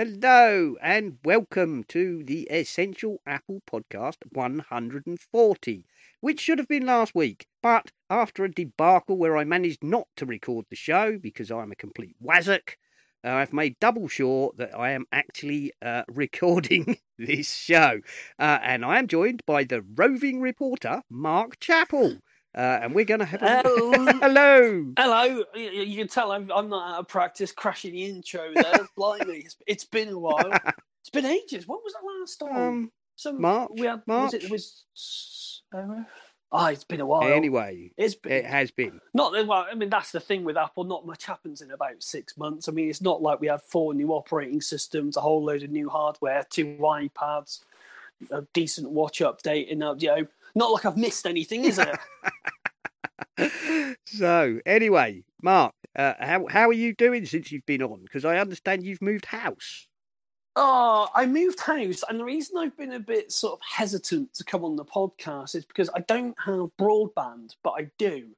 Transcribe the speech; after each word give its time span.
Hello 0.00 0.76
and 0.80 1.18
welcome 1.24 1.82
to 1.88 2.22
the 2.22 2.42
Essential 2.52 3.20
Apple 3.26 3.62
Podcast 3.68 4.18
140, 4.30 5.86
which 6.20 6.40
should 6.40 6.58
have 6.58 6.68
been 6.68 6.86
last 6.86 7.16
week. 7.16 7.48
But 7.64 7.90
after 8.08 8.44
a 8.44 8.48
debacle 8.48 9.16
where 9.16 9.36
I 9.36 9.42
managed 9.42 9.82
not 9.82 10.06
to 10.14 10.24
record 10.24 10.66
the 10.70 10.76
show 10.76 11.18
because 11.18 11.50
I'm 11.50 11.72
a 11.72 11.74
complete 11.74 12.14
wazzock, 12.24 12.76
uh, 13.24 13.30
I've 13.30 13.52
made 13.52 13.80
double 13.80 14.06
sure 14.06 14.52
that 14.56 14.72
I 14.72 14.92
am 14.92 15.04
actually 15.10 15.72
uh, 15.82 16.04
recording 16.08 16.98
this 17.18 17.52
show. 17.52 17.98
Uh, 18.38 18.60
and 18.62 18.84
I 18.84 19.00
am 19.00 19.08
joined 19.08 19.42
by 19.46 19.64
the 19.64 19.82
roving 19.82 20.40
reporter, 20.40 21.02
Mark 21.10 21.58
Chappell. 21.58 22.18
Uh, 22.54 22.80
and 22.82 22.94
we're 22.94 23.04
going 23.04 23.20
to 23.20 23.26
have 23.26 23.42
a. 23.42 23.62
Hello. 23.62 23.90
Hello. 24.20 24.92
Hello. 24.98 25.44
You, 25.54 25.70
you 25.70 25.96
can 25.98 26.08
tell 26.08 26.32
I'm, 26.32 26.50
I'm 26.50 26.68
not 26.68 26.94
out 26.94 27.00
of 27.00 27.08
practice 27.08 27.52
crashing 27.52 27.92
the 27.92 28.04
intro 28.04 28.50
there. 28.54 28.88
Blimey, 28.96 29.44
it's, 29.44 29.56
it's 29.66 29.84
been 29.84 30.08
a 30.08 30.18
while. 30.18 30.50
It's 31.00 31.10
been 31.10 31.26
ages. 31.26 31.68
When 31.68 31.78
was 31.84 31.92
the 31.92 32.06
last 32.20 32.36
time? 32.52 32.68
Um, 32.68 32.92
Some 33.16 33.40
March, 33.40 33.70
We 33.74 33.86
had, 33.86 34.02
March. 34.06 34.32
Was 34.32 34.34
it, 34.34 34.44
it 34.44 34.50
was. 34.50 35.62
Uh, 35.74 36.04
oh, 36.50 36.66
it's 36.66 36.84
been 36.84 37.00
a 37.00 37.06
while. 37.06 37.22
anyway, 37.30 37.92
it's 37.96 38.14
been 38.14 38.32
it 38.32 38.46
has 38.46 38.70
been. 38.70 39.00
not 39.12 39.32
well. 39.46 39.66
I 39.70 39.74
mean, 39.74 39.90
that's 39.90 40.10
the 40.12 40.20
thing 40.20 40.44
with 40.44 40.56
Apple. 40.56 40.84
Not 40.84 41.06
much 41.06 41.26
happens 41.26 41.60
in 41.60 41.70
about 41.70 42.02
six 42.02 42.36
months. 42.38 42.68
I 42.68 42.72
mean, 42.72 42.88
it's 42.88 43.02
not 43.02 43.20
like 43.22 43.40
we 43.40 43.48
had 43.48 43.62
four 43.62 43.92
new 43.92 44.10
operating 44.12 44.62
systems, 44.62 45.16
a 45.16 45.20
whole 45.20 45.44
load 45.44 45.62
of 45.62 45.70
new 45.70 45.90
hardware, 45.90 46.44
two 46.48 46.78
iPads, 46.80 47.60
a 48.30 48.42
decent 48.54 48.90
watch 48.90 49.20
update, 49.20 49.70
and 49.70 49.82
uh, 49.82 49.94
you 49.98 50.08
know, 50.08 50.26
not 50.58 50.72
like 50.72 50.84
I've 50.84 50.96
missed 50.96 51.26
anything, 51.26 51.64
is 51.64 51.78
it? 51.78 51.96
so 54.06 54.60
anyway, 54.66 55.22
Mark, 55.42 55.74
uh, 55.96 56.14
how 56.20 56.46
how 56.46 56.68
are 56.68 56.74
you 56.74 56.94
doing 56.94 57.24
since 57.24 57.50
you've 57.50 57.66
been 57.66 57.82
on? 57.82 58.02
Because 58.02 58.24
I 58.24 58.38
understand 58.38 58.84
you've 58.84 59.02
moved 59.02 59.26
house. 59.26 59.86
Oh, 60.56 61.08
I 61.14 61.24
moved 61.26 61.60
house, 61.60 62.02
and 62.08 62.18
the 62.18 62.24
reason 62.24 62.58
I've 62.58 62.76
been 62.76 62.94
a 62.94 63.00
bit 63.00 63.30
sort 63.30 63.52
of 63.54 63.60
hesitant 63.62 64.34
to 64.34 64.44
come 64.44 64.64
on 64.64 64.74
the 64.74 64.84
podcast 64.84 65.54
is 65.54 65.64
because 65.64 65.88
I 65.94 66.00
don't 66.00 66.34
have 66.44 66.70
broadband, 66.80 67.54
but 67.62 67.70
I 67.70 67.90
do. 67.96 68.30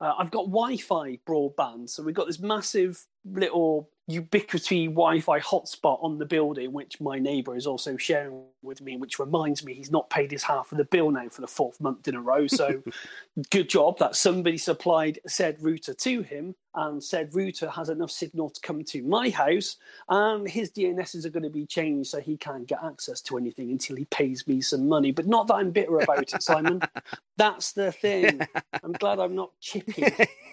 Uh, 0.00 0.14
I've 0.18 0.30
got 0.30 0.46
Wi-Fi 0.46 1.18
broadband, 1.26 1.88
so 1.88 2.02
we've 2.02 2.14
got 2.14 2.26
this 2.26 2.40
massive 2.40 3.04
little 3.24 3.90
Ubiquiti 4.10 4.86
Wi-Fi 4.86 5.40
hotspot 5.40 6.02
on 6.02 6.18
the 6.18 6.24
building, 6.24 6.72
which 6.72 7.00
my 7.00 7.18
neighbour 7.18 7.56
is 7.56 7.66
also 7.66 7.96
sharing 7.96 8.44
with 8.62 8.80
me, 8.80 8.96
which 8.96 9.18
reminds 9.18 9.64
me 9.64 9.74
he's 9.74 9.90
not 9.90 10.10
paid 10.10 10.30
his 10.30 10.42
half 10.42 10.72
of 10.72 10.78
the 10.78 10.84
bill 10.84 11.10
now 11.10 11.28
for 11.28 11.40
the 11.40 11.46
fourth 11.46 11.80
month 11.80 12.08
in 12.08 12.14
a 12.14 12.20
row. 12.20 12.46
So, 12.46 12.82
good 13.50 13.68
job 13.68 13.98
that 13.98 14.16
somebody 14.16 14.58
supplied 14.58 15.18
said 15.26 15.56
router 15.60 15.94
to 15.94 16.22
him, 16.22 16.54
and 16.74 17.02
said 17.02 17.34
router 17.34 17.68
has 17.70 17.88
enough 17.88 18.10
signal 18.10 18.50
to 18.50 18.60
come 18.60 18.84
to 18.84 19.02
my 19.02 19.30
house, 19.30 19.76
and 20.08 20.48
his 20.48 20.70
DNSs 20.70 21.24
are 21.24 21.30
going 21.30 21.42
to 21.42 21.50
be 21.50 21.66
changed 21.66 22.10
so 22.10 22.20
he 22.20 22.36
can't 22.36 22.66
get 22.66 22.82
access 22.84 23.20
to 23.22 23.36
anything 23.36 23.70
until 23.70 23.96
he 23.96 24.04
pays 24.06 24.46
me 24.46 24.60
some 24.60 24.88
money. 24.88 25.10
But 25.10 25.26
not 25.26 25.48
that 25.48 25.54
I'm 25.54 25.70
bitter 25.70 25.98
about 25.98 26.32
it, 26.32 26.42
Simon. 26.42 26.80
That's 27.36 27.72
the 27.72 27.92
thing. 27.92 28.40
I'm 28.84 28.92
glad 28.92 29.18
I'm 29.18 29.34
not 29.34 29.50
chippy 29.60 30.04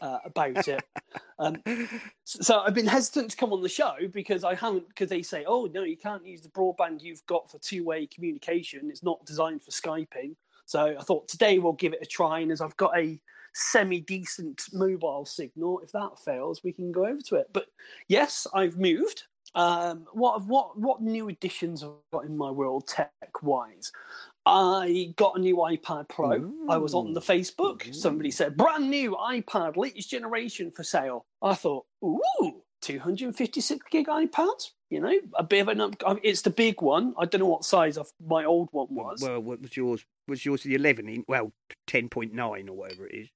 uh, 0.01 0.19
about 0.25 0.67
it. 0.67 0.83
Um, 1.37 1.57
so, 2.23 2.39
so 2.41 2.59
I've 2.59 2.73
been 2.73 2.87
hesitant 2.87 3.31
to 3.31 3.37
come 3.37 3.53
on 3.53 3.61
the 3.61 3.69
show 3.69 3.95
because 4.11 4.43
I 4.43 4.55
haven't, 4.55 4.87
because 4.89 5.09
they 5.09 5.21
say, 5.21 5.45
oh, 5.47 5.69
no, 5.73 5.83
you 5.83 5.97
can't 5.97 6.25
use 6.25 6.41
the 6.41 6.49
broadband 6.49 7.01
you've 7.01 7.25
got 7.25 7.51
for 7.51 7.59
two 7.59 7.83
way 7.83 7.94
communication. 8.11 8.89
It's 8.89 9.03
not 9.03 9.25
designed 9.25 9.63
for 9.63 9.71
Skyping. 9.71 10.35
So 10.65 10.95
I 10.99 11.03
thought 11.03 11.27
today 11.27 11.59
we'll 11.59 11.73
give 11.73 11.93
it 11.93 11.99
a 12.01 12.05
try. 12.05 12.39
And 12.39 12.51
as 12.51 12.61
I've 12.61 12.77
got 12.77 12.97
a 12.97 13.19
semi 13.53 14.01
decent 14.01 14.63
mobile 14.73 15.25
signal, 15.25 15.79
if 15.79 15.91
that 15.91 16.19
fails, 16.23 16.63
we 16.63 16.73
can 16.73 16.91
go 16.91 17.05
over 17.05 17.21
to 17.27 17.35
it. 17.35 17.47
But 17.53 17.67
yes, 18.07 18.47
I've 18.53 18.77
moved. 18.77 19.23
Um, 19.53 20.05
what 20.11 20.45
what 20.45 20.77
what 20.77 21.01
new 21.01 21.29
additions 21.29 21.81
have 21.81 21.91
I 21.91 22.17
got 22.17 22.25
in 22.25 22.35
my 22.35 22.51
world 22.51 22.87
tech 22.87 23.11
wise? 23.41 23.91
I 24.45 25.13
got 25.15 25.37
a 25.37 25.39
new 25.39 25.57
iPad 25.57 26.07
Pro. 26.09 26.51
I 26.69 26.77
was 26.77 26.93
on 26.93 27.13
the 27.13 27.21
Facebook. 27.21 27.93
Somebody 27.95 28.29
said 28.31 28.57
brand 28.57 28.89
new 28.89 29.15
iPad, 29.15 29.75
latest 29.75 30.09
generation 30.09 30.71
for 30.71 30.83
sale. 30.83 31.25
I 31.41 31.55
thought, 31.55 31.85
ooh, 32.03 32.61
256 32.81 33.85
gig 33.89 34.07
iPad. 34.07 34.69
You 34.89 35.01
know, 35.01 35.13
a 35.33 35.43
bit 35.43 35.61
of 35.61 35.67
an 35.69 35.81
up. 35.81 35.95
I 36.05 36.13
mean, 36.13 36.21
It's 36.23 36.43
the 36.43 36.51
big 36.51 36.81
one. 36.81 37.15
I 37.17 37.25
don't 37.25 37.41
know 37.41 37.47
what 37.47 37.65
size 37.65 37.97
of 37.97 38.11
my 38.25 38.45
old 38.45 38.69
one 38.71 38.87
was. 38.91 39.21
Well, 39.21 39.39
what 39.39 39.61
was 39.61 39.75
yours? 39.75 40.05
Was 40.27 40.45
yours 40.45 40.63
the 40.63 40.75
eleven 40.75 41.09
inch? 41.09 41.25
Well, 41.27 41.51
ten 41.87 42.07
point 42.07 42.33
nine 42.33 42.69
or 42.69 42.77
whatever 42.77 43.07
it 43.07 43.15
is. 43.15 43.29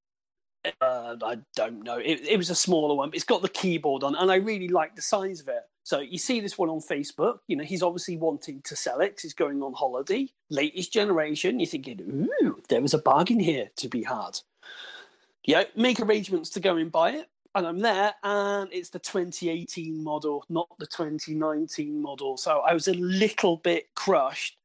Uh, 0.81 1.15
I 1.23 1.37
don't 1.55 1.83
know. 1.83 1.97
It, 1.97 2.21
it 2.27 2.37
was 2.37 2.49
a 2.49 2.55
smaller 2.55 2.93
one. 2.93 3.09
But 3.09 3.15
it's 3.15 3.25
got 3.25 3.41
the 3.41 3.49
keyboard 3.49 4.03
on, 4.03 4.15
and 4.15 4.31
I 4.31 4.35
really 4.35 4.67
like 4.67 4.95
the 4.95 5.01
size 5.01 5.41
of 5.41 5.47
it. 5.47 5.63
So 5.83 5.99
you 5.99 6.19
see 6.19 6.39
this 6.39 6.57
one 6.57 6.69
on 6.69 6.81
Facebook. 6.81 7.39
You 7.47 7.55
know, 7.55 7.63
he's 7.63 7.81
obviously 7.81 8.17
wanting 8.17 8.61
to 8.65 8.75
sell 8.75 8.99
it 8.99 9.19
he's 9.21 9.33
going 9.33 9.63
on 9.63 9.73
holiday. 9.73 10.27
Latest 10.51 10.93
generation. 10.93 11.59
You're 11.59 11.67
thinking, 11.67 12.29
ooh, 12.43 12.61
there 12.69 12.81
was 12.81 12.93
a 12.93 12.99
bargain 12.99 13.39
here 13.39 13.71
to 13.77 13.87
be 13.87 14.03
had. 14.03 14.39
Yeah, 15.45 15.63
make 15.75 15.99
arrangements 15.99 16.51
to 16.51 16.59
go 16.59 16.75
and 16.75 16.91
buy 16.91 17.11
it. 17.11 17.29
And 17.55 17.65
I'm 17.65 17.79
there, 17.79 18.13
and 18.23 18.69
it's 18.71 18.89
the 18.89 18.99
2018 18.99 20.03
model, 20.03 20.45
not 20.49 20.67
the 20.77 20.85
2019 20.85 22.01
model. 22.01 22.37
So 22.37 22.59
I 22.59 22.73
was 22.73 22.87
a 22.87 22.93
little 22.93 23.57
bit 23.57 23.87
crushed, 23.95 24.57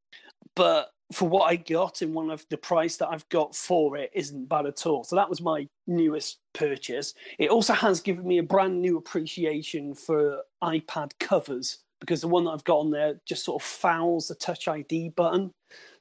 but 0.55 0.91
for 1.12 1.28
what 1.28 1.45
I 1.50 1.56
got 1.56 2.03
and 2.03 2.15
one 2.15 2.31
of 2.31 2.45
the 2.50 2.56
price 2.56 2.97
that 2.97 3.09
I've 3.09 3.28
got 3.28 3.55
for 3.55 3.97
it 3.97 4.11
isn't 4.15 4.49
bad 4.49 4.67
at 4.67 4.87
all. 4.87 5.05
So 5.05 5.17
that 5.17 5.28
was 5.28 5.41
my 5.41 5.69
newest 5.87 6.39
purchase. 6.53 7.15
It 7.39 7.50
also 7.50 7.72
has 7.72 8.00
given 8.00 8.27
me 8.27 8.39
a 8.39 8.43
brand 8.43 8.81
new 8.81 8.97
appreciation 8.97 9.95
for 9.95 10.43
iPad 10.62 11.12
covers 11.21 11.78
because 12.01 12.21
the 12.21 12.28
one 12.28 12.45
that 12.45 12.51
I've 12.51 12.65
got 12.65 12.78
on 12.78 12.91
there 12.91 13.21
just 13.27 13.45
sort 13.45 13.62
of 13.62 13.66
fouls 13.66 14.28
the 14.28 14.34
Touch 14.34 14.69
ID 14.69 15.11
button. 15.11 15.53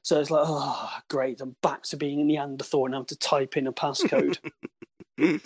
So 0.02 0.20
it's 0.20 0.30
like, 0.30 0.44
oh, 0.46 0.90
great, 1.08 1.40
I'm 1.40 1.56
back 1.62 1.82
to 1.84 1.96
being 1.96 2.20
a 2.20 2.24
Neanderthal 2.24 2.86
and 2.86 2.94
having 2.94 3.06
to 3.06 3.16
type 3.16 3.56
in 3.56 3.66
a 3.66 3.72
passcode. 3.72 4.38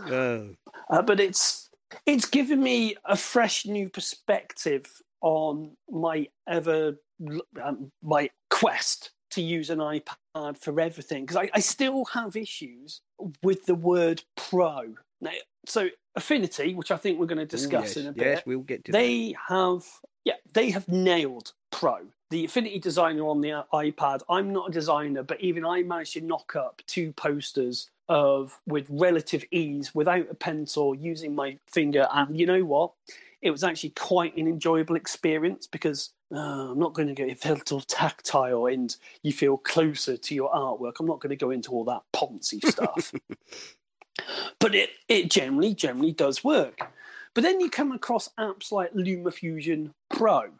Oh, 0.00 0.54
Uh, 0.90 1.02
but 1.02 1.20
it's 1.20 1.70
it's 2.06 2.26
given 2.26 2.62
me 2.62 2.96
a 3.04 3.16
fresh 3.16 3.66
new 3.66 3.88
perspective 3.88 4.86
on 5.20 5.76
my 5.90 6.28
ever 6.48 6.96
um, 7.62 7.92
my 8.02 8.30
quest 8.50 9.10
to 9.30 9.42
use 9.42 9.70
an 9.70 9.78
iPad 9.78 10.58
for 10.58 10.80
everything 10.80 11.24
because 11.24 11.36
I, 11.36 11.50
I 11.54 11.60
still 11.60 12.04
have 12.06 12.36
issues 12.36 13.00
with 13.42 13.64
the 13.66 13.74
word 13.74 14.22
pro. 14.36 14.94
Now, 15.20 15.30
so 15.66 15.88
Affinity, 16.16 16.74
which 16.74 16.90
I 16.90 16.96
think 16.96 17.18
we're 17.18 17.26
going 17.26 17.38
to 17.38 17.46
discuss 17.46 17.84
yes, 17.84 17.96
in 17.96 18.06
a 18.08 18.12
bit, 18.12 18.26
yes, 18.26 18.42
we'll 18.44 18.60
get 18.60 18.84
to 18.84 18.92
that. 18.92 18.98
they 18.98 19.34
have 19.48 19.84
yeah 20.24 20.34
they 20.52 20.70
have 20.70 20.88
nailed 20.88 21.52
pro 21.70 21.98
the 22.30 22.44
affinity 22.44 22.78
designer 22.78 23.26
on 23.26 23.40
the 23.40 23.64
ipad 23.74 24.20
i'm 24.28 24.52
not 24.52 24.68
a 24.68 24.72
designer 24.72 25.22
but 25.22 25.40
even 25.40 25.64
i 25.64 25.82
managed 25.82 26.12
to 26.12 26.20
knock 26.20 26.54
up 26.54 26.82
two 26.86 27.12
posters 27.12 27.90
of 28.08 28.58
with 28.66 28.86
relative 28.90 29.44
ease 29.50 29.94
without 29.94 30.30
a 30.30 30.34
pencil 30.34 30.94
using 30.94 31.34
my 31.34 31.58
finger. 31.66 32.08
And 32.12 32.38
you 32.38 32.46
know 32.46 32.64
what? 32.64 32.92
It 33.40 33.50
was 33.50 33.64
actually 33.64 33.90
quite 33.90 34.36
an 34.36 34.46
enjoyable 34.46 34.94
experience 34.94 35.66
because 35.66 36.10
uh, 36.32 36.70
i'm 36.70 36.78
not 36.78 36.94
going 36.94 37.08
to 37.08 37.14
get 37.14 37.28
it 37.28 37.38
felt 37.38 37.72
all 37.72 37.80
tactile 37.82 38.66
and 38.66 38.96
you 39.22 39.32
feel 39.32 39.56
closer 39.56 40.16
to 40.16 40.34
your 40.34 40.50
artwork. 40.52 41.00
I'm 41.00 41.06
not 41.06 41.20
going 41.20 41.30
to 41.30 41.36
go 41.36 41.50
into 41.50 41.72
all 41.72 41.84
that 41.84 42.02
poncy 42.14 42.64
stuff. 42.66 43.12
But 44.58 44.74
it, 44.74 44.90
it 45.08 45.30
generally 45.30 45.74
generally 45.74 46.12
does 46.12 46.44
work. 46.44 46.78
But 47.34 47.42
then 47.42 47.60
you 47.60 47.70
come 47.70 47.92
across 47.92 48.28
apps 48.38 48.70
like 48.70 48.92
LumaFusion 48.92 49.90
Pro, 50.10 50.50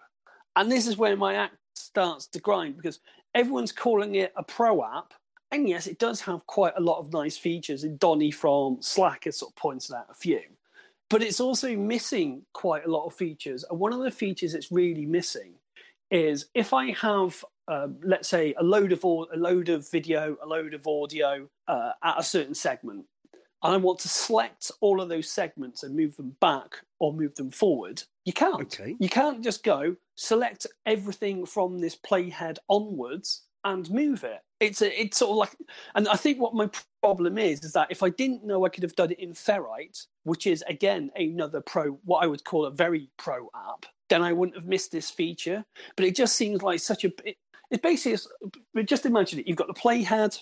and 0.56 0.72
this 0.72 0.87
is 0.87 0.96
where 0.96 1.16
my 1.16 1.34
act 1.34 1.56
starts 1.75 2.26
to 2.28 2.40
grind 2.40 2.76
because 2.76 3.00
everyone's 3.34 3.72
calling 3.72 4.14
it 4.14 4.32
a 4.37 4.43
pro 4.43 4.84
app. 4.84 5.12
And 5.52 5.69
yes, 5.69 5.87
it 5.87 5.99
does 5.99 6.22
have 6.22 6.46
quite 6.46 6.72
a 6.76 6.81
lot 6.81 6.99
of 6.99 7.12
nice 7.12 7.37
features, 7.37 7.84
and 7.84 7.99
Donny 7.99 8.31
from 8.31 8.78
Slack 8.81 9.25
has 9.25 9.38
sort 9.38 9.52
of 9.52 9.56
pointed 9.56 9.94
out 9.94 10.06
a 10.10 10.14
few. 10.14 10.40
But 11.10 11.22
it's 11.22 11.40
also 11.40 11.76
missing 11.76 12.43
quite 12.54 12.87
a 12.87 12.90
lot 12.90 13.04
of 13.04 13.14
features. 13.14 13.64
And 13.69 13.78
one 13.78 13.93
of 13.93 14.00
the 14.00 14.10
features 14.10 14.54
it's 14.54 14.72
really 14.72 15.04
missing 15.04 15.52
is 16.10 16.46
if 16.54 16.72
I 16.72 16.93
have, 16.93 17.44
um, 17.69 17.99
let's 18.02 18.28
say, 18.28 18.54
a 18.58 18.62
load 18.62 18.93
of 18.93 19.04
a 19.04 19.37
load 19.37 19.69
of 19.69 19.90
video, 19.90 20.38
a 20.43 20.46
load 20.46 20.72
of 20.72 20.87
audio 20.87 21.46
uh, 21.69 21.93
at 22.02 22.19
a 22.19 22.22
certain 22.22 22.54
segment, 22.54 23.04
and 23.62 23.75
I 23.75 23.76
want 23.76 23.99
to 24.00 24.08
select 24.08 24.70
all 24.81 25.02
of 25.02 25.10
those 25.10 25.31
segments 25.31 25.82
and 25.82 25.94
move 25.94 26.16
them 26.16 26.34
back 26.40 26.78
or 26.99 27.12
move 27.12 27.34
them 27.34 27.50
forward, 27.50 28.02
You 28.25 28.32
can't. 28.32 28.62
Okay. 28.62 28.96
You 28.99 29.08
can't 29.08 29.43
just 29.43 29.62
go 29.62 29.96
select 30.14 30.66
everything 30.87 31.46
from 31.46 31.78
this 31.78 31.96
playhead 31.96 32.58
onwards 32.69 33.43
and 33.64 33.90
move 33.90 34.25
it. 34.25 34.40
It's 34.62 34.81
a, 34.81 35.00
it's 35.00 35.19
sort 35.19 35.32
of 35.32 35.37
like, 35.38 35.56
and 35.97 36.06
I 36.09 36.14
think 36.14 36.41
what 36.41 36.55
my 36.55 36.70
problem 37.03 37.37
is 37.37 37.64
is 37.64 37.73
that 37.73 37.91
if 37.91 38.03
I 38.03 38.11
didn't 38.11 38.44
know 38.44 38.64
I 38.64 38.69
could 38.69 38.85
have 38.85 38.94
done 38.94 39.11
it 39.11 39.19
in 39.19 39.32
Ferrite, 39.32 40.06
which 40.23 40.47
is 40.47 40.62
again 40.69 41.11
another 41.17 41.61
pro, 41.61 41.91
what 42.05 42.23
I 42.23 42.29
would 42.29 42.44
call 42.44 42.67
a 42.67 42.70
very 42.70 43.11
pro 43.17 43.50
app, 43.56 43.87
then 44.09 44.23
I 44.23 44.32
wouldn't 44.32 44.56
have 44.56 44.67
missed 44.67 44.93
this 44.93 45.11
feature. 45.11 45.64
But 45.97 46.06
it 46.06 46.14
just 46.14 46.37
seems 46.37 46.62
like 46.62 46.79
such 46.79 47.05
a. 47.05 47.11
It, 47.25 47.37
it's 47.73 47.82
basically, 47.82 48.85
just 48.85 49.05
imagine 49.05 49.41
it. 49.41 49.49
You've 49.49 49.56
got 49.56 49.67
the 49.67 49.75
playhead 49.75 50.41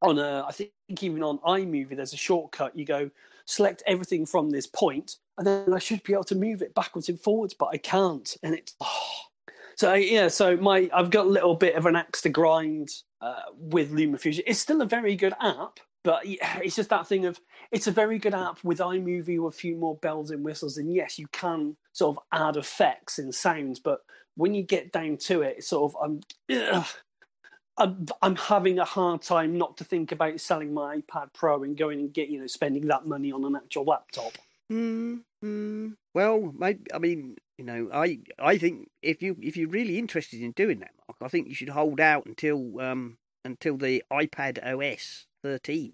on 0.00 0.18
a, 0.18 0.44
I 0.48 0.52
think 0.52 0.70
even 1.00 1.22
on 1.22 1.38
iMovie, 1.38 1.96
there's 1.96 2.14
a 2.14 2.16
shortcut. 2.16 2.78
You 2.78 2.86
go 2.86 3.10
select 3.44 3.82
everything 3.86 4.24
from 4.24 4.48
this 4.48 4.66
point, 4.66 5.16
and 5.36 5.46
then 5.46 5.74
I 5.74 5.78
should 5.78 6.02
be 6.04 6.14
able 6.14 6.24
to 6.24 6.36
move 6.36 6.62
it 6.62 6.74
backwards 6.74 7.10
and 7.10 7.20
forwards, 7.20 7.52
but 7.52 7.66
I 7.66 7.76
can't, 7.76 8.34
and 8.42 8.54
it's. 8.54 8.74
Oh. 8.80 9.31
So 9.76 9.94
yeah, 9.94 10.28
so 10.28 10.56
my 10.56 10.90
I've 10.92 11.10
got 11.10 11.26
a 11.26 11.30
little 11.30 11.54
bit 11.54 11.74
of 11.74 11.86
an 11.86 11.96
axe 11.96 12.22
to 12.22 12.28
grind 12.28 12.90
uh, 13.20 13.42
with 13.56 13.92
LumaFusion. 13.92 14.42
It's 14.46 14.60
still 14.60 14.82
a 14.82 14.86
very 14.86 15.16
good 15.16 15.34
app, 15.40 15.80
but 16.02 16.22
it's 16.24 16.76
just 16.76 16.90
that 16.90 17.06
thing 17.06 17.26
of 17.26 17.40
it's 17.70 17.86
a 17.86 17.92
very 17.92 18.18
good 18.18 18.34
app 18.34 18.62
with 18.62 18.78
iMovie 18.78 19.40
with 19.40 19.54
a 19.54 19.56
few 19.56 19.76
more 19.76 19.96
bells 19.96 20.30
and 20.30 20.44
whistles. 20.44 20.76
And 20.76 20.92
yes, 20.92 21.18
you 21.18 21.26
can 21.28 21.76
sort 21.92 22.16
of 22.16 22.22
add 22.32 22.56
effects 22.56 23.18
and 23.18 23.34
sounds, 23.34 23.80
but 23.80 24.00
when 24.34 24.54
you 24.54 24.62
get 24.62 24.92
down 24.92 25.16
to 25.18 25.42
it, 25.42 25.56
it's 25.58 25.68
sort 25.68 25.92
of 25.92 25.96
I'm, 26.02 26.20
ugh, 26.50 26.86
I'm 27.78 28.06
I'm 28.20 28.36
having 28.36 28.78
a 28.78 28.84
hard 28.84 29.22
time 29.22 29.56
not 29.56 29.76
to 29.78 29.84
think 29.84 30.12
about 30.12 30.40
selling 30.40 30.74
my 30.74 30.98
iPad 30.98 31.32
Pro 31.32 31.62
and 31.62 31.76
going 31.76 32.00
and 32.00 32.12
get 32.12 32.28
you 32.28 32.40
know 32.40 32.46
spending 32.46 32.86
that 32.88 33.06
money 33.06 33.32
on 33.32 33.44
an 33.44 33.56
actual 33.56 33.84
laptop. 33.84 34.32
Mm, 34.70 35.20
mm, 35.44 35.94
well, 36.14 36.52
maybe, 36.56 36.84
I 36.94 36.98
mean, 36.98 37.36
you 37.58 37.64
know, 37.64 37.90
I 37.92 38.20
I 38.38 38.58
think 38.58 38.88
if 39.02 39.22
you 39.22 39.36
if 39.40 39.56
you're 39.56 39.68
really 39.68 39.98
interested 39.98 40.40
in 40.40 40.52
doing 40.52 40.80
that, 40.80 40.92
Mark, 41.08 41.18
I 41.20 41.28
think 41.28 41.48
you 41.48 41.54
should 41.54 41.68
hold 41.68 42.00
out 42.00 42.26
until 42.26 42.80
um 42.80 43.18
until 43.44 43.76
the 43.76 44.02
iPad 44.12 44.58
OS 44.64 45.26
13. 45.42 45.92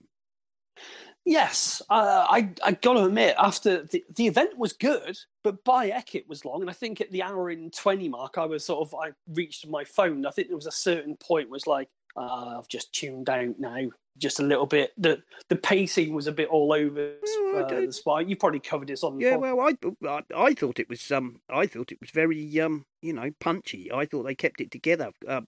Yes, 1.24 1.82
uh, 1.90 2.26
I 2.30 2.50
I 2.64 2.72
got 2.72 2.94
to 2.94 3.04
admit, 3.04 3.34
after 3.38 3.82
the 3.82 4.02
the 4.16 4.26
event 4.26 4.56
was 4.56 4.72
good, 4.72 5.18
but 5.44 5.62
by 5.62 5.88
heck 5.88 6.14
it 6.14 6.28
was 6.28 6.44
long, 6.44 6.62
and 6.62 6.70
I 6.70 6.72
think 6.72 7.00
at 7.00 7.10
the 7.10 7.22
hour 7.22 7.50
and 7.50 7.72
twenty 7.72 8.08
mark, 8.08 8.38
I 8.38 8.46
was 8.46 8.64
sort 8.64 8.88
of 8.88 8.94
I 8.94 9.10
reached 9.34 9.66
my 9.68 9.84
phone. 9.84 10.24
I 10.24 10.30
think 10.30 10.48
there 10.48 10.56
was 10.56 10.66
a 10.66 10.70
certain 10.72 11.16
point 11.16 11.50
was 11.50 11.66
like 11.66 11.88
uh, 12.16 12.58
I've 12.58 12.68
just 12.68 12.94
tuned 12.94 13.28
out 13.28 13.58
now, 13.58 13.90
just 14.18 14.40
a 14.40 14.42
little 14.42 14.66
bit. 14.66 14.92
the 14.96 15.22
The 15.48 15.56
pacing 15.56 16.12
was 16.12 16.26
a 16.26 16.32
bit 16.32 16.48
all 16.48 16.72
over 16.72 17.14
uh, 17.56 17.68
the 17.68 17.92
spot. 17.92 18.28
You 18.28 18.36
probably 18.36 18.60
covered 18.60 18.88
this 18.88 19.02
on. 19.02 19.20
Yeah, 19.20 19.36
well, 19.36 19.60
I, 19.60 19.74
I 20.06 20.22
I 20.34 20.54
thought 20.54 20.78
it 20.78 20.88
was 20.88 21.10
um 21.10 21.40
I 21.48 21.66
thought 21.66 21.92
it 21.92 22.00
was 22.00 22.10
very 22.10 22.60
um 22.60 22.86
you 23.00 23.12
know 23.12 23.30
punchy. 23.40 23.90
I 23.92 24.06
thought 24.06 24.24
they 24.24 24.34
kept 24.34 24.60
it 24.60 24.70
together. 24.70 25.10
Uh, 25.26 25.42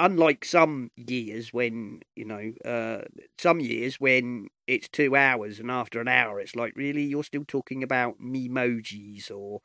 unlike 0.00 0.46
some 0.46 0.90
years 0.96 1.52
when 1.52 2.00
you 2.16 2.24
know 2.24 2.52
uh, 2.64 3.02
some 3.38 3.60
years 3.60 4.00
when 4.00 4.48
it's 4.66 4.88
two 4.88 5.14
hours 5.14 5.60
and 5.60 5.70
after 5.70 6.00
an 6.00 6.08
hour 6.08 6.40
it's 6.40 6.56
like 6.56 6.72
really 6.74 7.02
you're 7.02 7.22
still 7.22 7.44
talking 7.46 7.82
about 7.82 8.18
memojis 8.18 9.30
or 9.30 9.60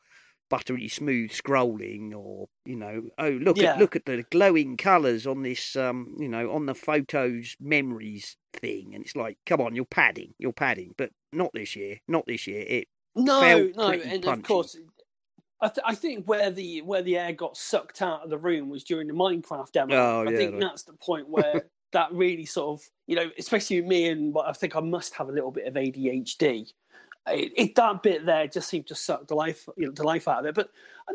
buttery 0.49 0.87
smooth 0.87 1.31
scrolling 1.31 2.13
or 2.15 2.47
you 2.65 2.75
know 2.75 3.09
oh 3.17 3.29
look 3.29 3.57
Yeah. 3.57 3.63
at 3.63 3.75
look 3.75 3.95
at 3.95 4.05
the 4.05 4.23
glowing 4.31 4.77
colours 4.77 5.25
on 5.25 5.41
this 5.43 5.75
um 5.75 6.15
you 6.19 6.29
know 6.29 6.51
on 6.51 6.65
the 6.65 6.75
photos 6.75 7.55
memories 7.59 8.37
thing 8.53 8.93
and 8.93 9.03
it's 9.05 9.15
like 9.15 9.37
come 9.45 9.59
on 9.61 9.75
you're 9.75 9.85
padding 9.85 10.33
you're 10.37 10.53
padding 10.53 10.93
but 10.97 11.09
not 11.33 11.51
this 11.53 11.75
year 11.75 11.97
not 12.07 12.23
this 12.27 12.47
year 12.47 12.63
it 12.67 12.87
No, 13.15 13.71
no, 13.75 13.91
and 13.91 14.25
punchy. 14.25 14.41
of 14.41 14.43
course, 14.43 14.77
I, 15.61 15.69
th- 15.69 15.85
I 15.85 15.95
think 15.95 16.27
where 16.27 16.51
the 16.51 16.81
where 16.83 17.01
the 17.03 17.17
air 17.17 17.33
got 17.33 17.57
sucked 17.57 18.01
out 18.01 18.23
of 18.23 18.29
the 18.29 18.37
room 18.37 18.69
was 18.69 18.83
during 18.83 19.07
the 19.07 19.13
Minecraft 19.13 19.71
demo. 19.71 19.95
Oh, 19.97 20.23
I 20.25 20.31
yeah, 20.31 20.31
think 20.31 20.59
that's 20.59 20.83
the 20.83 20.93
point 20.93 21.29
where 21.29 21.69
that 21.93 22.11
really 22.13 22.45
sort 22.45 22.79
of 22.81 22.87
you 23.07 23.15
know, 23.15 23.31
especially 23.39 23.81
me 23.81 24.09
and 24.09 24.33
but 24.33 24.47
I 24.47 24.53
think 24.53 24.75
I 24.75 24.81
must 24.81 25.15
have 25.15 25.29
a 25.29 25.33
little 25.33 25.51
bit 25.51 25.67
of 25.67 25.77
ADHD. 25.77 26.73
It, 27.27 27.53
it 27.55 27.75
that 27.75 28.03
bit 28.03 28.25
there 28.25 28.47
just 28.47 28.69
seemed 28.69 28.87
to 28.87 28.95
suck 28.95 29.27
the 29.27 29.35
life 29.35 29.67
you 29.77 29.87
know 29.87 29.91
the 29.91 30.03
life 30.03 30.27
out 30.27 30.45
of 30.45 30.45
it. 30.45 30.55
But 30.55 30.69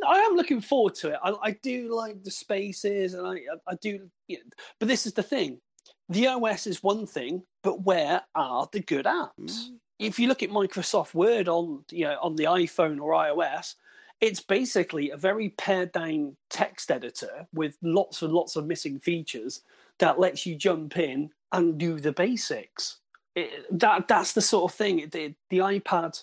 I 0.07 0.19
am 0.19 0.35
looking 0.35 0.61
forward 0.61 0.95
to 0.97 1.11
it. 1.11 1.19
I, 1.23 1.35
I 1.43 1.51
do 1.63 1.95
like 1.95 2.23
the 2.25 2.31
spaces, 2.31 3.15
and 3.15 3.27
I 3.27 3.41
I 3.67 3.75
do. 3.81 4.11
You 4.27 4.39
know, 4.39 4.45
but 4.79 4.89
this 4.89 5.07
is 5.07 5.13
the 5.13 5.23
thing: 5.23 5.61
the 6.09 6.27
OS 6.27 6.67
is 6.67 6.83
one 6.83 7.07
thing, 7.07 7.43
but 7.63 7.83
where 7.83 8.23
are 8.35 8.69
the 8.73 8.81
good 8.81 9.07
apps? 9.07 9.31
Mm. 9.39 9.77
If 9.99 10.19
you 10.19 10.29
look 10.29 10.43
at 10.43 10.51
Microsoft 10.51 11.15
Word 11.15 11.49
on 11.49 11.85
you 11.91 12.05
know 12.05 12.19
on 12.21 12.35
the 12.37 12.45
iPhone 12.45 13.01
or 13.01 13.13
iOS, 13.13 13.75
it's 14.21 14.41
basically 14.41 15.11
a 15.11 15.17
very 15.17 15.51
pared 15.51 15.93
down 15.93 16.37
text 16.51 16.91
editor 16.91 17.47
with 17.55 17.77
lots 17.83 18.23
and 18.23 18.33
lots 18.33 18.57
of 18.57 18.67
missing 18.67 18.99
features 18.99 19.63
that 19.99 20.19
lets 20.19 20.45
you 20.45 20.57
jump 20.57 20.97
in 20.97 21.31
and 21.53 21.79
do 21.79 21.99
the 21.99 22.13
basics. 22.13 23.00
It, 23.35 23.67
that 23.79 24.09
that's 24.09 24.33
the 24.33 24.41
sort 24.41 24.71
of 24.71 24.77
thing. 24.77 25.09
The, 25.11 25.35
the 25.51 25.59
iPad, 25.59 26.23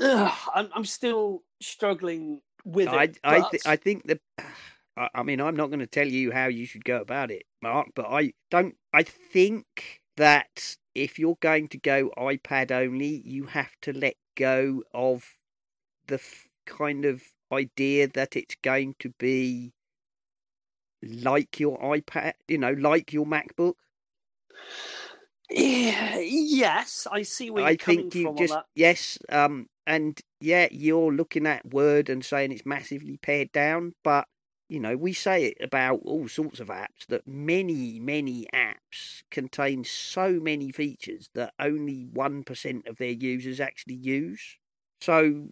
ugh, 0.00 0.32
I'm, 0.54 0.68
I'm 0.74 0.84
still 0.84 1.42
struggling 1.60 2.40
with 2.64 2.88
I 2.88 3.04
it. 3.04 3.18
I, 3.22 3.40
but- 3.40 3.50
th- 3.50 3.66
I 3.66 3.76
think 3.76 4.06
the. 4.06 4.20
I 4.96 5.08
I 5.14 5.22
mean, 5.22 5.40
I'm 5.40 5.56
not 5.56 5.68
going 5.68 5.80
to 5.80 5.86
tell 5.86 6.08
you 6.08 6.32
how 6.32 6.46
you 6.46 6.66
should 6.66 6.84
go 6.84 7.00
about 7.00 7.30
it, 7.30 7.44
Mark, 7.62 7.88
but 7.94 8.06
I 8.06 8.32
don't. 8.50 8.74
I 8.92 9.02
think 9.02 10.00
that 10.16 10.76
if 10.94 11.18
you're 11.18 11.38
going 11.40 11.68
to 11.68 11.78
go 11.78 12.10
iPad 12.18 12.70
only, 12.72 13.22
you 13.24 13.44
have 13.46 13.70
to 13.82 13.92
let 13.92 14.16
go 14.36 14.82
of 14.92 15.24
the 16.06 16.16
f- 16.16 16.48
kind 16.66 17.04
of 17.04 17.22
idea 17.52 18.08
that 18.08 18.36
it's 18.36 18.56
going 18.62 18.94
to 18.98 19.10
be 19.18 19.72
like 21.02 21.60
your 21.60 21.78
iPad, 21.78 22.32
you 22.48 22.58
know, 22.58 22.72
like 22.72 23.12
your 23.12 23.26
MacBook. 23.26 23.74
Yeah, 25.50 26.18
yes, 26.18 27.06
I 27.10 27.22
see 27.22 27.50
where 27.50 27.62
you're 27.62 27.72
I 27.72 27.76
coming 27.76 28.10
think 28.10 28.14
you 28.14 28.22
from 28.22 28.36
just 28.36 28.54
yes, 28.74 29.18
um, 29.30 29.68
and 29.86 30.20
yeah, 30.40 30.68
you're 30.70 31.12
looking 31.12 31.46
at 31.46 31.64
Word 31.66 32.08
and 32.08 32.24
saying 32.24 32.52
it's 32.52 32.66
massively 32.66 33.16
pared 33.18 33.50
down, 33.52 33.94
but 34.04 34.26
you 34.68 34.78
know 34.78 34.96
we 34.96 35.12
say 35.12 35.46
it 35.46 35.56
about 35.60 36.00
all 36.04 36.28
sorts 36.28 36.60
of 36.60 36.68
apps 36.68 37.06
that 37.08 37.26
many, 37.26 37.98
many 37.98 38.46
apps 38.54 39.22
contain 39.30 39.82
so 39.84 40.34
many 40.40 40.70
features 40.70 41.28
that 41.34 41.52
only 41.58 42.06
one 42.12 42.44
percent 42.44 42.86
of 42.86 42.96
their 42.98 43.10
users 43.10 43.58
actually 43.60 43.96
use. 43.96 44.56
So 45.00 45.48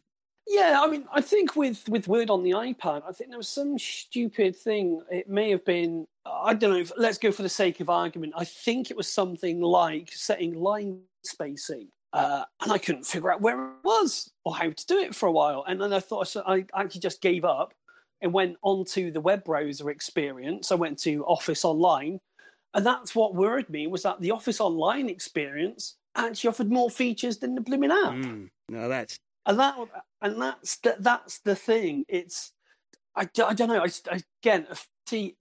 Yeah, 0.46 0.80
I 0.82 0.88
mean, 0.88 1.04
I 1.12 1.20
think 1.20 1.56
with 1.56 1.88
with 1.88 2.08
Word 2.08 2.30
on 2.30 2.42
the 2.42 2.52
iPad, 2.52 3.02
I 3.06 3.12
think 3.12 3.30
there 3.30 3.38
was 3.38 3.48
some 3.48 3.78
stupid 3.78 4.56
thing. 4.56 5.02
It 5.10 5.28
may 5.28 5.50
have 5.50 5.64
been, 5.64 6.06
I 6.30 6.54
don't 6.54 6.70
know. 6.70 6.78
If, 6.78 6.92
let's 6.96 7.18
go 7.18 7.32
for 7.32 7.42
the 7.42 7.48
sake 7.48 7.80
of 7.80 7.90
argument. 7.90 8.34
I 8.36 8.44
think 8.44 8.90
it 8.90 8.96
was 8.96 9.10
something 9.10 9.60
like 9.60 10.10
setting 10.12 10.54
line 10.54 11.00
spacing, 11.24 11.88
uh, 12.12 12.44
and 12.62 12.72
I 12.72 12.78
couldn't 12.78 13.06
figure 13.06 13.32
out 13.32 13.40
where 13.40 13.60
it 13.60 13.84
was 13.84 14.30
or 14.44 14.54
how 14.54 14.70
to 14.70 14.86
do 14.86 14.98
it 14.98 15.14
for 15.14 15.26
a 15.26 15.32
while. 15.32 15.64
And 15.66 15.80
then 15.80 15.92
I 15.92 16.00
thought 16.00 16.28
so 16.28 16.42
I 16.46 16.64
actually 16.74 17.00
just 17.00 17.22
gave 17.22 17.44
up 17.44 17.74
and 18.20 18.32
went 18.32 18.56
onto 18.62 19.10
the 19.10 19.20
web 19.20 19.44
browser 19.44 19.90
experience. 19.90 20.72
I 20.72 20.76
went 20.76 20.98
to 21.00 21.24
Office 21.24 21.64
Online, 21.64 22.20
and 22.74 22.84
that's 22.84 23.14
what 23.14 23.34
worried 23.34 23.70
me 23.70 23.86
was 23.86 24.02
that 24.02 24.20
the 24.20 24.30
Office 24.30 24.60
Online 24.60 25.08
experience 25.08 25.96
actually 26.16 26.48
offered 26.48 26.70
more 26.70 26.90
features 26.90 27.38
than 27.38 27.54
the 27.54 27.60
blooming 27.60 27.92
app 27.92 28.14
mm, 28.14 28.48
no, 28.68 28.88
that's 28.88 29.20
and 29.48 29.58
that 29.58 29.76
and 30.20 30.40
that's 30.40 30.76
the, 30.78 30.96
that's 31.00 31.38
the 31.40 31.56
thing. 31.56 32.04
It's 32.08 32.52
I, 33.16 33.22
I 33.44 33.54
don't 33.54 33.68
know. 33.68 33.84
I, 33.84 34.20
again, 34.42 34.66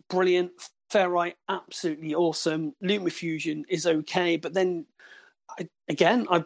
brilliant, 0.09 0.51
Ferrite, 0.91 1.35
absolutely 1.49 2.15
awesome. 2.15 2.73
LumaFusion 2.83 3.65
is 3.69 3.85
okay, 3.85 4.37
but 4.37 4.53
then 4.53 4.85
I, 5.59 5.67
again, 5.89 6.27
I, 6.29 6.45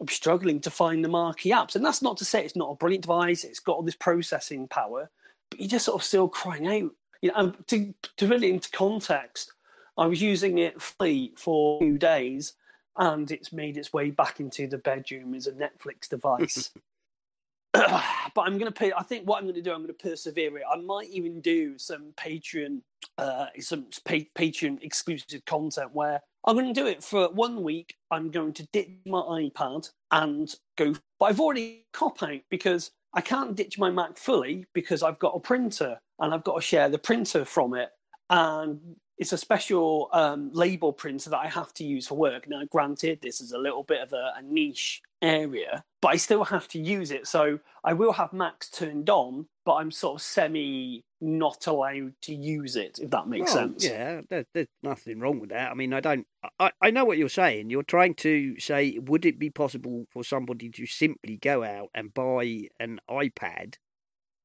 I'm 0.00 0.08
struggling 0.08 0.60
to 0.60 0.70
find 0.70 1.04
the 1.04 1.08
marquee 1.08 1.52
apps, 1.52 1.76
and 1.76 1.84
that's 1.84 2.02
not 2.02 2.16
to 2.18 2.24
say 2.24 2.44
it's 2.44 2.56
not 2.56 2.70
a 2.70 2.76
brilliant 2.76 3.02
device. 3.02 3.44
It's 3.44 3.60
got 3.60 3.76
all 3.76 3.82
this 3.82 3.94
processing 3.94 4.68
power, 4.68 5.10
but 5.50 5.60
you're 5.60 5.68
just 5.68 5.84
sort 5.84 6.00
of 6.00 6.04
still 6.04 6.28
crying 6.28 6.66
out. 6.66 6.90
You 7.20 7.28
know, 7.28 7.34
and 7.36 7.68
to 7.68 7.94
to 8.16 8.26
really 8.26 8.50
into 8.50 8.70
context, 8.70 9.52
I 9.96 10.06
was 10.06 10.20
using 10.20 10.58
it 10.58 10.82
free 10.82 11.32
for 11.36 11.80
two 11.80 11.98
days, 11.98 12.54
and 12.96 13.30
it's 13.30 13.52
made 13.52 13.76
its 13.76 13.92
way 13.92 14.10
back 14.10 14.40
into 14.40 14.66
the 14.66 14.78
bedroom 14.78 15.34
as 15.34 15.46
a 15.46 15.52
Netflix 15.52 16.08
device. 16.08 16.70
but 17.72 18.02
I'm 18.36 18.58
going 18.58 18.66
to 18.66 18.72
pay. 18.72 18.92
I 18.92 19.02
think 19.02 19.26
what 19.26 19.38
I'm 19.38 19.44
going 19.44 19.54
to 19.54 19.62
do, 19.62 19.72
I'm 19.72 19.82
going 19.82 19.88
to 19.88 19.94
persevere 19.94 20.58
it. 20.58 20.64
I 20.70 20.76
might 20.76 21.08
even 21.08 21.40
do 21.40 21.78
some 21.78 22.12
Patreon, 22.16 22.80
uh, 23.18 23.46
some 23.60 23.86
pa- 24.04 24.28
Patreon 24.36 24.82
exclusive 24.82 25.44
content 25.44 25.90
where 25.92 26.20
I'm 26.46 26.56
going 26.56 26.72
to 26.72 26.80
do 26.80 26.86
it 26.86 27.04
for 27.04 27.28
one 27.28 27.62
week. 27.62 27.94
I'm 28.10 28.30
going 28.30 28.52
to 28.54 28.66
ditch 28.72 28.90
my 29.06 29.20
iPad 29.20 29.90
and 30.10 30.52
go. 30.76 30.94
But 31.18 31.26
I've 31.26 31.40
already 31.40 31.86
cop 31.92 32.22
out 32.22 32.40
because 32.50 32.90
I 33.14 33.20
can't 33.20 33.54
ditch 33.54 33.78
my 33.78 33.90
Mac 33.90 34.16
fully 34.16 34.66
because 34.72 35.02
I've 35.02 35.18
got 35.18 35.36
a 35.36 35.40
printer 35.40 35.98
and 36.18 36.34
I've 36.34 36.44
got 36.44 36.56
to 36.56 36.60
share 36.60 36.88
the 36.88 36.98
printer 36.98 37.44
from 37.44 37.74
it. 37.74 37.90
And 38.30 38.96
it's 39.18 39.32
a 39.32 39.38
special 39.38 40.08
um, 40.12 40.50
label 40.52 40.92
printer 40.92 41.30
that 41.30 41.38
I 41.38 41.48
have 41.48 41.72
to 41.74 41.84
use 41.84 42.08
for 42.08 42.16
work. 42.16 42.48
Now, 42.48 42.62
granted, 42.70 43.20
this 43.22 43.40
is 43.40 43.52
a 43.52 43.58
little 43.58 43.84
bit 43.84 44.00
of 44.00 44.12
a, 44.12 44.32
a 44.38 44.42
niche 44.42 45.02
area, 45.20 45.84
but 46.00 46.08
I 46.08 46.16
still 46.16 46.44
have 46.44 46.66
to 46.68 46.80
use 46.80 47.10
it. 47.10 47.28
So 47.28 47.60
I 47.84 47.92
will 47.92 48.12
have 48.12 48.32
Macs 48.32 48.68
turned 48.68 49.10
on, 49.10 49.46
but 49.64 49.74
I'm 49.74 49.90
sort 49.92 50.16
of 50.16 50.22
semi 50.22 51.04
not 51.22 51.66
allowed 51.68 52.14
to 52.22 52.34
use 52.34 52.74
it, 52.74 52.98
if 53.00 53.10
that 53.10 53.28
makes 53.28 53.54
Well, 53.54 53.68
sense. 53.68 53.84
Yeah, 53.84 54.22
there, 54.28 54.44
there's 54.52 54.66
nothing 54.82 55.20
wrong 55.20 55.38
with 55.38 55.50
that. 55.50 55.70
I 55.70 55.74
mean, 55.74 55.94
I 55.94 56.00
don't. 56.00 56.26
I, 56.58 56.72
I 56.82 56.90
know 56.90 57.04
what 57.04 57.16
you're 57.16 57.28
saying. 57.28 57.70
You're 57.70 57.84
trying 57.84 58.14
to 58.16 58.58
say, 58.58 58.98
would 58.98 59.24
it 59.24 59.38
be 59.38 59.48
possible 59.48 60.06
for 60.10 60.24
somebody 60.24 60.68
to 60.70 60.84
simply 60.84 61.36
go 61.36 61.62
out 61.62 61.90
and 61.94 62.12
buy 62.12 62.68
an 62.80 63.00
iPad 63.08 63.76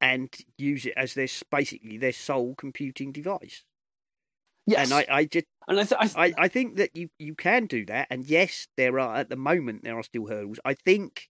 and 0.00 0.32
use 0.56 0.86
it 0.86 0.94
as 0.96 1.14
their 1.14 1.26
basically 1.50 1.98
their 1.98 2.12
sole 2.12 2.54
computing 2.54 3.10
device? 3.10 3.64
Yes. 4.66 4.90
And 4.90 5.00
I, 5.00 5.16
I 5.16 5.24
just, 5.24 5.46
and 5.66 5.80
I, 5.80 5.82
th- 5.82 5.98
I, 5.98 6.06
th- 6.06 6.34
I, 6.38 6.44
I 6.44 6.48
think 6.48 6.76
that 6.76 6.94
you, 6.94 7.08
you 7.18 7.34
can 7.34 7.66
do 7.66 7.86
that. 7.86 8.06
And 8.10 8.24
yes, 8.24 8.68
there 8.76 9.00
are 9.00 9.16
at 9.16 9.30
the 9.30 9.36
moment 9.36 9.82
there 9.82 9.98
are 9.98 10.02
still 10.02 10.26
hurdles. 10.26 10.60
I 10.64 10.74
think, 10.74 11.28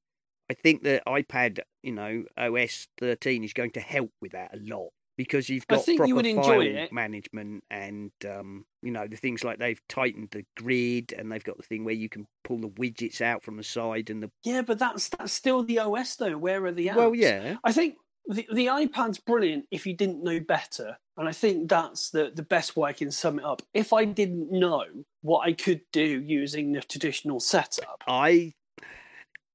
I 0.50 0.54
think 0.54 0.82
that 0.82 1.06
iPad, 1.06 1.60
you 1.82 1.92
know, 1.92 2.24
OS 2.36 2.88
13 2.98 3.44
is 3.44 3.52
going 3.52 3.70
to 3.72 3.80
help 3.80 4.10
with 4.20 4.32
that 4.32 4.54
a 4.54 4.58
lot 4.58 4.90
because 5.18 5.50
you've 5.50 5.66
got 5.66 5.84
proper 5.84 6.06
you 6.06 6.14
would 6.14 6.26
enjoy 6.26 6.72
file 6.72 6.88
management 6.92 7.64
and 7.70 8.12
um, 8.24 8.64
you 8.82 8.92
know 8.92 9.06
the 9.06 9.16
things 9.16 9.44
like 9.44 9.58
they've 9.58 9.80
tightened 9.88 10.28
the 10.30 10.44
grid 10.56 11.12
and 11.12 11.30
they've 11.30 11.44
got 11.44 11.58
the 11.58 11.62
thing 11.64 11.84
where 11.84 11.92
you 11.92 12.08
can 12.08 12.26
pull 12.44 12.58
the 12.58 12.68
widgets 12.68 13.20
out 13.20 13.42
from 13.42 13.56
the 13.56 13.62
side 13.62 14.08
and 14.08 14.22
the 14.22 14.30
yeah, 14.44 14.62
but 14.62 14.78
that's 14.78 15.10
that's 15.10 15.32
still 15.32 15.64
the 15.64 15.80
OS 15.80 16.16
though. 16.16 16.38
Where 16.38 16.64
are 16.64 16.72
the 16.72 16.86
apps? 16.86 16.96
well, 16.96 17.14
yeah, 17.14 17.56
I 17.64 17.72
think 17.72 17.96
the, 18.28 18.46
the 18.52 18.66
iPad's 18.66 19.18
brilliant 19.18 19.66
if 19.70 19.86
you 19.86 19.94
didn't 19.94 20.22
know 20.22 20.40
better. 20.40 20.96
And 21.16 21.28
I 21.28 21.32
think 21.32 21.68
that's 21.68 22.10
the, 22.10 22.30
the 22.32 22.44
best 22.44 22.76
way 22.76 22.90
I 22.90 22.92
can 22.92 23.10
sum 23.10 23.40
it 23.40 23.44
up. 23.44 23.60
If 23.74 23.92
I 23.92 24.04
didn't 24.04 24.52
know 24.52 24.84
what 25.22 25.48
I 25.48 25.52
could 25.52 25.80
do 25.92 26.04
using 26.04 26.70
the 26.70 26.80
traditional 26.80 27.40
setup, 27.40 28.04
I 28.06 28.52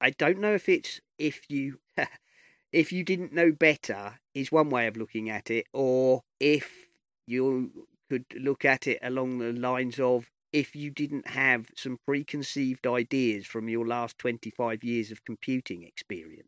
I 0.01 0.10
don't 0.10 0.39
know 0.39 0.53
if 0.53 0.67
it's 0.67 1.00
if 1.17 1.50
you 1.50 1.79
if 2.74 2.91
you 2.91 3.05
didn't 3.05 3.32
know 3.32 3.53
better 3.53 4.20
is 4.34 4.52
one 4.52 4.70
way 4.70 4.88
of 4.88 4.98
looking 4.98 5.30
at 5.30 5.50
it, 5.52 5.68
or 5.74 6.22
if 6.40 6.88
you 7.28 7.88
could 8.10 8.25
look 8.36 8.66
at 8.66 8.88
it 8.88 9.00
along 9.02 9.40
the 9.40 9.54
lines 9.54 10.00
of 10.00 10.30
if 10.52 10.75
you 10.75 10.92
didn't 10.92 11.28
have 11.30 11.68
some 11.75 11.98
preconceived 12.06 12.86
ideas 12.86 13.46
from 13.48 13.70
your 13.70 13.88
last 13.88 14.18
25 14.20 14.84
years 14.84 15.12
of 15.12 15.25
computing 15.25 15.84
experience. 15.84 16.48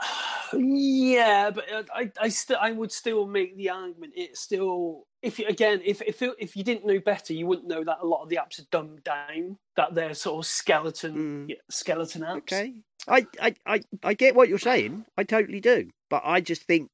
yeah, 0.54 1.50
but 1.50 1.70
uh, 1.72 1.82
I, 1.94 2.10
I 2.20 2.28
still, 2.28 2.58
I 2.60 2.72
would 2.72 2.92
still 2.92 3.26
make 3.26 3.56
the 3.56 3.70
argument. 3.70 4.12
It's 4.16 4.40
still, 4.40 5.04
if 5.22 5.38
you, 5.38 5.46
again, 5.46 5.80
if 5.84 6.02
if 6.02 6.22
it, 6.22 6.34
if 6.38 6.56
you 6.56 6.64
didn't 6.64 6.86
know 6.86 6.98
better, 6.98 7.32
you 7.32 7.46
wouldn't 7.46 7.68
know 7.68 7.84
that 7.84 7.98
a 8.02 8.06
lot 8.06 8.22
of 8.22 8.28
the 8.28 8.36
apps 8.36 8.58
are 8.60 8.66
dumbed 8.70 9.04
down. 9.04 9.56
That 9.76 9.94
they're 9.94 10.14
sort 10.14 10.44
of 10.44 10.46
skeleton, 10.50 11.14
Mm. 11.14 11.48
yeah, 11.50 11.56
skeleton 11.70 12.22
apps. 12.22 12.36
Okay. 12.38 12.74
I, 13.08 13.26
I, 13.40 13.54
I, 13.66 13.80
I 14.02 14.14
get 14.14 14.34
what 14.34 14.48
you're 14.48 14.58
saying. 14.58 15.06
I 15.16 15.24
totally 15.24 15.60
do. 15.60 15.90
But 16.10 16.22
I 16.24 16.40
just 16.40 16.64
think 16.64 16.90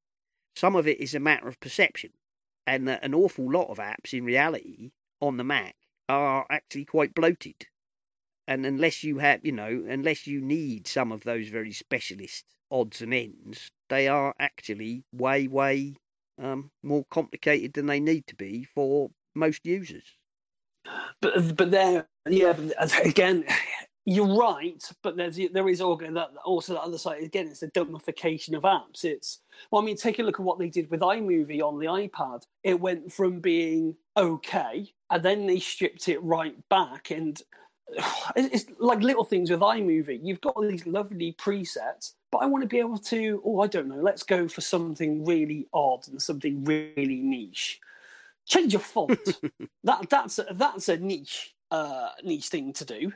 some 0.54 0.76
of 0.76 0.86
it 0.86 1.00
is 1.00 1.14
a 1.14 1.20
matter 1.20 1.48
of 1.48 1.58
perception. 1.60 2.10
And 2.66 2.88
that 2.88 3.04
an 3.04 3.14
awful 3.14 3.50
lot 3.50 3.70
of 3.70 3.78
apps 3.78 4.12
in 4.12 4.24
reality 4.24 4.90
on 5.20 5.36
the 5.36 5.44
Mac 5.44 5.74
are 6.08 6.46
actually 6.50 6.84
quite 6.84 7.14
bloated. 7.14 7.66
And 8.48 8.64
unless 8.64 9.02
you 9.02 9.18
have, 9.18 9.44
you 9.44 9.52
know, 9.52 9.84
unless 9.88 10.26
you 10.26 10.40
need 10.40 10.86
some 10.86 11.12
of 11.12 11.24
those 11.24 11.48
very 11.48 11.72
specialist 11.72 12.44
odds 12.70 13.02
and 13.02 13.12
ends, 13.12 13.70
they 13.88 14.08
are 14.08 14.34
actually 14.38 15.04
way, 15.12 15.48
way 15.48 15.96
um, 16.40 16.70
more 16.82 17.04
complicated 17.10 17.72
than 17.72 17.86
they 17.86 18.00
need 18.00 18.26
to 18.28 18.36
be 18.36 18.64
for 18.64 19.10
most 19.34 19.66
users. 19.66 20.04
But 21.20 21.56
but 21.56 21.70
there, 21.70 22.06
yeah, 22.28 22.56
again, 23.04 23.44
you're 24.04 24.36
right. 24.36 24.82
But 25.02 25.16
there's 25.16 25.38
there 25.52 25.68
is 25.68 25.80
also 25.80 26.74
the 26.74 26.80
other 26.80 26.98
side. 26.98 27.22
Again, 27.22 27.48
it's 27.48 27.60
the 27.60 27.68
dumbification 27.68 28.56
of 28.56 28.62
apps. 28.62 29.04
It's 29.04 29.40
well, 29.70 29.82
I 29.82 29.84
mean, 29.84 29.96
take 29.96 30.18
a 30.18 30.22
look 30.22 30.38
at 30.38 30.46
what 30.46 30.58
they 30.58 30.68
did 30.68 30.90
with 30.90 31.00
iMovie 31.00 31.62
on 31.62 31.78
the 31.78 31.86
iPad. 31.86 32.44
It 32.62 32.80
went 32.80 33.12
from 33.12 33.40
being 33.40 33.96
okay, 34.16 34.92
and 35.10 35.22
then 35.22 35.46
they 35.46 35.58
stripped 35.58 36.08
it 36.08 36.22
right 36.22 36.56
back, 36.68 37.10
and 37.10 37.40
it's 38.36 38.66
like 38.78 39.00
little 39.00 39.24
things 39.24 39.50
with 39.50 39.60
iMovie. 39.60 40.20
You've 40.22 40.40
got 40.40 40.56
all 40.56 40.68
these 40.68 40.86
lovely 40.86 41.34
presets, 41.34 42.14
but 42.30 42.38
I 42.38 42.46
want 42.46 42.62
to 42.62 42.68
be 42.68 42.78
able 42.78 42.98
to. 42.98 43.42
Oh, 43.44 43.60
I 43.60 43.66
don't 43.66 43.88
know. 43.88 44.00
Let's 44.00 44.22
go 44.22 44.48
for 44.48 44.60
something 44.60 45.24
really 45.24 45.66
odd 45.72 46.06
and 46.08 46.20
something 46.20 46.64
really 46.64 47.20
niche. 47.20 47.80
Change 48.46 48.72
your 48.72 48.80
font. 48.80 49.18
that 49.84 50.08
that's 50.10 50.38
a, 50.38 50.46
that's 50.52 50.88
a 50.88 50.96
niche 50.96 51.54
uh, 51.70 52.10
niche 52.22 52.48
thing 52.48 52.72
to 52.74 52.84
do. 52.84 53.12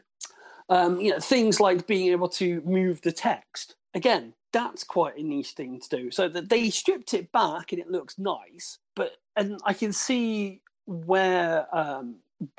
Um, 0.69 1.00
you 1.00 1.11
know, 1.11 1.21
things 1.21 1.59
like 1.59 1.87
being 1.87 2.12
able 2.12 2.29
to 2.31 2.61
move 2.65 3.00
the 3.03 3.12
text. 3.12 3.75
Again, 3.95 4.35
that's 4.53 4.85
quite 4.85 5.17
a 5.17 5.23
niche 5.23 5.50
thing 5.50 5.81
to 5.81 5.89
do. 5.89 6.11
So 6.11 6.29
that 6.29 6.49
they 6.49 6.71
stripped 6.71 7.15
it 7.15 7.33
back 7.33 7.73
and 7.73 7.81
it 7.81 7.91
looks 7.91 8.19
nice, 8.19 8.79
but 8.95 9.17
and 9.37 9.61
I 9.65 9.73
can 9.73 9.93
see 9.93 10.61
where 10.87 11.67
um, 11.77 12.17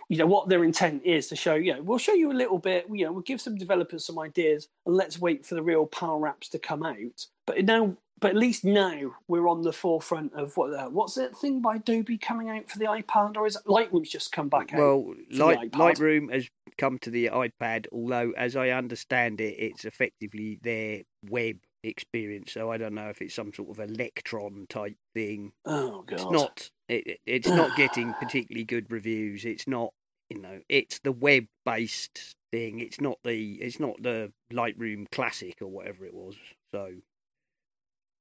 you 0.09 0.17
know 0.17 0.25
what 0.25 0.49
their 0.49 0.63
intent 0.63 1.03
is 1.05 1.27
to 1.27 1.35
show. 1.35 1.55
You 1.55 1.75
know, 1.75 1.81
we'll 1.81 1.97
show 1.97 2.13
you 2.13 2.31
a 2.31 2.33
little 2.33 2.59
bit. 2.59 2.85
You 2.91 3.05
know, 3.05 3.11
we'll 3.11 3.21
give 3.21 3.41
some 3.41 3.57
developers 3.57 4.05
some 4.05 4.19
ideas, 4.19 4.67
and 4.85 4.95
let's 4.95 5.19
wait 5.19 5.45
for 5.45 5.55
the 5.55 5.63
real 5.63 5.85
power 5.85 6.21
apps 6.21 6.49
to 6.51 6.59
come 6.59 6.83
out. 6.83 7.25
But 7.47 7.65
now, 7.65 7.97
but 8.19 8.31
at 8.31 8.37
least 8.37 8.63
now 8.63 9.15
we're 9.27 9.47
on 9.47 9.63
the 9.63 9.73
forefront 9.73 10.33
of 10.33 10.55
what 10.55 10.73
uh, 10.73 10.89
what's 10.89 11.15
that 11.15 11.35
thing 11.35 11.61
by 11.61 11.77
Adobe 11.77 12.17
coming 12.17 12.49
out 12.49 12.69
for 12.69 12.77
the 12.77 12.85
iPad, 12.85 13.37
or 13.37 13.47
is 13.47 13.55
it 13.55 13.65
Lightroom's 13.65 14.09
just 14.09 14.31
come 14.31 14.49
back 14.49 14.73
out? 14.73 14.79
Well, 14.79 15.13
Light. 15.31 15.71
Lightroom 15.71 16.31
has 16.31 16.47
come 16.77 16.99
to 16.99 17.09
the 17.09 17.27
iPad, 17.27 17.87
although, 17.91 18.31
as 18.37 18.55
I 18.55 18.69
understand 18.69 19.41
it, 19.41 19.55
it's 19.57 19.85
effectively 19.85 20.59
their 20.61 21.01
web 21.29 21.57
experience. 21.83 22.53
So 22.53 22.71
I 22.71 22.77
don't 22.77 22.93
know 22.95 23.09
if 23.09 23.21
it's 23.21 23.35
some 23.35 23.53
sort 23.53 23.69
of 23.69 23.79
Electron 23.79 24.65
type 24.69 24.97
thing. 25.13 25.51
Oh 25.65 26.03
god, 26.03 26.19
It's 26.19 26.31
not. 26.31 26.69
It, 26.89 27.07
it- 27.07 27.19
it's 27.25 27.47
not 27.47 27.75
getting 27.77 28.13
particularly 28.13 28.65
good 28.65 28.91
reviews. 28.91 29.45
It's 29.45 29.67
not. 29.67 29.91
You 30.29 30.39
know, 30.41 30.61
it's 30.69 30.99
the 30.99 31.11
web-based 31.11 32.35
thing. 32.53 32.79
It's 32.79 33.01
not 33.01 33.17
the. 33.23 33.55
It's 33.55 33.79
not 33.79 34.01
the 34.01 34.31
Lightroom 34.53 35.05
Classic 35.11 35.57
or 35.61 35.67
whatever 35.67 36.05
it 36.05 36.13
was. 36.13 36.35
So 36.73 36.89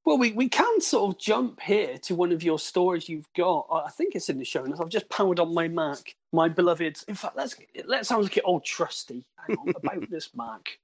Well, 0.05 0.19
we, 0.19 0.33
we 0.33 0.49
can 0.49 0.81
sort 0.81 1.15
of 1.15 1.21
jump 1.21 1.61
here 1.61 1.99
to 1.99 2.15
one 2.17 2.33
of 2.33 2.43
your 2.43 2.59
stories 2.59 3.09
you've 3.09 3.33
got. 3.37 3.67
I 3.71 3.83
I 3.87 3.91
think 3.91 4.15
it's 4.17 4.29
in 4.29 4.39
the 4.39 4.45
show 4.45 4.65
notes. 4.65 4.81
I've 4.81 4.89
just 4.89 5.09
powered 5.09 5.39
on 5.39 5.55
my 5.55 5.69
Mac, 5.69 6.17
my 6.33 6.49
beloved. 6.49 6.99
In 7.07 7.15
fact, 7.15 7.37
let's 7.37 7.55
let's 7.85 8.09
have 8.09 8.19
a 8.19 8.23
look 8.23 8.37
at 8.39 8.45
old 8.45 8.65
trusty. 8.65 9.25
Hang 9.47 9.57
on 9.59 9.73
about 9.77 10.09
this 10.11 10.31
Mac. 10.35 10.79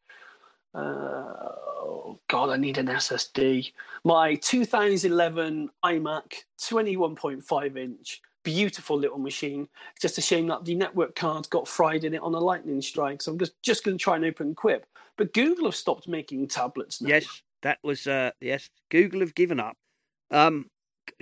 Oh 0.76 2.18
God, 2.28 2.50
I 2.50 2.56
need 2.56 2.76
an 2.76 2.86
SSD. 2.86 3.72
My 4.04 4.34
2011 4.36 5.70
iMac, 5.84 6.34
21.5 6.60 7.78
inch, 7.78 8.20
beautiful 8.42 8.98
little 8.98 9.18
machine. 9.18 9.68
It's 9.92 10.02
just 10.02 10.18
a 10.18 10.22
shame 10.22 10.46
that 10.48 10.64
the 10.64 10.74
network 10.74 11.14
card 11.14 11.48
got 11.48 11.66
fried 11.66 12.04
in 12.04 12.14
it 12.14 12.22
on 12.22 12.34
a 12.34 12.38
lightning 12.38 12.82
strike. 12.82 13.22
So 13.22 13.32
I'm 13.32 13.38
just 13.38 13.60
just 13.62 13.84
going 13.84 13.96
to 13.96 14.02
try 14.02 14.16
and 14.16 14.24
open 14.24 14.54
Quip. 14.54 14.86
But 15.16 15.32
Google 15.32 15.64
have 15.64 15.74
stopped 15.74 16.08
making 16.08 16.48
tablets 16.48 17.00
now. 17.00 17.08
yes, 17.08 17.42
that 17.62 17.78
was. 17.82 18.06
Uh, 18.06 18.32
yes, 18.40 18.68
Google 18.90 19.20
have 19.20 19.34
given 19.34 19.58
up. 19.58 19.76
Um, 20.30 20.66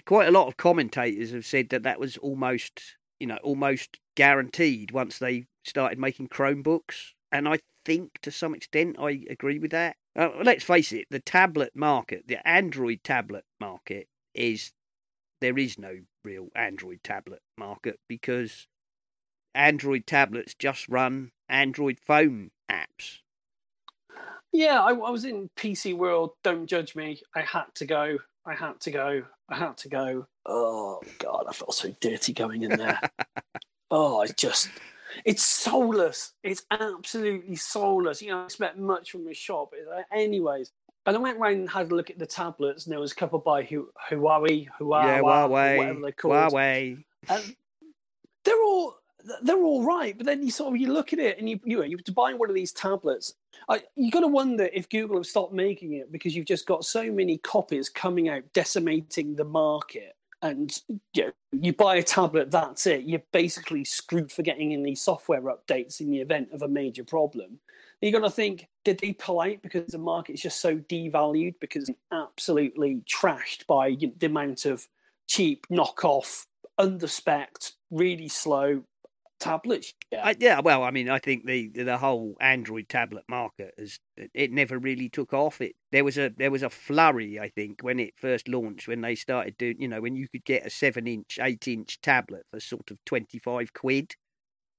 quite 0.05 0.29
a 0.29 0.33
lot 0.33 0.49
of 0.49 0.57
commentators 0.57 1.31
have 1.31 1.47
said 1.47 1.69
that 1.69 1.85
that 1.85 2.01
was 2.01 2.17
almost, 2.17 2.81
you 3.21 3.29
know, 3.29 3.39
almost 3.45 4.01
guaranteed 4.17 4.91
once 4.91 5.19
they 5.19 5.47
started 5.65 5.99
making 5.99 6.29
Chromebooks, 6.29 7.13
and 7.31 7.49
I 7.49 7.61
think 7.85 8.21
to 8.23 8.31
some 8.31 8.55
extent 8.55 8.97
I 8.99 9.25
agree 9.31 9.59
with 9.59 9.71
that. 9.73 9.97
Uh, 10.17 10.31
let's 10.43 10.65
face 10.65 10.93
it, 10.93 11.07
the 11.11 11.21
tablet 11.21 11.73
market, 11.75 12.25
the 12.29 12.47
Android 12.47 13.01
tablet 13.03 13.45
market, 13.61 14.09
is 14.35 14.73
there 15.41 15.59
is 15.59 15.79
no 15.79 15.99
real 16.25 16.49
Android 16.55 17.01
tablet 17.03 17.43
market 17.59 17.99
because 18.09 18.67
Android 19.55 20.07
tablets 20.07 20.55
just 20.55 20.89
run 20.89 21.33
Android 21.49 21.99
phone 22.01 22.51
apps. 22.71 23.21
Yeah, 24.53 24.81
I, 24.81 24.91
I 24.91 25.11
was 25.11 25.25
in 25.25 25.51
PC 25.57 25.97
World. 25.97 26.31
Don't 26.43 26.67
judge 26.67 26.95
me. 26.95 27.21
I 27.35 27.41
had 27.43 27.67
to 27.75 27.87
go. 27.87 28.19
I 28.47 28.55
had 28.55 28.81
to 28.83 28.91
go. 28.91 29.23
I 29.49 29.57
had 29.57 29.77
to 29.79 29.89
go. 29.89 30.27
Oh 30.47 31.01
God, 31.19 31.47
I 31.49 31.53
felt 31.53 31.75
so 31.75 31.95
dirty 32.01 32.33
going 32.33 32.63
in 32.63 32.71
there. 32.71 33.01
oh, 33.91 34.21
I 34.21 34.27
just, 34.29 34.71
it's 35.25 35.45
soulless. 35.45 36.33
It's 36.43 36.65
absolutely 36.71 37.57
soulless. 37.57 38.23
You 38.23 38.31
know, 38.31 38.43
I 38.43 38.45
expect 38.45 38.79
much 38.79 39.11
from 39.11 39.27
a 39.29 39.35
shop. 39.35 39.73
Anyways, 40.13 40.73
and 41.07 41.17
I 41.17 41.19
went 41.21 41.39
round 41.39 41.57
and 41.57 41.71
had 41.71 41.91
a 41.91 41.95
look 41.95 42.11
at 42.11 42.19
the 42.19 42.27
tablets, 42.27 42.85
and 42.85 42.93
there 42.93 43.01
was 43.01 43.13
a 43.13 43.17
couple 43.17 43.39
by 43.39 43.63
Hu- 43.63 43.91
Huawei, 44.11 44.69
Huawei, 44.81 45.05
yeah, 45.05 45.21
whatever 45.21 45.55
Huawei, 45.55 46.03
they're 46.03 46.13
called. 46.13 46.35
Huawei. 46.35 47.05
And 47.29 47.57
they're 48.45 48.63
all 48.63 48.97
they're 49.43 49.57
all 49.57 49.85
right, 49.85 50.17
but 50.17 50.27
then 50.27 50.43
you 50.43 50.51
sort 50.51 50.75
of 50.75 50.81
you 50.81 50.93
look 50.93 51.13
at 51.13 51.19
it 51.19 51.39
and 51.39 51.49
you 51.49 51.59
you 51.65 51.79
know, 51.79 51.85
you 51.85 51.99
buy 52.15 52.35
one 52.35 52.49
of 52.49 52.55
these 52.55 52.73
tablets. 52.73 53.35
I, 53.69 53.83
you 53.97 54.11
got 54.11 54.21
to 54.21 54.29
wonder 54.29 54.69
if 54.73 54.89
Google 54.89 55.17
have 55.17 55.27
stopped 55.27 55.53
making 55.53 55.95
it 55.95 56.13
because 56.13 56.35
you've 56.35 56.47
just 56.47 56.67
got 56.67 56.85
so 56.85 57.11
many 57.11 57.39
copies 57.39 57.89
coming 57.89 58.29
out, 58.29 58.43
decimating 58.53 59.37
the 59.37 59.45
market. 59.45 60.17
And 60.45 60.79
you, 61.15 61.25
know, 61.25 61.33
you 61.53 61.73
buy 61.73 61.97
a 61.97 62.03
tablet, 62.03 62.51
that's 62.51 62.87
it. 62.87 63.05
You're 63.05 63.23
basically 63.33 63.83
screwed 63.83 64.31
for 64.31 64.43
getting 64.43 64.75
any 64.75 64.95
software 64.95 65.41
updates 65.43 66.01
in 66.01 66.11
the 66.11 66.21
event 66.21 66.51
of 66.53 66.61
a 66.61 66.69
major 66.69 67.03
problem. 67.03 67.59
You 68.03 68.13
got 68.13 68.21
to 68.21 68.31
think, 68.31 68.69
did 68.85 68.99
they 68.99 69.17
out 69.19 69.63
because 69.63 69.93
the 69.93 69.99
market 69.99 70.35
is 70.35 70.43
just 70.43 70.61
so 70.61 70.77
devalued 70.77 71.55
because 71.61 71.89
it's 71.89 71.99
absolutely 72.13 73.01
trashed 73.11 73.67
by 73.67 73.87
you 73.87 74.09
know, 74.09 74.13
the 74.19 74.27
amount 74.27 74.67
of 74.67 74.87
cheap 75.27 75.67
knockoff, 75.73 76.45
underspec, 76.79 77.73
really 77.91 78.29
slow 78.29 78.83
tablets. 79.45 79.95
Yeah. 80.11 80.27
I, 80.27 80.37
yeah, 80.39 80.61
well, 80.61 80.83
I 80.83 80.91
mean, 80.91 81.09
I 81.09 81.19
think 81.19 81.47
the 81.47 81.69
the 81.69 81.99
whole 81.99 82.37
Android 82.41 82.89
tablet 82.89 83.25
market 83.29 83.75
is 83.79 84.01
it 84.17 84.53
never 84.53 84.79
really 84.79 85.09
took 85.09 85.33
off. 85.33 85.61
It 85.61 85.75
there 85.93 86.05
was 86.05 86.19
a 86.19 86.31
there 86.37 86.51
was 86.51 86.63
a 86.63 86.71
flurry, 86.71 87.39
I 87.39 87.51
think, 87.51 87.83
when 87.83 88.01
it 88.01 88.15
first 88.17 88.49
launched, 88.49 88.89
when 88.89 89.01
they 89.01 89.15
started 89.15 89.57
doing, 89.59 89.81
you 89.81 89.89
know, 89.89 90.01
when 90.01 90.17
you 90.17 90.29
could 90.29 90.45
get 90.45 90.67
a 90.67 90.71
seven 90.71 91.07
inch, 91.07 91.39
eight 91.41 91.69
inch 91.69 92.01
tablet 92.01 92.45
for 92.51 92.61
sort 92.61 92.91
of 92.91 92.99
twenty 93.05 93.39
five 93.39 93.73
quid. 93.73 94.15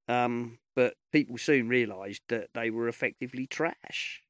Um, 0.07 0.59
but 0.75 0.95
people 1.11 1.37
soon 1.37 1.67
realised 1.69 2.21
that 2.29 2.49
they 2.53 2.69
were 2.69 2.87
effectively 2.87 3.47
trash. 3.47 4.21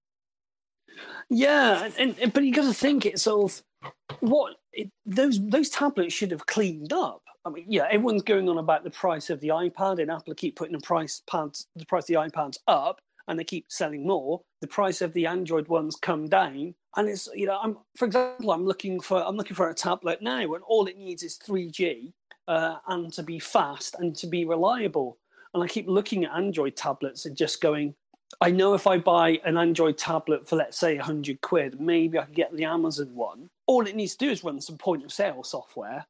Yeah, 1.30 1.89
and, 1.98 2.18
and 2.20 2.34
but 2.34 2.44
you 2.44 2.54
got 2.54 2.65
to 2.65 2.74
think 2.74 3.06
it's 3.06 3.24
sort 3.24 3.51
of 3.51 3.92
what 4.20 4.56
it, 4.74 4.89
those 5.06 5.39
those 5.48 5.70
tablets 5.70 6.13
should 6.13 6.32
have 6.32 6.46
cleaned 6.46 6.94
up. 6.94 7.22
I 7.46 7.50
mean, 7.50 7.65
yeah, 7.68 7.88
everyone's 7.92 8.24
going 8.24 8.50
on 8.50 8.58
about 8.58 8.84
the 8.84 8.89
price 8.89 9.30
of 9.30 9.39
the 9.39 9.50
iPad, 9.50 10.01
and 10.01 10.10
Apple 10.10 10.34
keep 10.34 10.56
putting 10.56 10.74
the 10.74 10.86
price 10.86 11.22
pads, 11.30 11.68
the 11.75 11.86
price 11.86 12.04
of 12.04 12.08
the 12.08 12.13
iPads 12.15 12.58
up, 12.68 13.00
and 13.27 13.39
they 13.39 13.44
keep 13.44 13.65
selling 13.70 14.06
more. 14.06 14.42
The 14.62 14.68
price 14.68 15.01
of 15.01 15.13
the 15.13 15.27
Android 15.27 15.68
ones 15.68 15.96
come 15.96 16.27
down, 16.27 16.74
and 16.96 17.10
it's 17.10 17.27
you 17.34 17.46
know, 17.46 17.60
I'm 17.62 17.77
for 17.96 18.06
example, 18.06 18.51
I'm 18.51 18.65
looking 18.65 19.00
for 19.00 19.24
I'm 19.24 19.38
looking 19.38 19.56
for 19.56 19.70
a 19.70 19.75
tablet 19.75 20.22
now, 20.22 20.54
and 20.54 20.63
all 20.68 20.88
it 20.88 20.98
needs 20.98 21.24
is 21.24 21.38
3G 21.38 22.13
uh, 22.48 22.77
and 22.88 23.12
to 23.13 23.24
be 23.24 23.39
fast 23.39 23.96
and 24.00 24.15
to 24.18 24.27
be 24.27 24.46
reliable. 24.46 25.18
And 25.54 25.63
I 25.63 25.68
keep 25.68 25.88
looking 25.88 26.25
at 26.25 26.36
Android 26.36 26.75
tablets 26.75 27.25
and 27.25 27.36
just 27.36 27.62
going, 27.62 27.96
I 28.41 28.51
know 28.51 28.74
if 28.74 28.88
I 28.88 28.98
buy 28.98 29.39
an 29.46 29.58
Android 29.58 29.98
tablet 29.98 30.48
for 30.48 30.55
let's 30.55 30.77
say 30.77 30.98
100 30.98 31.41
quid, 31.41 31.79
maybe 31.79 32.20
I 32.20 32.25
can 32.25 32.34
get 32.34 32.55
the 32.55 32.65
Amazon 32.65 33.15
one. 33.15 33.50
All 33.67 33.86
it 33.88 33.96
needs 33.96 34.15
to 34.15 34.25
do 34.25 34.32
is 34.32 34.44
run 34.44 34.60
some 34.62 34.77
point 34.77 35.03
of 35.03 35.13
sale 35.13 35.44
software. 35.44 36.05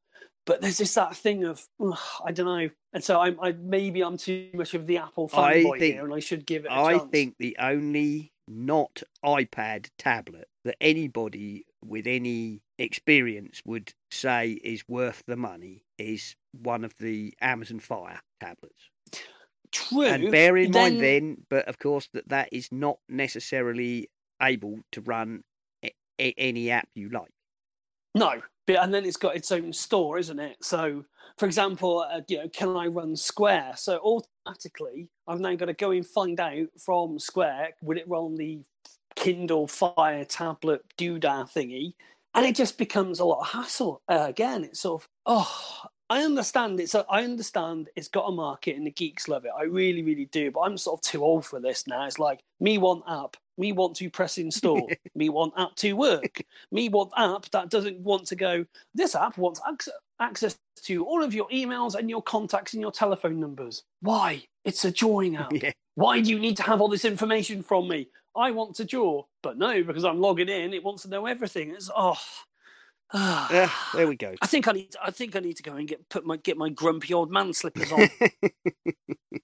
But 0.46 0.62
there's 0.62 0.78
just 0.78 0.94
that 0.96 1.16
thing 1.16 1.44
of 1.44 1.66
I 2.24 2.32
don't 2.32 2.46
know, 2.46 2.70
and 2.94 3.04
so 3.04 3.20
I'm 3.20 3.40
I, 3.42 3.54
maybe 3.54 4.04
I'm 4.04 4.18
too 4.18 4.50
much 4.54 4.76
of 4.76 4.86
the 4.86 4.98
Apple 4.98 5.28
fanboy 5.28 5.82
here, 5.82 6.06
and 6.06 6.14
I 6.14 6.20
should 6.20 6.46
give 6.46 6.66
it. 6.66 6.72
I 6.72 6.98
chance. 6.98 7.12
think 7.12 7.36
the 7.40 7.58
only 7.60 8.32
not 8.48 9.02
iPad 9.24 9.90
tablet 9.98 10.48
that 10.64 10.76
anybody 10.80 11.66
with 11.84 12.06
any 12.06 12.62
experience 12.78 13.62
would 13.66 13.94
say 14.12 14.52
is 14.52 14.84
worth 14.88 15.24
the 15.26 15.36
money 15.36 15.84
is 15.98 16.36
one 16.52 16.84
of 16.84 16.94
the 17.00 17.34
Amazon 17.42 17.80
Fire 17.80 18.22
tablets. 18.40 18.92
True. 19.76 20.06
And 20.06 20.32
bear 20.32 20.56
in 20.56 20.72
then... 20.72 20.82
mind 20.82 21.04
then, 21.04 21.38
but 21.50 21.68
of 21.68 21.78
course, 21.78 22.08
that 22.14 22.30
that 22.30 22.50
is 22.54 22.70
not 22.72 22.98
necessarily 23.10 24.10
able 24.42 24.80
to 24.94 25.02
run 25.02 25.44
a- 25.84 25.94
a- 26.20 26.34
any 26.38 26.72
app 26.72 26.88
you 26.96 27.10
like. 27.10 27.32
No, 28.14 28.42
but 28.66 28.78
and 28.78 28.94
then 28.94 29.06
it's 29.06 29.18
got 29.18 29.36
its 29.36 29.52
own 29.52 29.74
store, 29.74 30.18
isn't 30.18 30.40
it? 30.40 30.56
So, 30.62 31.04
for 31.38 31.46
example, 31.46 32.06
uh, 32.10 32.22
you 32.30 32.38
know, 32.38 32.48
can 32.48 32.70
I 32.70 32.88
run 32.88 33.18
Square? 33.18 33.74
So 33.76 34.00
automatically, 34.46 35.10
I've 35.28 35.42
now 35.42 35.56
got 35.56 35.66
to 35.66 35.74
go 35.74 35.92
and 35.92 36.08
find 36.08 36.40
out 36.40 36.68
from 36.80 37.20
Square 37.20 37.72
will 37.82 37.98
it 37.98 38.08
run 38.08 38.36
the 38.36 38.62
Kindle 39.18 39.68
Fire 39.68 40.24
tablet 40.24 40.84
doodah 40.98 41.52
thingy, 41.52 41.96
and 42.34 42.46
it 42.46 42.56
just 42.56 42.78
becomes 42.78 43.20
a 43.20 43.26
lot 43.26 43.42
of 43.42 43.48
hassle. 43.48 44.02
Uh, 44.08 44.26
again, 44.30 44.64
it's 44.64 44.80
sort 44.80 45.04
of 45.04 45.10
oh, 45.26 45.90
I 46.10 46.24
understand 46.24 46.80
it's 46.80 46.94
a, 46.94 47.06
I 47.10 47.24
understand 47.24 47.90
it's 47.96 48.08
got 48.08 48.28
a 48.28 48.32
market 48.32 48.76
and 48.76 48.86
the 48.86 48.92
geeks 48.92 49.28
love 49.28 49.46
it. 49.46 49.52
I 49.58 49.64
really, 49.64 50.04
really 50.04 50.26
do. 50.26 50.52
But 50.52 50.62
I'm 50.62 50.78
sort 50.78 51.00
of 51.00 51.02
too 51.02 51.24
old 51.24 51.46
for 51.46 51.60
this 51.60 51.88
now. 51.88 52.06
It's 52.06 52.20
like 52.20 52.42
me 52.60 52.78
want 52.78 53.04
app, 53.08 53.38
me 53.58 53.72
want 53.72 53.96
to 53.98 54.10
press 54.10 54.38
install, 54.38 54.90
me 55.16 55.30
want 55.30 55.54
app 55.58 55.76
to 55.78 55.94
work, 55.94 56.44
me 56.72 56.90
want 56.90 57.12
app 57.18 57.50
that 57.52 57.70
doesn't 57.70 58.00
want 58.02 58.28
to 58.28 58.36
go. 58.36 58.66
This 58.94 59.16
app 59.16 59.38
wants 59.38 59.62
access 60.20 60.58
to 60.84 61.06
all 61.06 61.24
of 61.24 61.34
your 61.34 61.48
emails 61.50 61.96
and 61.96 62.10
your 62.10 62.22
contacts 62.22 62.74
and 62.74 62.82
your 62.82 62.92
telephone 62.92 63.40
numbers. 63.40 63.84
Why? 64.02 64.44
It's 64.64 64.86
a 64.86 64.92
join 64.92 65.36
app. 65.38 65.54
Yeah. 65.54 65.72
Why 65.96 66.22
do 66.22 66.30
you 66.30 66.38
need 66.38 66.58
to 66.58 66.64
have 66.64 66.82
all 66.82 66.90
this 66.90 67.06
information 67.06 67.64
from 67.64 67.88
me? 67.88 68.10
I 68.36 68.52
want 68.52 68.76
to 68.76 68.86
draw, 68.86 69.24
but 69.42 69.58
no, 69.58 69.82
because 69.82 70.04
I'm 70.04 70.20
logging 70.20 70.50
in, 70.50 70.74
it 70.74 70.84
wants 70.84 71.04
to 71.04 71.10
know 71.10 71.26
everything. 71.26 71.72
It's 71.72 71.90
oh, 71.96 72.20
uh, 73.12 73.70
there 73.94 74.08
we 74.08 74.16
go. 74.16 74.34
I 74.42 74.48
think 74.48 74.68
I 74.68 74.72
need. 74.72 74.92
To, 74.92 75.00
I 75.04 75.12
think 75.12 75.36
I 75.36 75.40
need 75.40 75.58
to 75.58 75.64
go 75.64 75.74
and 75.74 75.88
get 75.88 76.08
put 76.10 76.26
my 76.26 76.38
get 76.38 76.58
my 76.58 76.70
grumpy 76.70 77.14
old 77.14 77.32
man 77.32 77.54
slippers 77.54 77.92
on. 77.92 78.10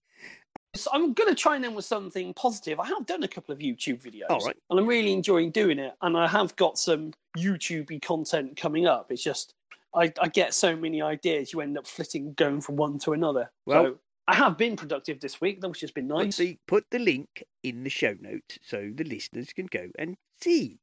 so 0.76 0.90
I'm 0.94 1.14
going 1.14 1.30
to 1.30 1.36
try 1.36 1.56
and 1.56 1.66
end 1.66 1.76
with 1.76 1.86
something 1.86 2.34
positive. 2.34 2.80
I 2.80 2.88
have 2.88 3.06
done 3.06 3.24
a 3.24 3.28
couple 3.28 3.54
of 3.54 3.60
YouTube 3.60 4.02
videos, 4.02 4.30
All 4.30 4.40
right. 4.40 4.56
and 4.70 4.80
I'm 4.80 4.88
really 4.88 5.14
enjoying 5.14 5.52
doing 5.52 5.80
it. 5.80 5.94
And 6.02 6.18
I 6.18 6.28
have 6.28 6.56
got 6.56 6.78
some 6.78 7.14
YouTubey 7.38 8.02
content 8.02 8.58
coming 8.58 8.88
up. 8.88 9.12
It's 9.12 9.24
just 9.24 9.54
I, 9.96 10.12
I 10.20 10.28
get 10.30 10.54
so 10.54 10.76
many 10.76 11.02
ideas, 11.02 11.54
you 11.54 11.62
end 11.62 11.78
up 11.78 11.88
flitting, 11.88 12.34
going 12.34 12.62
from 12.62 12.78
one 12.78 13.00
to 13.00 13.14
another. 13.14 13.52
Well, 13.66 13.84
so 13.84 14.00
I 14.28 14.36
have 14.36 14.58
been 14.58 14.76
productive 14.76 15.20
this 15.20 15.42
week, 15.42 15.62
which 15.62 15.82
has 15.82 15.92
been 15.92 16.08
nice. 16.08 16.38
Put 16.38 16.44
the, 16.44 16.60
put 16.68 16.86
the 16.92 17.00
link 17.00 17.44
in 17.64 17.84
the 17.84 17.90
show 17.90 18.16
notes 18.20 18.60
so 18.62 18.90
the 18.94 19.04
listeners 19.04 19.52
can 19.54 19.68
go 19.68 19.90
and 20.00 20.16
see 20.40 20.80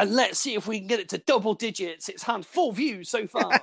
and 0.00 0.14
let's 0.14 0.38
see 0.38 0.54
if 0.54 0.66
we 0.66 0.78
can 0.78 0.88
get 0.88 1.00
it 1.00 1.08
to 1.10 1.18
double 1.18 1.54
digits. 1.54 2.08
It's 2.08 2.22
had 2.22 2.46
four 2.46 2.72
views 2.72 3.10
so 3.10 3.26
far. 3.26 3.50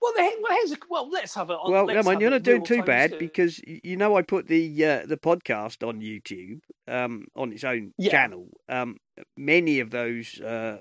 well, 0.00 0.12
here's 0.16 0.72
a, 0.72 0.76
well, 0.88 1.08
let's 1.10 1.34
have 1.34 1.50
it. 1.50 1.54
On, 1.54 1.72
Well, 1.72 1.86
come 1.86 2.08
on, 2.08 2.20
you're 2.20 2.30
not 2.30 2.42
doing 2.42 2.64
too 2.64 2.82
bad 2.82 3.12
to... 3.12 3.18
because 3.18 3.60
you 3.64 3.96
know 3.96 4.16
I 4.16 4.22
put 4.22 4.48
the 4.48 4.84
uh, 4.84 5.06
the 5.06 5.16
podcast 5.16 5.86
on 5.86 6.00
YouTube 6.00 6.60
um, 6.86 7.26
on 7.34 7.52
its 7.52 7.64
own 7.64 7.92
yeah. 7.96 8.10
channel. 8.10 8.48
Um, 8.68 8.98
many 9.36 9.80
of 9.80 9.90
those 9.90 10.38
uh, 10.40 10.78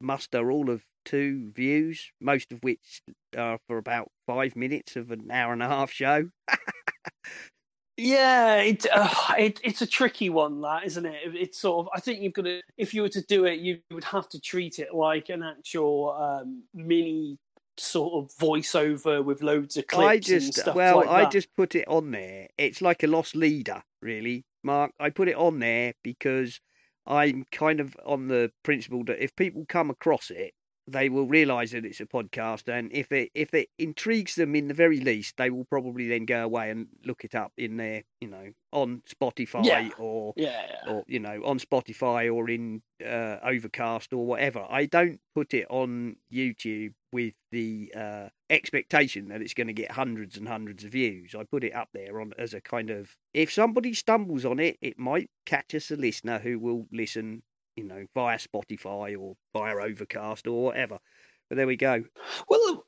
muster 0.00 0.50
all 0.50 0.70
of 0.70 0.82
two 1.04 1.50
views, 1.54 2.10
most 2.20 2.52
of 2.52 2.60
which 2.62 3.02
are 3.36 3.58
for 3.66 3.78
about 3.78 4.10
five 4.26 4.56
minutes 4.56 4.96
of 4.96 5.10
an 5.10 5.30
hour 5.30 5.52
and 5.52 5.62
a 5.62 5.68
half 5.68 5.90
show. 5.90 6.30
Yeah, 8.00 8.58
it, 8.58 8.86
uh, 8.92 9.10
it, 9.36 9.60
it's 9.64 9.82
a 9.82 9.86
tricky 9.86 10.30
one, 10.30 10.60
that 10.60 10.84
isn't 10.84 11.04
it? 11.04 11.16
It's 11.34 11.58
sort 11.58 11.84
of. 11.84 11.92
I 11.92 11.98
think 11.98 12.20
you've 12.20 12.32
got 12.32 12.44
to. 12.44 12.62
If 12.76 12.94
you 12.94 13.02
were 13.02 13.08
to 13.08 13.22
do 13.22 13.44
it, 13.44 13.58
you 13.58 13.80
would 13.90 14.04
have 14.04 14.28
to 14.30 14.40
treat 14.40 14.78
it 14.78 14.94
like 14.94 15.30
an 15.30 15.42
actual 15.42 16.12
um, 16.12 16.62
mini 16.72 17.38
sort 17.76 18.14
of 18.14 18.30
voiceover 18.38 19.24
with 19.24 19.42
loads 19.42 19.76
of 19.76 19.88
clips 19.88 20.08
I 20.08 20.18
just, 20.18 20.46
and 20.46 20.54
stuff 20.54 20.76
well, 20.76 20.98
like 20.98 21.08
I 21.08 21.24
just 21.28 21.48
put 21.56 21.74
it 21.74 21.88
on 21.88 22.12
there. 22.12 22.46
It's 22.56 22.80
like 22.80 23.02
a 23.02 23.08
lost 23.08 23.34
leader, 23.34 23.82
really, 24.00 24.44
Mark. 24.62 24.92
I 25.00 25.10
put 25.10 25.26
it 25.26 25.36
on 25.36 25.58
there 25.58 25.94
because 26.04 26.60
I'm 27.04 27.46
kind 27.50 27.80
of 27.80 27.96
on 28.06 28.28
the 28.28 28.52
principle 28.62 29.02
that 29.06 29.22
if 29.22 29.34
people 29.34 29.64
come 29.68 29.90
across 29.90 30.30
it, 30.30 30.52
they 30.90 31.08
will 31.08 31.26
realise 31.26 31.72
that 31.72 31.84
it's 31.84 32.00
a 32.00 32.06
podcast, 32.06 32.68
and 32.68 32.90
if 32.92 33.12
it 33.12 33.30
if 33.34 33.52
it 33.54 33.68
intrigues 33.78 34.34
them 34.34 34.54
in 34.54 34.68
the 34.68 34.74
very 34.74 35.00
least, 35.00 35.36
they 35.36 35.50
will 35.50 35.64
probably 35.64 36.08
then 36.08 36.24
go 36.24 36.42
away 36.42 36.70
and 36.70 36.86
look 37.04 37.24
it 37.24 37.34
up 37.34 37.52
in 37.56 37.76
their 37.76 38.02
you 38.20 38.28
know 38.28 38.52
on 38.72 39.02
Spotify 39.08 39.64
yeah. 39.64 39.88
or 39.98 40.32
yeah, 40.36 40.62
yeah, 40.68 40.92
or 40.92 41.04
you 41.06 41.20
know 41.20 41.42
on 41.44 41.58
Spotify 41.58 42.32
or 42.32 42.48
in 42.48 42.82
uh, 43.04 43.36
Overcast 43.42 44.12
or 44.12 44.26
whatever. 44.26 44.66
I 44.68 44.86
don't 44.86 45.20
put 45.34 45.54
it 45.54 45.66
on 45.70 46.16
YouTube 46.32 46.94
with 47.12 47.34
the 47.50 47.92
uh, 47.96 48.28
expectation 48.50 49.28
that 49.28 49.40
it's 49.40 49.54
going 49.54 49.66
to 49.66 49.72
get 49.72 49.92
hundreds 49.92 50.36
and 50.36 50.48
hundreds 50.48 50.84
of 50.84 50.92
views. 50.92 51.34
I 51.34 51.44
put 51.44 51.64
it 51.64 51.74
up 51.74 51.88
there 51.94 52.20
on 52.20 52.32
as 52.38 52.54
a 52.54 52.60
kind 52.60 52.90
of 52.90 53.16
if 53.32 53.52
somebody 53.52 53.94
stumbles 53.94 54.44
on 54.44 54.58
it, 54.58 54.78
it 54.80 54.98
might 54.98 55.30
catch 55.46 55.74
us 55.74 55.90
a 55.90 55.96
listener 55.96 56.38
who 56.38 56.58
will 56.58 56.86
listen 56.92 57.42
you 57.78 57.84
know, 57.84 58.04
via 58.14 58.38
Spotify 58.38 59.16
or 59.18 59.36
via 59.52 59.76
Overcast 59.76 60.46
or 60.46 60.64
whatever. 60.64 60.98
But 61.48 61.56
there 61.56 61.66
we 61.66 61.76
go. 61.76 62.02
Well, 62.48 62.84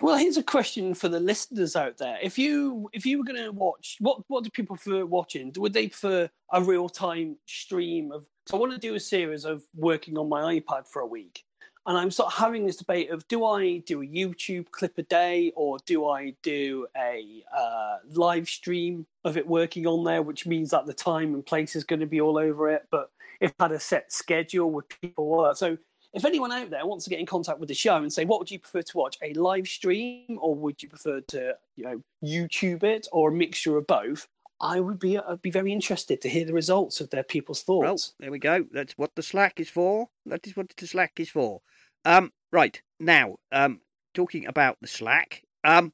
well, 0.00 0.16
here's 0.16 0.36
a 0.36 0.42
question 0.42 0.94
for 0.94 1.08
the 1.08 1.20
listeners 1.20 1.74
out 1.74 1.98
there. 1.98 2.18
If 2.22 2.38
you 2.38 2.88
if 2.92 3.04
you 3.04 3.18
were 3.18 3.24
going 3.24 3.42
to 3.42 3.50
watch, 3.50 3.96
what 4.00 4.22
what 4.28 4.44
do 4.44 4.50
people 4.50 4.76
prefer 4.76 5.04
watching? 5.04 5.52
Would 5.56 5.72
they 5.72 5.88
prefer 5.88 6.30
a 6.52 6.62
real 6.62 6.88
time 6.88 7.36
stream 7.46 8.12
of? 8.12 8.26
So 8.46 8.56
I 8.56 8.60
want 8.60 8.72
to 8.72 8.78
do 8.78 8.94
a 8.94 9.00
series 9.00 9.44
of 9.44 9.62
working 9.74 10.16
on 10.16 10.28
my 10.28 10.60
iPad 10.60 10.86
for 10.86 11.02
a 11.02 11.06
week, 11.06 11.44
and 11.88 11.96
I'm 11.96 12.10
sort 12.10 12.26
of 12.26 12.38
having 12.38 12.66
this 12.66 12.76
debate 12.76 13.10
of 13.10 13.26
do 13.28 13.46
I 13.46 13.78
do 13.78 14.02
a 14.02 14.06
YouTube 14.06 14.70
clip 14.70 14.98
a 14.98 15.02
day 15.02 15.52
or 15.56 15.78
do 15.86 16.06
I 16.06 16.34
do 16.42 16.86
a 16.94 17.42
uh, 17.56 17.96
live 18.12 18.46
stream 18.46 19.06
of 19.24 19.38
it 19.38 19.48
working 19.48 19.86
on 19.86 20.04
there, 20.04 20.20
which 20.20 20.46
means 20.46 20.70
that 20.70 20.84
the 20.84 20.92
time 20.92 21.32
and 21.32 21.44
place 21.44 21.74
is 21.74 21.84
going 21.84 22.00
to 22.00 22.06
be 22.06 22.20
all 22.20 22.36
over 22.36 22.68
it, 22.68 22.86
but 22.90 23.10
if 23.40 23.54
I 23.58 23.64
had 23.64 23.72
a 23.72 23.80
set 23.80 24.12
schedule 24.12 24.70
with 24.70 24.84
people. 25.00 25.50
So 25.54 25.78
if 26.12 26.26
anyone 26.26 26.52
out 26.52 26.68
there 26.68 26.84
wants 26.84 27.04
to 27.04 27.10
get 27.10 27.20
in 27.20 27.26
contact 27.26 27.58
with 27.58 27.70
the 27.70 27.74
show 27.74 27.96
and 27.96 28.12
say, 28.12 28.26
what 28.26 28.38
would 28.38 28.50
you 28.50 28.58
prefer 28.58 28.82
to 28.82 28.96
watch, 28.98 29.16
a 29.22 29.32
live 29.32 29.66
stream, 29.66 30.38
or 30.42 30.54
would 30.54 30.82
you 30.82 30.90
prefer 30.90 31.22
to, 31.22 31.54
you 31.76 31.84
know, 31.84 32.02
YouTube 32.22 32.82
it, 32.82 33.08
or 33.12 33.30
a 33.30 33.32
mixture 33.32 33.78
of 33.78 33.86
both? 33.86 34.28
I 34.60 34.80
would 34.80 34.98
be 34.98 35.16
I'd 35.16 35.40
be 35.40 35.50
very 35.50 35.72
interested 35.72 36.20
to 36.20 36.28
hear 36.28 36.44
the 36.44 36.52
results 36.52 37.00
of 37.00 37.08
their 37.10 37.22
people's 37.22 37.62
thoughts. 37.62 37.82
Well, 37.82 37.98
there 38.18 38.32
we 38.32 38.40
go. 38.40 38.66
That's 38.72 38.98
what 38.98 39.14
the 39.14 39.22
Slack 39.22 39.60
is 39.60 39.70
for. 39.70 40.08
That 40.26 40.46
is 40.46 40.56
what 40.56 40.68
the 40.76 40.86
Slack 40.86 41.12
is 41.20 41.30
for. 41.30 41.60
Um, 42.04 42.32
right 42.52 42.80
now, 43.00 43.36
um, 43.52 43.80
talking 44.14 44.46
about 44.46 44.78
the 44.80 44.86
Slack. 44.86 45.42
Um, 45.64 45.92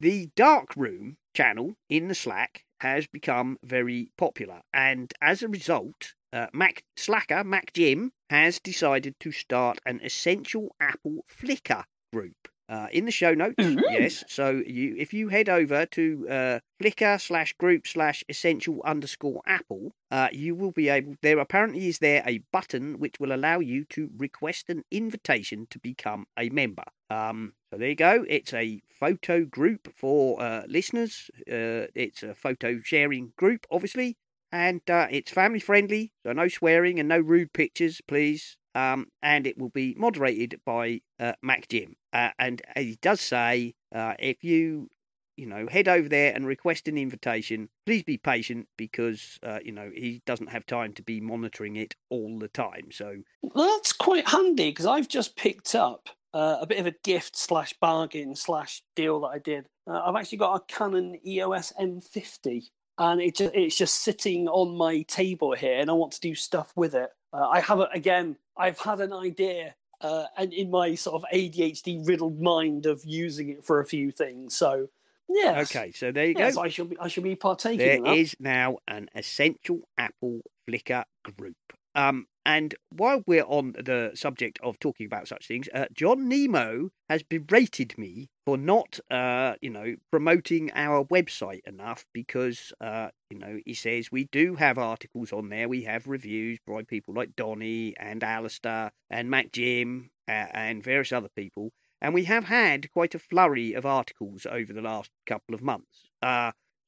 the 0.00 0.30
dark 0.36 0.76
room 0.76 1.16
channel 1.34 1.76
in 1.88 2.08
the 2.08 2.14
Slack 2.14 2.64
has 2.80 3.06
become 3.06 3.58
very 3.62 4.10
popular, 4.18 4.60
and 4.72 5.12
as 5.20 5.42
a 5.42 5.48
result, 5.48 6.14
uh, 6.32 6.48
Mac 6.52 6.84
Slacker 6.96 7.42
Mac 7.44 7.72
Jim 7.72 8.12
has 8.28 8.60
decided 8.60 9.14
to 9.20 9.32
start 9.32 9.78
an 9.86 10.00
essential 10.02 10.74
Apple 10.80 11.24
Flickr 11.30 11.84
group. 12.12 12.48
Uh, 12.68 12.88
in 12.90 13.04
the 13.04 13.12
show 13.12 13.32
notes, 13.32 13.54
Mhm. 13.58 13.80
yes. 13.90 14.24
So 14.26 14.62
you, 14.66 14.96
if 14.98 15.14
you 15.14 15.28
head 15.28 15.48
over 15.48 15.86
to 15.86 16.26
uh, 16.28 16.58
Flickr 16.82 17.20
slash 17.20 17.52
group 17.54 17.86
slash 17.86 18.24
essential 18.28 18.82
underscore 18.84 19.40
Apple, 19.46 19.92
uh, 20.10 20.28
you 20.32 20.54
will 20.56 20.72
be 20.72 20.88
able. 20.88 21.14
There 21.22 21.38
apparently 21.38 21.86
is 21.86 22.00
there 22.00 22.22
a 22.26 22.38
button 22.52 22.98
which 22.98 23.20
will 23.20 23.32
allow 23.32 23.60
you 23.60 23.84
to 23.90 24.10
request 24.16 24.68
an 24.68 24.82
invitation 24.90 25.66
to 25.70 25.78
become 25.78 26.26
a 26.36 26.48
member. 26.48 26.84
Um, 27.08 27.52
so 27.70 27.78
there 27.78 27.90
you 27.90 27.94
go. 27.94 28.24
It's 28.28 28.52
a 28.52 28.82
photo 28.88 29.44
group 29.44 29.92
for 29.94 30.42
uh, 30.42 30.64
listeners. 30.66 31.30
Uh, 31.48 31.86
it's 31.94 32.22
a 32.24 32.34
photo 32.34 32.80
sharing 32.82 33.32
group, 33.36 33.66
obviously, 33.70 34.16
and 34.50 34.80
uh, 34.90 35.06
it's 35.10 35.30
family 35.30 35.60
friendly. 35.60 36.12
So 36.24 36.32
no 36.32 36.48
swearing 36.48 36.98
and 36.98 37.08
no 37.08 37.18
rude 37.20 37.52
pictures, 37.52 38.00
please. 38.08 38.56
Um, 38.76 39.06
and 39.22 39.46
it 39.46 39.56
will 39.56 39.70
be 39.70 39.94
moderated 39.96 40.60
by 40.66 41.00
uh, 41.18 41.32
Mac 41.42 41.66
Jim. 41.68 41.96
Uh, 42.12 42.28
and 42.38 42.60
he 42.76 42.98
does 43.00 43.22
say 43.22 43.74
uh, 43.94 44.14
if 44.18 44.44
you 44.44 44.90
you 45.38 45.46
know 45.46 45.66
head 45.70 45.88
over 45.88 46.08
there 46.08 46.34
and 46.34 46.46
request 46.46 46.86
an 46.86 46.98
invitation, 46.98 47.70
please 47.86 48.02
be 48.02 48.18
patient 48.18 48.68
because 48.76 49.38
uh, 49.42 49.60
you 49.64 49.72
know 49.72 49.90
he 49.94 50.20
doesn't 50.26 50.50
have 50.50 50.66
time 50.66 50.92
to 50.92 51.02
be 51.02 51.20
monitoring 51.20 51.76
it 51.76 51.94
all 52.10 52.38
the 52.38 52.48
time. 52.48 52.88
So 52.90 53.16
Well, 53.42 53.66
that's 53.76 53.94
quite 53.94 54.28
handy 54.28 54.70
because 54.70 54.86
I've 54.86 55.08
just 55.08 55.36
picked 55.36 55.74
up 55.74 56.10
uh, 56.34 56.58
a 56.60 56.66
bit 56.66 56.78
of 56.78 56.86
a 56.86 56.94
gift 57.02 57.34
slash 57.34 57.72
bargain 57.80 58.36
slash 58.36 58.82
deal 58.94 59.20
that 59.20 59.28
I 59.28 59.38
did. 59.38 59.66
Uh, 59.86 60.02
I've 60.04 60.16
actually 60.16 60.38
got 60.38 60.54
a 60.54 60.72
Canon 60.72 61.16
EOS 61.26 61.72
M50, 61.80 62.64
and 62.98 63.22
it 63.22 63.36
just, 63.36 63.54
it's 63.54 63.78
just 63.78 64.02
sitting 64.02 64.48
on 64.48 64.76
my 64.76 65.00
table 65.02 65.54
here, 65.54 65.78
and 65.78 65.88
I 65.88 65.94
want 65.94 66.12
to 66.12 66.20
do 66.20 66.34
stuff 66.34 66.72
with 66.76 66.94
it. 66.94 67.08
Uh, 67.36 67.48
I 67.48 67.60
have 67.60 67.80
a, 67.80 67.88
again, 67.92 68.36
I've 68.56 68.78
had 68.78 69.00
an 69.00 69.12
idea. 69.12 69.74
Uh, 69.98 70.26
and 70.36 70.52
in 70.52 70.70
my 70.70 70.94
sort 70.94 71.22
of 71.22 71.24
ADHD 71.32 72.06
riddled 72.06 72.38
mind 72.38 72.84
of 72.84 73.02
using 73.06 73.48
it 73.48 73.64
for 73.64 73.80
a 73.80 73.86
few 73.86 74.10
things, 74.10 74.54
so 74.54 74.90
yeah. 75.26 75.60
okay, 75.62 75.90
so 75.92 76.12
there 76.12 76.26
you 76.26 76.34
Yes, 76.36 76.56
go. 76.56 76.62
I 76.62 76.68
should 76.68 76.90
be. 76.90 76.98
I 76.98 77.08
should 77.08 77.24
be 77.24 77.34
partaking. 77.34 77.78
There 77.78 77.96
in 77.96 78.02
that. 78.02 78.16
is 78.16 78.36
now 78.38 78.76
an 78.86 79.08
essential 79.14 79.88
Apple 79.96 80.42
Flickr 80.68 81.04
group. 81.38 81.56
Um, 81.96 82.26
and 82.44 82.74
while 82.90 83.22
we're 83.26 83.42
on 83.42 83.72
the 83.72 84.12
subject 84.14 84.60
of 84.62 84.78
talking 84.78 85.06
about 85.06 85.26
such 85.26 85.48
things, 85.48 85.68
uh, 85.74 85.86
John 85.92 86.28
Nemo 86.28 86.90
has 87.08 87.24
berated 87.24 87.96
me 87.98 88.28
for 88.44 88.56
not, 88.56 89.00
uh, 89.10 89.54
you 89.60 89.70
know, 89.70 89.96
promoting 90.12 90.70
our 90.74 91.04
website 91.06 91.66
enough 91.66 92.04
because, 92.12 92.72
uh, 92.80 93.08
you 93.30 93.38
know, 93.38 93.58
he 93.64 93.74
says 93.74 94.12
we 94.12 94.28
do 94.30 94.54
have 94.54 94.78
articles 94.78 95.32
on 95.32 95.48
there. 95.48 95.68
We 95.68 95.82
have 95.84 96.06
reviews 96.06 96.58
by 96.64 96.84
people 96.84 97.14
like 97.14 97.34
Donny 97.34 97.94
and 97.98 98.22
Alistair 98.22 98.92
and 99.10 99.28
Mac 99.28 99.50
Jim 99.50 100.10
uh, 100.28 100.46
and 100.52 100.84
various 100.84 101.12
other 101.12 101.30
people. 101.34 101.72
And 102.00 102.12
we 102.12 102.24
have 102.24 102.44
had 102.44 102.92
quite 102.92 103.14
a 103.14 103.18
flurry 103.18 103.72
of 103.72 103.86
articles 103.86 104.46
over 104.48 104.72
the 104.72 104.82
last 104.82 105.10
couple 105.26 105.54
of 105.54 105.62
months. 105.62 106.10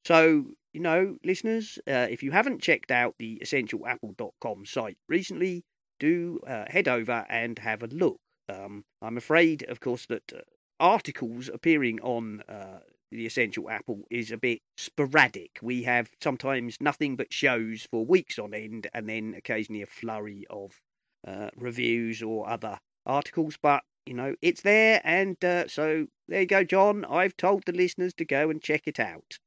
So, 0.05 0.51
you 0.73 0.81
know, 0.81 1.17
listeners, 1.23 1.79
uh, 1.87 2.07
if 2.09 2.23
you 2.23 2.31
haven't 2.31 2.61
checked 2.61 2.91
out 2.91 3.15
the 3.19 3.39
essentialapple.com 3.43 4.65
site 4.65 4.97
recently, 5.07 5.63
do 5.99 6.39
uh, 6.47 6.65
head 6.69 6.87
over 6.87 7.25
and 7.29 7.59
have 7.59 7.83
a 7.83 7.87
look. 7.87 8.19
Um, 8.47 8.83
I'm 9.01 9.17
afraid, 9.17 9.63
of 9.63 9.79
course, 9.79 10.05
that 10.07 10.33
uh, 10.33 10.39
articles 10.79 11.49
appearing 11.53 11.99
on 12.01 12.41
uh, 12.49 12.79
the 13.11 13.25
Essential 13.25 13.69
Apple 13.69 14.03
is 14.09 14.31
a 14.31 14.37
bit 14.37 14.61
sporadic. 14.77 15.59
We 15.61 15.83
have 15.83 16.09
sometimes 16.21 16.77
nothing 16.79 17.15
but 17.15 17.33
shows 17.33 17.87
for 17.89 18.05
weeks 18.05 18.39
on 18.39 18.53
end, 18.53 18.87
and 18.93 19.07
then 19.09 19.33
occasionally 19.35 19.81
a 19.81 19.87
flurry 19.87 20.45
of 20.49 20.79
uh, 21.27 21.49
reviews 21.55 22.21
or 22.23 22.49
other 22.49 22.79
articles. 23.05 23.57
But 23.61 23.83
you 24.05 24.13
know, 24.13 24.35
it's 24.41 24.61
there, 24.61 25.01
and 25.03 25.43
uh, 25.43 25.67
so 25.67 26.07
there 26.27 26.41
you 26.41 26.47
go, 26.47 26.63
John. 26.63 27.05
I've 27.05 27.37
told 27.37 27.65
the 27.65 27.71
listeners 27.73 28.13
to 28.15 28.25
go 28.25 28.49
and 28.49 28.61
check 28.61 28.83
it 28.87 28.99
out. 28.99 29.37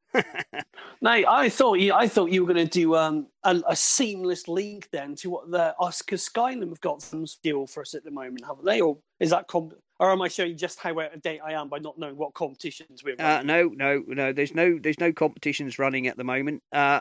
No, 1.02 1.10
I 1.10 1.48
thought 1.48 1.80
you. 1.80 1.92
I 1.92 2.06
thought 2.06 2.30
you 2.30 2.44
were 2.44 2.54
going 2.54 2.64
to 2.64 2.70
do 2.70 2.94
um, 2.94 3.26
a, 3.42 3.60
a 3.68 3.74
seamless 3.74 4.46
link 4.46 4.88
then 4.92 5.16
to 5.16 5.30
what 5.30 5.50
the 5.50 5.74
Oscar 5.78 6.14
Skylum 6.14 6.68
have 6.68 6.80
got 6.80 7.02
some 7.02 7.24
deal 7.42 7.66
for 7.66 7.80
us 7.80 7.94
at 7.94 8.04
the 8.04 8.10
moment, 8.12 8.44
haven't 8.46 8.64
they? 8.64 8.80
Or 8.80 8.98
is 9.18 9.30
that 9.30 9.48
comp- 9.48 9.74
or 9.98 10.12
am 10.12 10.22
I 10.22 10.28
showing 10.28 10.56
just 10.56 10.78
how 10.78 10.98
out 11.00 11.12
of 11.12 11.20
date 11.20 11.40
I 11.44 11.54
am 11.54 11.68
by 11.68 11.78
not 11.78 11.98
knowing 11.98 12.16
what 12.16 12.34
competitions 12.34 13.02
we're 13.02 13.16
Uh, 13.18 13.42
no, 13.42 13.68
no, 13.68 14.04
no. 14.06 14.32
There's 14.32 14.54
no, 14.54 14.78
there's 14.80 15.00
no 15.00 15.12
competitions 15.12 15.78
running 15.78 16.06
at 16.06 16.16
the 16.16 16.24
moment. 16.24 16.62
Uh, 16.72 17.00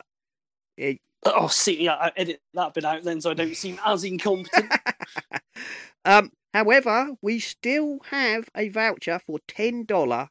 it, 0.78 1.00
Oh, 1.24 1.47
see, 1.47 1.84
yeah, 1.84 1.93
I 1.93 2.12
edit 2.15 2.41
that 2.56 2.74
bit 2.74 2.84
out 2.84 3.04
then, 3.04 3.21
so 3.21 3.30
I 3.30 3.36
don't 3.36 3.56
seem 3.56 3.80
as 3.86 4.04
incompetent. 4.04 4.71
um, 6.06 6.32
however, 6.52 7.12
we 7.21 7.39
still 7.39 8.00
have 8.10 8.50
a 8.56 8.69
voucher 8.69 9.19
for 9.19 9.38
ten 9.47 9.86
dollar 9.86 10.30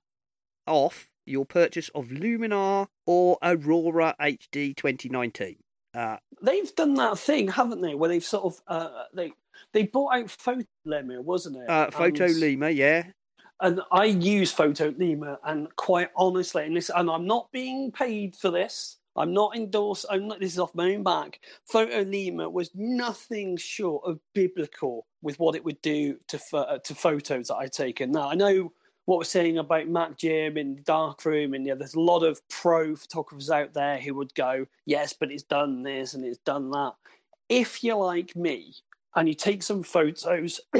off 0.66 1.09
your 1.30 1.46
purchase 1.46 1.88
of 1.94 2.08
Luminar 2.08 2.88
or 3.06 3.38
Aurora 3.42 4.14
HD 4.20 4.76
2019. 4.76 5.56
Uh, 5.94 6.16
they've 6.42 6.74
done 6.76 6.94
that 6.94 7.18
thing, 7.18 7.48
haven't 7.48 7.80
they? 7.80 7.94
Where 7.94 8.08
they've 8.08 8.24
sort 8.24 8.44
of 8.44 8.60
uh, 8.68 9.04
they 9.14 9.32
they 9.72 9.84
bought 9.84 10.14
out 10.14 10.26
Photolemur, 10.26 11.22
wasn't 11.22 11.56
it? 11.56 11.68
uh, 11.68 11.90
Photo 11.90 12.24
And- 12.26 12.76
yeah. 12.76 13.04
and 13.60 13.80
I 13.90 14.04
use 14.06 14.54
Photolemur, 14.54 15.38
and 15.44 15.74
quite 15.76 16.10
honestly, 16.16 16.64
and 16.64 16.76
this, 16.76 16.90
and 16.94 17.10
I'm 17.10 17.26
not 17.26 17.50
being 17.52 17.90
paid 17.92 18.36
for 18.36 18.50
this. 18.50 18.98
I'm 19.16 19.32
not 19.34 19.56
endorsed. 19.56 20.06
I'm 20.08 20.28
not. 20.28 20.38
This 20.38 20.52
is 20.52 20.60
off 20.60 20.72
my 20.74 20.94
own 20.94 21.02
back. 21.02 21.40
Photolemur 21.70 22.50
was 22.50 22.70
nothing 22.74 23.56
short 23.56 24.04
of 24.06 24.20
biblical 24.34 25.06
with 25.22 25.38
what 25.40 25.56
it 25.56 25.64
would 25.64 25.82
do 25.82 26.18
to 26.28 26.40
uh, 26.54 26.78
to 26.78 26.94
photos 26.94 27.48
that 27.48 27.56
I'd 27.56 27.72
taken. 27.72 28.12
Now 28.12 28.30
I 28.30 28.34
know 28.36 28.72
what 29.10 29.18
we're 29.18 29.24
saying 29.24 29.58
about 29.58 29.88
Mac 29.88 30.16
Jim 30.16 30.56
and 30.56 30.84
Darkroom, 30.84 31.52
and 31.54 31.66
yeah, 31.66 31.74
there's 31.74 31.94
a 31.94 32.00
lot 32.00 32.22
of 32.22 32.40
pro 32.48 32.94
photographers 32.94 33.50
out 33.50 33.74
there 33.74 33.98
who 33.98 34.14
would 34.14 34.32
go, 34.36 34.64
yes, 34.86 35.12
but 35.12 35.32
it's 35.32 35.42
done 35.42 35.82
this 35.82 36.14
and 36.14 36.24
it's 36.24 36.38
done 36.38 36.70
that. 36.70 36.92
If 37.48 37.82
you're 37.82 37.96
like 37.96 38.36
me 38.36 38.72
and 39.16 39.26
you 39.26 39.34
take 39.34 39.64
some 39.64 39.82
photos 39.82 40.60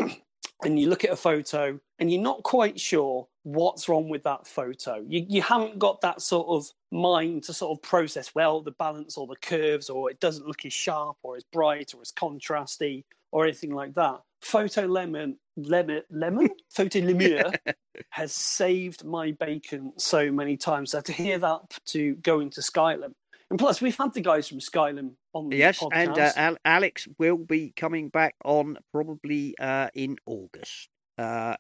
and 0.63 0.79
you 0.79 0.89
look 0.89 1.03
at 1.03 1.11
a 1.11 1.17
photo 1.17 1.81
and 1.99 2.13
you're 2.13 2.23
not 2.23 2.45
quite 2.45 2.79
sure 2.79 3.27
what's 3.43 3.89
wrong 3.89 4.09
with 4.09 4.23
that 4.23 4.47
photo. 4.47 5.05
You, 5.09 5.27
you 5.29 5.43
haven't 5.43 5.81
got 5.81 6.01
that 6.03 6.23
sort 6.23 6.47
of 6.51 6.71
mind 6.93 7.43
to 7.45 7.53
sort 7.53 7.77
of 7.77 7.83
process, 7.83 8.33
well, 8.33 8.61
the 8.61 8.71
balance 8.71 9.17
or 9.17 9.27
the 9.27 9.35
curves, 9.43 9.91
or 9.91 10.09
it 10.09 10.21
doesn't 10.21 10.47
look 10.47 10.65
as 10.65 10.73
sharp 10.73 11.17
or 11.25 11.35
as 11.35 11.43
bright 11.43 11.95
or 11.97 12.01
as 12.01 12.13
contrasty 12.13 13.03
or 13.33 13.43
anything 13.43 13.75
like 13.75 13.95
that. 13.95 14.21
Photo 14.43 14.87
Lemon, 14.87 15.37
Lemon, 15.57 16.03
Lemon? 16.11 16.49
Photo 16.71 16.99
Lemure 17.01 17.55
has 18.11 18.33
saved 18.33 19.05
my 19.05 19.33
bacon 19.33 19.93
so 19.97 20.31
many 20.33 20.57
times. 20.57 20.91
So 20.93 21.01
to 21.01 21.13
hear 21.13 21.39
that 21.39 21.61
to 21.87 22.15
go 22.17 22.41
into 22.41 22.61
Skylum. 22.61 23.13
And 23.51 23.59
plus, 23.59 23.81
we've 23.81 23.97
had 23.97 24.15
the 24.15 24.21
guys 24.21 24.47
from 24.49 24.59
Skylum 24.61 25.13
on 25.35 25.49
the 25.49 25.57
Yes, 25.57 25.81
podcast. 25.81 25.91
and 25.93 26.19
uh, 26.19 26.33
Al- 26.37 26.57
Alex 26.65 27.09
will 27.19 27.37
be 27.39 27.73
coming 27.75 28.09
back 28.09 28.37
on 28.45 28.79
probably 28.93 29.57
uh, 29.59 29.89
in 29.93 30.17
August. 30.25 30.89
Uh, 31.19 31.57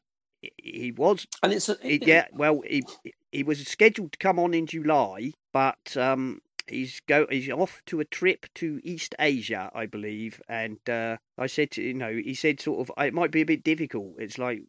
he- 0.57 0.93
was 0.97 1.27
and 1.43 1.53
it's 1.53 1.69
a, 1.69 1.77
He- 1.83 2.01
yeah, 2.07 2.27
well, 2.33 2.63
he 2.67 2.85
he 3.33 3.43
was 3.43 3.59
scheduled 3.67 4.13
to 4.13 4.19
come 4.19 4.39
on 4.39 4.55
in 4.55 4.67
July, 4.67 5.33
but 5.53 5.97
um, 5.97 6.41
he's 6.71 7.01
go 7.01 7.27
he's 7.31 7.51
off 7.51 7.83
to 7.87 8.01
a 8.01 8.05
trip 8.05 8.47
to 8.57 8.81
East 8.83 9.15
Asia, 9.19 9.71
I 9.75 9.87
believe. 9.87 10.41
And 10.49 10.79
uh, 10.89 11.19
I 11.39 11.47
said, 11.47 11.73
to, 11.73 11.83
you 11.83 11.95
know, 11.95 12.13
he 12.13 12.35
said 12.35 12.61
sort 12.61 12.89
of 12.89 13.05
it 13.05 13.15
might 13.15 13.31
be 13.31 13.41
a 13.41 13.47
bit 13.47 13.63
difficult. 13.63 14.15
It's 14.19 14.39
like 14.39 14.63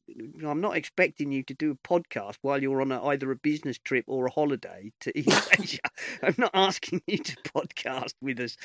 I'm 0.45 0.61
not 0.61 0.75
expecting 0.75 1.31
you 1.31 1.43
to 1.43 1.53
do 1.53 1.71
a 1.71 1.87
podcast 1.87 2.35
while 2.41 2.61
you're 2.61 2.81
on 2.81 2.91
a, 2.91 3.03
either 3.05 3.31
a 3.31 3.35
business 3.35 3.77
trip 3.77 4.05
or 4.07 4.25
a 4.25 4.31
holiday 4.31 4.91
to 5.01 5.17
East 5.17 5.49
Asia. 5.59 5.79
I'm 6.21 6.35
not 6.37 6.51
asking 6.53 7.01
you 7.07 7.17
to 7.19 7.35
podcast 7.55 8.13
with 8.21 8.39
us. 8.39 8.57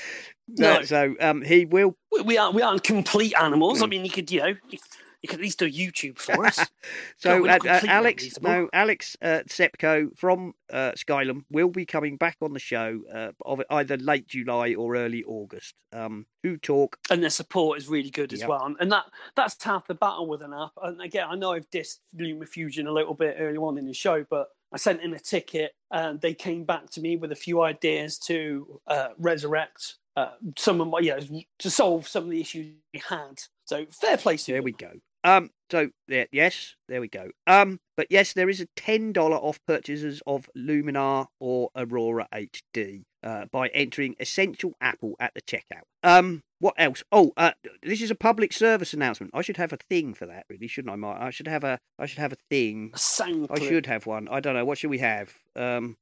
No. 0.48 0.74
Uh, 0.74 0.82
so 0.84 1.14
um, 1.20 1.42
he 1.42 1.64
will 1.64 1.96
we, 2.12 2.22
we 2.22 2.38
aren't 2.38 2.54
we 2.54 2.62
aren't 2.62 2.82
complete 2.82 3.34
animals. 3.40 3.78
Hmm. 3.78 3.84
I 3.84 3.86
mean, 3.88 4.04
you 4.04 4.10
could 4.10 4.30
you 4.30 4.40
know 4.40 4.54
you, 4.68 4.78
you 5.22 5.28
could 5.28 5.38
at 5.38 5.42
least 5.42 5.58
do 5.58 5.70
YouTube 5.70 6.18
for 6.18 6.46
us. 6.46 6.58
So 7.18 7.48
uh, 7.48 7.58
uh, 7.66 7.80
Alex, 7.88 8.40
no, 8.40 8.68
Alex 8.72 9.16
uh, 9.20 9.40
Tsepko 9.48 10.16
from 10.16 10.54
uh, 10.72 10.92
Skylum 10.92 11.44
will 11.50 11.70
be 11.70 11.84
coming 11.84 12.16
back 12.16 12.36
on 12.40 12.52
the 12.52 12.60
show 12.60 13.00
uh, 13.12 13.32
of 13.44 13.62
either 13.70 13.96
late 13.96 14.28
July 14.28 14.74
or 14.74 14.96
early 14.96 15.24
August 15.24 15.74
um, 15.92 16.26
to 16.44 16.56
talk. 16.58 16.98
and 17.10 17.22
their 17.22 17.30
support 17.30 17.78
is 17.78 17.88
really 17.88 18.10
good 18.10 18.32
as 18.32 18.46
well. 18.46 18.72
And, 18.78 18.92
that 18.92 19.06
that's 19.34 19.62
half 19.64 19.86
the 19.88 19.94
battle 19.94 20.28
with 20.28 20.42
an 20.42 20.52
app. 20.52 20.72
And 20.82 21.00
again, 21.00 21.26
I 21.28 21.34
know 21.34 21.52
I've 21.52 21.70
dissed 21.70 21.98
LumaFusion 22.14 22.86
a 22.86 22.92
little 22.92 23.14
bit 23.14 23.36
early 23.40 23.56
on 23.56 23.78
in 23.78 23.86
the 23.86 23.94
show, 23.94 24.24
but 24.28 24.48
I 24.72 24.76
sent 24.76 25.00
in 25.00 25.14
a 25.14 25.18
ticket 25.18 25.72
and 25.90 26.20
they 26.20 26.34
came 26.34 26.64
back 26.64 26.90
to 26.90 27.00
me 27.00 27.16
with 27.16 27.32
a 27.32 27.36
few 27.36 27.62
ideas 27.62 28.18
to 28.20 28.80
uh, 28.86 29.08
resurrect 29.18 29.96
uh, 30.16 30.32
some 30.56 30.80
of 30.80 30.88
my, 30.88 30.98
yeah, 31.00 31.20
to 31.58 31.70
solve 31.70 32.08
some 32.08 32.24
of 32.24 32.30
the 32.30 32.40
issues 32.40 32.74
we 32.92 33.02
had. 33.08 33.42
So 33.66 33.86
fair 33.90 34.16
play 34.16 34.36
to 34.36 34.46
There 34.46 34.56
them. 34.56 34.64
we 34.64 34.72
go. 34.72 34.92
Um, 35.24 35.50
so 35.72 35.88
there, 36.06 36.28
yes, 36.30 36.76
there 36.88 37.00
we 37.00 37.08
go. 37.08 37.30
Um, 37.48 37.80
but 37.96 38.06
yes, 38.10 38.32
there 38.32 38.48
is 38.48 38.60
a 38.60 38.66
ten 38.76 39.12
dollar 39.12 39.36
off 39.36 39.58
purchases 39.66 40.22
of 40.26 40.48
Luminar 40.56 41.26
or 41.40 41.70
Aurora 41.76 42.28
HD 42.32 43.02
uh, 43.24 43.46
by 43.50 43.66
entering 43.68 44.14
Essential 44.20 44.74
Apple 44.80 45.16
at 45.18 45.32
the 45.34 45.42
checkout. 45.42 45.82
Um, 46.04 46.42
what 46.60 46.74
else? 46.78 47.02
Oh, 47.10 47.32
uh, 47.36 47.50
this 47.82 48.00
is 48.02 48.12
a 48.12 48.14
public 48.14 48.52
service 48.52 48.94
announcement. 48.94 49.32
I 49.34 49.42
should 49.42 49.56
have 49.56 49.72
a 49.72 49.78
thing 49.90 50.14
for 50.14 50.26
that, 50.26 50.44
really, 50.48 50.68
shouldn't 50.68 50.92
I? 50.92 50.96
Mark? 50.96 51.20
I 51.20 51.30
should 51.30 51.48
have 51.48 51.64
a, 51.64 51.80
I 51.98 52.06
should 52.06 52.20
have 52.20 52.32
a 52.32 52.36
thing. 52.48 52.92
A 52.94 52.98
sound 52.98 53.48
I 53.50 53.58
should 53.58 53.86
have 53.86 54.06
one. 54.06 54.28
I 54.28 54.38
don't 54.38 54.54
know. 54.54 54.64
What 54.64 54.78
should 54.78 54.90
we 54.90 54.98
have? 54.98 55.34
Um, 55.56 55.96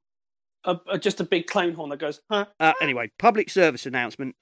A, 0.65 0.79
a- 0.91 0.99
just 0.99 1.21
a 1.21 1.25
big 1.25 1.47
clown 1.47 1.73
horn 1.73 1.89
that 1.91 1.99
goes, 1.99 2.21
huh? 2.31 2.45
uh, 2.61 2.75
anyway, 2.83 3.11
public 3.19 3.49
service 3.49 3.87
announcement. 3.87 4.37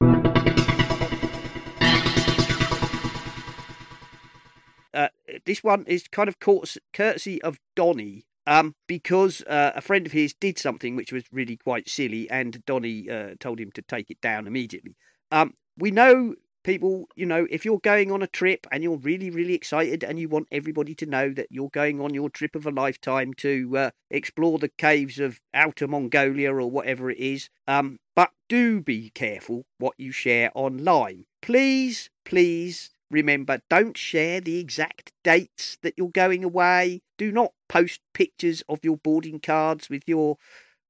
This 5.45 5.63
one 5.63 5.85
is 5.87 6.09
kind 6.09 6.29
of 6.29 6.39
courtesy, 6.39 7.43
of 7.43 7.59
Donny, 7.77 8.25
um, 8.47 8.75
because 8.87 9.43
uh, 9.43 9.73
a 9.75 9.81
friend 9.81 10.07
of 10.07 10.13
his 10.13 10.35
did 10.35 10.59
something 10.59 10.97
which 10.97 11.13
was 11.13 11.25
really 11.33 11.57
quite 11.57 11.89
silly, 11.89 12.29
and 12.31 12.65
Donny 12.67 13.09
uh, 13.09 13.35
told 13.39 13.61
him 13.61 13.71
to 13.73 13.83
take 13.83 14.11
it 14.11 14.21
down 14.21 14.47
immediately. 14.47 14.97
Um, 15.31 15.55
we 15.79 15.91
know 15.91 16.35
people, 16.63 17.07
you 17.17 17.27
know, 17.27 17.47
if 17.51 17.65
you're 17.65 17.79
going 17.79 18.11
on 18.13 18.23
a 18.23 18.27
trip 18.27 18.67
and 18.71 18.83
you're 18.83 18.97
really, 18.97 19.31
really 19.31 19.55
excited 19.55 20.05
and 20.05 20.19
you 20.19 20.29
want 20.29 20.49
everybody 20.53 20.95
to 20.95 21.07
know 21.07 21.31
that 21.33 21.49
you're 21.51 21.71
going 21.71 22.01
on 22.01 22.15
your 22.15 22.31
trip 22.31 22.55
of 22.55 22.67
a 22.67 22.71
lifetime 22.71 23.35
to 23.35 23.77
uh, 23.77 23.91
explore 24.11 24.59
the 24.59 24.69
caves 24.79 25.19
of 25.19 25.41
Outer 25.55 25.89
Mongolia 25.89 26.53
or 26.55 26.71
whatever 26.71 27.11
it 27.11 27.19
is, 27.19 27.49
um, 27.67 27.99
but 28.15 28.31
do 28.49 28.81
be 28.81 29.11
careful 29.11 29.65
what 29.79 29.95
you 29.99 30.13
share 30.13 30.51
online. 30.55 31.25
Please, 31.41 32.11
please 32.25 32.91
remember, 33.13 33.61
don't 33.71 33.97
share 33.97 34.41
the 34.41 34.59
exact 34.59 35.13
dates 35.23 35.79
that 35.83 35.95
you're 35.97 36.09
going 36.09 36.43
away. 36.43 37.03
Do 37.19 37.31
not 37.31 37.53
post 37.69 38.01
pictures 38.15 38.63
of 38.69 38.81
your 38.83 38.97
boarding 38.97 39.39
cards 39.39 39.89
with 39.89 40.03
your 40.07 40.39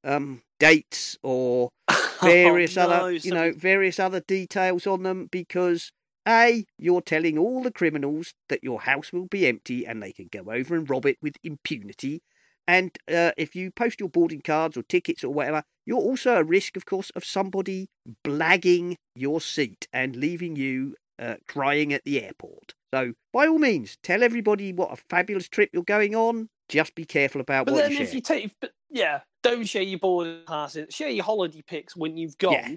um, 0.04 0.42
dates 0.58 1.18
or 1.22 1.70
various 2.22 2.76
Oh, 2.78 2.86
no, 2.86 2.92
other, 2.92 3.12
you 3.12 3.32
know, 3.32 3.52
various 3.52 4.00
other 4.00 4.20
details 4.20 4.86
on 4.86 5.02
them 5.02 5.28
because 5.30 5.92
a 6.26 6.64
you're 6.78 7.00
telling 7.00 7.36
all 7.36 7.62
the 7.62 7.72
criminals 7.72 8.34
that 8.48 8.62
your 8.62 8.82
house 8.82 9.12
will 9.12 9.26
be 9.26 9.46
empty 9.46 9.84
and 9.84 10.02
they 10.02 10.12
can 10.12 10.28
go 10.30 10.52
over 10.52 10.76
and 10.76 10.88
rob 10.88 11.06
it 11.06 11.18
with 11.20 11.34
impunity. 11.42 12.22
And 12.68 12.96
uh, 13.12 13.32
if 13.36 13.56
you 13.56 13.72
post 13.72 13.98
your 13.98 14.08
boarding 14.08 14.40
cards 14.40 14.76
or 14.76 14.84
tickets 14.84 15.24
or 15.24 15.34
whatever, 15.34 15.64
you're 15.84 15.98
also 15.98 16.36
at 16.36 16.46
risk, 16.46 16.76
of 16.76 16.86
course, 16.86 17.10
of 17.10 17.24
somebody 17.24 17.88
blagging 18.24 18.96
your 19.16 19.40
seat 19.40 19.88
and 19.92 20.14
leaving 20.14 20.54
you 20.54 20.94
uh, 21.22 21.36
crying 21.46 21.92
at 21.92 22.04
the 22.04 22.22
airport. 22.22 22.74
So, 22.92 23.12
by 23.32 23.46
all 23.46 23.58
means, 23.58 23.96
tell 24.02 24.22
everybody 24.22 24.72
what 24.72 24.92
a 24.92 24.96
fabulous 25.08 25.48
trip 25.48 25.70
you're 25.72 25.82
going 25.84 26.14
on. 26.14 26.48
Just 26.68 26.94
be 26.94 27.04
careful 27.04 27.40
about 27.40 27.66
But 27.66 27.74
what 27.74 27.82
then 27.84 27.92
you 27.92 27.98
if 28.00 28.08
share. 28.08 28.14
you 28.16 28.20
take, 28.20 28.54
but 28.60 28.72
yeah, 28.90 29.20
don't 29.42 29.64
share 29.64 29.82
your 29.82 29.98
boarding 29.98 30.42
passes. 30.46 30.94
Share 30.94 31.10
your 31.10 31.24
holiday 31.24 31.62
pics 31.62 31.96
when 31.96 32.16
you've 32.16 32.38
gone. 32.38 32.52
Yeah. 32.52 32.68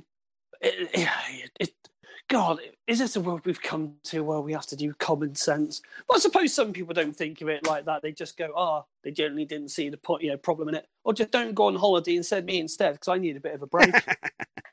It, 0.61 0.89
it, 0.93 1.51
it, 1.59 1.73
God, 2.27 2.59
is 2.87 2.99
this 2.99 3.15
a 3.15 3.21
world 3.21 3.41
we've 3.45 3.61
come 3.61 3.95
to 4.05 4.23
where 4.23 4.39
we 4.39 4.53
have 4.53 4.65
to 4.67 4.75
do 4.75 4.93
common 4.95 5.35
sense? 5.35 5.81
Well, 6.09 6.17
I 6.17 6.19
suppose 6.19 6.53
some 6.53 6.73
people 6.73 6.93
don't 6.93 7.15
think 7.15 7.41
of 7.41 7.49
it 7.49 7.67
like 7.67 7.85
that. 7.85 8.01
They 8.01 8.11
just 8.11 8.35
go, 8.37 8.51
"Ah, 8.55 8.83
they 9.03 9.11
generally 9.11 9.45
didn't 9.45 9.69
see 9.69 9.89
the 9.89 9.97
point, 9.97 10.23
you 10.23 10.31
know, 10.31 10.37
problem 10.37 10.69
in 10.69 10.75
it," 10.75 10.87
or 11.03 11.13
just 11.13 11.31
don't 11.31 11.53
go 11.53 11.65
on 11.67 11.75
holiday 11.75 12.15
and 12.15 12.25
send 12.25 12.47
me 12.47 12.59
instead 12.59 12.93
because 12.93 13.09
I 13.09 13.19
need 13.19 13.37
a 13.37 13.41
bit 13.41 13.53
of 13.53 13.61
a 13.61 13.67
break. 13.67 13.93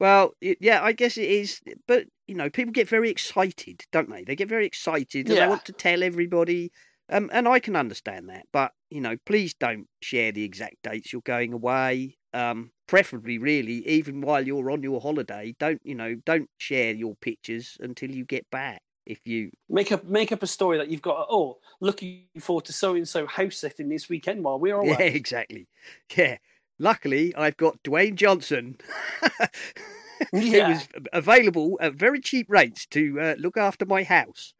Well, 0.00 0.34
yeah, 0.40 0.82
I 0.82 0.92
guess 0.92 1.16
it 1.16 1.28
is, 1.28 1.62
but 1.86 2.06
you 2.26 2.34
know, 2.34 2.50
people 2.50 2.72
get 2.72 2.88
very 2.88 3.10
excited, 3.10 3.82
don't 3.92 4.10
they? 4.10 4.24
They 4.24 4.36
get 4.36 4.48
very 4.48 4.66
excited 4.66 5.28
and 5.28 5.36
they 5.36 5.46
want 5.46 5.64
to 5.66 5.72
tell 5.72 6.02
everybody, 6.02 6.72
um, 7.08 7.30
and 7.32 7.46
I 7.46 7.60
can 7.60 7.76
understand 7.76 8.28
that. 8.28 8.46
But 8.52 8.72
you 8.90 9.00
know, 9.00 9.16
please 9.24 9.54
don't 9.54 9.86
share 10.02 10.32
the 10.32 10.42
exact 10.44 10.82
dates 10.82 11.12
you're 11.12 11.22
going 11.22 11.52
away. 11.52 12.18
Um, 12.32 12.72
preferably, 12.86 13.38
really, 13.38 13.86
even 13.88 14.20
while 14.20 14.46
you're 14.46 14.70
on 14.70 14.82
your 14.82 15.00
holiday, 15.00 15.54
don't 15.58 15.80
you 15.84 15.94
know, 15.94 16.14
don't 16.26 16.48
share 16.58 16.92
your 16.94 17.14
pictures 17.16 17.76
until 17.80 18.10
you 18.10 18.24
get 18.24 18.48
back. 18.50 18.82
If 19.06 19.20
you, 19.26 19.50
make 19.68 19.92
up 19.92 20.04
make 20.04 20.32
up 20.32 20.42
a 20.42 20.46
story 20.46 20.78
that 20.78 20.88
you've 20.88 21.02
got. 21.02 21.26
Oh, 21.30 21.58
looking 21.80 22.24
forward 22.40 22.64
to 22.66 22.72
so 22.72 22.94
and 22.94 23.06
so 23.06 23.26
house 23.26 23.58
sitting 23.58 23.88
this 23.88 24.08
weekend 24.08 24.42
while 24.42 24.58
we're 24.58 24.76
away. 24.76 24.96
yeah, 24.98 25.04
exactly, 25.04 25.68
yeah. 26.16 26.38
Luckily, 26.78 27.34
I've 27.36 27.56
got 27.56 27.82
Dwayne 27.82 28.14
Johnson. 28.16 28.78
who 30.30 30.38
Yeah. 30.40 30.70
is 30.70 30.88
available 31.12 31.76
at 31.80 31.94
very 31.94 32.20
cheap 32.20 32.46
rates 32.48 32.86
to 32.86 33.20
uh, 33.20 33.34
look 33.38 33.56
after 33.56 33.84
my 33.84 34.02
house. 34.04 34.54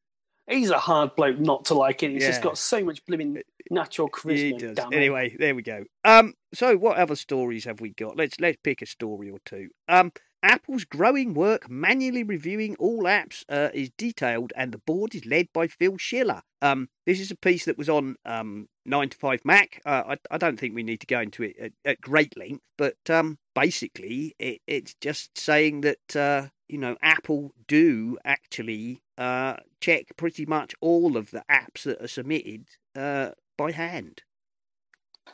He's 0.47 0.69
a 0.69 0.77
hard 0.77 1.15
bloke 1.15 1.39
not 1.39 1.65
to 1.65 1.73
like, 1.73 2.03
and 2.03 2.13
he's 2.13 2.25
just 2.25 2.41
got 2.41 2.58
so 2.58 2.84
much 2.84 3.03
blooming 3.05 3.41
natural 3.71 4.10
charisma. 4.10 4.93
Anyway, 4.93 5.36
there 5.39 5.55
we 5.55 5.63
go. 5.63 5.84
Um, 6.03 6.36
so 6.53 6.77
what 6.77 6.97
other 6.97 7.15
stories 7.15 7.65
have 7.65 7.81
we 7.81 7.89
got? 7.91 8.15
Let's 8.15 8.39
let's 8.39 8.58
pick 8.63 8.81
a 8.81 8.86
story 8.86 9.29
or 9.29 9.39
two. 9.45 9.69
Um, 9.88 10.12
Apple's 10.45 10.86
growing 10.86 11.34
work 11.34 11.67
manually 11.71 12.21
reviewing 12.21 12.75
all 12.75 13.05
apps 13.05 13.43
uh, 13.49 13.69
is 13.73 13.89
detailed, 13.97 14.53
and 14.55 14.71
the 14.71 14.77
board 14.77 15.15
is 15.15 15.25
led 15.25 15.47
by 15.51 15.67
Phil 15.67 15.97
Schiller. 15.97 16.43
Um, 16.62 16.89
this 17.08 17.19
is 17.19 17.31
a 17.31 17.36
piece 17.36 17.65
that 17.65 17.79
was 17.79 17.89
on 17.89 18.15
um, 18.25 18.67
Nine 18.86 19.10
to 19.10 19.17
Five 19.17 19.41
Mac. 19.43 19.81
Uh, 19.86 20.03
I, 20.10 20.17
I 20.29 20.38
don't 20.38 20.60
think 20.60 20.75
we 20.75 20.84
need 20.84 20.99
to 20.99 21.08
go 21.08 21.19
into 21.19 21.41
it 21.41 21.58
at, 21.60 21.71
at 21.84 22.01
great 22.01 22.38
length, 22.38 22.63
but 22.77 22.97
um, 23.10 23.39
basically, 23.55 24.36
it, 24.38 24.62
it's 24.67 24.93
just 25.01 25.36
saying 25.36 25.81
that 25.81 26.15
uh, 26.15 26.49
you 26.67 26.77
know 26.77 26.95
Apple 27.01 27.51
do 27.67 28.19
actually 28.23 29.01
uh, 29.17 29.55
check 29.86 30.06
pretty 30.17 30.45
much 30.45 30.74
all 30.82 31.15
of 31.15 31.30
the 31.32 31.43
apps 31.50 31.84
that 31.84 32.02
are 32.02 32.08
submitted 32.08 32.65
uh, 32.95 33.30
by 33.58 33.71
hand. 33.71 34.24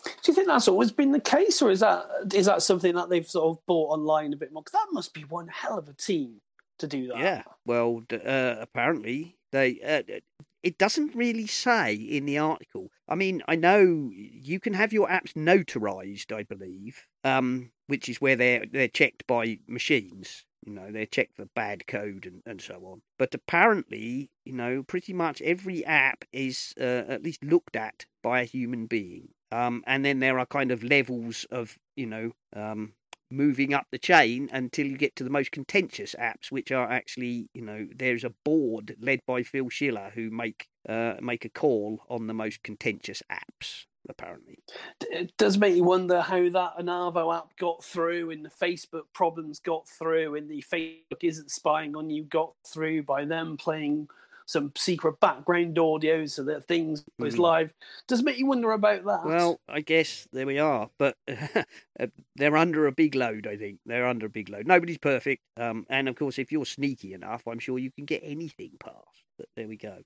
Do 0.03 0.09
you 0.27 0.33
think 0.33 0.47
that's 0.47 0.67
always 0.67 0.91
been 0.91 1.11
the 1.11 1.19
case, 1.19 1.61
or 1.61 1.69
is 1.69 1.81
that 1.81 2.05
is 2.33 2.45
that 2.45 2.61
something 2.61 2.95
that 2.95 3.09
they've 3.09 3.27
sort 3.27 3.57
of 3.57 3.65
bought 3.65 3.91
online 3.91 4.33
a 4.33 4.37
bit 4.37 4.51
more? 4.51 4.63
Because 4.63 4.79
that 4.79 4.93
must 4.93 5.13
be 5.13 5.21
one 5.21 5.47
hell 5.47 5.77
of 5.77 5.87
a 5.89 5.93
team 5.93 6.41
to 6.79 6.87
do 6.87 7.07
that. 7.07 7.19
Yeah. 7.19 7.43
Well, 7.65 8.03
uh, 8.11 8.55
apparently 8.59 9.37
they. 9.51 9.79
Uh, 9.81 10.19
it 10.63 10.77
doesn't 10.77 11.15
really 11.15 11.47
say 11.47 11.93
in 11.93 12.25
the 12.25 12.37
article. 12.37 12.91
I 13.07 13.15
mean, 13.15 13.41
I 13.47 13.55
know 13.55 14.11
you 14.13 14.59
can 14.59 14.73
have 14.73 14.93
your 14.93 15.07
apps 15.07 15.33
notarized, 15.33 16.31
I 16.31 16.43
believe, 16.43 17.07
um, 17.23 17.71
which 17.87 18.07
is 18.09 18.21
where 18.21 18.35
they're 18.35 18.65
they're 18.71 18.87
checked 18.87 19.25
by 19.27 19.59
machines. 19.67 20.45
You 20.65 20.73
know, 20.73 20.91
they 20.91 21.05
check 21.05 21.29
for 21.33 21.45
bad 21.55 21.87
code 21.87 22.25
and, 22.25 22.41
and 22.45 22.61
so 22.61 22.75
on. 22.85 23.01
But 23.17 23.33
apparently, 23.33 24.29
you 24.45 24.53
know, 24.53 24.83
pretty 24.83 25.13
much 25.13 25.41
every 25.41 25.83
app 25.85 26.25
is 26.31 26.73
uh, 26.79 27.03
at 27.07 27.23
least 27.23 27.43
looked 27.43 27.75
at 27.75 28.05
by 28.21 28.41
a 28.41 28.45
human 28.45 28.85
being. 28.85 29.29
Um, 29.51 29.83
and 29.87 30.05
then 30.05 30.19
there 30.19 30.39
are 30.39 30.45
kind 30.45 30.71
of 30.71 30.83
levels 30.83 31.45
of, 31.51 31.77
you 31.95 32.05
know, 32.05 32.31
um, 32.55 32.93
moving 33.31 33.73
up 33.73 33.87
the 33.91 33.97
chain 33.97 34.49
until 34.51 34.85
you 34.85 34.97
get 34.97 35.15
to 35.15 35.23
the 35.23 35.29
most 35.29 35.51
contentious 35.51 36.15
apps, 36.19 36.51
which 36.51 36.71
are 36.71 36.89
actually, 36.89 37.49
you 37.53 37.61
know, 37.61 37.87
there's 37.95 38.23
a 38.23 38.33
board 38.43 38.95
led 38.99 39.19
by 39.25 39.43
Phil 39.43 39.69
Schiller 39.69 40.11
who 40.13 40.29
make 40.29 40.67
uh, 40.87 41.15
make 41.21 41.45
a 41.45 41.49
call 41.49 42.01
on 42.09 42.27
the 42.27 42.33
most 42.33 42.63
contentious 42.63 43.23
apps. 43.31 43.85
Apparently, 44.09 44.57
It 45.01 45.31
does 45.37 45.57
make 45.57 45.75
you 45.75 45.83
wonder 45.83 46.21
how 46.21 46.49
that 46.49 46.77
Onavo 46.79 47.37
app 47.37 47.55
got 47.57 47.83
through, 47.83 48.31
and 48.31 48.43
the 48.43 48.49
Facebook 48.49 49.03
problems 49.13 49.59
got 49.59 49.87
through, 49.87 50.35
and 50.35 50.49
the 50.49 50.63
Facebook 50.71 51.23
isn't 51.23 51.51
spying 51.51 51.95
on 51.95 52.09
you 52.09 52.23
got 52.23 52.53
through 52.65 53.03
by 53.03 53.25
them 53.25 53.57
playing 53.57 54.07
some 54.47 54.71
secret 54.75 55.17
background 55.21 55.77
audio 55.79 56.25
so 56.25 56.43
that 56.43 56.65
things 56.67 57.05
was 57.19 57.35
Mhm. 57.35 57.39
live. 57.39 57.73
Does 58.07 58.21
make 58.23 58.37
you 58.37 58.47
wonder 58.47 58.71
about 58.71 59.05
that. 59.05 59.23
well, 59.23 59.61
I 59.69 59.79
guess 59.81 60.27
there 60.33 60.47
we 60.47 60.57
are, 60.59 60.89
but 60.97 61.15
uh, 61.99 62.07
they're 62.35 62.57
under 62.57 62.87
a 62.87 62.91
big 62.91 63.15
load. 63.15 63.47
I 63.47 63.55
think 63.55 63.79
they're 63.85 64.07
under 64.07 64.25
a 64.25 64.29
big 64.29 64.49
load. 64.49 64.67
Nobody's 64.67 64.97
perfect, 64.97 65.43
um, 65.57 65.85
and 65.89 66.09
of 66.09 66.15
course, 66.15 66.37
if 66.39 66.51
you're 66.51 66.65
sneaky 66.65 67.13
enough, 67.13 67.47
I'm 67.47 67.59
sure 67.59 67.77
you 67.79 67.91
can 67.91 68.05
get 68.05 68.23
anything 68.25 68.71
past. 68.79 69.23
But 69.37 69.47
there 69.55 69.67
we 69.67 69.77
go. 69.77 69.99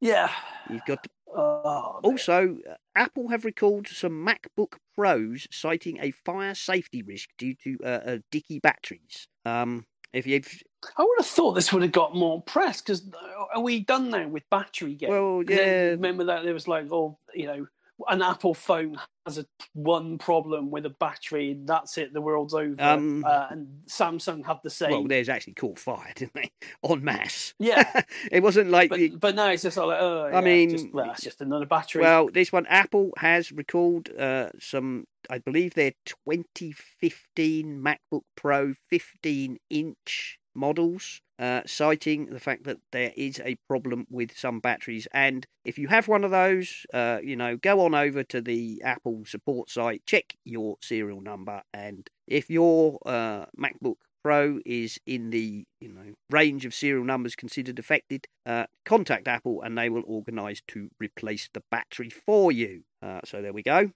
yeah. 0.00 0.30
You've 0.70 0.84
got 0.86 1.04
Oh. 1.34 2.00
Also, 2.02 2.58
uh, 2.68 2.74
Apple 2.94 3.28
have 3.28 3.44
recalled 3.44 3.88
some 3.88 4.26
MacBook 4.26 4.74
Pros 4.96 5.46
citing 5.50 5.98
a 6.00 6.10
fire 6.10 6.54
safety 6.54 7.02
risk 7.02 7.28
due 7.38 7.54
to 7.64 7.78
uh, 7.84 7.86
uh, 7.86 8.18
dicky 8.30 8.58
batteries. 8.58 9.28
Um, 9.44 9.86
if 10.12 10.26
you've 10.26 10.62
I 10.96 11.02
would 11.02 11.18
have 11.18 11.26
thought 11.26 11.52
this 11.52 11.72
would 11.72 11.82
have 11.82 11.92
got 11.92 12.14
more 12.14 12.40
press 12.42 12.80
because 12.80 13.10
are 13.52 13.60
we 13.60 13.80
done 13.80 14.10
now 14.10 14.28
with 14.28 14.48
battery 14.50 14.94
game? 14.94 15.10
well, 15.10 15.42
yeah, 15.46 15.90
Remember 15.90 16.24
that 16.24 16.44
there 16.44 16.54
was 16.54 16.68
like, 16.68 16.90
oh, 16.90 17.18
you 17.34 17.46
know, 17.46 17.66
an 18.06 18.22
Apple 18.22 18.54
phone 18.54 18.98
has 19.26 19.38
a 19.38 19.46
one 19.74 20.18
problem 20.18 20.70
with 20.70 20.86
a 20.86 20.90
battery, 20.90 21.50
and 21.52 21.66
that's 21.66 21.98
it, 21.98 22.12
the 22.12 22.20
world's 22.20 22.54
over. 22.54 22.80
Um, 22.80 23.24
uh, 23.24 23.48
and 23.50 23.66
Samsung 23.86 24.46
have 24.46 24.60
the 24.62 24.70
same. 24.70 24.90
well, 24.90 25.04
theirs 25.04 25.28
actually 25.28 25.54
caught 25.54 25.78
fire, 25.78 26.12
didn't 26.16 26.34
they? 26.34 26.50
En 26.88 27.02
masse. 27.02 27.54
yeah, 27.58 28.02
it 28.32 28.42
wasn't 28.42 28.70
like 28.70 28.90
but 28.90 28.98
the. 28.98 29.08
but 29.10 29.34
now 29.34 29.50
it's 29.50 29.62
just 29.62 29.76
all 29.78 29.88
like, 29.88 30.00
oh, 30.00 30.30
I 30.32 30.38
yeah, 30.38 30.40
mean, 30.40 30.70
just, 30.70 30.92
well, 30.92 31.10
it's 31.10 31.22
just 31.22 31.40
another 31.40 31.66
battery. 31.66 32.02
Well, 32.02 32.28
this 32.32 32.52
one, 32.52 32.66
Apple 32.66 33.10
has 33.18 33.50
recalled 33.52 34.08
uh, 34.16 34.50
some. 34.60 35.04
I 35.30 35.38
believe 35.38 35.74
their 35.74 35.92
2015 36.06 37.84
MacBook 37.84 38.22
Pro 38.36 38.74
15 38.88 39.58
inch 39.68 40.38
models, 40.58 41.22
uh, 41.38 41.62
citing 41.64 42.26
the 42.26 42.40
fact 42.40 42.64
that 42.64 42.78
there 42.92 43.12
is 43.16 43.40
a 43.44 43.56
problem 43.68 44.06
with 44.10 44.36
some 44.36 44.60
batteries. 44.60 45.06
And 45.12 45.46
if 45.64 45.78
you 45.78 45.88
have 45.88 46.08
one 46.08 46.24
of 46.24 46.30
those, 46.30 46.84
uh, 46.92 47.18
you 47.22 47.36
know, 47.36 47.56
go 47.56 47.80
on 47.80 47.94
over 47.94 48.22
to 48.24 48.40
the 48.40 48.82
Apple 48.84 49.24
support 49.24 49.70
site, 49.70 50.02
check 50.04 50.34
your 50.44 50.76
serial 50.82 51.20
number, 51.20 51.62
and 51.72 52.08
if 52.26 52.50
your 52.50 52.98
uh, 53.06 53.46
MacBook 53.58 53.96
Pro 54.24 54.58
is 54.66 54.98
in 55.06 55.30
the 55.30 55.64
you 55.80 55.92
know 55.92 56.12
range 56.28 56.66
of 56.66 56.74
serial 56.74 57.04
numbers 57.04 57.36
considered 57.36 57.78
affected, 57.78 58.26
uh, 58.44 58.66
contact 58.84 59.28
Apple 59.28 59.62
and 59.62 59.78
they 59.78 59.88
will 59.88 60.02
organise 60.06 60.60
to 60.68 60.90
replace 60.98 61.48
the 61.54 61.62
battery 61.70 62.10
for 62.10 62.50
you. 62.50 62.82
Uh, 63.00 63.20
so 63.24 63.40
there 63.40 63.52
we 63.52 63.62
go, 63.62 63.90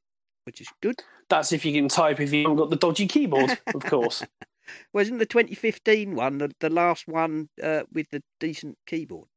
which 0.44 0.61
is 0.61 0.68
good. 0.81 1.03
That's 1.29 1.53
if 1.53 1.64
you 1.64 1.72
can 1.72 1.88
type 1.88 2.20
if 2.20 2.33
you 2.33 2.42
haven't 2.42 2.57
got 2.57 2.70
the 2.70 2.77
dodgy 2.77 3.07
keyboard, 3.07 3.59
of 3.75 3.83
course. 3.85 4.25
Wasn't 4.92 5.18
the 5.18 5.27
2015 5.27 6.14
one 6.14 6.38
the, 6.38 6.53
the 6.61 6.70
last 6.70 7.09
one 7.09 7.48
uh, 7.62 7.83
with 7.92 8.11
the 8.11 8.22
decent 8.40 8.79
keyboard? 8.87 9.29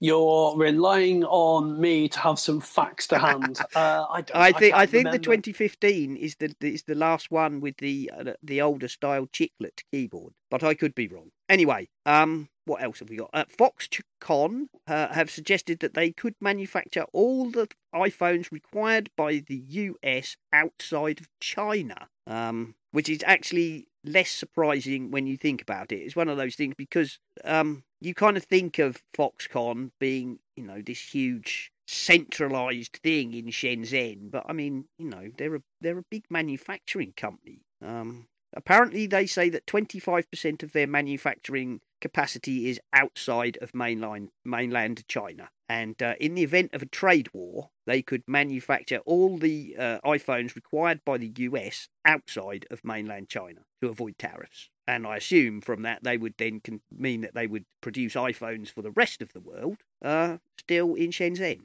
You're 0.00 0.56
relying 0.56 1.24
on 1.24 1.80
me 1.80 2.08
to 2.08 2.18
have 2.18 2.38
some 2.38 2.60
facts 2.60 3.06
to 3.08 3.18
hand. 3.18 3.58
Uh, 3.74 4.04
I, 4.10 4.20
don't, 4.22 4.36
I 4.36 4.52
think 4.52 4.74
I, 4.74 4.78
can't 4.78 4.90
think 4.90 5.10
the 5.12 5.18
2015 5.18 6.16
is 6.16 6.34
the 6.36 6.52
is 6.60 6.82
the 6.82 6.94
last 6.96 7.30
one 7.30 7.60
with 7.60 7.76
the 7.76 8.10
uh, 8.16 8.32
the 8.42 8.60
older 8.60 8.88
style 8.88 9.26
chiclet 9.26 9.82
keyboard, 9.92 10.34
but 10.50 10.64
I 10.64 10.74
could 10.74 10.94
be 10.94 11.06
wrong. 11.06 11.30
Anyway, 11.48 11.88
um, 12.04 12.48
what 12.64 12.82
else 12.82 12.98
have 12.98 13.08
we 13.08 13.16
got? 13.16 13.30
Uh, 13.32 13.44
Foxconn 13.46 14.66
uh, 14.86 15.08
have 15.08 15.30
suggested 15.30 15.80
that 15.80 15.94
they 15.94 16.10
could 16.10 16.34
manufacture 16.40 17.04
all 17.12 17.50
the 17.50 17.68
iPhones 17.94 18.50
required 18.50 19.10
by 19.16 19.42
the 19.46 19.56
US 19.56 20.36
outside 20.52 21.20
of 21.20 21.28
China, 21.40 22.08
um, 22.26 22.74
which 22.90 23.08
is 23.08 23.22
actually 23.24 23.86
less 24.04 24.30
surprising 24.30 25.10
when 25.10 25.26
you 25.26 25.36
think 25.36 25.62
about 25.62 25.92
it. 25.92 25.96
It's 25.96 26.16
one 26.16 26.28
of 26.28 26.36
those 26.36 26.54
things 26.54 26.74
because 26.76 27.18
um, 27.44 27.84
you 28.00 28.14
kind 28.14 28.36
of 28.36 28.44
think 28.44 28.78
of 28.78 29.02
Foxconn 29.16 29.90
being, 29.98 30.38
you 30.56 30.64
know, 30.64 30.80
this 30.80 31.00
huge 31.00 31.70
centralized 31.86 33.00
thing 33.02 33.34
in 33.34 33.46
Shenzhen, 33.46 34.30
but 34.30 34.44
I 34.48 34.52
mean, 34.52 34.84
you 34.98 35.08
know, 35.08 35.30
they're 35.36 35.56
a 35.56 35.62
they're 35.80 35.98
a 35.98 36.04
big 36.10 36.24
manufacturing 36.30 37.12
company. 37.16 37.62
Um, 37.84 38.28
apparently, 38.54 39.06
they 39.06 39.26
say 39.26 39.48
that 39.50 39.66
25% 39.66 40.62
of 40.62 40.72
their 40.72 40.86
manufacturing 40.86 41.80
capacity 42.00 42.68
is 42.68 42.80
outside 42.92 43.58
of 43.60 43.74
mainland 43.74 44.30
mainland 44.44 45.06
China, 45.08 45.50
and 45.68 46.02
uh, 46.02 46.14
in 46.20 46.34
the 46.34 46.42
event 46.42 46.74
of 46.74 46.82
a 46.82 46.86
trade 46.86 47.28
war, 47.32 47.70
they 47.86 48.02
could 48.02 48.22
manufacture 48.26 48.98
all 49.06 49.38
the 49.38 49.76
uh, 49.78 50.00
iPhones 50.04 50.54
required 50.54 51.00
by 51.04 51.18
the 51.18 51.32
US 51.36 51.88
outside 52.04 52.66
of 52.70 52.84
mainland 52.84 53.28
China 53.28 53.60
to 53.80 53.88
avoid 53.88 54.18
tariffs. 54.18 54.70
And 54.86 55.06
I 55.06 55.16
assume 55.16 55.60
from 55.60 55.82
that 55.82 56.02
they 56.02 56.16
would 56.16 56.34
then 56.38 56.60
con- 56.60 56.80
mean 56.90 57.20
that 57.20 57.34
they 57.34 57.46
would 57.46 57.64
produce 57.80 58.14
iPhones 58.14 58.68
for 58.68 58.82
the 58.82 58.90
rest 58.90 59.22
of 59.22 59.32
the 59.32 59.40
world, 59.40 59.78
uh, 60.02 60.38
still 60.58 60.94
in 60.94 61.10
Shenzhen. 61.10 61.60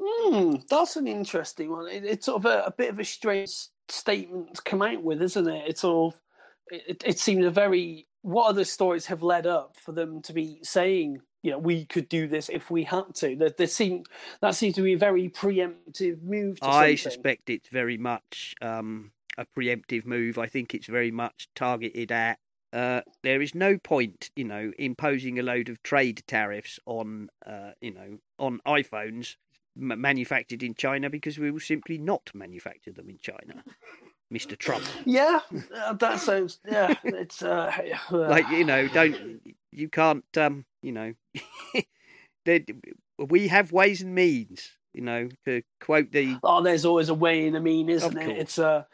Hmm, 0.00 0.56
that's 0.68 0.96
an 0.96 1.06
interesting 1.06 1.70
one. 1.70 1.88
It, 1.88 2.04
it's 2.04 2.26
sort 2.26 2.44
of 2.44 2.46
a, 2.46 2.64
a 2.66 2.70
bit 2.70 2.90
of 2.90 2.98
a 2.98 3.04
strange 3.04 3.68
statement 3.88 4.54
to 4.54 4.62
come 4.62 4.82
out 4.82 5.02
with, 5.02 5.22
isn't 5.22 5.48
it? 5.48 5.64
It's 5.68 5.80
sort 5.82 6.14
of 6.14 6.20
it, 6.68 7.02
it 7.04 7.18
seems 7.18 7.44
a 7.44 7.50
very 7.50 8.08
what 8.26 8.48
other 8.48 8.64
stories 8.64 9.06
have 9.06 9.22
led 9.22 9.46
up 9.46 9.76
for 9.76 9.92
them 9.92 10.20
to 10.20 10.32
be 10.32 10.58
saying, 10.64 11.20
you 11.42 11.52
know, 11.52 11.58
we 11.58 11.84
could 11.84 12.08
do 12.08 12.26
this 12.26 12.48
if 12.48 12.72
we 12.72 12.82
had 12.82 13.14
to. 13.14 13.36
That 13.36 13.56
there 13.56 13.68
seem 13.68 14.02
that 14.40 14.56
seems 14.56 14.74
to 14.74 14.82
be 14.82 14.94
a 14.94 14.98
very 14.98 15.28
preemptive 15.28 16.24
move. 16.24 16.58
To 16.58 16.66
I 16.66 16.96
something. 16.96 16.96
suspect 16.96 17.50
it's 17.50 17.68
very 17.68 17.96
much 17.96 18.56
um, 18.60 19.12
a 19.38 19.46
preemptive 19.56 20.04
move. 20.04 20.38
I 20.38 20.48
think 20.48 20.74
it's 20.74 20.88
very 20.88 21.12
much 21.12 21.48
targeted 21.54 22.10
at. 22.10 22.40
Uh, 22.72 23.02
there 23.22 23.40
is 23.40 23.54
no 23.54 23.78
point, 23.78 24.30
you 24.34 24.42
know, 24.42 24.72
imposing 24.76 25.38
a 25.38 25.42
load 25.44 25.68
of 25.68 25.80
trade 25.84 26.24
tariffs 26.26 26.80
on, 26.84 27.28
uh, 27.46 27.70
you 27.80 27.94
know, 27.94 28.18
on 28.40 28.60
iPhones 28.66 29.36
manufactured 29.76 30.64
in 30.64 30.74
China 30.74 31.08
because 31.08 31.38
we 31.38 31.52
will 31.52 31.60
simply 31.60 31.96
not 31.96 32.30
manufacture 32.34 32.92
them 32.92 33.08
in 33.08 33.18
China, 33.18 33.62
Mister 34.30 34.56
Trump. 34.56 34.84
Yeah, 35.04 35.40
uh, 35.74 35.92
that 35.94 36.20
sounds. 36.20 36.58
Yeah, 36.68 36.94
it's 37.04 37.42
uh, 37.42 37.72
Like 38.10 38.48
you 38.48 38.64
know, 38.64 38.88
don't 38.88 39.40
you 39.72 39.88
can't, 39.88 40.24
um, 40.36 40.64
you 40.82 40.92
know, 40.92 41.14
we 43.18 43.48
have 43.48 43.72
ways 43.72 44.02
and 44.02 44.14
means, 44.14 44.70
you 44.94 45.02
know, 45.02 45.28
to 45.44 45.62
quote 45.80 46.10
the 46.10 46.38
Oh, 46.42 46.62
there's 46.62 46.84
always 46.84 47.08
a 47.08 47.14
way 47.14 47.46
and 47.46 47.56
a 47.56 47.60
mean, 47.60 47.88
isn't 47.88 48.16
it? 48.16 48.36
It's 48.38 48.58
uh, 48.58 48.84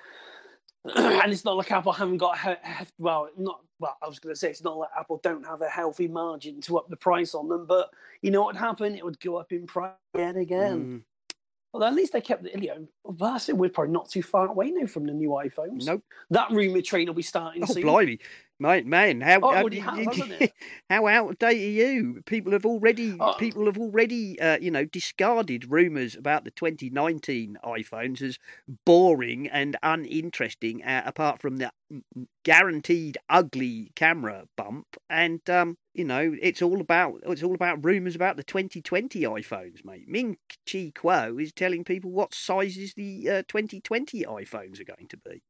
and 0.84 1.32
it's 1.32 1.44
not 1.44 1.56
like 1.56 1.70
Apple 1.70 1.92
haven't 1.92 2.18
got 2.18 2.36
a 2.36 2.40
he- 2.40 2.72
he- 2.78 2.86
well, 2.98 3.28
not 3.38 3.60
well. 3.78 3.96
I 4.02 4.08
was 4.08 4.18
going 4.18 4.34
to 4.34 4.38
say 4.38 4.50
it's 4.50 4.64
not 4.64 4.76
like 4.76 4.90
Apple 4.98 5.20
don't 5.22 5.46
have 5.46 5.62
a 5.62 5.68
healthy 5.68 6.08
margin 6.08 6.60
to 6.62 6.78
up 6.78 6.88
the 6.88 6.96
price 6.96 7.34
on 7.34 7.48
them, 7.48 7.66
but 7.66 7.90
you 8.20 8.30
know 8.30 8.42
what 8.42 8.54
would 8.54 8.60
happen? 8.60 8.94
It 8.96 9.04
would 9.04 9.20
go 9.20 9.36
up 9.36 9.52
in 9.52 9.66
price 9.66 9.92
yet 10.16 10.36
again. 10.36 10.84
Mm, 10.84 11.02
Well, 11.72 11.84
at 11.84 11.94
least 11.94 12.12
they 12.12 12.20
kept 12.20 12.42
the 12.42 12.50
you 12.50 12.68
know. 12.68 12.86
It. 13.48 13.56
We're 13.56 13.70
probably 13.70 13.92
not 13.92 14.10
too 14.10 14.22
far 14.22 14.46
away 14.46 14.70
now 14.70 14.86
from 14.86 15.06
the 15.06 15.12
new 15.12 15.30
iPhones. 15.30 15.86
nope. 15.86 16.02
That 16.30 16.50
rumor 16.50 16.82
train 16.82 17.06
will 17.06 17.14
be 17.14 17.22
starting 17.22 17.62
Oh, 17.62 17.66
soon. 17.66 17.82
blimey, 17.82 18.18
man, 18.62 18.88
man, 18.88 19.20
how 19.20 19.40
Oh, 19.42 19.52
how, 19.52 19.60
already 19.60 19.80
has, 19.80 20.50
how 20.90 21.06
out 21.06 21.30
of 21.30 21.38
date 21.38 21.62
are 21.62 21.92
you? 21.92 22.22
People 22.24 22.52
have 22.52 22.64
already 22.64 23.18
Oh. 23.20 23.34
people 23.34 23.66
have 23.66 23.76
already 23.76 24.40
uh, 24.40 24.58
you 24.58 24.70
know 24.70 24.84
discarded 24.84 25.70
rumours 25.70 26.14
about 26.16 26.44
the 26.44 26.50
2019 26.52 27.58
iPhones 27.64 28.22
as 28.22 28.38
boring 28.86 29.48
and 29.48 29.76
uninteresting, 29.82 30.82
uh, 30.82 31.02
apart 31.04 31.40
from 31.40 31.58
the 31.58 31.70
guaranteed 32.44 33.18
ugly 33.28 33.92
camera 33.94 34.44
bump. 34.56 34.86
And 35.10 35.48
um, 35.50 35.76
you 35.94 36.04
know, 36.04 36.34
it's 36.40 36.62
all 36.62 36.80
about 36.80 37.20
it's 37.26 37.42
all 37.42 37.54
about 37.54 37.84
rumours 37.84 38.14
about 38.14 38.36
the 38.36 38.44
2020 38.44 39.20
iPhones, 39.22 39.84
mate. 39.84 40.08
Ming 40.08 40.38
Chi 40.70 40.92
Kuo 40.94 41.40
is 41.42 41.52
telling 41.52 41.84
people 41.84 42.10
what 42.10 42.34
sizes 42.34 42.94
the 42.94 43.28
uh, 43.28 43.42
2020 43.48 44.24
iPhones 44.24 44.80
are 44.80 44.84
going 44.84 45.08
to 45.08 45.16
be. 45.18 45.42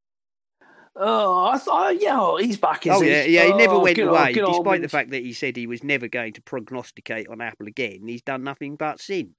Oh, 0.95 1.45
I 1.45 1.57
thought, 1.57 1.99
yeah, 1.99 2.19
oh, 2.19 2.37
he's 2.37 2.57
back. 2.57 2.85
Oh 2.87 3.01
he? 3.01 3.09
yeah, 3.09 3.23
yeah. 3.23 3.45
He 3.45 3.53
never 3.53 3.73
Oh, 3.75 3.79
went 3.79 3.95
good 3.95 4.07
old- 4.07 4.17
away, 4.17 4.39
old 4.41 4.53
despite 4.53 4.81
the 4.83 4.89
fact 4.89 5.09
that 5.09 5.23
he 5.23 5.33
said 5.33 5.55
he 5.57 5.65
was 5.67 5.83
never 5.83 6.07
going 6.07 6.33
to 6.33 6.41
prognosticate 6.41 7.27
on 7.29 7.41
Apple 7.41 7.67
again. 7.67 8.07
He's 8.07 8.21
done 8.21 8.43
nothing 8.43 8.75
but 8.75 8.99
since. 9.01 9.33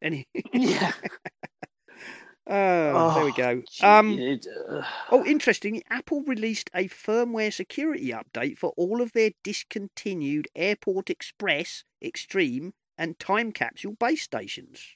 And 0.00 0.14
he, 0.14 0.26
Yeah. 0.52 0.92
oh, 2.46 3.14
there 3.14 3.24
we 3.24 3.30
Oh, 3.30 3.34
go. 3.36 3.62
Um, 3.82 4.38
uh, 4.70 4.82
oh, 5.10 5.24
interesting. 5.26 5.82
Apple 5.90 6.22
released 6.22 6.70
a 6.74 6.88
firmware 6.88 7.52
security 7.52 8.10
update 8.12 8.58
for 8.58 8.70
all 8.76 9.02
of 9.02 9.12
their 9.12 9.30
discontinued 9.42 10.48
Airport 10.54 11.10
Express, 11.10 11.84
Extreme, 12.02 12.72
and 12.96 13.18
Time 13.18 13.50
Capsule 13.52 13.94
base 13.98 14.22
stations. 14.22 14.94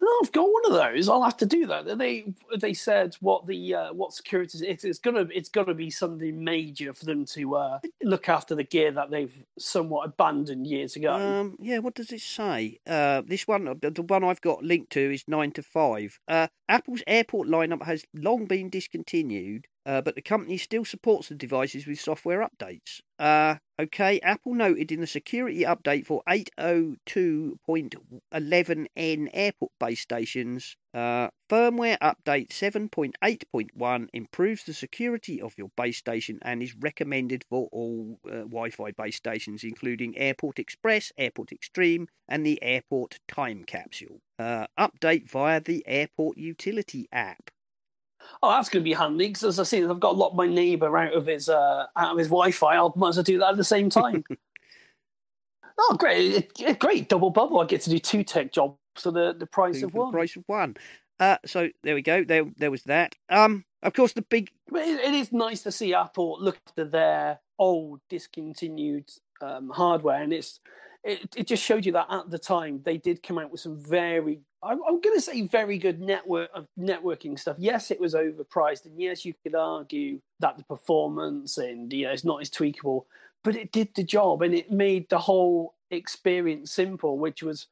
I've 0.00 0.32
got 0.32 0.48
one 0.50 0.62
of 0.66 0.72
those. 0.72 1.08
I'll 1.08 1.22
have 1.22 1.36
to 1.38 1.46
do 1.46 1.66
that. 1.66 1.98
They 1.98 2.32
they 2.58 2.74
said 2.74 3.16
what 3.20 3.46
the 3.46 3.74
uh, 3.74 3.92
what 3.92 4.12
security 4.12 4.66
it's, 4.66 4.84
it's 4.84 4.98
gonna 4.98 5.26
it's 5.32 5.48
gonna 5.48 5.74
be 5.74 5.90
something 5.90 6.42
major 6.42 6.92
for 6.92 7.04
them 7.04 7.24
to 7.26 7.56
uh, 7.56 7.78
look 8.02 8.28
after 8.28 8.54
the 8.54 8.64
gear 8.64 8.92
that 8.92 9.10
they've 9.10 9.34
somewhat 9.58 10.06
abandoned 10.06 10.66
years 10.66 10.96
ago. 10.96 11.14
Um, 11.14 11.56
yeah, 11.60 11.78
what 11.78 11.94
does 11.94 12.12
it 12.12 12.20
say? 12.20 12.78
Uh, 12.86 13.22
this 13.26 13.46
one, 13.46 13.64
the 13.80 13.90
the 13.90 14.02
one 14.02 14.24
I've 14.24 14.40
got 14.40 14.62
linked 14.62 14.92
to 14.92 15.12
is 15.12 15.24
nine 15.26 15.52
to 15.52 15.62
five. 15.62 16.18
Uh, 16.28 16.48
Apple's 16.68 17.02
airport 17.06 17.48
lineup 17.48 17.84
has 17.84 18.04
long 18.14 18.46
been 18.46 18.68
discontinued, 18.70 19.66
uh, 19.88 20.00
but 20.02 20.14
the 20.14 20.20
company 20.20 20.58
still 20.58 20.84
supports 20.84 21.30
the 21.30 21.34
devices 21.34 21.86
with 21.86 21.98
software 21.98 22.46
updates. 22.46 23.00
Uh, 23.18 23.54
okay, 23.80 24.20
Apple 24.20 24.52
noted 24.52 24.92
in 24.92 25.00
the 25.00 25.06
security 25.06 25.62
update 25.62 26.04
for 26.04 26.22
802.11n 26.28 29.28
airport 29.32 29.72
base 29.80 30.02
stations, 30.02 30.76
uh, 30.92 31.28
firmware 31.48 31.96
update 32.00 32.50
7.8.1 32.50 34.08
improves 34.12 34.64
the 34.64 34.74
security 34.74 35.40
of 35.40 35.54
your 35.56 35.70
base 35.74 35.96
station 35.96 36.38
and 36.42 36.62
is 36.62 36.76
recommended 36.76 37.46
for 37.48 37.70
all 37.72 38.20
uh, 38.26 38.40
Wi 38.40 38.68
Fi 38.68 38.90
base 38.90 39.16
stations, 39.16 39.64
including 39.64 40.18
Airport 40.18 40.58
Express, 40.58 41.12
Airport 41.16 41.50
Extreme, 41.50 42.08
and 42.28 42.44
the 42.44 42.62
Airport 42.62 43.20
Time 43.26 43.64
Capsule. 43.64 44.20
Uh, 44.38 44.66
update 44.78 45.30
via 45.30 45.62
the 45.62 45.82
Airport 45.86 46.36
Utility 46.36 47.08
app. 47.10 47.50
Oh, 48.42 48.50
that's 48.50 48.68
going 48.68 48.82
to 48.82 48.88
be 48.88 48.94
handy 48.94 49.28
because, 49.28 49.44
as 49.44 49.58
I 49.58 49.64
say, 49.64 49.84
I've 49.84 50.00
got 50.00 50.12
to 50.12 50.16
lock 50.18 50.34
my 50.34 50.46
neighbour 50.46 50.96
out 50.96 51.12
of 51.12 51.26
his 51.26 51.48
uh, 51.48 51.86
out 51.96 52.12
of 52.12 52.18
his 52.18 52.28
Wi-Fi. 52.28 52.76
I'll 52.76 52.92
might 52.96 53.10
as 53.10 53.16
well 53.16 53.24
do 53.24 53.38
that 53.38 53.50
at 53.50 53.56
the 53.56 53.64
same 53.64 53.90
time. 53.90 54.24
oh, 55.78 55.96
great! 55.98 56.52
Great 56.78 57.08
double 57.08 57.30
bubble. 57.30 57.60
I 57.60 57.66
get 57.66 57.82
to 57.82 57.90
do 57.90 57.98
two 57.98 58.22
tech 58.22 58.52
jobs 58.52 58.78
for 58.96 59.10
the 59.10 59.34
the 59.34 59.46
price 59.46 59.80
Two 59.80 59.86
of 59.86 59.94
one. 59.94 60.12
price 60.12 60.36
of 60.36 60.44
one. 60.46 60.76
Uh, 61.20 61.36
so 61.44 61.68
there 61.82 61.94
we 61.94 62.02
go. 62.02 62.22
There, 62.22 62.44
there 62.58 62.70
was 62.70 62.84
that. 62.84 63.14
Um, 63.28 63.64
of 63.82 63.92
course, 63.92 64.12
the 64.12 64.22
big 64.22 64.50
it, 64.72 65.00
it 65.00 65.14
is 65.14 65.32
nice 65.32 65.62
to 65.62 65.72
see 65.72 65.94
Apple 65.94 66.38
look 66.40 66.58
after 66.66 66.84
their 66.84 67.40
old 67.58 68.00
discontinued 68.08 69.10
um, 69.40 69.70
hardware, 69.70 70.22
and 70.22 70.32
it's 70.32 70.60
it, 71.04 71.34
it 71.36 71.46
just 71.46 71.62
showed 71.62 71.86
you 71.86 71.92
that 71.92 72.06
at 72.10 72.30
the 72.30 72.38
time 72.38 72.82
they 72.84 72.98
did 72.98 73.22
come 73.22 73.38
out 73.38 73.50
with 73.50 73.60
some 73.60 73.78
very 73.78 74.40
I'm, 74.62 74.80
I'm 74.88 75.00
going 75.00 75.16
to 75.16 75.20
say 75.20 75.42
very 75.42 75.78
good 75.78 76.00
network 76.00 76.50
of 76.54 76.66
networking 76.78 77.38
stuff. 77.38 77.56
Yes, 77.58 77.90
it 77.90 78.00
was 78.00 78.14
overpriced, 78.14 78.86
and 78.86 79.00
yes, 79.00 79.24
you 79.24 79.34
could 79.42 79.54
argue 79.54 80.20
that 80.40 80.56
the 80.56 80.64
performance 80.64 81.58
and 81.58 81.92
you 81.92 82.06
know 82.06 82.12
it's 82.12 82.24
not 82.24 82.40
as 82.42 82.50
tweakable. 82.50 83.04
but 83.44 83.56
it 83.56 83.72
did 83.72 83.88
the 83.94 84.02
job 84.04 84.42
and 84.42 84.54
it 84.54 84.70
made 84.72 85.08
the 85.10 85.18
whole 85.18 85.74
experience 85.90 86.72
simple, 86.72 87.18
which 87.18 87.42
was. 87.42 87.66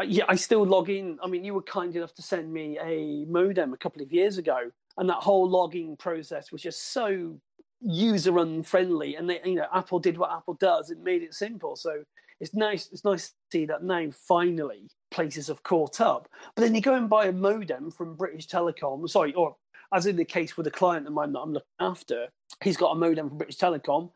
uh, 0.00 0.04
Yeah, 0.04 0.24
I 0.28 0.36
still 0.36 0.64
log 0.66 0.88
in. 0.90 1.18
I 1.22 1.28
mean, 1.28 1.44
you 1.44 1.54
were 1.54 1.62
kind 1.62 1.94
enough 1.96 2.14
to 2.14 2.22
send 2.22 2.52
me 2.52 2.78
a 2.80 3.24
modem 3.26 3.72
a 3.72 3.76
couple 3.78 4.02
of 4.02 4.12
years 4.12 4.38
ago, 4.38 4.70
and 4.98 5.08
that 5.10 5.16
whole 5.22 5.48
logging 5.48 5.96
process 5.96 6.52
was 6.52 6.62
just 6.62 6.92
so 6.92 7.38
user 7.80 8.38
unfriendly. 8.38 9.16
And 9.16 9.28
they, 9.30 9.40
you 9.44 9.56
know, 9.56 9.66
Apple 9.74 10.00
did 10.00 10.18
what 10.18 10.32
Apple 10.32 10.54
does; 10.54 10.90
it 10.90 10.98
made 11.00 11.22
it 11.22 11.34
simple. 11.34 11.76
So 11.76 12.04
it's 12.42 12.54
nice. 12.54 12.88
It's 12.92 13.04
nice 13.04 13.28
to 13.28 13.34
see 13.52 13.66
that 13.66 13.84
now 13.84 14.08
finally 14.10 14.90
places 15.12 15.46
have 15.46 15.62
caught 15.62 16.00
up. 16.00 16.28
But 16.56 16.62
then 16.62 16.74
you 16.74 16.80
go 16.80 16.94
and 16.94 17.08
buy 17.08 17.26
a 17.26 17.32
modem 17.32 17.92
from 17.92 18.16
British 18.16 18.48
Telecom. 18.48 19.08
Sorry, 19.08 19.32
or 19.34 19.54
as 19.94 20.06
in 20.06 20.16
the 20.16 20.24
case 20.24 20.56
with 20.56 20.66
a 20.66 20.70
client 20.70 21.06
of 21.06 21.12
mine 21.12 21.32
that 21.32 21.38
I'm 21.38 21.52
looking 21.52 21.68
after, 21.78 22.26
he's 22.60 22.76
got 22.76 22.90
a 22.90 22.98
modem 22.98 23.28
from 23.28 23.38
British 23.38 23.58
Telecom, 23.58 24.10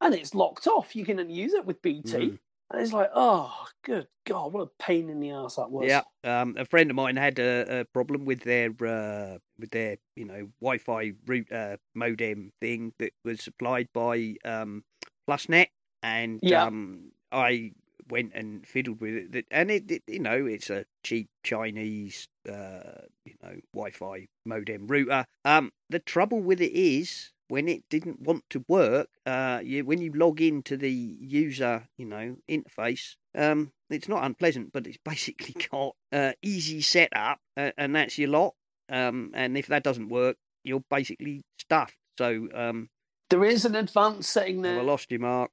and 0.00 0.14
it's 0.14 0.34
locked 0.34 0.66
off. 0.66 0.96
You 0.96 1.04
can 1.04 1.28
use 1.28 1.52
it 1.52 1.66
with 1.66 1.82
BT. 1.82 2.16
Mm. 2.16 2.38
And 2.72 2.80
it's 2.80 2.92
like, 2.92 3.10
oh, 3.14 3.52
good 3.84 4.06
God, 4.26 4.52
what 4.52 4.62
a 4.62 4.82
pain 4.82 5.10
in 5.10 5.18
the 5.18 5.32
ass 5.32 5.56
that 5.56 5.70
was. 5.70 5.88
Yeah, 5.88 6.02
um, 6.22 6.54
a 6.56 6.64
friend 6.64 6.88
of 6.88 6.94
mine 6.94 7.16
had 7.16 7.38
a, 7.40 7.80
a 7.80 7.84
problem 7.86 8.24
with 8.24 8.40
their 8.42 8.70
uh, 8.86 9.38
with 9.58 9.70
their 9.70 9.96
you 10.16 10.24
know 10.24 10.48
Wi-Fi 10.62 11.12
route 11.26 11.52
uh, 11.52 11.76
modem 11.94 12.52
thing 12.60 12.94
that 13.00 13.12
was 13.24 13.42
supplied 13.42 13.88
by 13.92 14.36
um, 14.46 14.84
PlusNet, 15.28 15.66
and 16.02 16.38
Yeah. 16.42 16.64
um, 16.64 17.10
I 17.32 17.72
went 18.08 18.32
and 18.34 18.66
fiddled 18.66 19.00
with 19.00 19.34
it. 19.34 19.46
And 19.50 19.70
it, 19.70 19.90
it, 19.90 20.02
you 20.06 20.18
know, 20.18 20.46
it's 20.46 20.70
a 20.70 20.84
cheap 21.04 21.28
Chinese 21.44 22.28
uh, 22.48 23.02
you 23.24 23.34
know 23.42 23.56
Wi-Fi 23.74 24.26
modem 24.44 24.86
router. 24.86 25.24
Um, 25.44 25.70
the 25.88 25.98
trouble 25.98 26.40
with 26.40 26.60
it 26.60 26.72
is 26.72 27.30
when 27.48 27.68
it 27.68 27.82
didn't 27.90 28.20
want 28.22 28.44
to 28.50 28.64
work, 28.68 29.08
uh, 29.26 29.60
you, 29.62 29.84
when 29.84 30.00
you 30.00 30.12
log 30.12 30.40
into 30.40 30.76
the 30.76 30.90
user, 30.90 31.88
you 31.98 32.06
know, 32.06 32.36
interface, 32.48 33.16
um, 33.36 33.72
it's 33.90 34.08
not 34.08 34.24
unpleasant, 34.24 34.72
but 34.72 34.86
it's 34.86 34.98
basically 35.04 35.54
got 35.70 35.94
uh, 36.12 36.32
easy 36.42 36.80
setup, 36.80 37.38
uh, 37.56 37.72
and 37.76 37.94
that's 37.96 38.18
your 38.18 38.30
lot. 38.30 38.54
Um, 38.88 39.30
and 39.34 39.56
if 39.56 39.66
that 39.68 39.82
doesn't 39.84 40.08
work, 40.08 40.36
you're 40.64 40.84
basically 40.90 41.42
stuffed. 41.58 41.96
So 42.18 42.48
um, 42.54 42.88
There 43.30 43.44
is 43.44 43.64
an 43.64 43.74
advanced 43.76 44.30
setting 44.30 44.62
well, 44.62 44.72
I 44.72 44.74
there. 44.76 44.84
lost 44.84 45.10
you, 45.10 45.18
Mark. 45.18 45.50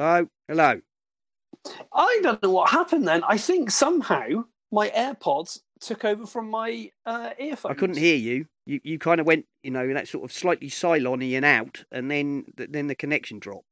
Hello, 0.00 0.26
hello. 0.48 0.80
I 1.92 2.20
don't 2.22 2.42
know 2.42 2.48
what 2.48 2.70
happened 2.70 3.06
then. 3.06 3.22
I 3.22 3.36
think 3.36 3.70
somehow 3.70 4.44
my 4.72 4.88
AirPods 4.88 5.60
took 5.78 6.06
over 6.06 6.24
from 6.24 6.48
my 6.48 6.90
uh, 7.04 7.32
earphones. 7.38 7.72
I 7.72 7.78
couldn't 7.78 7.98
hear 7.98 8.16
you. 8.16 8.46
You 8.64 8.80
you 8.82 8.98
kind 8.98 9.20
of 9.20 9.26
went, 9.26 9.44
you 9.62 9.70
know, 9.70 9.82
in 9.82 9.92
that 9.92 10.08
sort 10.08 10.24
of 10.24 10.32
slightly 10.32 10.70
Cylon-y 10.70 11.36
and 11.36 11.44
out, 11.44 11.84
and 11.92 12.10
then 12.10 12.46
then 12.56 12.86
the 12.86 12.94
connection 12.94 13.40
dropped. 13.40 13.66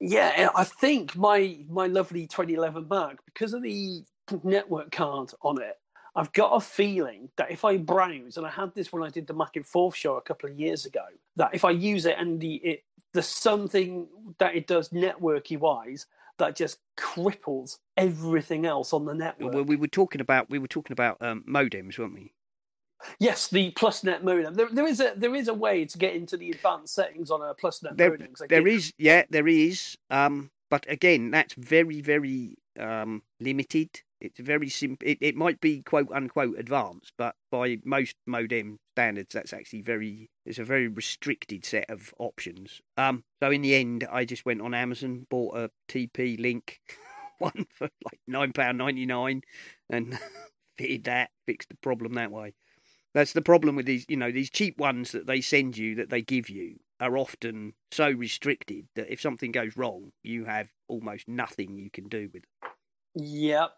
Yeah, 0.00 0.48
I 0.56 0.64
think 0.64 1.14
my 1.14 1.58
my 1.68 1.88
lovely 1.88 2.26
2011 2.26 2.86
Mac, 2.88 3.18
because 3.26 3.52
of 3.52 3.62
the 3.62 4.02
network 4.44 4.90
card 4.92 5.30
on 5.42 5.60
it, 5.60 5.76
I've 6.16 6.32
got 6.32 6.56
a 6.56 6.60
feeling 6.60 7.28
that 7.36 7.50
if 7.50 7.64
I 7.64 7.76
browse, 7.76 8.38
and 8.38 8.46
I 8.46 8.50
had 8.50 8.74
this 8.74 8.92
when 8.92 9.02
I 9.02 9.10
did 9.10 9.26
the 9.26 9.34
Mac 9.34 9.56
in 9.56 9.62
Fourth 9.62 9.94
show 9.94 10.16
a 10.16 10.22
couple 10.22 10.48
of 10.50 10.58
years 10.58 10.86
ago, 10.86 11.04
that 11.36 11.50
if 11.54 11.64
I 11.64 11.70
use 11.70 12.06
it 12.06 12.16
and 12.18 12.40
the 12.40 12.54
it 12.56 12.84
there's 13.12 13.28
something 13.28 14.08
that 14.38 14.54
it 14.56 14.66
does 14.66 14.88
networky 14.90 15.58
wise 15.58 16.06
that 16.38 16.56
just 16.56 16.78
cripples 16.98 17.78
everything 17.96 18.66
else 18.66 18.92
on 18.92 19.04
the 19.04 19.14
network. 19.14 19.54
Well, 19.54 19.64
we 19.64 19.76
were 19.76 19.88
talking 19.88 20.20
about 20.20 20.50
we 20.50 20.58
were 20.58 20.68
talking 20.68 20.92
about 20.92 21.18
um, 21.20 21.44
modems, 21.48 21.98
weren't 21.98 22.14
we? 22.14 22.32
Yes, 23.18 23.48
the 23.48 23.72
PlusNet 23.72 24.22
modem. 24.22 24.54
There, 24.54 24.68
there 24.70 24.86
is 24.86 25.00
a 25.00 25.12
there 25.16 25.34
is 25.34 25.48
a 25.48 25.54
way 25.54 25.84
to 25.84 25.98
get 25.98 26.14
into 26.14 26.36
the 26.36 26.50
advanced 26.50 26.94
settings 26.94 27.30
on 27.30 27.42
a 27.42 27.54
PlusNet 27.54 27.96
There, 27.96 28.10
modem. 28.10 28.28
there 28.48 28.66
is, 28.66 28.92
yeah, 28.98 29.24
there 29.30 29.48
is. 29.48 29.96
Um, 30.10 30.50
but 30.70 30.86
again, 30.88 31.30
that's 31.30 31.54
very, 31.54 32.00
very 32.00 32.56
um, 32.78 33.22
limited. 33.40 33.90
It's 34.20 34.40
very 34.40 34.68
simple. 34.68 35.06
It, 35.06 35.18
it 35.20 35.36
might 35.36 35.60
be 35.60 35.82
quote 35.82 36.10
unquote 36.12 36.58
advanced, 36.58 37.12
but 37.18 37.34
by 37.50 37.78
most 37.84 38.16
modem 38.26 38.78
standards, 38.94 39.34
that's 39.34 39.52
actually 39.52 39.82
very. 39.82 40.30
It's 40.44 40.58
a 40.58 40.64
very 40.64 40.88
restricted 40.88 41.64
set 41.64 41.90
of 41.90 42.14
options. 42.18 42.80
Um, 42.96 43.24
so 43.42 43.50
in 43.50 43.62
the 43.62 43.74
end, 43.74 44.06
I 44.10 44.24
just 44.24 44.46
went 44.46 44.62
on 44.62 44.74
Amazon, 44.74 45.26
bought 45.28 45.56
a 45.56 45.70
TP 45.88 46.40
Link 46.40 46.80
one 47.38 47.66
for 47.70 47.88
like 48.04 48.20
nine 48.26 48.52
pound 48.52 48.78
ninety 48.78 49.06
nine, 49.06 49.42
and 49.90 50.18
fitted 50.78 51.04
that, 51.04 51.30
fixed 51.46 51.68
the 51.68 51.76
problem 51.76 52.14
that 52.14 52.30
way. 52.30 52.54
That's 53.14 53.32
the 53.32 53.42
problem 53.42 53.76
with 53.76 53.86
these, 53.86 54.04
you 54.08 54.16
know, 54.16 54.30
these 54.30 54.50
cheap 54.50 54.76
ones 54.78 55.12
that 55.12 55.26
they 55.26 55.40
send 55.40 55.78
you, 55.78 55.94
that 55.94 56.10
they 56.10 56.20
give 56.20 56.50
you, 56.50 56.76
are 57.00 57.16
often 57.16 57.72
so 57.90 58.10
restricted 58.10 58.88
that 58.94 59.10
if 59.10 59.20
something 59.20 59.52
goes 59.52 59.76
wrong, 59.76 60.12
you 60.22 60.44
have 60.44 60.68
almost 60.88 61.26
nothing 61.26 61.78
you 61.78 61.90
can 61.90 62.08
do 62.08 62.28
with 62.32 62.42
them. 62.42 62.70
Yep. 63.14 63.70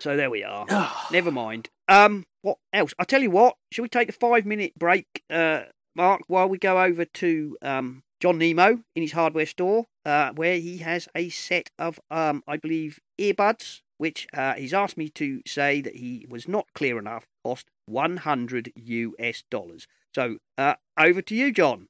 So 0.00 0.16
there 0.16 0.30
we 0.30 0.42
are. 0.42 0.66
Never 1.12 1.30
mind. 1.30 1.68
Um, 1.88 2.24
what 2.42 2.56
else? 2.72 2.94
I 2.98 3.04
tell 3.04 3.22
you 3.22 3.30
what. 3.30 3.56
Shall 3.70 3.82
we 3.82 3.88
take 3.88 4.08
a 4.08 4.12
five 4.12 4.46
minute 4.46 4.72
break, 4.78 5.06
uh, 5.28 5.64
Mark, 5.94 6.22
while 6.26 6.48
we 6.48 6.58
go 6.58 6.82
over 6.82 7.04
to 7.04 7.56
um 7.62 8.02
John 8.20 8.38
Nemo 8.38 8.80
in 8.96 9.02
his 9.02 9.12
hardware 9.12 9.46
store, 9.46 9.86
uh, 10.04 10.32
where 10.32 10.58
he 10.58 10.78
has 10.78 11.08
a 11.14 11.28
set 11.28 11.70
of 11.78 12.00
um, 12.10 12.42
I 12.48 12.56
believe 12.56 12.98
earbuds, 13.18 13.80
which 13.98 14.26
uh, 14.34 14.54
he's 14.54 14.72
asked 14.74 14.96
me 14.96 15.10
to 15.10 15.42
say 15.46 15.80
that 15.82 15.96
he 15.96 16.26
was 16.28 16.48
not 16.48 16.66
clear 16.74 16.98
enough, 16.98 17.26
cost 17.44 17.66
one 17.86 18.18
hundred 18.18 18.72
US 18.76 19.44
dollars. 19.50 19.86
So 20.14 20.38
uh, 20.56 20.74
over 20.98 21.20
to 21.22 21.34
you, 21.34 21.52
John. 21.52 21.88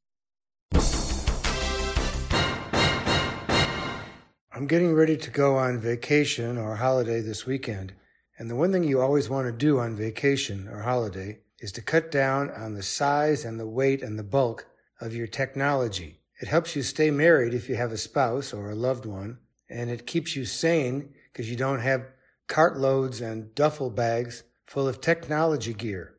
I'm 4.53 4.67
getting 4.67 4.95
ready 4.95 5.17
to 5.17 5.31
go 5.31 5.57
on 5.57 5.79
vacation 5.79 6.59
or 6.59 6.77
holiday 6.77 7.21
this 7.21 7.47
weekend, 7.47 7.95
and 8.41 8.49
the 8.49 8.57
one 8.57 8.73
thing 8.73 8.85
you 8.85 9.03
always 9.03 9.29
want 9.29 9.47
to 9.47 9.53
do 9.53 9.79
on 9.79 9.95
vacation 9.95 10.67
or 10.67 10.81
holiday 10.81 11.41
is 11.59 11.71
to 11.73 11.83
cut 11.83 12.11
down 12.11 12.51
on 12.51 12.73
the 12.73 12.83
size 12.83 13.45
and 13.45 13.61
the 13.61 13.67
weight 13.67 14.03
and 14.03 14.19
the 14.19 14.25
bulk 14.25 14.67
of 14.99 15.15
your 15.15 15.27
technology. 15.27 16.21
It 16.41 16.49
helps 16.49 16.75
you 16.75 16.83
stay 16.83 17.11
married 17.11 17.53
if 17.53 17.69
you 17.69 17.77
have 17.77 17.93
a 17.93 17.99
spouse 17.99 18.55
or 18.55 18.71
a 18.71 18.75
loved 18.75 19.05
one, 19.05 19.41
and 19.69 19.91
it 19.91 20.07
keeps 20.07 20.37
you 20.37 20.47
sane 20.47 21.13
because 21.31 21.51
you 21.51 21.57
don't 21.57 21.81
have 21.81 22.07
cartloads 22.49 23.21
and 23.21 23.55
duffel 23.55 23.91
bags 23.91 24.43
full 24.65 24.89
of 24.89 25.03
technology 25.03 25.75
gear. 25.75 26.15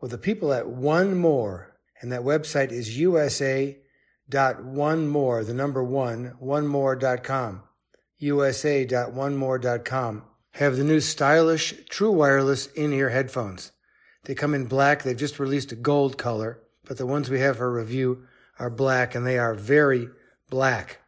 Well, 0.00 0.08
the 0.08 0.16
people 0.16 0.54
at 0.54 0.70
One 0.70 1.18
More, 1.18 1.76
and 2.00 2.10
that 2.12 2.22
website 2.22 2.72
is 2.72 2.98
usa.onemore, 2.98 5.46
the 5.46 5.52
number 5.52 5.84
one, 5.84 6.32
onemore.com 6.42 7.64
usa.onemore.com 8.20 10.24
have 10.58 10.76
the 10.76 10.82
new 10.82 10.98
stylish 10.98 11.72
true 11.88 12.10
wireless 12.10 12.66
in-ear 12.66 13.10
headphones. 13.10 13.70
They 14.24 14.34
come 14.34 14.54
in 14.54 14.66
black. 14.66 15.04
They've 15.04 15.16
just 15.16 15.38
released 15.38 15.70
a 15.70 15.76
gold 15.76 16.18
color, 16.18 16.60
but 16.84 16.98
the 16.98 17.06
ones 17.06 17.30
we 17.30 17.38
have 17.38 17.58
for 17.58 17.72
review 17.72 18.24
are 18.58 18.68
black 18.68 19.14
and 19.14 19.24
they 19.24 19.38
are 19.38 19.54
very 19.54 20.08
black. 20.50 20.98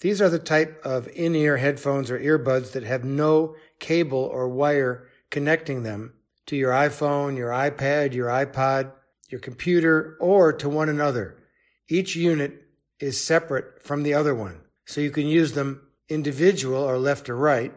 These 0.00 0.20
are 0.20 0.28
the 0.28 0.38
type 0.38 0.78
of 0.84 1.08
in-ear 1.08 1.56
headphones 1.56 2.10
or 2.10 2.18
earbuds 2.18 2.72
that 2.72 2.82
have 2.82 3.02
no 3.02 3.56
cable 3.78 4.18
or 4.18 4.48
wire 4.48 5.08
connecting 5.30 5.84
them 5.84 6.12
to 6.46 6.56
your 6.56 6.72
iPhone, 6.72 7.36
your 7.36 7.50
iPad, 7.50 8.12
your 8.12 8.28
iPod, 8.28 8.92
your 9.30 9.40
computer, 9.40 10.18
or 10.20 10.52
to 10.52 10.68
one 10.68 10.90
another. 10.90 11.38
Each 11.88 12.14
unit 12.14 12.62
is 13.00 13.24
separate 13.24 13.82
from 13.82 14.02
the 14.02 14.12
other 14.12 14.34
one, 14.34 14.60
so 14.84 15.00
you 15.00 15.10
can 15.10 15.26
use 15.26 15.52
them 15.52 15.86
individual 16.10 16.82
or 16.82 16.98
left 16.98 17.30
or 17.30 17.36
right, 17.36 17.72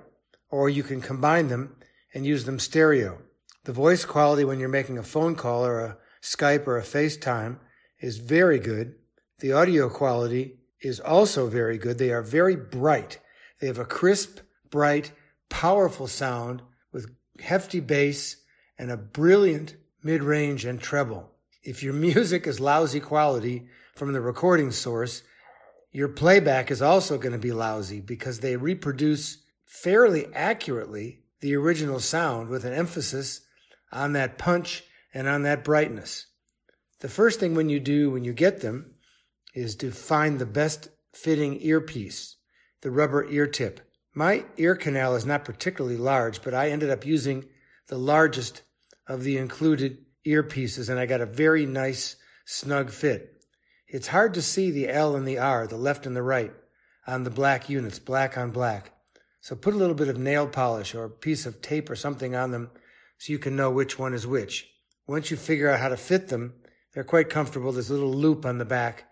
or 0.56 0.70
you 0.70 0.84
can 0.84 1.02
combine 1.02 1.50
them 1.50 1.76
and 2.14 2.26
use 2.26 2.46
them 2.46 2.60
stereo. 2.60 3.22
The 3.66 3.74
voice 3.74 4.06
quality 4.06 4.46
when 4.46 4.58
you're 4.58 4.70
making 4.70 4.98
a 4.98 5.04
phone 5.04 5.36
call 5.36 5.66
or 5.66 5.82
a 5.82 5.98
Skype 6.22 6.66
or 6.66 6.78
a 6.78 6.82
FaceTime 6.82 7.58
is 8.00 8.20
very 8.20 8.58
good. 8.58 8.96
The 9.40 9.52
audio 9.52 9.90
quality 9.90 10.60
is 10.80 11.02
also 11.02 11.48
very 11.48 11.78
good. 11.78 11.98
They 11.98 12.12
are 12.12 12.22
very 12.22 12.56
bright. 12.56 13.20
They 13.60 13.68
have 13.68 13.80
a 13.80 13.84
crisp, 13.84 14.40
bright, 14.70 15.12
powerful 15.50 16.08
sound 16.08 16.62
with 16.94 17.14
hefty 17.42 17.82
bass 17.82 18.38
and 18.80 18.90
a 18.90 18.96
brilliant 18.96 19.76
mid-range 20.04 20.64
and 20.64 20.80
treble. 20.80 21.32
If 21.64 21.84
your 21.84 21.94
music 22.08 22.48
is 22.48 22.62
lousy 22.62 23.02
quality 23.02 23.68
from 23.94 24.14
the 24.14 24.22
recording 24.22 24.72
source, 24.72 25.22
your 25.92 26.08
playback 26.08 26.72
is 26.72 26.82
also 26.82 27.18
going 27.18 27.34
to 27.34 27.38
be 27.38 27.52
lousy 27.52 28.00
because 28.00 28.40
they 28.40 28.56
reproduce 28.56 29.40
fairly 29.66 30.34
accurately 30.34 31.24
the 31.42 31.56
original 31.56 32.00
sound 32.00 32.50
with 32.50 32.66
an 32.66 32.74
emphasis 32.74 33.42
on 33.92 34.14
that 34.14 34.38
punch 34.38 34.84
and 35.14 35.28
on 35.28 35.44
that 35.44 35.64
brightness. 35.64 36.28
The 37.00 37.10
first 37.10 37.40
thing 37.40 37.56
when 37.56 37.70
you 37.70 37.80
do 37.80 38.10
when 38.10 38.24
you 38.24 38.34
get 38.34 38.62
them 38.62 38.96
is 39.54 39.76
to 39.78 39.92
find 39.92 40.40
the 40.40 40.46
best 40.46 40.90
fitting 41.14 41.62
earpiece, 41.62 42.36
the 42.82 42.92
rubber 42.92 43.28
ear 43.30 43.48
tip. 43.48 43.80
My 44.14 44.46
ear 44.58 44.76
canal 44.76 45.16
is 45.16 45.26
not 45.26 45.46
particularly 45.46 45.98
large, 45.98 46.42
but 46.42 46.54
I 46.54 46.70
ended 46.70 46.90
up 46.90 47.06
using 47.06 47.46
the 47.88 47.98
largest 47.98 48.64
of 49.08 49.24
the 49.24 49.38
included 49.38 50.06
earpieces, 50.26 50.90
and 50.90 51.00
I 51.00 51.06
got 51.06 51.22
a 51.22 51.26
very 51.26 51.66
nice, 51.66 52.16
snug 52.46 52.90
fit. 52.90 53.34
It's 53.88 54.08
hard 54.08 54.34
to 54.34 54.42
see 54.42 54.72
the 54.72 54.90
L 54.90 55.16
and 55.16 55.28
the 55.28 55.38
R, 55.38 55.68
the 55.68 55.78
left 55.78 56.06
and 56.06 56.16
the 56.16 56.24
right, 56.24 56.54
on 57.06 57.24
the 57.24 57.30
black 57.30 57.70
units, 57.70 58.00
black 58.00 58.38
on 58.38 58.52
black. 58.52 58.95
So 59.46 59.56
put 59.56 59.76
a 59.76 59.78
little 59.78 59.94
bit 59.94 60.08
of 60.08 60.18
nail 60.18 60.48
polish 60.48 60.96
or 60.96 61.04
a 61.04 61.10
piece 61.12 61.46
of 61.46 61.62
tape 61.62 61.92
or 61.92 61.96
something 61.96 62.36
on 62.36 62.50
them 62.50 62.72
so 63.20 63.32
you 63.32 63.38
can 63.38 63.56
know 63.56 63.70
which 63.70 64.00
one 64.00 64.16
is 64.16 64.26
which. 64.26 64.72
Once 65.06 65.30
you 65.30 65.38
figure 65.38 65.70
out 65.70 65.80
how 65.80 65.90
to 65.90 65.98
fit 65.98 66.30
them, 66.30 66.56
they're 66.92 67.04
quite 67.04 67.30
comfortable. 67.30 67.72
There's 67.72 67.92
a 67.92 67.94
little 67.94 68.12
loop 68.12 68.44
on 68.44 68.58
the 68.58 68.66
back 68.66 69.08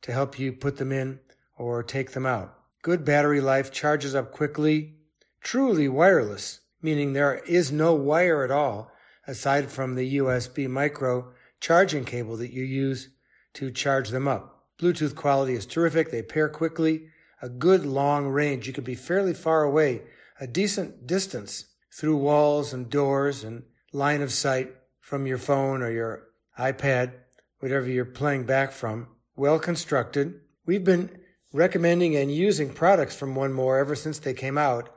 to 0.00 0.10
help 0.10 0.38
you 0.38 0.54
put 0.54 0.78
them 0.78 0.90
in 0.90 1.20
or 1.58 1.82
take 1.82 2.12
them 2.12 2.24
out. 2.24 2.56
Good 2.80 3.04
battery 3.04 3.42
life, 3.42 3.70
charges 3.70 4.14
up 4.14 4.32
quickly, 4.32 4.94
truly 5.42 5.86
wireless, 5.86 6.60
meaning 6.80 7.12
there 7.12 7.42
is 7.46 7.70
no 7.70 7.92
wire 7.92 8.42
at 8.42 8.50
all 8.50 8.90
aside 9.26 9.70
from 9.70 9.96
the 9.96 10.16
USB 10.16 10.66
micro 10.66 11.30
charging 11.60 12.06
cable 12.06 12.38
that 12.38 12.54
you 12.54 12.64
use 12.64 13.10
to 13.52 13.70
charge 13.70 14.08
them 14.08 14.28
up. 14.28 14.64
Bluetooth 14.78 15.14
quality 15.14 15.52
is 15.52 15.66
terrific. 15.66 16.10
They 16.10 16.22
pair 16.22 16.48
quickly 16.48 17.10
a 17.44 17.48
good 17.50 17.84
long 17.84 18.28
range. 18.28 18.66
You 18.66 18.72
could 18.72 18.84
be 18.84 18.94
fairly 18.94 19.34
far 19.34 19.64
away, 19.64 20.00
a 20.40 20.46
decent 20.46 21.06
distance 21.06 21.66
through 21.92 22.16
walls 22.16 22.72
and 22.72 22.88
doors 22.88 23.44
and 23.44 23.64
line 23.92 24.22
of 24.22 24.32
sight 24.32 24.72
from 25.02 25.26
your 25.26 25.36
phone 25.36 25.82
or 25.82 25.90
your 25.90 26.28
iPad, 26.58 27.12
whatever 27.58 27.86
you're 27.86 28.06
playing 28.06 28.44
back 28.44 28.72
from. 28.72 29.08
Well 29.36 29.58
constructed. 29.58 30.40
We've 30.64 30.84
been 30.84 31.20
recommending 31.52 32.16
and 32.16 32.34
using 32.34 32.72
products 32.72 33.14
from 33.14 33.34
One 33.34 33.52
More 33.52 33.78
ever 33.78 33.94
since 33.94 34.18
they 34.18 34.32
came 34.32 34.56
out. 34.56 34.88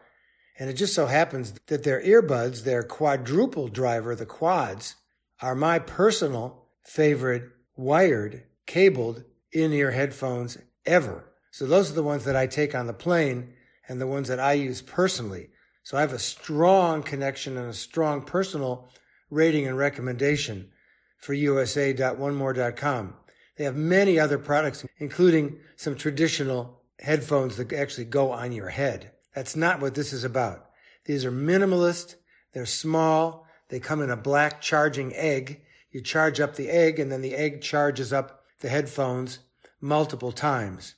And 0.57 0.69
it 0.69 0.73
just 0.73 0.95
so 0.95 1.05
happens 1.05 1.53
that 1.67 1.83
their 1.83 2.01
earbuds, 2.01 2.63
their 2.63 2.81
quadruple 2.81 3.67
driver, 3.67 4.15
the 4.15 4.25
quads, 4.25 4.95
are 5.41 5.53
my 5.53 5.79
personal 5.79 6.69
favorite 6.85 7.43
wired, 7.75 8.43
cabled 8.65 9.25
in 9.51 9.73
ear 9.73 9.91
headphones 9.91 10.57
ever. 10.85 11.26
So 11.57 11.65
those 11.65 11.89
are 11.89 11.95
the 11.95 12.03
ones 12.03 12.23
that 12.25 12.35
I 12.35 12.45
take 12.45 12.75
on 12.75 12.85
the 12.85 12.93
plane 12.93 13.55
and 13.87 13.99
the 13.99 14.05
ones 14.05 14.27
that 14.27 14.39
I 14.39 14.53
use 14.53 14.83
personally. 14.83 15.49
So 15.81 15.97
I 15.97 16.01
have 16.01 16.13
a 16.13 16.19
strong 16.19 17.01
connection 17.01 17.57
and 17.57 17.71
a 17.71 17.73
strong 17.73 18.21
personal 18.21 18.91
rating 19.31 19.65
and 19.65 19.75
recommendation 19.75 20.69
for 21.17 21.33
USA.onemore.com. 21.33 23.15
They 23.55 23.63
have 23.63 23.75
many 23.75 24.19
other 24.19 24.37
products, 24.37 24.85
including 24.99 25.57
some 25.75 25.95
traditional 25.95 26.83
headphones 26.99 27.57
that 27.57 27.73
actually 27.73 28.05
go 28.05 28.31
on 28.31 28.51
your 28.51 28.69
head. 28.69 29.13
That's 29.33 29.55
not 29.55 29.81
what 29.81 29.95
this 29.95 30.13
is 30.13 30.23
about. 30.23 30.69
These 31.05 31.25
are 31.25 31.31
minimalist. 31.31 32.17
They're 32.53 32.67
small. 32.67 33.47
They 33.69 33.79
come 33.79 34.03
in 34.03 34.11
a 34.11 34.15
black 34.15 34.61
charging 34.61 35.11
egg. 35.15 35.63
You 35.89 36.03
charge 36.03 36.39
up 36.39 36.55
the 36.55 36.69
egg 36.69 36.99
and 36.99 37.11
then 37.11 37.21
the 37.21 37.33
egg 37.33 37.63
charges 37.63 38.13
up 38.13 38.43
the 38.59 38.69
headphones 38.69 39.39
multiple 39.81 40.31
times 40.31 40.93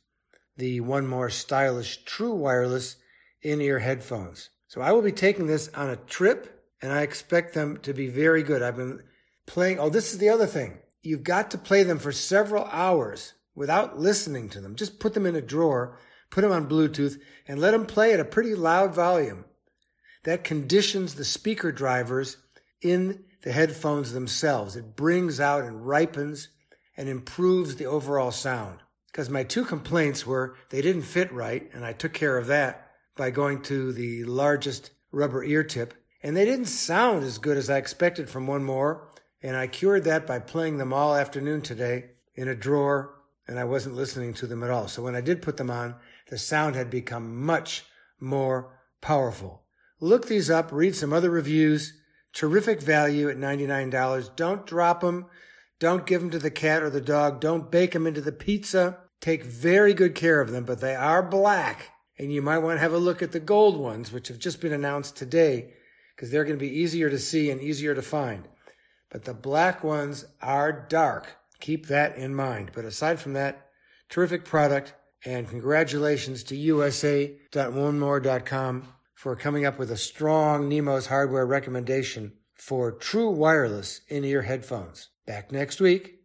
the 0.60 0.82
One 0.82 1.07
More 1.07 1.30
stylish 1.30 2.03
true 2.03 2.36
wireless 2.36 2.97
in 3.41 3.62
ear 3.62 3.80
headphones. 3.80 4.49
So 4.68 4.82
I 4.82 4.91
will 4.91 5.01
be 5.01 5.14
taking 5.14 5.47
this 5.47 5.70
on 5.74 5.89
a 5.89 5.95
trip 5.95 6.64
and 6.82 6.91
I 6.91 7.01
expect 7.01 7.53
them 7.53 7.78
to 7.84 7.93
be 7.93 8.07
very 8.07 8.43
good. 8.43 8.62
I've 8.62 8.76
been 8.76 9.01
playing. 9.45 9.80
Oh, 9.80 9.89
this 9.89 10.12
is 10.12 10.20
the 10.20 10.30
other 10.30 10.45
thing. 10.45 10.80
You've 11.01 11.24
got 11.24 11.51
to 11.51 11.57
play 11.57 11.84
them 11.84 11.97
for 11.97 12.12
several 12.12 12.66
hours 12.66 13.34
without 13.55 13.99
listening 13.99 14.49
to 14.49 14.62
them. 14.62 14.76
Just 14.76 14.99
put 14.99 15.14
them 15.14 15.26
in 15.26 15.36
a 15.36 15.41
drawer, 15.41 15.97
put 16.30 16.41
them 16.41 16.51
on 16.51 16.70
Bluetooth, 16.70 17.18
and 17.47 17.60
let 17.60 17.72
them 17.72 17.86
play 17.86 18.14
at 18.14 18.20
a 18.20 18.26
pretty 18.26 18.53
loud 18.53 18.93
volume. 18.93 19.45
That 20.26 20.43
conditions 20.43 21.16
the 21.16 21.26
speaker 21.26 21.72
drivers 21.72 22.38
in 22.82 23.24
the 23.43 23.53
headphones 23.53 24.12
themselves. 24.12 24.76
It 24.76 24.97
brings 24.97 25.39
out 25.39 25.64
and 25.64 25.88
ripens 25.88 26.49
and 26.97 27.07
improves 27.07 27.78
the 27.78 27.86
overall 27.86 28.32
sound 28.32 28.80
because 29.12 29.30
my 29.30 29.43
two 29.43 29.66
complaints 29.66 30.26
were 30.26 30.55
they 30.70 30.82
didn't 30.82 31.03
fit 31.03 31.32
right, 31.32 31.70
and 31.74 31.86
I 31.86 31.93
took 31.93 32.14
care 32.14 32.38
of 32.38 32.47
that 32.47 32.91
by 33.16 33.32
going 33.32 33.62
to 33.64 33.91
the 33.91 34.24
largest 34.24 34.91
rubber 35.12 35.43
ear 35.43 35.64
tip, 35.64 35.93
and 36.22 36.36
they 36.36 36.45
didn't 36.45 36.66
sound 36.66 37.24
as 37.24 37.38
good 37.38 37.57
as 37.57 37.70
I 37.70 37.78
expected 37.78 38.30
from 38.30 38.47
one 38.47 38.64
more, 38.64 39.10
and 39.41 39.55
I 39.55 39.68
cured 39.68 40.03
that 40.05 40.28
by 40.28 40.39
playing 40.39 40.78
them 40.78 40.93
all 40.93 41.16
afternoon 41.16 41.62
today 41.62 42.12
in 42.36 42.47
a 42.47 42.55
drawer, 42.55 43.16
and 43.47 43.57
I 43.57 43.64
wasn't 43.64 43.95
listening 43.95 44.34
to 44.36 44.47
them 44.47 44.64
at 44.64 44.70
all. 44.70 44.88
So 44.88 45.01
when 45.01 45.16
I 45.16 45.22
did 45.22 45.41
put 45.41 45.57
them 45.57 45.72
on, 45.72 45.95
the 46.30 46.38
sound 46.38 46.76
had 46.76 46.89
become 46.89 47.43
much 47.43 47.86
more 48.20 48.80
powerful. 49.01 49.64
Look 49.99 50.28
these 50.28 50.49
up, 50.49 50.72
read 50.72 50.95
some 50.95 51.14
other 51.14 51.30
reviews. 51.30 51.93
Terrific 52.32 52.80
value 52.82 53.28
at 53.30 53.38
$99. 53.38 54.36
Don't 54.36 54.66
drop 54.68 55.01
them. 55.01 55.26
Don't 55.80 56.06
give 56.06 56.22
them 56.22 56.30
to 56.32 56.40
the 56.40 56.52
cat 56.52 56.84
or 56.84 56.90
the 56.90 57.00
dog. 57.00 57.40
Don't 57.40 57.72
bake 57.72 57.94
them 57.94 58.06
into 58.06 58.22
the 58.22 58.34
pizza. 58.34 58.98
Take 59.22 59.44
very 59.44 59.94
good 59.94 60.14
care 60.14 60.42
of 60.42 60.52
them, 60.52 60.66
but 60.66 60.82
they 60.82 60.96
are 60.96 61.24
black. 61.24 61.92
And 62.18 62.34
you 62.34 62.42
might 62.42 62.58
want 62.60 62.76
to 62.76 62.82
have 62.82 62.94
a 62.94 62.98
look 62.98 63.22
at 63.22 63.32
the 63.32 63.40
gold 63.40 63.78
ones, 63.78 64.12
which 64.12 64.28
have 64.28 64.40
just 64.40 64.60
been 64.60 64.74
announced 64.74 65.16
today, 65.16 65.74
because 66.16 66.32
they're 66.32 66.44
going 66.44 66.60
to 66.60 66.66
be 66.66 66.80
easier 66.80 67.10
to 67.10 67.18
see 67.18 67.50
and 67.50 67.62
easier 67.62 67.96
to 67.96 68.02
find. 68.02 68.46
But 69.10 69.24
the 69.24 69.34
black 69.34 69.82
ones 69.84 70.26
are 70.42 70.86
dark. 70.88 71.38
Keep 71.62 71.88
that 71.88 72.18
in 72.18 72.36
mind. 72.36 72.72
But 72.76 72.86
aside 72.86 73.20
from 73.20 73.34
that, 73.34 73.70
terrific 74.10 74.46
product. 74.46 74.94
And 75.26 75.50
congratulations 75.50 76.44
to 76.44 76.56
USA.onemore.com 76.56 78.88
for 79.16 79.36
coming 79.36 79.66
up 79.66 79.78
with 79.78 79.92
a 79.92 79.98
strong 79.98 80.70
Nemo's 80.70 81.08
hardware 81.08 81.46
recommendation 81.46 82.32
for 82.54 82.90
true 82.92 83.30
wireless 83.30 84.00
in 84.08 84.24
ear 84.24 84.44
headphones. 84.44 85.10
Back 85.30 85.52
next 85.52 85.80
week. 85.80 86.16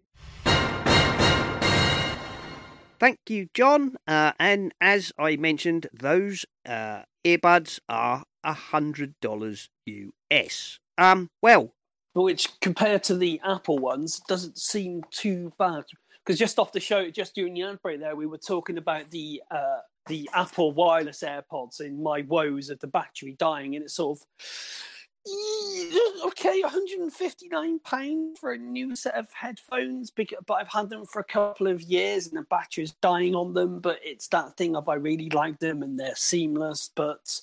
Thank 2.98 3.18
you, 3.28 3.50
John. 3.52 3.96
Uh, 4.08 4.32
and 4.40 4.72
as 4.80 5.12
I 5.18 5.36
mentioned, 5.36 5.88
those 5.92 6.46
uh, 6.64 7.02
earbuds 7.22 7.80
are 7.86 8.24
hundred 8.42 9.12
dollars 9.20 9.68
US. 9.84 10.78
Um, 10.96 11.28
well, 11.42 11.74
which 12.14 12.48
compared 12.62 13.04
to 13.04 13.14
the 13.14 13.42
Apple 13.44 13.78
ones 13.78 14.22
doesn't 14.26 14.56
seem 14.56 15.02
too 15.10 15.52
bad. 15.58 15.84
Because 16.24 16.38
just 16.38 16.58
off 16.58 16.72
the 16.72 16.80
show, 16.80 17.10
just 17.10 17.34
during 17.34 17.52
the 17.52 17.64
ad 17.64 17.82
break, 17.82 18.00
there 18.00 18.16
we 18.16 18.24
were 18.24 18.38
talking 18.38 18.78
about 18.78 19.10
the 19.10 19.42
uh, 19.50 19.80
the 20.06 20.30
Apple 20.32 20.72
wireless 20.72 21.22
AirPods 21.22 21.80
and 21.80 22.02
my 22.02 22.22
woes 22.22 22.70
of 22.70 22.80
the 22.80 22.86
battery 22.86 23.36
dying, 23.38 23.76
and 23.76 23.84
it's 23.84 23.96
sort 23.96 24.18
of 24.18 24.26
okay, 25.26 26.60
159 26.60 27.78
pounds 27.80 28.38
for 28.38 28.52
a 28.52 28.58
new 28.58 28.94
set 28.94 29.14
of 29.14 29.32
headphones, 29.32 30.10
but 30.10 30.26
I've 30.50 30.68
had 30.68 30.90
them 30.90 31.06
for 31.06 31.20
a 31.20 31.24
couple 31.24 31.66
of 31.66 31.82
years 31.82 32.26
and 32.26 32.36
the 32.36 32.42
battery's 32.42 32.92
dying 33.00 33.34
on 33.34 33.54
them. 33.54 33.80
But 33.80 34.00
it's 34.02 34.28
that 34.28 34.56
thing 34.56 34.76
of 34.76 34.88
I 34.88 34.94
really 34.94 35.30
like 35.30 35.58
them 35.60 35.82
and 35.82 35.98
they're 35.98 36.16
seamless, 36.16 36.90
but 36.94 37.40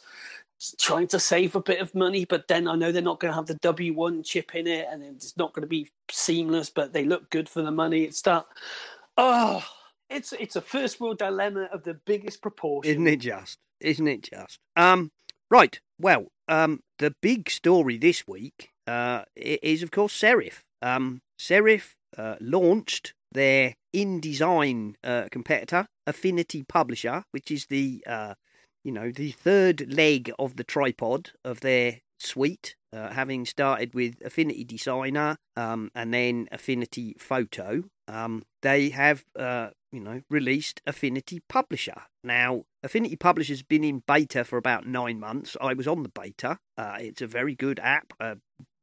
trying 0.78 1.08
to 1.08 1.20
save 1.20 1.56
a 1.56 1.62
bit 1.62 1.82
of 1.82 1.96
money. 1.96 2.26
But 2.26 2.48
then 2.48 2.68
I 2.68 2.76
know 2.76 2.92
they're 2.92 3.02
not 3.02 3.20
going 3.20 3.32
to 3.32 3.36
have 3.36 3.48
the 3.48 3.56
W1 3.56 4.26
chip 4.26 4.56
in 4.56 4.68
it, 4.68 4.88
and 4.92 5.04
it's 5.04 5.36
not 5.38 5.54
going 5.54 5.64
to 5.64 5.68
be 5.68 5.90
seamless, 6.10 6.70
but 6.70 6.94
they 6.94 7.04
look 7.04 7.30
good 7.30 7.50
for 7.50 7.62
the 7.62 7.72
money. 7.72 8.04
It's 8.04 8.22
that. 8.24 8.46
Oh, 9.18 9.64
it's 10.10 10.34
it's 10.34 10.56
a 10.56 10.62
first 10.62 11.00
world 11.00 11.18
dilemma 11.18 11.68
of 11.74 11.84
the 11.84 11.94
biggest 11.94 12.42
proportion, 12.42 12.92
isn't 12.92 13.08
it? 13.08 13.18
Just 13.18 13.58
isn't 13.80 14.08
it? 14.08 14.24
Just 14.24 14.60
um. 14.76 15.12
Right. 15.52 15.82
Well, 16.00 16.28
um, 16.48 16.80
the 16.98 17.14
big 17.22 17.50
story 17.50 17.98
this 17.98 18.26
week 18.26 18.70
uh, 18.88 19.24
is, 19.36 19.84
of 19.84 19.92
course, 19.92 20.18
Serif. 20.18 20.62
Um, 20.82 21.22
Serif 21.38 21.96
uh, 22.18 22.36
launched 22.40 23.14
their 23.34 23.76
InDesign 23.94 24.96
uh, 25.04 25.28
competitor, 25.30 25.88
Affinity 26.08 26.64
Publisher, 26.64 27.26
which 27.32 27.52
is 27.52 27.66
the 27.66 28.02
uh, 28.08 28.36
you 28.86 28.94
know 28.94 29.12
the 29.12 29.32
third 29.32 29.94
leg 29.94 30.32
of 30.40 30.56
the 30.56 30.64
tripod 30.64 31.32
of 31.44 31.60
their 31.60 32.00
suite, 32.18 32.76
uh, 32.94 33.10
having 33.10 33.46
started 33.46 33.94
with 33.94 34.22
Affinity 34.24 34.64
Designer 34.64 35.36
um, 35.58 35.92
and 35.94 36.14
then 36.14 36.48
Affinity 36.54 37.18
Photo. 37.20 37.84
Um, 38.08 38.44
they 38.62 38.90
have 38.90 39.26
uh, 39.38 39.72
you 39.92 40.00
know, 40.00 40.22
released 40.30 40.82
Affinity 40.86 41.42
Publisher. 41.50 42.04
Now, 42.24 42.64
Affinity 42.84 43.16
Publisher's 43.16 43.64
been 43.64 43.84
in 43.84 44.04
beta 44.08 44.44
for 44.44 44.58
about 44.58 44.88
nine 44.88 45.20
months. 45.20 45.58
I 45.60 45.74
was 45.74 45.88
on 45.88 46.04
the 46.04 46.10
beta. 46.10 46.58
Uh, 46.78 46.98
it's 47.00 47.22
a 47.22 47.28
very 47.28 47.56
good 47.56 47.80
app, 47.80 48.14
uh, 48.20 48.36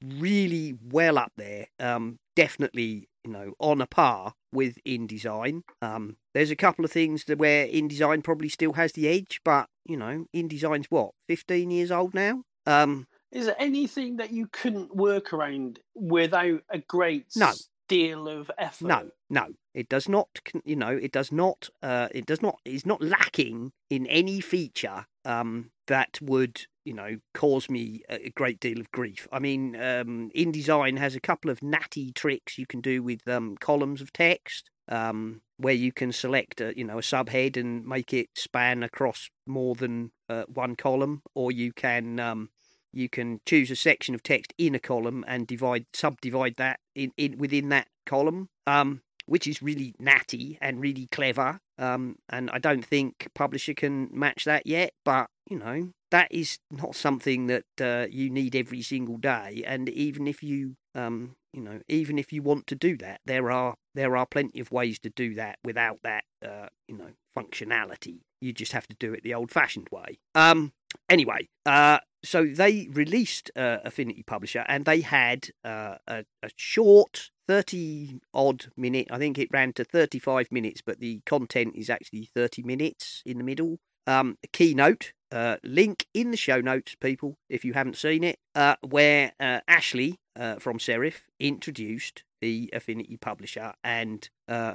really 0.02 0.74
well 0.82 1.18
up 1.18 1.32
there. 1.36 1.66
Um, 1.80 2.18
definitely, 2.36 3.09
you 3.24 3.32
know, 3.32 3.54
on 3.59 3.80
a 3.80 3.86
par 3.86 4.34
with 4.52 4.78
InDesign. 4.86 5.62
Um, 5.82 6.16
there's 6.34 6.50
a 6.50 6.56
couple 6.56 6.84
of 6.84 6.92
things 6.92 7.24
that 7.24 7.38
where 7.38 7.66
InDesign 7.66 8.22
probably 8.22 8.48
still 8.48 8.74
has 8.74 8.92
the 8.92 9.09
edge, 9.09 9.40
but 9.44 9.68
you 9.86 9.96
know, 9.96 10.26
InDesign's 10.34 10.90
what, 10.90 11.12
15 11.28 11.70
years 11.70 11.90
old 11.90 12.14
now. 12.14 12.42
Um, 12.66 13.06
is 13.32 13.46
there 13.46 13.56
anything 13.59 14.16
that 14.16 14.30
you 14.30 14.46
couldn't 14.46 14.94
work 14.94 15.32
around 15.32 15.80
without 15.94 16.62
a 16.70 16.78
great 16.78 17.26
no 17.36 17.52
deal 17.89 18.28
of 18.28 18.51
effort. 18.59 18.86
No, 18.86 19.11
no, 19.28 19.49
it 19.74 19.89
does 19.89 20.09
not. 20.09 20.28
You 20.64 20.76
know, 20.76 20.89
it 20.91 21.12
does 21.12 21.32
not. 21.32 21.68
Uh, 21.82 22.09
it 22.12 22.26
does 22.26 22.43
not. 22.43 22.59
It's 22.64 22.86
not 22.86 23.03
lacking 23.03 23.72
in 23.91 24.07
any 24.07 24.41
feature 24.41 25.07
um, 25.24 25.70
that 25.86 26.18
would 26.22 26.66
you 26.89 26.95
know, 26.95 27.18
cause 27.34 27.68
me 27.68 28.01
a 28.09 28.30
great 28.30 28.61
deal 28.61 28.80
of 28.80 28.91
grief. 28.93 29.28
I 29.30 29.41
mean, 29.41 29.76
um, 29.76 30.30
InDesign 30.34 30.97
has 30.97 31.14
a 31.14 31.20
couple 31.20 31.51
of 31.51 31.62
natty 31.62 32.12
tricks 32.12 32.57
you 32.57 32.64
can 32.64 32.80
do 32.80 33.03
with 33.03 33.28
um, 33.28 33.59
columns 33.59 34.01
of 34.01 34.11
text. 34.11 34.70
Um, 34.91 35.43
where 35.59 35.74
you 35.74 35.93
can 35.93 36.12
select, 36.12 36.62
a, 36.62 36.72
you 36.74 36.84
know, 36.84 36.97
a 36.97 37.03
subhead 37.03 37.59
and 37.59 37.84
make 37.84 38.14
it 38.14 38.30
span 38.34 38.82
across 38.82 39.28
more 39.47 39.74
than 39.74 40.12
uh, 40.30 40.45
one 40.45 40.76
column, 40.76 41.20
or 41.34 41.53
you 41.53 41.72
can 41.72 42.18
um, 42.18 42.49
you 42.93 43.09
can 43.09 43.41
choose 43.47 43.70
a 43.70 43.76
section 43.76 44.14
of 44.14 44.22
text 44.22 44.53
in 44.59 44.74
a 44.74 44.78
column 44.78 45.24
and 45.28 45.47
divide 45.47 45.86
subdivide 45.93 46.57
that 46.57 46.80
in, 46.95 47.12
in 47.16 47.39
within 47.39 47.68
that 47.70 47.89
column. 48.07 48.49
Um, 48.66 49.03
which 49.28 49.47
is 49.47 49.62
really 49.62 49.95
natty 49.99 50.59
and 50.61 50.80
really 50.80 51.07
clever. 51.12 51.61
Um, 51.76 52.16
and 52.30 52.51
I 52.51 52.59
don't 52.59 52.84
think 52.84 53.28
publisher 53.34 53.74
can 53.74 54.09
match 54.11 54.45
that 54.47 54.66
yet. 54.66 54.93
But 55.05 55.28
you 55.49 55.59
know, 55.59 55.91
that 56.11 56.28
is 56.30 56.59
not 56.70 56.95
something 56.95 57.47
that 57.47 57.64
uh, 57.80 58.07
you 58.11 58.30
need 58.30 58.57
every 58.57 58.82
single 58.82 59.18
day. 59.18 59.62
And 59.66 59.89
even 59.91 60.26
if 60.26 60.43
you, 60.43 60.76
um, 60.95 61.36
you 61.53 61.61
know, 61.61 61.80
even 61.89 62.18
if 62.18 62.32
you 62.32 62.43
want 62.43 62.66
to 62.68 62.74
do 62.74 62.97
that, 62.99 63.20
there 63.24 63.51
are 63.51 63.74
there 63.95 64.16
are 64.16 64.26
plenty 64.26 64.61
of 64.61 64.72
ways 64.72 64.99
to 65.01 65.11
do 65.11 65.34
that 65.34 65.59
without 65.62 65.99
that, 66.03 66.24
uh, 66.45 66.68
you 66.89 66.97
know, 66.97 67.11
functionality. 67.36 68.20
You 68.41 68.53
just 68.53 68.72
have 68.72 68.86
to 68.89 68.97
do 68.99 69.12
it 69.12 69.22
the 69.24 69.34
old-fashioned 69.34 69.89
way. 69.91 70.18
Um, 70.34 70.72
anyway, 71.09 71.49
uh, 71.66 71.99
so 72.25 72.47
they 72.47 72.89
released 72.93 73.51
uh, 73.57 73.79
Affinity 73.85 74.23
Publisher, 74.23 74.64
and 74.69 74.85
they 74.85 75.01
had 75.01 75.49
uh, 75.64 75.97
a, 76.07 76.25
a 76.43 76.51
short 76.57 77.31
30 77.47 78.21
odd 78.35 78.66
minute. 78.77 79.09
I 79.11 79.19
think 79.19 79.39
it 79.39 79.49
ran 79.53 79.73
to 79.75 79.85
35 79.85 80.51
minutes, 80.51 80.83
but 80.85 81.01
the 81.01 81.21
content 81.27 81.75
is 81.77 81.89
actually 81.89 82.29
30 82.35 82.62
minutes 82.62 83.23
in 83.25 83.39
the 83.39 83.45
middle. 83.45 83.79
Um, 84.07 84.39
keynote 84.53 85.12
uh, 85.31 85.57
link 85.62 86.07
in 86.14 86.31
the 86.31 86.37
show 86.37 86.61
notes, 86.61 86.97
people, 86.99 87.37
if 87.49 87.64
you 87.64 87.75
haven't 87.75 87.97
seen 87.97 88.25
it, 88.25 88.39
uh, 88.55 88.77
where 88.87 89.33
uh, 89.39 89.61
Ashley 89.69 90.19
uh, 90.35 90.57
from 90.57 90.79
Serif 90.79 91.23
introduced 91.39 92.25
the 92.41 92.71
Affinity 92.73 93.16
Publisher 93.16 93.75
and 93.85 94.29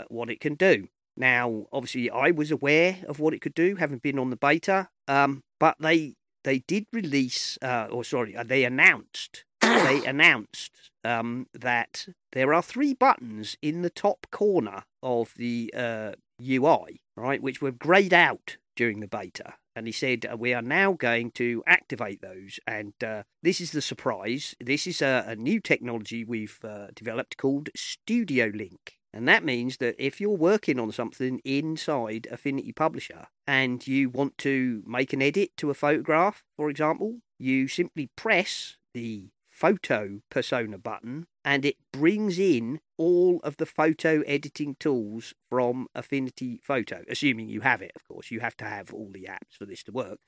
what 0.09 0.29
it 0.29 0.39
can 0.39 0.55
do. 0.55 0.87
Now, 1.15 1.67
obviously, 1.71 2.09
I 2.09 2.31
was 2.31 2.51
aware 2.51 2.97
of 3.07 3.19
what 3.19 3.33
it 3.33 3.41
could 3.41 3.53
do, 3.53 3.75
having 3.75 3.99
been 3.99 4.17
on 4.17 4.31
the 4.31 4.35
beta, 4.35 4.89
um, 5.07 5.43
but 5.59 5.75
they 5.79 6.15
they 6.43 6.59
did 6.59 6.85
release, 6.91 7.57
uh, 7.61 7.87
or 7.91 8.03
sorry, 8.03 8.35
they 8.45 8.63
announced 8.63 9.45
they 9.61 10.03
announced 10.05 10.91
um, 11.05 11.47
that 11.53 12.07
there 12.33 12.53
are 12.53 12.61
three 12.61 12.93
buttons 12.93 13.55
in 13.61 13.81
the 13.81 13.89
top 13.89 14.27
corner 14.29 14.83
of 15.01 15.33
the 15.37 15.73
uh, 15.75 16.11
UI, 16.41 17.01
right, 17.15 17.41
which 17.41 17.61
were 17.61 17.71
grayed 17.71 18.13
out 18.13 18.57
during 18.75 18.99
the 18.99 19.07
beta. 19.07 19.53
And 19.75 19.87
he 19.87 19.93
said, 19.93 20.25
uh, 20.31 20.35
We 20.35 20.53
are 20.53 20.61
now 20.61 20.93
going 20.93 21.31
to 21.31 21.63
activate 21.65 22.21
those. 22.21 22.59
And 22.67 22.93
uh, 23.01 23.23
this 23.41 23.61
is 23.61 23.71
the 23.71 23.81
surprise. 23.81 24.53
This 24.59 24.85
is 24.85 25.01
a, 25.01 25.23
a 25.27 25.35
new 25.37 25.61
technology 25.61 26.25
we've 26.25 26.59
uh, 26.63 26.87
developed 26.93 27.37
called 27.37 27.69
Studio 27.75 28.51
Link. 28.53 28.97
And 29.13 29.27
that 29.27 29.45
means 29.45 29.77
that 29.77 29.95
if 29.99 30.19
you're 30.19 30.31
working 30.31 30.79
on 30.79 30.91
something 30.91 31.39
inside 31.45 32.27
Affinity 32.31 32.71
Publisher 32.71 33.27
and 33.45 33.85
you 33.87 34.09
want 34.09 34.37
to 34.39 34.81
make 34.87 35.13
an 35.13 35.21
edit 35.21 35.51
to 35.57 35.69
a 35.69 35.75
photograph, 35.75 36.43
for 36.57 36.69
example, 36.69 37.19
you 37.37 37.67
simply 37.67 38.09
press 38.15 38.77
the 38.93 39.29
photo 39.51 40.19
persona 40.31 40.79
button 40.79 41.27
and 41.45 41.63
it 41.63 41.75
brings 41.91 42.39
in 42.39 42.79
all 42.97 43.39
of 43.43 43.57
the 43.57 43.65
photo 43.67 44.21
editing 44.21 44.75
tools 44.79 45.33
from 45.47 45.87
Affinity 45.93 46.59
Photo, 46.63 47.03
assuming 47.07 47.49
you 47.49 47.61
have 47.61 47.81
it, 47.81 47.91
of 47.95 48.07
course. 48.07 48.31
You 48.31 48.39
have 48.39 48.57
to 48.57 48.65
have 48.65 48.93
all 48.93 49.11
the 49.13 49.27
apps 49.29 49.57
for 49.59 49.65
this 49.65 49.83
to 49.83 49.91
work, 49.91 50.19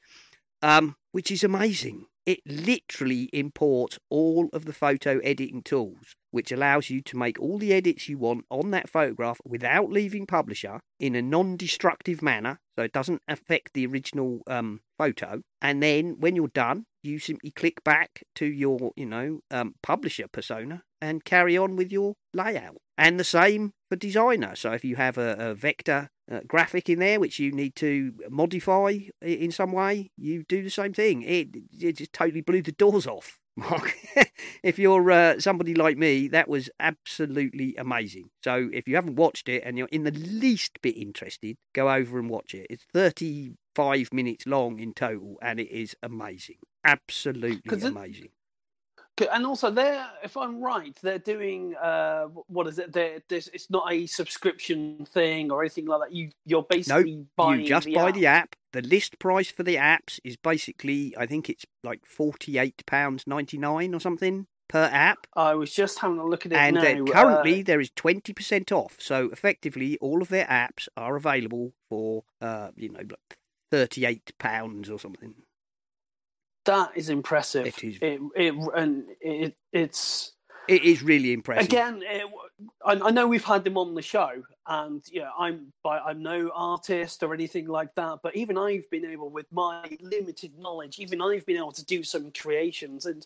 um, 0.66 0.95
which 1.11 1.30
is 1.30 1.43
amazing. 1.43 2.07
It 2.26 2.39
literally 2.43 3.30
imports 3.32 3.99
all 4.09 4.49
of 4.51 4.66
the 4.66 4.74
photo 4.74 5.20
editing 5.20 5.61
tools, 5.61 6.16
which 6.32 6.51
allows 6.51 6.89
you 6.89 7.01
to 7.01 7.18
make 7.18 7.39
all 7.39 7.59
the 7.59 7.72
edits 7.72 8.09
you 8.09 8.18
want 8.18 8.45
on 8.49 8.72
that 8.72 8.89
photograph 8.89 9.39
without 9.45 9.91
leaving 9.91 10.26
Publisher 10.26 10.80
in 10.99 11.16
a 11.16 11.22
non 11.22 11.55
destructive 11.55 12.24
manner, 12.24 12.59
so 12.76 12.84
it 12.84 12.93
doesn't 12.93 13.22
affect 13.28 13.74
the 13.74 13.86
original 13.86 14.41
um, 14.47 14.82
photo. 14.97 15.41
And 15.61 15.84
then 15.84 16.16
when 16.20 16.36
you're 16.36 16.47
done, 16.47 16.86
you 17.03 17.20
simply 17.20 17.51
click 17.51 17.84
back 17.84 18.24
to 18.34 18.47
your, 18.47 18.91
you 18.95 19.05
know, 19.05 19.41
um, 19.51 19.76
publisher 19.84 20.26
persona 20.28 20.82
and 20.99 21.24
carry 21.24 21.55
on 21.55 21.76
with 21.76 21.91
your 21.91 22.16
layout. 22.34 22.78
And 22.97 23.20
the 23.20 23.24
same 23.24 23.74
for 23.88 23.97
designer. 23.97 24.55
So 24.55 24.72
if 24.72 24.84
you 24.84 24.95
have 24.95 25.20
a, 25.20 25.36
a 25.38 25.53
vector 25.53 26.09
uh, 26.32 26.39
graphic 26.47 26.89
in 26.89 26.99
there 26.99 27.19
which 27.19 27.39
you 27.39 27.51
need 27.51 27.76
to 27.76 28.13
modify 28.30 28.97
in 29.21 29.51
some 29.51 29.71
way, 29.71 30.11
you 30.17 30.43
do 30.43 30.63
the 30.63 30.69
same 30.69 30.93
thing. 30.93 31.21
It, 31.21 31.49
it 31.80 31.97
just 31.97 32.13
totally 32.13 32.41
blew 32.41 32.61
the 32.61 32.71
doors 32.71 33.07
off. 33.07 33.39
Mark, 33.57 33.95
if 34.63 34.78
you're 34.78 35.09
uh, 35.09 35.39
somebody 35.39 35.73
like 35.76 35.97
me, 35.97 36.28
that 36.28 36.49
was 36.49 36.69
absolutely 36.78 37.73
amazing. 37.78 38.30
So 38.43 38.69
if 38.73 38.86
you 38.86 38.95
haven't 38.95 39.15
watched 39.15 39.47
it 39.47 39.63
and 39.65 39.78
you're 39.78 39.88
in 39.93 40.03
the 40.03 40.11
least 40.11 40.82
bit 40.82 40.97
interested, 40.97 41.55
go 41.73 41.89
over 41.89 42.19
and 42.19 42.30
watch 42.30 42.53
it. 42.53 42.67
It's 42.69 42.84
35 42.93 44.11
minutes 44.11 44.45
long 44.45 44.80
in 44.80 44.93
total 44.93 45.38
and 45.41 45.61
it 45.61 45.69
is 45.71 45.95
amazing. 46.03 46.57
Absolutely 46.84 47.61
amazing. 47.82 48.30
And 49.32 49.45
also, 49.45 49.72
they're 49.72 50.05
if 50.24 50.36
I'm 50.36 50.61
right, 50.61 50.95
they're 51.01 51.20
doing 51.20 51.76
uh, 51.76 52.26
what 52.47 52.68
is 52.68 52.80
it? 52.80 52.91
They're, 52.91 53.20
it's 53.30 53.70
not 53.70 53.91
a 53.91 54.05
subscription 54.07 55.05
thing 55.05 55.51
or 55.51 55.61
anything 55.61 55.86
like 55.86 56.01
that. 56.01 56.11
You 56.11 56.32
you're 56.45 56.63
basically 56.63 57.16
nope, 57.16 57.28
buying. 57.36 57.61
You 57.61 57.68
just 57.68 57.86
the 57.86 57.95
buy 57.95 58.09
app. 58.09 58.16
the 58.16 58.26
app. 58.26 58.55
The 58.74 58.82
list 58.82 59.20
price 59.20 59.49
for 59.49 59.63
the 59.63 59.76
apps 59.76 60.20
is 60.26 60.36
basically, 60.36 61.16
I 61.18 61.26
think 61.26 61.49
it's 61.49 61.66
like 61.82 62.05
forty 62.05 62.57
eight 62.57 62.86
pounds 62.86 63.26
ninety 63.26 63.57
nine 63.57 63.93
or 63.93 64.01
something 64.01 64.47
per 64.68 64.89
app. 64.91 65.28
I 65.34 65.53
was 65.53 65.74
just 65.74 65.99
having 65.99 66.20
a 66.20 66.26
look 66.26 66.45
at 66.45 66.51
it 66.51 66.57
and 66.57 66.76
now. 66.76 67.05
currently 67.05 67.61
uh, 67.61 67.63
there 67.66 67.80
is 67.80 67.91
twenty 67.95 68.34
percent 68.34 68.72
off. 68.72 68.97
So 68.99 69.30
effectively, 69.32 69.97
all 69.99 70.22
of 70.22 70.28
their 70.28 70.45
apps 70.45 70.89
are 70.97 71.16
available 71.16 71.72
for 71.89 72.24
uh, 72.41 72.72
you 72.76 72.89
know 72.89 73.01
thirty 73.72 74.05
eight 74.05 74.34
pounds 74.39 74.89
or 74.89 74.99
something. 74.99 75.36
That 76.66 76.91
is 76.95 77.09
impressive. 77.09 77.66
It 77.66 77.84
is. 77.84 77.97
It, 78.01 78.22
it 78.36 78.53
and 78.76 79.09
it 79.22 79.55
it's 79.72 80.34
It 80.68 80.84
is 80.84 81.03
really 81.03 81.34
impressive. 81.34 81.68
again. 81.68 82.03
It, 82.03 82.26
I, 82.84 82.93
I 82.93 83.11
know 83.11 83.28
we've 83.28 83.43
had 83.43 83.63
them 83.63 83.78
on 83.78 83.95
the 83.95 84.01
show, 84.01 84.43
and 84.68 85.03
yeah, 85.11 85.30
I'm 85.38 85.74
by 85.84 85.99
I'm 85.99 86.24
no 86.24 86.51
artist 86.53 87.24
or 87.24 87.34
anything 87.34 87.68
like 87.68 87.93
that. 87.95 88.20
But 88.24 88.36
even 88.36 88.57
I've 88.57 88.89
been 88.89 89.05
able, 89.05 89.30
with 89.30 89.45
my 89.51 89.86
limited 90.01 90.57
knowledge, 90.57 90.99
even 90.99 91.22
I've 91.22 91.45
been 91.45 91.57
able 91.57 91.74
to 91.74 91.86
do 91.86 92.03
some 92.03 92.32
creations. 92.32 93.05
And 93.05 93.26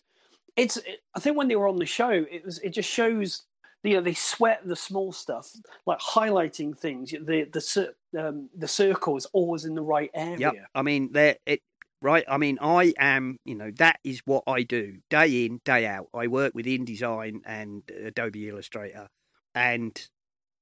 it's 0.56 0.76
it, 0.78 1.02
I 1.14 1.20
think 1.20 1.36
when 1.36 1.48
they 1.48 1.56
were 1.56 1.68
on 1.68 1.78
the 1.78 1.86
show, 1.86 2.10
it 2.10 2.44
was 2.44 2.58
it 2.58 2.70
just 2.70 2.90
shows. 2.90 3.42
You 3.82 3.94
know, 3.94 4.02
they 4.02 4.12
sweat 4.12 4.60
the 4.66 4.76
small 4.76 5.10
stuff, 5.10 5.50
like 5.86 6.00
highlighting 6.00 6.76
things. 6.76 7.12
The 7.12 7.44
the 7.44 7.94
um, 8.18 8.50
the 8.54 8.68
circle 8.68 9.16
is 9.16 9.24
always 9.32 9.64
in 9.64 9.74
the 9.74 9.80
right 9.80 10.10
area. 10.12 10.52
Yeah, 10.54 10.66
I 10.74 10.82
mean, 10.82 11.10
it 11.14 11.62
right. 12.00 12.24
I 12.28 12.38
mean, 12.38 12.58
I 12.60 12.92
am. 12.98 13.38
You 13.44 13.54
know, 13.54 13.70
that 13.78 14.00
is 14.04 14.20
what 14.24 14.44
I 14.46 14.62
do 14.62 14.98
day 15.08 15.46
in, 15.46 15.60
day 15.64 15.86
out. 15.86 16.08
I 16.14 16.26
work 16.26 16.54
with 16.54 16.66
InDesign 16.66 17.40
and 17.44 17.82
Adobe 18.04 18.48
Illustrator, 18.48 19.08
and 19.54 20.08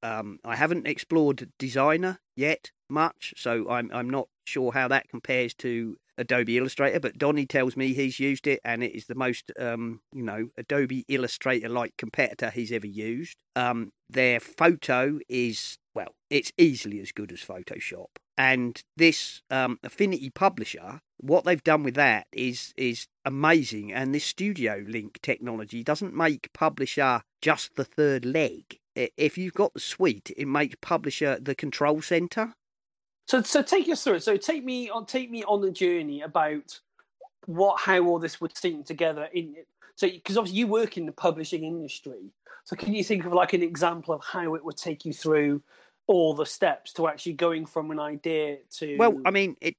um, 0.02 0.38
I 0.44 0.56
haven't 0.56 0.86
explored 0.86 1.50
Designer 1.58 2.20
yet 2.36 2.70
much, 2.88 3.34
so 3.36 3.68
I'm 3.68 3.90
I'm 3.92 4.10
not 4.10 4.28
sure 4.44 4.72
how 4.72 4.88
that 4.88 5.08
compares 5.08 5.54
to 5.54 5.96
Adobe 6.18 6.58
Illustrator. 6.58 7.00
But 7.00 7.16
Donny 7.16 7.46
tells 7.46 7.76
me 7.76 7.94
he's 7.94 8.20
used 8.20 8.46
it, 8.46 8.60
and 8.64 8.82
it 8.82 8.94
is 8.94 9.06
the 9.06 9.14
most 9.14 9.50
um, 9.58 10.00
you 10.12 10.22
know 10.22 10.50
Adobe 10.58 11.04
Illustrator 11.08 11.68
like 11.68 11.96
competitor 11.96 12.50
he's 12.50 12.72
ever 12.72 12.86
used. 12.86 13.38
Um, 13.56 13.92
their 14.10 14.40
photo 14.40 15.18
is 15.28 15.78
well, 15.94 16.14
it's 16.30 16.52
easily 16.56 17.00
as 17.00 17.10
good 17.10 17.32
as 17.32 17.40
Photoshop. 17.40 18.06
And 18.36 18.80
this 18.96 19.42
um, 19.50 19.80
Affinity 19.82 20.30
Publisher, 20.30 21.00
what 21.16 21.44
they've 21.44 21.64
done 21.64 21.82
with 21.82 21.96
that 21.96 22.28
is 22.32 22.72
is 22.76 23.08
amazing. 23.24 23.92
And 23.92 24.14
this 24.14 24.24
Studio 24.24 24.84
Link 24.86 25.18
technology 25.22 25.82
doesn't 25.82 26.14
make 26.14 26.52
Publisher 26.54 27.22
just 27.42 27.74
the 27.74 27.84
third 27.84 28.24
leg. 28.24 28.78
If 28.94 29.38
you've 29.38 29.54
got 29.54 29.74
the 29.74 29.80
suite, 29.80 30.30
it 30.36 30.46
makes 30.46 30.76
Publisher 30.80 31.38
the 31.40 31.56
control 31.56 32.00
center. 32.00 32.54
So, 33.28 33.42
so 33.42 33.62
take 33.62 33.88
us 33.90 34.02
through 34.02 34.14
it. 34.14 34.22
So, 34.22 34.36
take 34.38 34.64
me 34.64 34.88
on, 34.88 35.04
take 35.04 35.30
me 35.30 35.44
on 35.44 35.60
the 35.60 35.70
journey 35.70 36.22
about 36.22 36.80
what, 37.44 37.78
how 37.78 38.00
all 38.00 38.18
this 38.18 38.40
would 38.40 38.56
seem 38.56 38.82
together. 38.82 39.28
In 39.34 39.54
so, 39.96 40.08
because 40.08 40.38
obviously 40.38 40.60
you 40.60 40.66
work 40.66 40.96
in 40.96 41.04
the 41.04 41.12
publishing 41.12 41.64
industry. 41.64 42.32
So, 42.64 42.74
can 42.74 42.94
you 42.94 43.04
think 43.04 43.26
of 43.26 43.34
like 43.34 43.52
an 43.52 43.62
example 43.62 44.14
of 44.14 44.24
how 44.24 44.54
it 44.54 44.64
would 44.64 44.78
take 44.78 45.04
you 45.04 45.12
through 45.12 45.62
all 46.06 46.32
the 46.32 46.46
steps 46.46 46.94
to 46.94 47.06
actually 47.06 47.34
going 47.34 47.66
from 47.66 47.90
an 47.90 48.00
idea 48.00 48.58
to? 48.78 48.96
Well, 48.96 49.20
I 49.26 49.30
mean, 49.30 49.56
it, 49.60 49.76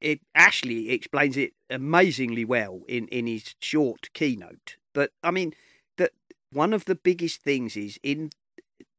it, 0.00 0.20
Ashley 0.34 0.90
explains 0.90 1.36
it 1.36 1.52
amazingly 1.68 2.46
well 2.46 2.80
in, 2.88 3.06
in 3.08 3.26
his 3.26 3.54
short 3.60 4.08
keynote. 4.14 4.76
But 4.94 5.10
I 5.22 5.30
mean, 5.30 5.52
that 5.98 6.12
one 6.52 6.72
of 6.72 6.86
the 6.86 6.94
biggest 6.94 7.42
things 7.42 7.76
is 7.76 8.00
in 8.02 8.30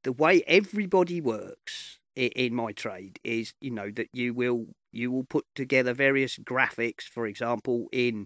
the 0.03 0.11
way 0.11 0.43
everybody 0.45 1.19
works 1.19 1.97
in 2.17 2.53
my 2.53 2.71
trade 2.73 3.19
is, 3.23 3.53
you 3.61 3.71
know, 3.71 3.91
that 3.91 4.09
you 4.13 4.33
will 4.33 4.65
You 4.91 5.11
will 5.11 5.25
put 5.25 5.45
together 5.53 5.93
various 5.93 6.39
graphics, 6.39 7.03
for 7.03 7.27
example, 7.27 7.87
in 7.91 8.25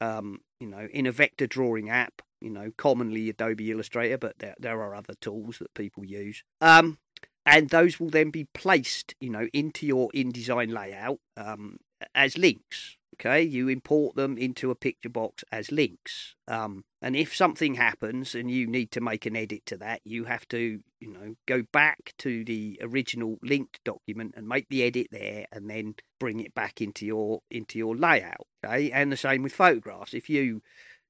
um, 0.00 0.40
you 0.60 0.68
know, 0.68 0.86
in 0.92 1.06
a 1.06 1.12
vector 1.12 1.46
drawing 1.46 1.90
app, 1.90 2.22
you 2.40 2.50
know, 2.50 2.70
commonly 2.76 3.28
Adobe 3.30 3.70
Illustrator, 3.70 4.18
but 4.18 4.38
there 4.38 4.54
there 4.60 4.80
are 4.80 4.94
other 4.94 5.14
tools 5.20 5.58
that 5.58 5.74
people 5.74 6.04
use. 6.04 6.44
Um, 6.60 6.98
and 7.44 7.70
those 7.70 7.98
will 7.98 8.10
then 8.10 8.30
be 8.30 8.46
placed, 8.54 9.14
you 9.20 9.30
know, 9.30 9.48
into 9.52 9.86
your 9.86 10.10
InDesign 10.14 10.72
layout 10.72 11.18
um, 11.36 11.78
as 12.14 12.36
links. 12.36 12.96
Okay, 13.18 13.42
you 13.42 13.68
import 13.68 14.14
them 14.14 14.36
into 14.36 14.70
a 14.70 14.74
picture 14.74 15.08
box 15.08 15.42
as 15.50 15.72
links. 15.72 16.34
Um, 16.48 16.84
and 17.00 17.16
if 17.16 17.34
something 17.34 17.74
happens 17.74 18.34
and 18.34 18.50
you 18.50 18.66
need 18.66 18.90
to 18.90 19.00
make 19.00 19.24
an 19.24 19.36
edit 19.36 19.64
to 19.66 19.78
that, 19.78 20.02
you 20.04 20.24
have 20.24 20.46
to, 20.48 20.80
you 21.00 21.12
know, 21.12 21.34
go 21.46 21.62
back 21.72 22.12
to 22.18 22.44
the 22.44 22.78
original 22.82 23.38
linked 23.42 23.82
document 23.84 24.34
and 24.36 24.46
make 24.46 24.68
the 24.68 24.82
edit 24.82 25.06
there, 25.10 25.46
and 25.50 25.70
then 25.70 25.94
bring 26.20 26.40
it 26.40 26.54
back 26.54 26.82
into 26.82 27.06
your 27.06 27.40
into 27.50 27.78
your 27.78 27.96
layout. 27.96 28.46
Okay, 28.64 28.90
and 28.90 29.10
the 29.10 29.16
same 29.16 29.42
with 29.42 29.54
photographs. 29.54 30.12
If 30.12 30.28
you 30.28 30.60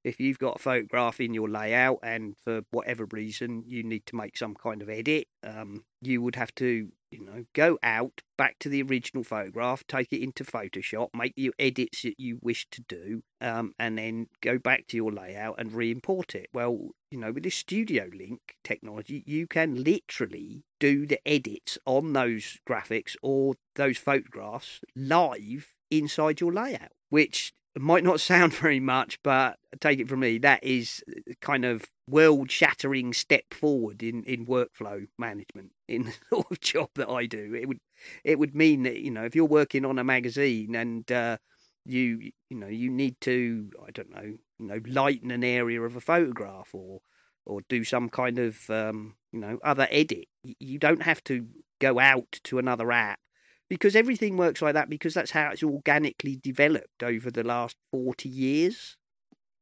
if 0.07 0.21
you've 0.21 0.39
got 0.39 0.57
a 0.57 0.61
photograph 0.61 1.21
in 1.21 1.35
your 1.35 1.49
layout 1.49 1.99
and 2.01 2.37
for 2.45 2.61
whatever 2.71 3.07
reason 3.11 3.65
you 3.67 3.83
need 3.83 4.07
to 4.07 4.15
make 4.15 4.37
some 4.37 4.55
kind 4.55 4.81
of 4.81 4.89
edit, 4.89 5.27
um, 5.43 5.85
you 6.01 6.23
would 6.23 6.37
have 6.37 6.55
to, 6.55 6.89
you 7.17 7.25
know, 7.25 7.45
go 7.55 7.79
out 7.83 8.23
back 8.37 8.59
to 8.61 8.69
the 8.69 8.83
original 8.83 9.25
photograph, 9.25 9.85
take 9.87 10.13
it 10.13 10.23
into 10.23 10.45
Photoshop, 10.45 11.09
make 11.15 11.35
the 11.35 11.53
edits 11.59 12.03
that 12.03 12.19
you 12.19 12.39
wish 12.43 12.67
to 12.71 12.83
do, 12.83 13.23
um, 13.41 13.73
and 13.79 13.97
then 13.97 14.27
go 14.43 14.59
back 14.59 14.87
to 14.89 14.97
your 14.97 15.11
layout 15.11 15.59
and 15.59 15.73
re-import 15.73 16.35
it. 16.35 16.49
Well, 16.53 16.91
you 17.11 17.19
know, 17.19 17.33
with 17.33 17.45
this 17.45 17.55
Studio 17.55 18.09
Link 18.15 18.41
technology, 18.63 19.23
you 19.27 19.47
can 19.47 19.83
literally 19.83 20.65
do 20.79 21.07
the 21.07 21.27
edits 21.27 21.79
on 21.87 22.13
those 22.13 22.59
graphics 22.69 23.17
or 23.23 23.55
those 23.77 23.97
photographs 23.97 24.81
live 24.95 25.69
inside 25.91 26.41
your 26.41 26.53
layout, 26.53 26.93
which 27.09 27.53
might 27.79 28.05
not 28.05 28.21
sound 28.33 28.53
very 28.53 28.81
much, 28.81 29.19
but 29.23 29.59
take 29.81 30.01
it 30.01 30.09
from 30.09 30.21
me, 30.21 30.39
that 30.39 30.63
is 30.63 31.03
kind 31.41 31.65
of 31.65 31.85
world 32.09 32.51
shattering 32.51 33.13
step 33.13 33.53
forward 33.53 34.03
in, 34.03 34.23
in 34.25 34.47
workflow 34.47 35.07
management 35.19 35.73
in 35.89 36.05
the 36.05 36.15
sort 36.31 36.51
of 36.51 36.61
job 36.61 36.91
that 36.95 37.09
I 37.09 37.27
do. 37.27 37.55
It 37.55 37.69
would 37.69 37.81
it 38.25 38.39
would 38.39 38.55
mean 38.55 38.83
that, 38.85 39.01
you 39.01 39.11
know, 39.11 39.25
if 39.25 39.35
you're 39.35 39.45
working 39.45 39.85
on 39.85 39.99
a 39.99 40.05
magazine 40.05 40.75
and 40.75 41.11
uh, 41.11 41.39
you 41.85 42.31
you 42.51 42.57
know, 42.57 42.69
you 42.69 42.91
need 42.91 43.21
to 43.23 43.71
I 43.87 43.91
don't 43.91 44.11
know, 44.11 44.37
you 44.59 44.67
know, 44.67 44.81
lighten 44.87 45.31
an 45.31 45.45
area 45.45 45.81
of 45.81 45.97
a 45.97 46.01
photograph 46.01 46.71
or 46.73 47.01
or 47.45 47.61
do 47.69 47.85
some 47.85 48.09
kind 48.09 48.39
of 48.39 48.69
um, 48.71 49.15
you 49.33 49.41
know, 49.41 49.59
other 49.65 49.87
edit. 49.91 50.27
You 50.43 50.79
don't 50.79 51.03
have 51.03 51.23
to 51.25 51.47
go 51.81 51.99
out 51.99 52.41
to 52.45 52.59
another 52.59 52.91
app 52.91 53.21
because 53.69 53.97
everything 53.97 54.37
works 54.37 54.63
like 54.63 54.75
that 54.75 54.89
because 54.89 55.15
that's 55.15 55.31
how 55.31 55.51
it's 55.51 55.63
organically 55.63 56.37
developed 56.37 57.03
over 57.03 57.31
the 57.31 57.45
last 57.45 57.77
40 57.93 58.29
years. 58.29 58.97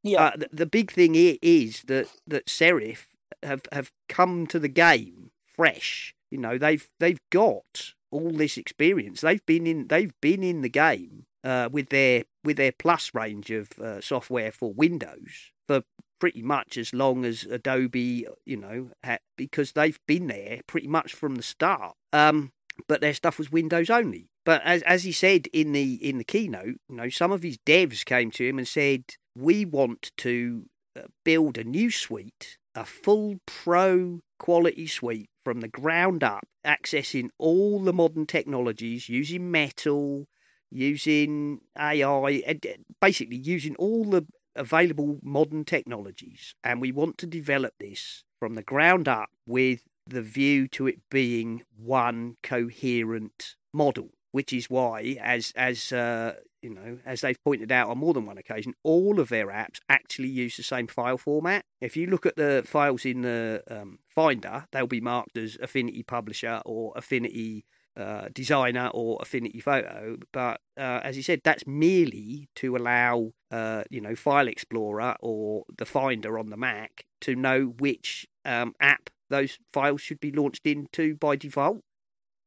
Yeah. 0.02 0.24
Uh, 0.24 0.36
the, 0.36 0.48
the, 0.52 0.66
big 0.66 0.92
thing 0.92 1.14
is 1.14 1.82
that 1.86 2.08
that 2.26 2.46
Serif 2.46 3.06
have 3.42 3.62
have 3.72 3.90
come 4.08 4.46
to 4.48 4.58
the 4.58 4.68
game 4.68 5.30
fresh. 5.56 6.14
You 6.30 6.38
know, 6.38 6.58
they've 6.58 6.88
they've 7.00 7.20
got 7.30 7.94
all 8.10 8.30
this 8.30 8.56
experience. 8.56 9.20
They've 9.20 9.44
been 9.46 9.66
in 9.66 9.88
they've 9.88 10.14
been 10.20 10.42
in 10.42 10.62
the 10.62 10.68
game 10.68 11.26
uh, 11.42 11.68
with 11.70 11.90
their 11.90 12.24
with 12.42 12.56
their 12.56 12.72
plus 12.72 13.12
range 13.14 13.50
of 13.50 13.70
uh, 13.78 14.00
software 14.00 14.52
for 14.52 14.72
Windows 14.72 15.52
for 15.66 15.82
pretty 16.20 16.42
much 16.42 16.78
as 16.78 16.94
long 16.94 17.24
as 17.24 17.44
Adobe, 17.44 18.26
you 18.46 18.56
know, 18.56 18.90
ha- 19.04 19.18
because 19.36 19.72
they've 19.72 19.98
been 20.06 20.26
there 20.28 20.60
pretty 20.66 20.86
much 20.86 21.12
from 21.12 21.34
the 21.34 21.42
start. 21.42 21.96
Um, 22.12 22.52
but 22.88 23.00
their 23.00 23.14
stuff 23.14 23.38
was 23.38 23.52
Windows 23.52 23.90
only. 23.90 24.28
But 24.44 24.62
as 24.64 24.82
as 24.82 25.04
he 25.04 25.12
said 25.12 25.46
in 25.52 25.72
the 25.72 25.94
in 25.94 26.18
the 26.18 26.24
keynote, 26.24 26.76
you 26.88 26.96
know, 26.96 27.08
some 27.08 27.32
of 27.32 27.42
his 27.42 27.58
devs 27.66 28.04
came 28.04 28.30
to 28.32 28.48
him 28.48 28.58
and 28.58 28.68
said, 28.68 29.04
"We 29.36 29.64
want 29.64 30.12
to 30.18 30.66
uh, 30.96 31.02
build 31.24 31.58
a 31.58 31.64
new 31.64 31.90
suite, 31.90 32.58
a 32.74 32.84
full 32.84 33.36
pro 33.46 34.20
quality 34.38 34.86
suite 34.86 35.30
from 35.44 35.60
the 35.60 35.68
ground 35.68 36.24
up, 36.24 36.44
accessing 36.64 37.28
all 37.38 37.80
the 37.80 37.92
modern 37.92 38.26
technologies, 38.26 39.08
using 39.08 39.50
Metal, 39.50 40.26
using 40.70 41.60
AI, 41.78 42.42
uh, 42.46 42.54
basically 43.00 43.36
using 43.36 43.76
all 43.76 44.04
the 44.04 44.26
available 44.56 45.18
modern 45.22 45.64
technologies, 45.64 46.54
and 46.62 46.80
we 46.80 46.92
want 46.92 47.18
to 47.18 47.26
develop 47.26 47.74
this 47.78 48.24
from 48.38 48.54
the 48.54 48.62
ground 48.62 49.08
up 49.08 49.30
with 49.46 49.82
the 50.06 50.22
view 50.22 50.68
to 50.68 50.86
it 50.86 51.00
being 51.10 51.62
one 51.76 52.36
coherent 52.42 53.56
model, 53.72 54.10
which 54.34 54.52
is 54.52 54.68
why, 54.68 55.16
as 55.22 55.52
as 55.54 55.92
uh, 55.92 56.34
you 56.60 56.68
know, 56.68 56.98
as 57.06 57.20
they've 57.20 57.44
pointed 57.44 57.70
out 57.70 57.88
on 57.88 57.98
more 57.98 58.12
than 58.12 58.26
one 58.26 58.36
occasion, 58.36 58.74
all 58.82 59.20
of 59.20 59.28
their 59.28 59.46
apps 59.46 59.78
actually 59.88 60.28
use 60.28 60.56
the 60.56 60.64
same 60.64 60.88
file 60.88 61.18
format. 61.18 61.62
If 61.80 61.96
you 61.96 62.08
look 62.08 62.26
at 62.26 62.34
the 62.34 62.64
files 62.66 63.04
in 63.04 63.22
the 63.22 63.62
um, 63.70 64.00
Finder, 64.08 64.66
they'll 64.72 64.88
be 64.88 65.00
marked 65.00 65.36
as 65.36 65.56
Affinity 65.62 66.02
Publisher 66.02 66.60
or 66.64 66.92
Affinity 66.96 67.64
uh, 67.96 68.26
Designer 68.34 68.90
or 68.92 69.18
Affinity 69.22 69.60
Photo. 69.60 70.16
But 70.32 70.60
uh, 70.76 70.98
as 71.04 71.14
he 71.14 71.22
said, 71.22 71.42
that's 71.44 71.64
merely 71.64 72.48
to 72.56 72.76
allow, 72.76 73.34
uh, 73.52 73.84
you 73.88 74.00
know, 74.00 74.16
File 74.16 74.48
Explorer 74.48 75.14
or 75.20 75.62
the 75.78 75.86
Finder 75.86 76.40
on 76.40 76.50
the 76.50 76.56
Mac 76.56 77.04
to 77.20 77.36
know 77.36 77.66
which 77.78 78.26
um, 78.44 78.74
app 78.80 79.10
those 79.30 79.60
files 79.72 80.00
should 80.00 80.18
be 80.18 80.32
launched 80.32 80.66
into 80.66 81.14
by 81.14 81.36
default. 81.36 81.82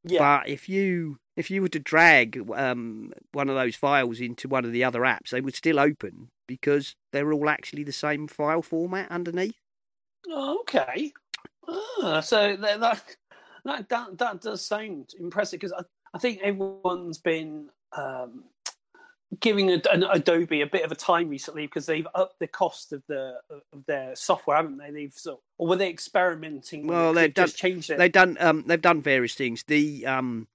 Yeah. 0.07 0.19
But 0.19 0.49
if 0.49 0.69
you 0.69 1.17
if 1.35 1.51
you 1.51 1.61
were 1.61 1.69
to 1.69 1.79
drag 1.79 2.49
um, 2.55 3.13
one 3.31 3.49
of 3.49 3.55
those 3.55 3.75
files 3.75 4.19
into 4.19 4.47
one 4.47 4.65
of 4.65 4.71
the 4.71 4.83
other 4.83 5.01
apps, 5.01 5.29
they 5.29 5.41
would 5.41 5.55
still 5.55 5.79
open 5.79 6.29
because 6.47 6.95
they're 7.11 7.31
all 7.31 7.49
actually 7.49 7.83
the 7.83 7.91
same 7.91 8.27
file 8.27 8.61
format 8.61 9.11
underneath. 9.11 9.55
Oh, 10.29 10.59
okay. 10.61 11.13
Ah, 11.67 12.21
so 12.21 12.55
that, 12.55 12.79
that 12.79 13.15
that 13.65 14.17
that 14.17 14.41
does 14.41 14.65
sound 14.65 15.13
impressive 15.19 15.59
because 15.59 15.73
I, 15.73 15.83
I 16.13 16.19
think 16.19 16.39
everyone's 16.41 17.17
been 17.17 17.69
um, 17.95 18.45
giving 19.39 19.69
an 19.69 20.03
Adobe 20.09 20.61
a 20.61 20.67
bit 20.67 20.83
of 20.83 20.91
a 20.91 20.95
time 20.95 21.29
recently 21.29 21.65
because 21.65 21.85
they've 21.85 22.07
upped 22.15 22.39
the 22.39 22.47
cost 22.47 22.93
of 22.93 23.03
the 23.07 23.35
of 23.73 23.85
their 23.85 24.15
software, 24.15 24.57
haven't 24.57 24.77
they? 24.77 24.91
They've 24.91 25.13
so, 25.13 25.41
or 25.57 25.67
were 25.67 25.75
they 25.75 25.89
experimenting? 25.89 26.87
Well, 26.87 27.13
they've, 27.13 27.25
they've 27.25 27.33
done, 27.33 27.45
just 27.47 27.57
changed 27.57 27.89
it. 27.89 27.97
They've 27.97 28.11
done 28.11 28.37
um, 28.39 28.63
they've 28.67 28.81
done 28.81 29.01
various 29.01 29.35
things. 29.35 29.63
The 29.67 30.05
um, 30.05 30.47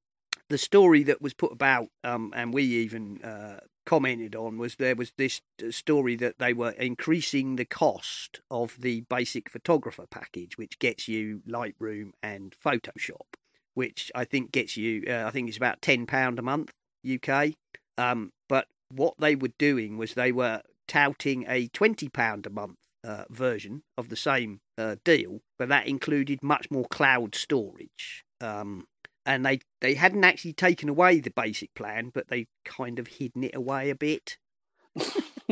the 0.49 0.59
story 0.59 1.03
that 1.05 1.21
was 1.21 1.35
put 1.35 1.53
about, 1.53 1.89
um, 2.03 2.33
and 2.35 2.53
we 2.53 2.65
even 2.65 3.23
uh, 3.23 3.61
commented 3.85 4.35
on, 4.35 4.59
was 4.59 4.77
there 4.77 4.97
was 4.97 5.13
this 5.19 5.43
uh, 5.63 5.71
story 5.71 6.17
that 6.17 6.39
they 6.39 6.55
were 6.55 6.71
increasing 6.71 7.57
the 7.57 7.65
cost 7.67 8.41
of 8.51 8.77
the 8.81 9.03
basic 9.03 9.51
photographer 9.51 10.07
package, 10.11 10.57
which 10.57 10.79
gets 10.79 11.09
you 11.09 11.43
Lightroom 11.47 12.13
and 12.23 12.55
Photoshop, 12.65 13.37
which 13.75 14.11
I 14.15 14.25
think 14.25 14.51
gets 14.51 14.79
you, 14.79 15.05
uh, 15.09 15.25
I 15.27 15.31
think 15.31 15.49
it's 15.49 15.59
about 15.59 15.83
ten 15.83 16.07
pound 16.07 16.39
a 16.39 16.43
month 16.43 16.73
UK. 17.07 17.53
Um, 17.99 18.33
but 18.49 18.67
what 18.91 19.15
they 19.19 19.35
were 19.35 19.53
doing 19.59 19.99
was 19.99 20.15
they 20.15 20.33
were 20.33 20.63
touting 20.89 21.45
a 21.49 21.69
£20 21.69 22.47
a 22.47 22.51
month 22.51 22.79
uh, 23.05 23.25
version 23.31 23.83
of 23.97 24.09
the 24.09 24.17
same 24.17 24.61
uh, 24.79 24.97
deal, 25.05 25.41
but 25.59 25.69
that 25.69 25.87
included 25.87 26.43
much 26.43 26.71
more 26.71 26.85
cloud 26.87 27.35
storage. 27.35 28.25
Um, 28.41 28.87
and 29.25 29.47
they, 29.47 29.61
they 29.81 29.95
hadn't 29.95 30.25
actually 30.25 30.53
taken 30.53 30.89
away 30.89 31.21
the 31.21 31.31
basic 31.31 31.75
plan, 31.75 32.11
but 32.13 32.29
they 32.29 32.47
kind 32.65 32.99
of 32.99 33.07
hidden 33.07 33.45
it 33.45 33.55
away 33.55 33.91
a 33.91 33.95
bit. 33.95 34.37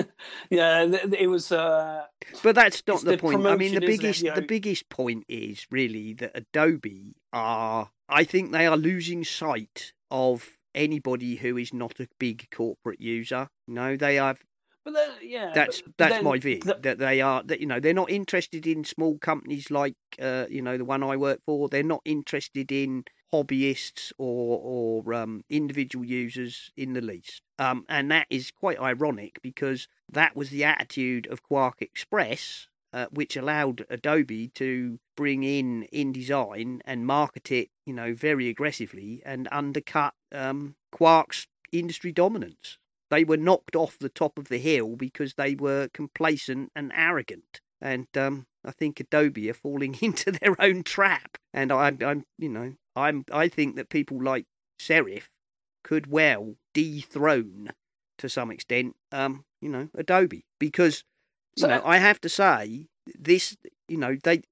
yeah, 0.51 0.87
it 1.19 1.29
was. 1.29 1.51
Uh, 1.51 2.05
but 2.43 2.55
that's 2.55 2.83
not 2.87 3.03
the, 3.03 3.13
the 3.13 3.19
point. 3.19 3.47
I 3.47 3.57
mean, 3.57 3.75
the 3.75 3.81
biggest 3.81 4.23
the 4.23 4.45
biggest 4.47 4.89
point 4.91 5.25
is 5.29 5.67
really 5.71 6.13
that 6.15 6.33
Adobe 6.35 7.17
are. 7.33 7.91
I 8.09 8.25
think 8.25 8.53
they 8.53 8.67
are 8.67 8.77
losing 8.77 9.25
sight 9.25 9.93
of 10.11 10.59
anybody 10.75 11.37
who 11.37 11.57
is 11.57 11.73
not 11.73 12.01
a 12.01 12.09
big 12.19 12.49
corporate 12.51 13.01
user. 13.01 13.49
No, 13.67 13.97
they 13.97 14.17
have. 14.17 14.39
But 14.85 14.95
then, 14.95 15.11
yeah, 15.23 15.53
that's 15.55 15.83
but, 15.83 15.93
that's 15.99 16.15
then, 16.15 16.25
my 16.25 16.39
view. 16.39 16.61
The... 16.61 16.79
That 16.81 16.99
they 16.99 17.21
are 17.21 17.43
that 17.45 17.61
you 17.61 17.67
know 17.67 17.81
they're 17.81 17.93
not 17.93 18.11
interested 18.11 18.67
in 18.67 18.85
small 18.85 19.19
companies 19.19 19.71
like 19.71 19.95
uh, 20.21 20.47
you 20.49 20.63
know 20.63 20.79
the 20.79 20.85
one 20.85 21.03
I 21.03 21.17
work 21.17 21.41
for. 21.45 21.69
They're 21.69 21.83
not 21.83 22.03
interested 22.05 22.73
in 22.73 23.05
hobbyists 23.33 24.13
or 24.19 24.61
or 25.05 25.15
um, 25.15 25.43
individual 25.51 26.05
users 26.05 26.71
in 26.77 26.95
the 26.95 27.03
least. 27.03 27.43
Um, 27.59 27.85
and 27.89 28.11
that 28.11 28.27
is 28.31 28.51
quite 28.51 28.81
ironic 28.81 29.39
because 29.43 29.87
that 30.11 30.35
was 30.35 30.49
the 30.51 30.65
attitude 30.65 31.27
of 31.27 31.43
QuarkXPress 31.43 32.67
uh, 32.93 33.07
which 33.11 33.37
allowed 33.37 33.85
Adobe 33.89 34.49
to 34.49 34.99
bring 35.17 35.43
in 35.43 35.87
InDesign 35.93 36.81
and 36.85 37.07
market 37.07 37.51
it, 37.53 37.69
you 37.87 37.93
know, 37.93 38.15
very 38.15 38.49
aggressively 38.49 39.23
and 39.25 39.49
undercut 39.53 40.15
um, 40.33 40.75
Quark's 40.93 41.47
industry 41.73 42.13
dominance. 42.13 42.79
They 43.11 43.25
were 43.25 43.37
knocked 43.37 43.77
off 43.77 43.99
the 43.99 44.09
top 44.09 44.39
of 44.39 44.49
the 44.49 44.59
hill 44.59 44.97
because 44.97 45.35
they 45.35 45.55
were 45.55 45.89
complacent 45.93 46.71
and 46.77 46.93
arrogant. 46.95 47.61
And 47.81 48.07
um, 48.17 48.47
I 48.65 48.73
think 48.73 49.01
Adobe 49.01 49.51
are 49.51 49.55
falling 49.55 49.97
into 50.03 50.33
their 50.33 50.61
own 50.61 50.83
trap. 50.83 51.39
And 51.53 51.73
I'm, 51.73 51.99
I'm, 52.05 52.25
you 52.39 52.49
know, 52.49 52.75
I'm, 52.97 53.25
I 53.33 53.49
think 53.49 53.77
that 53.77 53.89
people 53.89 54.23
like 54.23 54.47
Serif 54.81 55.25
could 55.83 56.07
well 56.07 56.57
dethrone 56.75 57.71
to 58.19 58.29
some 58.29 58.51
extent, 58.51 58.95
um, 59.13 59.45
you 59.61 59.69
know, 59.69 59.89
Adobe 59.95 60.45
because 60.59 61.05
you 61.57 61.63
So- 61.63 61.69
know 61.69 61.83
I 61.85 61.99
have 61.99 62.21
to 62.23 62.29
say 62.29 62.87
this, 63.19 63.57
you 63.89 63.97
know, 63.97 64.17
they. 64.23 64.43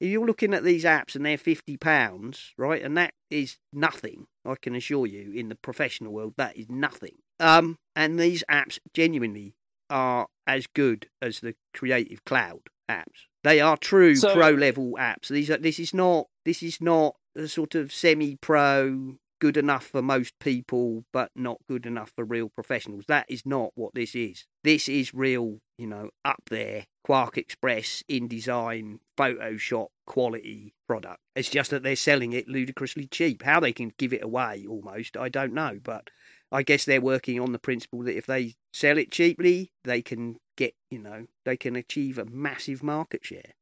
If 0.00 0.08
you're 0.08 0.24
looking 0.26 0.54
at 0.54 0.64
these 0.64 0.84
apps 0.84 1.14
and 1.14 1.26
they're 1.26 1.36
fifty 1.36 1.76
pounds, 1.76 2.52
right, 2.56 2.82
and 2.82 2.96
that 2.96 3.12
is 3.30 3.58
nothing. 3.70 4.26
I 4.46 4.54
can 4.54 4.74
assure 4.74 5.06
you, 5.06 5.32
in 5.32 5.50
the 5.50 5.54
professional 5.56 6.12
world, 6.12 6.34
that 6.38 6.56
is 6.56 6.70
nothing. 6.70 7.16
Um, 7.38 7.76
and 7.94 8.18
these 8.18 8.42
apps 8.50 8.78
genuinely 8.94 9.52
are 9.90 10.28
as 10.46 10.66
good 10.66 11.08
as 11.20 11.40
the 11.40 11.54
Creative 11.74 12.24
Cloud 12.24 12.62
apps. 12.88 13.26
They 13.44 13.60
are 13.60 13.76
true 13.76 14.16
So- 14.16 14.32
pro 14.32 14.50
level 14.50 14.92
apps. 14.98 15.28
These 15.28 15.50
are. 15.50 15.58
This 15.58 15.78
is 15.78 15.92
not. 15.92 16.28
This 16.46 16.62
is 16.62 16.80
not 16.80 17.16
a 17.36 17.46
sort 17.46 17.74
of 17.74 17.92
semi 17.92 18.36
pro, 18.36 19.16
good 19.40 19.56
enough 19.56 19.86
for 19.86 20.02
most 20.02 20.38
people, 20.38 21.04
but 21.12 21.30
not 21.34 21.58
good 21.68 21.86
enough 21.86 22.12
for 22.14 22.24
real 22.24 22.48
professionals. 22.48 23.04
That 23.08 23.26
is 23.28 23.44
not 23.44 23.72
what 23.74 23.94
this 23.94 24.14
is. 24.14 24.44
This 24.62 24.88
is 24.88 25.12
real. 25.14 25.58
You 25.78 25.86
know, 25.86 26.10
up 26.26 26.42
there, 26.50 26.86
QuarkXPress, 27.08 28.02
InDesign, 28.10 28.98
Photoshop 29.18 29.88
quality 30.06 30.74
product. 30.86 31.20
It's 31.34 31.48
just 31.48 31.70
that 31.70 31.82
they're 31.82 31.96
selling 31.96 32.34
it 32.34 32.48
ludicrously 32.48 33.06
cheap. 33.06 33.42
How 33.42 33.60
they 33.60 33.72
can 33.72 33.92
give 33.98 34.12
it 34.12 34.22
away 34.22 34.66
almost, 34.68 35.16
I 35.16 35.30
don't 35.30 35.54
know. 35.54 35.78
But 35.82 36.10
I 36.52 36.62
guess 36.62 36.84
they're 36.84 37.00
working 37.00 37.40
on 37.40 37.52
the 37.52 37.58
principle 37.58 38.02
that 38.02 38.16
if 38.16 38.26
they 38.26 38.54
sell 38.74 38.98
it 38.98 39.10
cheaply, 39.10 39.72
they 39.84 40.02
can 40.02 40.36
get, 40.56 40.74
you 40.90 40.98
know, 40.98 41.26
they 41.46 41.56
can 41.56 41.76
achieve 41.76 42.18
a 42.18 42.26
massive 42.26 42.82
market 42.82 43.24
share. 43.24 43.54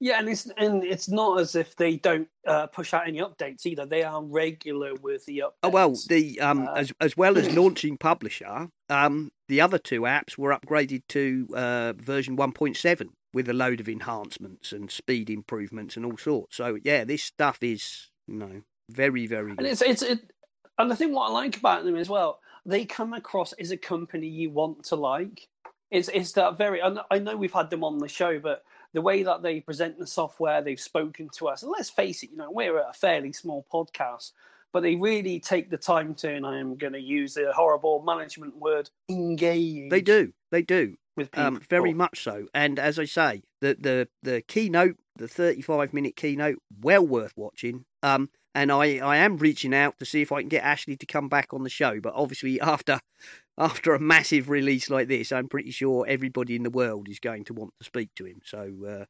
Yeah, 0.00 0.18
and 0.18 0.28
it's 0.28 0.46
and 0.56 0.84
it's 0.84 1.08
not 1.08 1.40
as 1.40 1.54
if 1.54 1.76
they 1.76 1.96
don't 1.96 2.28
uh, 2.46 2.66
push 2.66 2.92
out 2.92 3.08
any 3.08 3.20
updates 3.20 3.64
either. 3.66 3.86
They 3.86 4.02
are 4.02 4.22
regular 4.22 4.94
with 4.94 5.24
the 5.26 5.38
updates. 5.38 5.52
Oh 5.62 5.68
well, 5.70 5.94
the 6.08 6.40
um 6.40 6.68
Uh, 6.68 6.72
as 6.74 6.92
as 7.00 7.16
well 7.16 7.38
as 7.38 7.48
launching 7.56 7.96
publisher, 7.96 8.68
um 8.88 9.32
the 9.48 9.60
other 9.60 9.78
two 9.78 10.02
apps 10.02 10.36
were 10.38 10.56
upgraded 10.56 11.02
to 11.08 11.48
uh, 11.54 11.92
version 11.96 12.36
1.7 12.36 13.08
with 13.32 13.48
a 13.48 13.52
load 13.52 13.80
of 13.80 13.88
enhancements 13.88 14.72
and 14.72 14.90
speed 14.90 15.28
improvements 15.28 15.96
and 15.96 16.06
all 16.06 16.16
sorts. 16.16 16.56
So 16.56 16.78
yeah, 16.82 17.04
this 17.04 17.22
stuff 17.22 17.58
is 17.62 18.10
you 18.26 18.36
know 18.36 18.62
very 18.90 19.26
very 19.26 19.50
and 19.50 19.58
good. 19.58 19.66
it's 19.66 19.82
it's 19.82 20.02
it, 20.02 20.30
and 20.78 20.92
I 20.92 20.96
think 20.96 21.14
what 21.14 21.30
I 21.30 21.32
like 21.32 21.56
about 21.56 21.84
them 21.84 21.96
as 21.96 22.08
well, 22.08 22.40
they 22.66 22.84
come 22.84 23.12
across 23.12 23.52
as 23.54 23.70
a 23.70 23.76
company 23.76 24.26
you 24.26 24.50
want 24.50 24.84
to 24.86 24.96
like. 24.96 25.48
It's 25.90 26.08
it's 26.12 26.32
that 26.32 26.58
very. 26.58 26.82
I 26.82 27.18
know 27.18 27.36
we've 27.36 27.52
had 27.52 27.70
them 27.70 27.84
on 27.84 27.98
the 27.98 28.08
show, 28.08 28.38
but 28.40 28.64
the 28.94 29.02
way 29.02 29.22
that 29.24 29.42
they 29.42 29.60
present 29.60 29.98
the 29.98 30.06
software, 30.06 30.62
they've 30.62 30.80
spoken 30.80 31.28
to 31.36 31.48
us, 31.48 31.62
and 31.62 31.70
let's 31.70 31.90
face 31.90 32.22
it, 32.22 32.30
you 32.30 32.38
know, 32.38 32.50
we're 32.50 32.78
a 32.78 32.92
fairly 32.94 33.32
small 33.32 33.66
podcast, 33.70 34.32
but 34.72 34.82
they 34.82 34.96
really 34.96 35.38
take 35.40 35.68
the 35.68 35.76
time 35.76 36.14
to, 36.14 36.32
and 36.32 36.46
I 36.46 36.58
am 36.58 36.76
going 36.76 36.94
to 36.94 37.00
use 37.00 37.34
the 37.34 37.52
horrible 37.52 38.02
management 38.02 38.56
word, 38.56 38.88
engage. 39.10 39.90
They 39.90 40.00
do, 40.00 40.32
they 40.50 40.62
do. 40.62 40.96
with 41.16 41.30
people. 41.30 41.46
Um, 41.46 41.60
very 41.68 41.94
much 41.94 42.22
so. 42.22 42.46
And 42.54 42.78
as 42.78 42.98
I 42.98 43.04
say, 43.04 43.42
the 43.60 43.76
the 43.78 44.08
the 44.22 44.42
keynote, 44.42 44.96
the 45.16 45.28
thirty-five 45.28 45.92
minute 45.92 46.16
keynote, 46.16 46.58
well 46.80 47.06
worth 47.06 47.32
watching. 47.36 47.84
Um, 48.02 48.30
and 48.54 48.70
I 48.72 48.98
I 48.98 49.16
am 49.18 49.36
reaching 49.38 49.74
out 49.74 49.98
to 49.98 50.04
see 50.04 50.22
if 50.22 50.32
I 50.32 50.40
can 50.40 50.48
get 50.48 50.64
Ashley 50.64 50.96
to 50.96 51.06
come 51.06 51.28
back 51.28 51.52
on 51.52 51.62
the 51.64 51.70
show. 51.70 52.00
But 52.00 52.14
obviously, 52.14 52.60
after 52.60 53.00
after 53.58 53.94
a 53.94 54.00
massive 54.00 54.48
release 54.48 54.90
like 54.90 55.08
this, 55.08 55.32
I'm 55.32 55.48
pretty 55.48 55.70
sure 55.70 56.06
everybody 56.08 56.56
in 56.56 56.62
the 56.62 56.70
world 56.70 57.08
is 57.08 57.20
going 57.20 57.44
to 57.44 57.54
want 57.54 57.72
to 57.78 57.84
speak 57.84 58.10
to 58.16 58.24
him. 58.24 58.40
So 58.44 58.72
uh, 58.86 59.04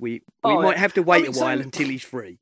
we 0.00 0.12
we 0.12 0.22
Oh, 0.44 0.62
might 0.62 0.78
have 0.78 0.94
to 0.94 1.02
wait 1.02 1.22
mean, 1.22 1.30
a 1.30 1.34
so- 1.34 1.40
while 1.44 1.60
until 1.60 1.88
he's 1.88 2.02
free. 2.02 2.38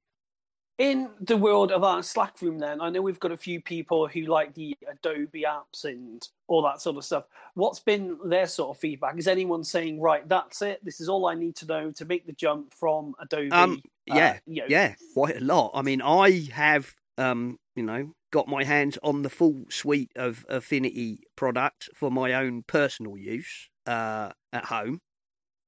In 0.79 1.11
the 1.21 1.37
world 1.37 1.73
of 1.73 1.83
our 1.85 2.03
Slack 2.03 2.41
room, 2.43 2.59
then 2.59 2.81
I 2.81 2.91
know 2.91 3.01
we've 3.01 3.21
got 3.21 3.33
a 3.33 3.37
few 3.37 3.61
people 3.63 4.09
who 4.09 4.23
like 4.23 4.55
the 4.55 4.77
Adobe 4.89 5.45
apps 5.47 5.85
and 5.85 6.27
all 6.49 6.63
that 6.63 6.81
sort 6.81 6.97
of 6.97 7.05
stuff. 7.05 7.25
What's 7.55 7.81
been 7.81 8.19
their 8.29 8.47
sort 8.47 8.77
of 8.77 8.81
feedback? 8.81 9.17
Is 9.19 9.27
anyone 9.29 9.65
saying, 9.65 10.01
right, 10.01 10.29
that's 10.29 10.61
it? 10.63 10.85
This 10.85 11.01
is 11.01 11.09
all 11.09 11.27
I 11.27 11.35
need 11.35 11.57
to 11.57 11.67
know 11.67 11.91
to 11.93 12.05
make 12.05 12.27
the 12.27 12.33
jump 12.33 12.75
from 12.75 13.15
Adobe? 13.19 13.55
Um, 13.55 13.83
uh, 14.11 14.21
yeah, 14.21 14.41
you 14.47 14.63
know, 14.63 14.69
Yeah, 14.69 14.95
quite 15.15 15.37
a 15.37 15.45
lot. 15.45 15.71
I 15.75 15.83
mean, 15.83 16.03
I 16.03 16.49
have, 16.53 16.95
um, 17.19 17.59
you 17.75 17.83
know, 17.83 18.13
got 18.33 18.49
my 18.49 18.65
hands 18.65 18.99
on 19.03 19.23
the 19.23 19.31
full 19.31 19.65
suite 19.71 20.13
of 20.17 20.45
Affinity 20.49 21.23
products 21.37 21.89
for 21.95 22.11
my 22.11 22.35
own 22.35 22.63
personal 22.65 23.17
use 23.17 23.69
uh, 23.87 24.33
at 24.53 24.65
home 24.67 25.01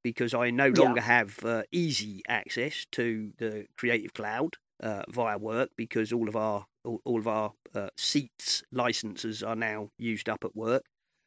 because 0.05 0.35
I 0.35 0.51
no 0.51 0.69
Yeah. 0.71 0.95
longer 0.95 1.01
have 1.01 1.39
uh, 1.45 1.65
easy 1.73 2.23
access 2.29 2.87
to 2.93 3.33
the 3.39 3.67
Creative 3.79 4.15
Cloud 4.15 4.57
uh, 4.83 5.03
via 5.09 5.39
work 5.39 5.71
because 5.77 6.13
all 6.13 6.29
of 6.29 6.37
our 6.37 6.67
all, 6.85 7.01
all 7.05 7.19
of 7.19 7.27
our 7.29 7.53
uh, 7.75 7.89
seats 7.97 8.63
licenses 8.73 9.43
are 9.43 9.57
now 9.57 9.91
used 9.99 10.29
up 10.29 10.45
at 10.45 10.55
work. 10.57 10.85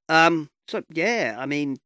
Um, 0.10 0.50
so 0.68 0.84
yeah, 0.94 1.36
I 1.38 1.46
mean, 1.46 1.78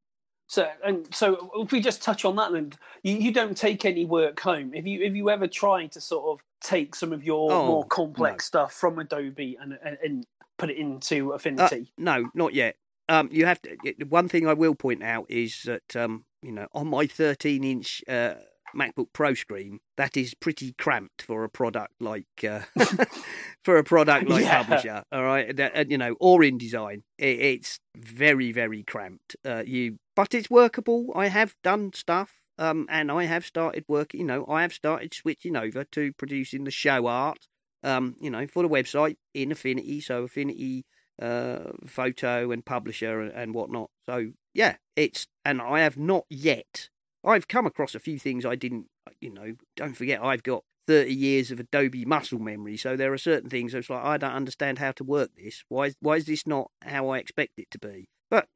So 0.47 0.69
and 0.83 1.13
so 1.13 1.51
if 1.55 1.71
we 1.71 1.79
just 1.79 2.01
touch 2.01 2.25
on 2.25 2.35
that, 2.37 2.51
then 2.51 2.71
you, 3.03 3.15
you 3.15 3.31
don't 3.31 3.57
take 3.57 3.85
any 3.85 4.05
work 4.05 4.39
home. 4.39 4.73
If 4.73 4.85
you 4.85 5.01
if 5.01 5.15
you 5.15 5.29
ever 5.29 5.47
try 5.47 5.87
to 5.87 6.01
sort 6.01 6.25
of 6.31 6.43
take 6.61 6.95
some 6.95 7.13
of 7.13 7.23
your 7.23 7.51
Oh, 7.51 7.67
more 7.67 7.85
complex 7.85 8.45
stuff 8.45 8.73
from 8.73 8.99
Adobe 8.99 9.57
and, 9.59 9.77
and 9.83 9.97
and 10.03 10.25
put 10.57 10.69
it 10.69 10.77
into 10.77 11.31
Affinity, 11.33 11.91
No, 11.97 12.29
not 12.33 12.53
yet. 12.53 12.75
Um, 13.07 13.29
you 13.31 13.45
have 13.45 13.61
to. 13.63 13.75
One 14.09 14.27
thing 14.27 14.47
I 14.47 14.53
will 14.53 14.73
point 14.73 15.03
out 15.03 15.25
is 15.29 15.61
that 15.63 15.95
um, 15.95 16.25
you 16.41 16.51
know, 16.51 16.67
on 16.73 16.87
my 16.87 17.05
13-inch 17.05 18.03
uh, 18.07 18.35
MacBook 18.75 19.07
Pro 19.13 19.33
screen, 19.33 19.79
that 19.97 20.15
is 20.15 20.33
pretty 20.33 20.73
cramped 20.73 21.21
for 21.21 21.43
a 21.43 21.49
product 21.49 21.93
like 21.99 22.25
uh, 22.47 22.61
for 23.63 23.77
a 23.77 23.83
product 23.83 24.29
like 24.29 24.43
Yeah. 24.43 24.63
Publisher. 24.63 25.03
All 25.11 25.23
right, 25.23 25.55
That- 25.55 25.73
and, 25.75 25.91
you 25.91 25.97
know, 25.97 26.15
or 26.19 26.39
InDesign, 26.41 27.03
it, 27.17 27.39
it's 27.39 27.79
very, 27.97 28.51
very 28.51 28.83
cramped. 28.83 29.35
Uh, 29.45 29.63
you, 29.65 29.97
but 30.15 30.33
it's 30.33 30.49
workable. 30.49 31.11
I 31.15 31.27
have 31.27 31.55
done 31.63 31.91
stuff. 31.93 32.31
Um, 32.57 32.85
and 32.89 33.11
I 33.11 33.25
have 33.25 33.45
started 33.45 33.83
working, 33.89 34.21
you 34.21 34.25
know, 34.25 34.45
I 34.47 34.61
have 34.61 34.71
started 34.71 35.13
switching 35.13 35.57
over 35.57 35.83
to 35.91 36.13
producing 36.13 36.63
the 36.63 36.71
show 36.71 37.05
art, 37.05 37.47
um, 37.83 38.15
you 38.21 38.29
know, 38.29 38.47
for 38.47 38.63
the 38.63 38.69
website 38.69 39.17
in 39.33 39.51
Affinity. 39.51 39.99
So 39.99 40.23
Affinity 40.23 40.85
uh, 41.21 41.71
photo 41.85 42.51
and 42.51 42.65
publisher 42.65 43.19
and, 43.19 43.33
and 43.33 43.53
whatnot. 43.53 43.89
So 44.05 44.31
yeah, 44.53 44.77
it's 44.95 45.27
and 45.43 45.61
I 45.61 45.81
have 45.81 45.97
not 45.97 46.23
yet. 46.29 46.87
I've 47.25 47.47
come 47.47 47.65
across 47.65 47.95
a 47.95 47.99
few 47.99 48.19
things 48.19 48.45
I 48.45 48.55
didn't. 48.55 48.87
You 49.19 49.31
know, 49.33 49.53
don't 49.75 49.95
forget 49.95 50.23
I've 50.23 50.43
got 50.43 50.63
thirty 50.87 51.13
years 51.13 51.51
of 51.51 51.59
Adobe 51.59 52.05
muscle 52.05 52.39
memory. 52.39 52.77
So 52.77 52.95
there 52.95 53.11
are 53.13 53.17
certain 53.17 53.49
things 53.49 53.71
that's 53.73 53.89
like 53.89 54.03
I 54.03 54.17
don't 54.17 54.33
understand 54.33 54.77
how 54.79 54.91
to 54.93 55.03
work 55.03 55.31
this. 55.35 55.63
Why? 55.69 55.87
is- 55.87 55.95
Why 55.99 56.15
is 56.17 56.25
this 56.25 56.45
not 56.45 56.69
how 56.83 57.09
I 57.09 57.17
expect 57.19 57.53
it 57.57 57.71
to 57.71 57.79
be? 57.79 58.07
But 58.29 58.47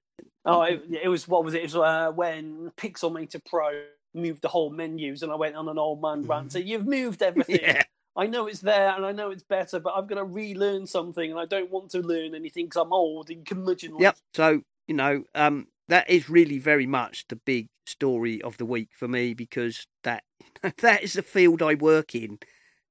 Oh, 0.46 0.62
it, 0.64 0.84
it 1.04 1.08
was 1.08 1.28
what 1.28 1.44
was 1.44 1.54
it? 1.54 1.60
It 1.60 1.74
was 1.74 1.76
uh, 1.76 2.12
when 2.14 2.72
Pixelmator 2.78 3.44
Pro 3.46 3.84
moved 4.14 4.42
the 4.42 4.48
whole 4.48 4.70
menus, 4.70 5.24
and 5.24 5.32
I 5.32 5.36
went 5.36 5.56
on 5.56 5.70
an 5.70 5.78
old 5.78 6.02
man 6.02 6.24
rant. 6.24 6.52
So 6.52 6.60
you've 6.60 6.88
moved 6.88 7.22
everything. 7.22 7.60
yeah, 7.62 7.84
I 8.16 8.28
know 8.28 8.48
it's 8.48 8.60
there, 8.62 8.96
and 8.96 9.06
I 9.06 9.12
know 9.12 9.30
it's 9.32 9.44
better, 9.44 9.80
but 9.80 9.94
I've 9.96 10.08
got 10.08 10.16
to 10.16 10.24
relearn 10.24 10.88
something, 10.88 11.30
and 11.30 11.40
I 11.40 11.46
don't 11.46 11.70
want 11.72 11.92
to 11.92 12.00
learn 12.00 12.36
anything 12.36 12.66
because 12.66 12.82
I'm 12.82 12.94
old 12.94 13.30
and 13.30 13.46
curmudgeonly. 13.46 14.02
Yep. 14.02 14.18
So 14.34 14.62
you 14.88 14.96
know, 14.96 15.24
um, 15.36 15.68
that 15.90 16.10
is 16.10 16.30
really 16.30 16.60
very 16.60 16.88
much 16.88 17.26
the 17.30 17.36
big 17.36 17.68
story 17.86 18.42
of 18.42 18.58
the 18.58 18.66
week 18.66 18.90
for 18.98 19.08
me 19.08 19.34
because 19.34 19.88
that 20.04 20.24
that 20.80 21.04
is 21.04 21.14
the 21.14 21.24
field 21.24 21.62
I 21.62 21.76
work 21.76 22.16
in, 22.16 22.40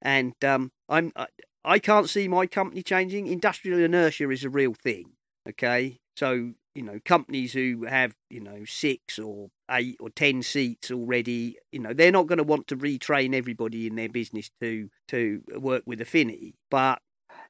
and 0.03 0.35
um, 0.45 0.73
I'm 0.89 1.13
I, 1.17 1.27
I 1.65 1.79
can't 1.79 2.09
see 2.11 2.29
my 2.29 2.47
company 2.47 2.83
changing. 2.83 3.27
Industrial 3.27 3.81
inertia 3.81 4.31
is 4.31 4.45
a 4.45 4.51
real 4.51 4.75
thing. 4.75 5.13
Okay, 5.49 6.01
so 6.17 6.53
you 6.75 6.83
know, 6.83 7.01
companies 7.05 7.53
who 7.53 7.85
have 7.89 8.15
you 8.31 8.41
know 8.41 8.65
six 8.67 9.19
or 9.19 9.49
eight 9.71 9.97
or 10.01 10.11
ten 10.11 10.43
seats 10.43 10.91
already, 10.91 11.59
you 11.73 11.81
know, 11.81 11.93
they're 11.95 12.13
not 12.13 12.27
going 12.29 12.39
to 12.39 12.45
want 12.45 12.69
to 12.69 12.77
retrain 12.77 13.35
everybody 13.35 13.87
in 13.87 13.97
their 13.97 14.09
business 14.09 14.51
to 14.61 14.91
to 15.09 15.43
work 15.59 15.83
with 15.87 16.01
Affinity, 16.01 16.55
but 16.71 17.01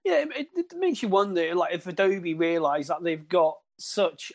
Yeah, 0.04 0.24
it, 0.34 0.48
it 0.56 0.74
makes 0.76 1.02
you 1.02 1.08
wonder, 1.08 1.54
like 1.54 1.74
if 1.74 1.86
Adobe 1.86 2.34
realise 2.34 2.88
that 2.88 3.02
they've 3.02 3.28
got 3.28 3.58
such, 3.78 4.32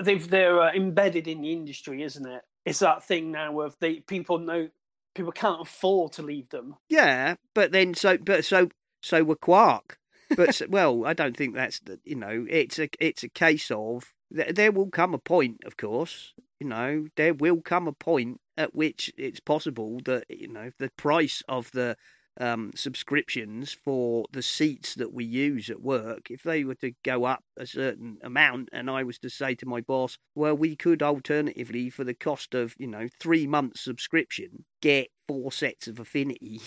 they've 0.00 0.28
they're 0.28 0.60
uh, 0.60 0.72
embedded 0.72 1.28
in 1.28 1.42
the 1.42 1.52
industry, 1.52 2.02
isn't 2.02 2.26
it? 2.26 2.42
It's 2.64 2.78
that 2.78 3.04
thing 3.04 3.30
now 3.30 3.60
of 3.60 3.76
they 3.80 4.00
people 4.00 4.38
know 4.38 4.68
people 5.14 5.32
can't 5.32 5.62
afford 5.62 6.12
to 6.12 6.22
leave 6.22 6.48
them. 6.50 6.76
Yeah, 6.88 7.36
but 7.54 7.72
then 7.72 7.94
so 7.94 8.18
but 8.18 8.44
so 8.44 8.68
so 9.02 9.24
were 9.24 9.36
Quark. 9.36 9.98
But 10.36 10.60
well, 10.68 11.04
I 11.06 11.12
don't 11.12 11.36
think 11.36 11.54
that's 11.54 11.80
the 11.80 12.00
you 12.04 12.16
know 12.16 12.46
it's 12.48 12.78
a 12.78 12.88
it's 12.98 13.22
a 13.22 13.28
case 13.28 13.70
of 13.70 14.12
th- 14.34 14.54
there 14.54 14.72
will 14.72 14.90
come 14.90 15.14
a 15.14 15.18
point, 15.18 15.62
of 15.64 15.76
course. 15.76 16.34
You 16.60 16.68
know 16.68 17.06
there 17.16 17.34
will 17.34 17.60
come 17.60 17.88
a 17.88 17.92
point 17.92 18.40
at 18.56 18.74
which 18.74 19.12
it's 19.16 19.40
possible 19.40 20.00
that 20.04 20.24
you 20.28 20.48
know 20.48 20.70
the 20.78 20.90
price 20.96 21.42
of 21.48 21.70
the 21.72 21.96
um, 22.40 22.72
subscriptions 22.74 23.72
for 23.72 24.26
the 24.32 24.42
seats 24.42 24.94
that 24.94 25.12
we 25.12 25.24
use 25.24 25.70
at 25.70 25.80
work, 25.80 26.30
if 26.30 26.42
they 26.42 26.64
were 26.64 26.74
to 26.76 26.92
go 27.04 27.24
up 27.24 27.44
a 27.56 27.66
certain 27.66 28.18
amount, 28.22 28.68
and 28.72 28.90
I 28.90 29.04
was 29.04 29.18
to 29.20 29.30
say 29.30 29.54
to 29.56 29.66
my 29.66 29.80
boss, 29.80 30.18
well, 30.34 30.56
we 30.56 30.76
could 30.76 31.02
alternatively, 31.02 31.90
for 31.90 32.04
the 32.04 32.14
cost 32.14 32.54
of 32.54 32.74
you 32.78 32.86
know 32.86 33.08
three 33.20 33.46
months 33.46 33.82
subscription, 33.82 34.64
get 34.80 35.08
four 35.28 35.52
sets 35.52 35.88
of 35.88 35.98
Affinity 35.98 36.60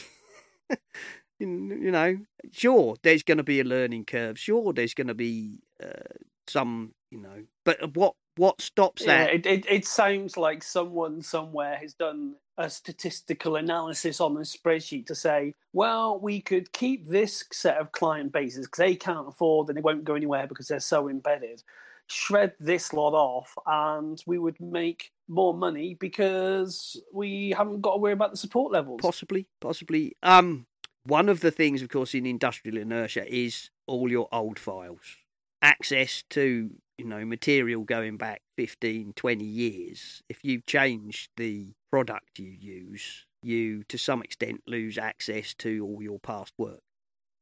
you 1.39 1.91
know, 1.91 2.17
sure, 2.51 2.95
there's 3.03 3.23
going 3.23 3.37
to 3.37 3.43
be 3.43 3.59
a 3.59 3.63
learning 3.63 4.05
curve. 4.05 4.39
Sure, 4.39 4.73
there's 4.73 4.93
going 4.93 5.07
to 5.07 5.13
be 5.13 5.59
uh, 5.83 6.15
some, 6.47 6.93
you 7.11 7.19
know, 7.19 7.43
but 7.63 7.95
what 7.95 8.13
what 8.37 8.61
stops 8.61 9.03
Yeah, 9.03 9.25
that? 9.25 9.33
it, 9.33 9.45
it, 9.45 9.65
it 9.69 9.85
sounds 9.85 10.37
like 10.37 10.63
someone 10.63 11.21
somewhere 11.21 11.77
has 11.77 11.93
done 11.93 12.35
a 12.57 12.69
statistical 12.69 13.55
analysis 13.55 14.19
on 14.19 14.35
a 14.37 14.41
spreadsheet 14.41 15.05
to 15.07 15.15
say, 15.15 15.53
well, 15.73 16.19
we 16.19 16.41
could 16.41 16.71
keep 16.71 17.07
this 17.07 17.43
set 17.51 17.77
of 17.77 17.91
client 17.91 18.31
bases 18.31 18.65
because 18.65 18.79
they 18.79 18.95
can't 18.95 19.27
afford 19.27 19.69
and 19.69 19.77
they 19.77 19.81
won't 19.81 20.03
go 20.03 20.15
anywhere 20.15 20.47
because 20.47 20.67
they're 20.67 20.79
so 20.79 21.09
embedded. 21.09 21.61
Shred 22.07 22.53
this 22.59 22.93
lot 22.93 23.13
off, 23.13 23.53
and 23.65 24.23
we 24.25 24.39
would 24.39 24.59
make 24.61 25.11
more 25.27 25.53
money 25.53 25.97
because 25.99 26.99
we 27.13 27.53
haven't 27.55 27.81
got 27.81 27.95
to 27.95 27.97
worry 27.97 28.13
about 28.13 28.31
the 28.31 28.37
support 28.37 28.71
levels. 28.71 29.01
Possibly, 29.01 29.45
possibly. 29.59 30.15
Um, 30.23 30.67
one 31.03 31.27
of 31.27 31.41
the 31.41 31.51
things, 31.51 31.81
of 31.81 31.89
course, 31.89 32.13
in 32.13 32.25
industrial 32.25 32.77
inertia 32.77 33.25
is 33.27 33.69
all 33.87 34.09
your 34.09 34.29
old 34.31 34.57
files, 34.57 35.17
access 35.61 36.23
to 36.29 36.71
you 36.97 37.05
know 37.05 37.25
material 37.25 37.83
going 37.83 38.17
back 38.17 38.41
15, 38.57 39.13
20 39.13 39.45
years. 39.45 40.21
If 40.29 40.43
you 40.43 40.61
change 40.67 41.29
the 41.37 41.73
product 41.91 42.39
you 42.39 42.49
use, 42.51 43.25
you 43.43 43.83
to 43.85 43.97
some 43.97 44.21
extent 44.23 44.61
lose 44.67 44.97
access 44.97 45.53
to 45.55 45.85
all 45.85 46.01
your 46.01 46.19
past 46.19 46.53
work. 46.57 46.81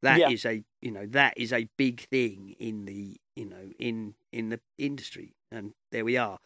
That 0.02 0.26
is 0.26 0.44
Yeah. 0.44 0.50
a 0.52 0.64
you 0.82 0.90
know 0.92 1.06
that 1.06 1.34
is 1.36 1.52
a 1.52 1.68
big 1.76 2.00
thing 2.08 2.54
in 2.58 2.84
the 2.84 3.16
you 3.34 3.46
know 3.46 3.70
in 3.78 4.14
in 4.32 4.50
the 4.50 4.60
industry, 4.78 5.34
and 5.50 5.72
there 5.90 6.04
we 6.04 6.16
are. 6.16 6.38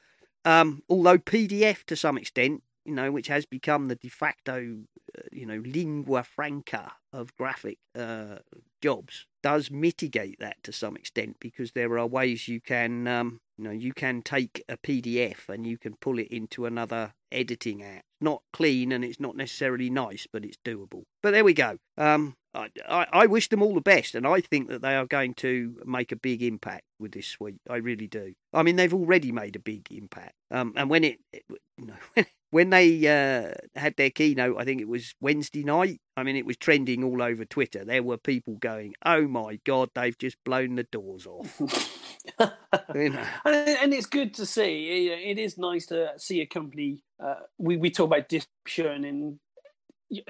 Um, 0.45 0.83
although 0.89 1.19
PDF 1.19 1.85
to 1.85 1.97
some 1.97 2.17
extent, 2.17 2.63
you 2.85 2.93
know, 2.95 3.13
which 3.13 3.27
has 3.29 3.45
become 3.45 3.89
the 3.89 3.97
de 3.97 4.09
facto, 4.09 4.85
you 5.33 5.47
know, 5.47 5.63
lingua 5.65 6.23
franca 6.23 6.93
of 7.13 7.35
graphic 7.37 7.79
uh, 7.99 8.37
jobs, 8.81 9.27
does 9.43 9.71
mitigate 9.71 10.39
that 10.41 10.63
to 10.63 10.73
some 10.73 10.97
extent 10.97 11.37
because 11.41 11.73
there 11.73 11.99
are 11.99 12.07
ways 12.07 12.49
you 12.49 12.61
can, 12.61 13.07
um, 13.07 13.41
you 13.59 13.65
know, 13.65 13.71
you 13.71 13.93
can 13.93 14.23
take 14.23 14.63
a 14.69 14.77
PDF 14.77 15.49
and 15.49 15.67
you 15.67 15.79
can 15.79 15.95
pull 15.97 16.19
it 16.19 16.29
into 16.29 16.67
another 16.67 17.13
editing 17.33 17.83
app. 17.83 18.05
Not 18.21 18.43
clean 18.53 18.93
and 18.93 19.05
it's 19.05 19.21
not 19.21 19.37
necessarily 19.37 19.91
nice, 19.91 20.27
but 20.31 20.45
it's 20.45 20.59
doable. 20.65 21.05
But 21.23 21.33
there 21.33 21.45
we 21.45 21.55
go. 21.55 21.79
Um, 21.97 22.37
I, 22.55 22.69
I, 22.89 23.07
I 23.13 23.27
wish 23.27 23.49
them 23.49 23.63
all 23.63 23.75
the 23.75 23.81
best, 23.81 24.15
and 24.15 24.27
I 24.27 24.41
think 24.41 24.69
that 24.69 24.83
they 24.83 24.97
are 24.97 25.07
going 25.07 25.35
to 25.35 25.81
make 25.85 26.11
a 26.11 26.17
big 26.17 26.43
impact 26.43 26.83
with 26.99 27.13
this 27.13 27.27
suite. 27.27 27.61
I 27.69 27.77
really 27.77 28.09
do. 28.09 28.35
I 28.53 28.63
mean, 28.63 28.77
they've 28.77 28.93
already 28.93 29.31
made 29.31 29.57
a 29.57 29.61
big 29.61 29.87
impact. 29.91 30.35
Um, 30.51 30.73
and 30.77 30.91
when 30.91 31.05
it, 31.05 31.21
it 31.33 31.45
you 31.79 31.87
know, 31.87 32.25
when 32.51 32.71
they 32.71 33.07
uh, 33.07 33.53
had 33.79 33.97
their 33.97 34.11
keynote, 34.11 34.57
I 34.59 34.65
think 34.65 34.81
it 34.81 34.89
was 34.89 35.15
Wednesday 35.21 35.63
night. 35.63 36.01
I 36.17 36.25
mean, 36.25 36.37
it 36.37 36.45
was 36.45 36.57
trending 36.57 37.05
all 37.05 37.23
over 37.23 37.45
Twitter. 37.45 37.85
There 37.85 38.03
were 38.03 38.17
people 38.17 38.57
going, 38.57 38.95
"Oh 39.05 39.29
my 39.29 39.61
god, 39.65 39.91
they've 39.95 40.19
just 40.19 40.37
blown 40.45 40.75
the 40.75 40.83
doors 40.85 41.27
off." 41.27 41.61
you 42.95 43.11
know. 43.11 43.25
and, 43.45 43.69
and 43.69 43.95
it's 43.95 44.07
good 44.07 44.35
to 44.35 44.47
see. 44.47 45.09
It, 45.09 45.39
it 45.39 45.43
is 45.43 45.59
nice 45.59 45.87
to 45.87 46.13
see 46.17 46.41
a 46.41 46.47
company. 46.47 47.03
Uh, 47.23 47.37
we 47.59 47.77
we 47.77 47.91
talk 47.91 48.07
about 48.07 48.29
disruption, 48.29 49.05
and 49.05 49.39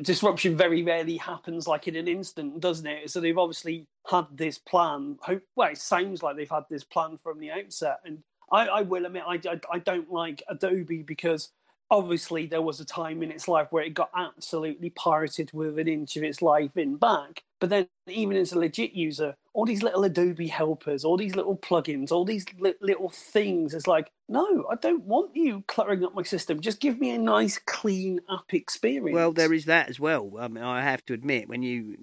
disruption 0.02 0.56
very 0.56 0.82
rarely 0.82 1.16
happens 1.16 1.66
like 1.66 1.88
in 1.88 1.96
an 1.96 2.06
instant, 2.06 2.60
doesn't 2.60 2.86
it? 2.86 3.10
So 3.10 3.20
they've 3.20 3.38
obviously 3.38 3.86
had 4.06 4.26
this 4.32 4.58
plan. 4.58 5.16
Hope 5.22 5.42
well, 5.56 5.70
it 5.70 5.78
sounds 5.78 6.22
like 6.22 6.36
they've 6.36 6.50
had 6.50 6.64
this 6.68 6.84
plan 6.84 7.16
from 7.16 7.40
the 7.40 7.50
outset. 7.50 8.00
And 8.04 8.18
I, 8.52 8.66
I 8.66 8.82
will 8.82 9.06
admit, 9.06 9.22
I, 9.26 9.40
I 9.48 9.60
I 9.72 9.78
don't 9.78 10.10
like 10.10 10.42
Adobe 10.50 11.02
because 11.02 11.48
obviously 11.90 12.46
there 12.46 12.62
was 12.62 12.80
a 12.80 12.84
time 12.84 13.22
in 13.22 13.30
its 13.30 13.48
life 13.48 13.68
where 13.70 13.84
it 13.84 13.94
got 13.94 14.10
absolutely 14.16 14.90
pirated 14.90 15.50
with 15.52 15.78
an 15.78 15.88
inch 15.88 16.16
of 16.16 16.24
its 16.24 16.42
life 16.42 16.76
in 16.76 16.96
back. 16.96 17.42
But 17.60 17.70
then, 17.70 17.88
even 18.08 18.36
as 18.36 18.52
a 18.52 18.58
legit 18.58 18.92
user, 18.92 19.36
all 19.54 19.66
these 19.66 19.82
little 19.82 20.04
Adobe 20.04 20.46
helpers, 20.48 21.04
all 21.04 21.16
these 21.16 21.36
little 21.36 21.56
plugins, 21.58 22.12
all 22.12 22.24
these 22.24 22.46
li- 22.58 22.74
little 22.80 23.10
things, 23.10 23.74
it's 23.74 23.86
like, 23.86 24.10
no, 24.28 24.66
I 24.70 24.76
don't 24.76 25.04
want 25.04 25.36
you 25.36 25.64
cluttering 25.68 26.04
up 26.04 26.14
my 26.14 26.22
system. 26.22 26.60
Just 26.60 26.80
give 26.80 27.00
me 27.00 27.10
a 27.10 27.18
nice, 27.18 27.58
clean 27.66 28.20
app 28.30 28.54
experience. 28.54 29.14
Well, 29.14 29.32
there 29.32 29.52
is 29.52 29.66
that 29.66 29.88
as 29.90 30.00
well. 30.00 30.32
I 30.38 30.48
mean, 30.48 30.64
I 30.64 30.82
have 30.82 31.04
to 31.06 31.14
admit, 31.14 31.48
when 31.48 31.62
you 31.62 31.98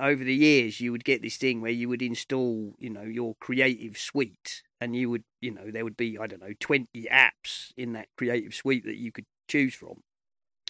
over 0.00 0.22
the 0.24 0.34
years, 0.34 0.80
you 0.80 0.92
would 0.92 1.04
get 1.04 1.22
this 1.22 1.36
thing 1.36 1.60
where 1.60 1.70
you 1.70 1.88
would 1.88 2.02
install, 2.02 2.74
you 2.78 2.90
know, 2.90 3.02
your 3.02 3.34
creative 3.40 3.98
suite, 3.98 4.62
and 4.80 4.94
you 4.94 5.10
would, 5.10 5.24
you 5.40 5.50
know, 5.50 5.70
there 5.70 5.84
would 5.84 5.96
be, 5.96 6.18
I 6.18 6.26
don't 6.26 6.40
know, 6.42 6.54
twenty 6.60 7.04
apps 7.10 7.72
in 7.76 7.92
that 7.94 8.08
creative 8.16 8.54
suite 8.54 8.84
that 8.84 8.96
you 8.96 9.12
could 9.12 9.26
choose 9.48 9.74
from. 9.74 10.02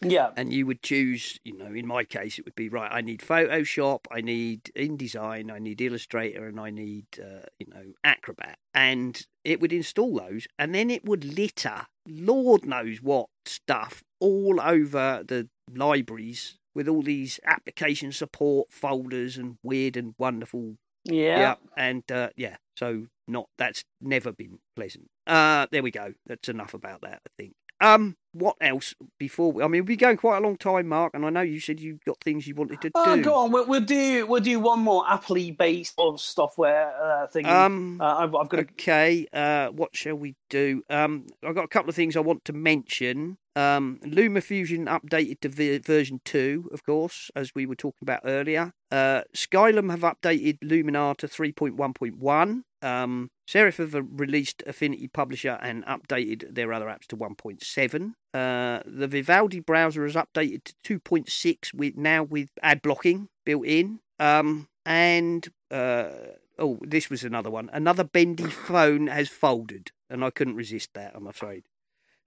Yeah. 0.01 0.31
and 0.37 0.53
you 0.53 0.65
would 0.65 0.81
choose 0.81 1.41
you 1.43 1.59
know 1.59 1.75
in 1.75 1.85
my 1.85 2.05
case 2.05 2.39
it 2.39 2.45
would 2.45 2.55
be 2.55 2.69
right 2.69 2.89
i 2.93 3.01
need 3.01 3.19
photoshop 3.19 3.99
i 4.13 4.21
need 4.21 4.71
indesign 4.77 5.51
i 5.51 5.59
need 5.59 5.81
illustrator 5.81 6.47
and 6.47 6.61
i 6.61 6.71
need 6.71 7.07
uh, 7.21 7.43
you 7.59 7.67
know 7.67 7.83
acrobat 8.05 8.59
and 8.75 9.27
it 9.45 9.61
would 9.61 9.73
install 9.73 10.15
those 10.15 10.47
and 10.57 10.73
then 10.73 10.89
it 10.89 11.05
would 11.05 11.25
litter 11.25 11.85
lord 12.07 12.65
knows 12.65 13.03
what 13.03 13.27
stuff 13.45 14.05
all 14.21 14.61
over 14.61 15.25
the 15.27 15.49
libraries 15.75 16.59
with 16.79 16.87
all 16.89 17.03
these 17.03 17.41
application 17.45 18.13
support 18.13 18.71
folders 18.71 19.37
and 19.37 19.59
weird 19.65 19.97
and 19.97 20.15
wonderful 20.17 20.77
Yeah. 21.05 21.57
and 21.77 22.05
uh, 22.13 22.29
yeah 22.37 22.57
so 22.77 23.07
not 23.27 23.47
that's 23.59 23.83
never 24.01 24.31
been 24.33 24.61
pleasant 24.77 25.07
uh 25.27 25.67
there 25.73 25.83
we 25.83 25.91
go 25.91 26.15
that's 26.27 26.49
enough 26.49 26.75
about 26.75 27.01
that 27.03 27.21
i 27.27 27.31
think 27.37 27.55
um 27.81 28.17
what 28.33 28.55
else 28.61 28.95
before 29.19 29.51
we, 29.53 29.63
i 29.63 29.67
mean 29.67 29.81
we've 29.83 29.99
been 29.99 30.07
going 30.09 30.17
quite 30.17 30.39
a 30.39 30.41
long 30.41 30.57
time 30.57 30.87
mark 30.89 31.11
and 31.15 31.27
i 31.27 31.31
know 31.31 31.41
you 31.41 31.59
said 31.61 31.81
you've 31.81 32.05
got 32.05 32.19
things 32.21 32.47
you 32.47 32.55
wanted 32.55 32.81
to 32.81 32.89
do. 32.91 32.93
Oh, 32.95 33.17
do 33.17 33.23
go 33.23 33.35
on. 33.35 33.51
We'll, 33.53 33.67
we'll 33.67 33.81
do 33.81 34.27
we'll 34.27 34.41
do 34.53 34.61
one 34.61 34.81
more 34.81 35.05
Apple 35.09 35.51
based 35.59 35.95
of 35.99 36.21
software 36.21 36.93
uh, 37.03 37.27
thing. 37.27 37.47
um 37.47 38.01
uh, 38.01 38.19
I've, 38.23 38.35
I've 38.35 38.49
got 38.49 38.61
a 38.61 38.67
okay 38.75 39.27
uh 39.33 39.69
what 39.81 39.91
shall 39.97 40.15
we 40.17 40.35
do 40.49 40.83
um 40.91 41.27
i've 41.45 41.55
got 41.57 41.65
a 41.65 41.69
couple 41.77 41.91
of 41.91 41.97
things 41.97 42.17
i 42.17 42.21
want 42.21 42.45
to 42.47 42.53
mention 42.53 43.39
um 43.59 43.99
lumafusion 44.05 44.87
updated 44.87 45.41
to 45.41 45.49
v- 45.49 45.79
version 45.79 46.21
2 46.25 46.71
of 46.73 46.85
course 46.85 47.31
as 47.35 47.55
we 47.55 47.67
were 47.67 47.75
talking 47.75 48.03
about 48.03 48.21
earlier. 48.25 48.73
Uh 48.93 49.23
skylum 49.35 49.91
have 49.91 50.01
updated 50.01 50.59
luminar 50.61 51.17
to 51.17 51.27
3.1.1 51.27 52.63
um 52.83 53.31
serif 53.51 53.79
have 53.79 53.95
uh, 53.95 54.03
released 54.03 54.63
affinity 54.67 55.09
publisher 55.09 55.59
and 55.61 55.85
updated 55.87 56.55
their 56.55 56.73
other 56.73 56.87
apps 56.87 57.07
to 57.09 57.17
1.7 57.17 58.13
uh 58.35 58.81
the 58.87 59.09
vivaldi 59.09 59.61
browser 59.61 60.05
has 60.05 60.15
updated 60.15 60.73
to 60.85 61.01
2.6 61.01 61.75
with 61.75 61.97
now 61.97 62.23
with 62.23 62.51
ad 62.63 62.81
blocking 62.81 63.29
built 63.45 63.67
in. 63.67 63.99
Um 64.21 64.69
and 64.87 65.49
uh 65.71 66.11
oh 66.59 66.79
this 66.83 67.11
was 67.11 67.25
another 67.25 67.51
one. 67.51 67.69
Another 67.73 68.05
bendy 68.05 68.51
phone 68.69 69.09
has 69.09 69.29
folded 69.29 69.91
and 70.11 70.25
i 70.25 70.31
couldn't 70.31 70.57
resist 70.57 70.91
that 70.95 71.13
i'm 71.15 71.27
afraid 71.27 71.65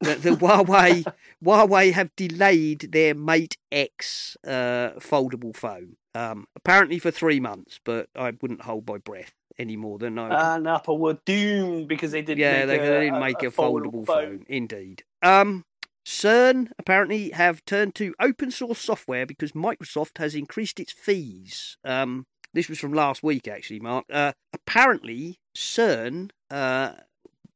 the, 0.02 0.16
the 0.16 0.30
Huawei 0.32 1.06
Huawei 1.44 1.94
have 1.94 2.16
delayed 2.16 2.92
their 2.92 3.16
Mate 3.16 3.58
X 3.72 4.38
uh, 4.46 4.92
foldable 5.00 5.56
phone. 5.56 5.98
Um, 6.14 6.46
apparently 6.58 7.00
for 7.00 7.10
three 7.10 7.40
months, 7.40 7.80
but 7.86 8.10
I 8.16 8.34
wouldn't 8.42 8.64
hold 8.64 8.86
my 8.88 8.98
breath 8.98 9.32
any 9.58 9.78
more 9.78 9.98
than 9.98 10.20
I. 10.20 10.56
and 10.56 10.68
Apple 10.68 10.98
were 10.98 11.20
doomed 11.26 11.88
because 11.88 12.12
they 12.12 12.22
didn't. 12.22 12.40
yeah, 12.40 12.66
make 12.66 12.68
they, 12.68 12.80
a, 12.80 12.92
they 12.92 13.06
didn't 13.06 13.20
make 13.22 13.44
a, 13.44 13.46
foldable, 13.48 14.06
phone. 14.06 14.40
phone. 14.40 14.46
Indeed. 14.50 15.04
Um, 15.22 15.64
CERN 16.06 16.72
apparently 16.80 17.30
have 17.30 17.64
turned 17.66 17.96
to 17.96 18.14
open 18.20 18.52
source 18.52 18.80
software 18.80 19.26
because 19.26 19.52
Microsoft 19.52 20.18
has 20.18 20.36
increased 20.36 20.80
its 20.80 20.92
fees. 20.92 21.78
Um, 21.86 22.26
this 22.54 22.68
was 22.68 22.80
from 22.80 22.94
last 22.94 23.24
week, 23.24 23.48
actually, 23.48 23.80
Mark. 23.80 24.06
Uh, 24.12 24.34
apparently, 24.54 25.40
CERN 25.56 26.32
uh, 26.50 26.94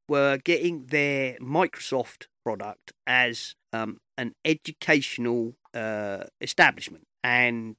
were 0.07 0.37
getting 0.37 0.85
their 0.85 1.37
Microsoft 1.39 2.27
product 2.45 2.93
as 3.07 3.55
um, 3.73 3.97
an 4.17 4.33
educational 4.45 5.55
uh, 5.73 6.23
establishment, 6.39 7.05
and 7.23 7.75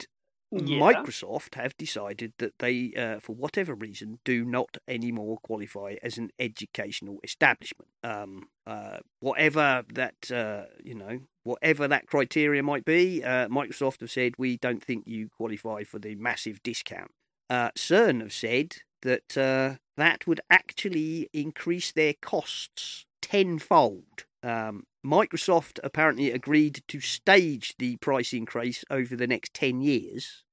Yeah. 0.53 0.79
Microsoft 0.79 1.57
have 1.57 1.77
decided 1.77 2.33
that 2.39 2.55
they, 2.61 2.93
uh, 2.97 3.19
for 3.21 3.35
whatever 3.35 3.75
reason, 3.75 4.21
do 4.25 4.45
not 4.45 4.73
anymore 4.87 5.39
qualify 5.43 5.97
as 6.03 6.19
an 6.19 6.31
educational 6.39 7.19
establishment. 7.25 7.91
Um, 8.05 8.49
uh, 8.65 8.99
whatever 9.21 9.85
that, 9.93 10.31
uh, 10.31 10.67
you 10.83 10.95
know, 10.95 11.21
whatever 11.43 11.89
that 11.89 12.07
criteria 12.07 12.63
might 12.63 12.85
be, 12.85 13.25
uh, 13.25 13.49
Microsoft 13.49 14.01
have 14.01 14.11
said 14.11 14.33
we 14.39 14.57
don't 14.57 14.83
think 14.89 15.05
you 15.07 15.29
qualify 15.37 15.83
for 15.85 15.99
the 15.99 16.15
massive 16.15 16.63
discount. 16.63 17.11
Uh, 17.51 17.71
CERN 17.77 18.21
have 18.21 18.33
said 18.33 18.69
that 19.03 19.37
uh, 19.37 19.77
that 19.97 20.27
would 20.27 20.41
actually 20.49 21.29
increase 21.33 21.93
their 21.93 22.15
costs 22.33 23.05
tenfold. 23.21 24.27
Um, 24.47 24.85
Microsoft 25.05 25.81
apparently 25.83 26.31
agreed 26.31 26.83
to 26.89 27.01
stage 27.01 27.75
the 27.79 27.97
price 27.97 28.33
increase 28.33 28.85
over 28.91 29.17
the 29.17 29.27
next 29.27 29.55
10 29.55 29.81
years. 29.81 30.45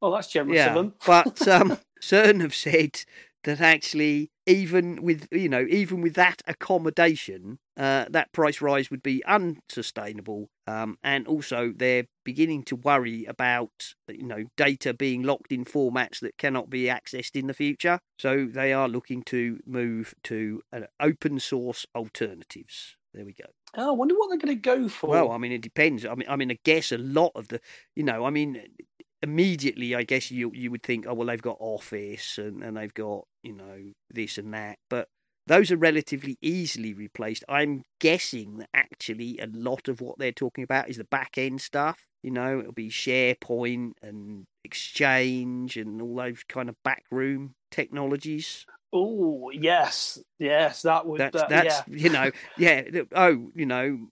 Well, 0.00 0.12
that's 0.12 0.28
generous 0.28 0.66
of 0.66 0.74
them. 0.74 0.94
but 1.06 1.46
um, 1.48 1.78
CERN 2.00 2.40
have 2.40 2.54
said 2.54 3.04
that 3.44 3.60
actually 3.60 4.30
even 4.46 5.02
with 5.02 5.28
you 5.30 5.48
know 5.48 5.64
even 5.68 6.00
with 6.00 6.14
that 6.14 6.42
accommodation 6.46 7.58
uh, 7.76 8.06
that 8.10 8.32
price 8.32 8.60
rise 8.60 8.90
would 8.90 9.02
be 9.02 9.24
unsustainable 9.24 10.48
um, 10.66 10.98
and 11.04 11.28
also 11.28 11.72
they're 11.76 12.06
beginning 12.24 12.64
to 12.64 12.74
worry 12.74 13.24
about 13.26 13.94
you 14.08 14.26
know 14.26 14.44
data 14.56 14.92
being 14.92 15.22
locked 15.22 15.52
in 15.52 15.64
formats 15.64 16.18
that 16.18 16.36
cannot 16.36 16.68
be 16.68 16.84
accessed 16.84 17.36
in 17.36 17.46
the 17.46 17.54
future 17.54 18.00
so 18.18 18.46
they 18.46 18.72
are 18.72 18.88
looking 18.88 19.22
to 19.22 19.60
move 19.64 20.12
to 20.24 20.60
uh, 20.72 20.80
open 21.00 21.38
source 21.38 21.86
alternatives 21.94 22.95
there 23.16 23.24
we 23.24 23.32
go. 23.32 23.46
Oh, 23.76 23.88
I 23.88 23.92
wonder 23.92 24.14
what 24.14 24.28
they're 24.28 24.38
going 24.38 24.54
to 24.54 24.60
go 24.60 24.88
for. 24.88 25.08
well 25.10 25.32
i 25.32 25.38
mean 25.38 25.52
it 25.52 25.62
depends. 25.62 26.04
I 26.06 26.14
mean 26.14 26.28
i 26.28 26.36
mean 26.36 26.50
i 26.50 26.58
guess 26.64 26.92
a 26.92 26.98
lot 26.98 27.32
of 27.34 27.48
the 27.48 27.60
you 27.96 28.04
know 28.04 28.24
i 28.24 28.30
mean 28.30 28.62
immediately 29.22 29.94
i 29.94 30.02
guess 30.02 30.30
you 30.30 30.52
you 30.54 30.70
would 30.70 30.82
think 30.82 31.06
oh 31.08 31.14
well 31.14 31.26
they've 31.26 31.40
got 31.42 31.56
office 31.58 32.36
and, 32.38 32.62
and 32.62 32.76
they've 32.76 32.92
got 32.94 33.24
you 33.42 33.54
know 33.54 33.78
this 34.10 34.36
and 34.38 34.52
that 34.52 34.78
but 34.90 35.08
those 35.48 35.70
are 35.70 35.76
relatively 35.76 36.36
easily 36.42 36.92
replaced. 36.92 37.44
I'm 37.48 37.84
guessing 38.00 38.58
that 38.58 38.68
actually 38.74 39.38
a 39.38 39.46
lot 39.46 39.86
of 39.86 40.00
what 40.00 40.18
they're 40.18 40.32
talking 40.32 40.64
about 40.64 40.88
is 40.90 40.96
the 40.96 41.04
back 41.04 41.38
end 41.38 41.60
stuff 41.60 41.98
you 42.22 42.30
know 42.30 42.60
it'll 42.60 42.72
be 42.72 42.90
sharepoint 42.90 43.92
and 44.02 44.44
exchange 44.64 45.76
and 45.76 46.02
all 46.02 46.16
those 46.16 46.42
kind 46.48 46.68
of 46.68 46.74
backroom 46.84 47.54
technologies 47.70 48.66
oh, 48.92 49.50
yes, 49.52 50.18
yes, 50.38 50.82
that 50.82 51.06
would. 51.06 51.20
that's 51.20 51.36
uh, 51.36 51.46
that's 51.48 51.82
yeah. 51.88 51.96
you 51.96 52.10
know 52.10 52.30
yeah 52.58 52.82
oh 53.14 53.50
you 53.54 53.66
know 53.66 54.08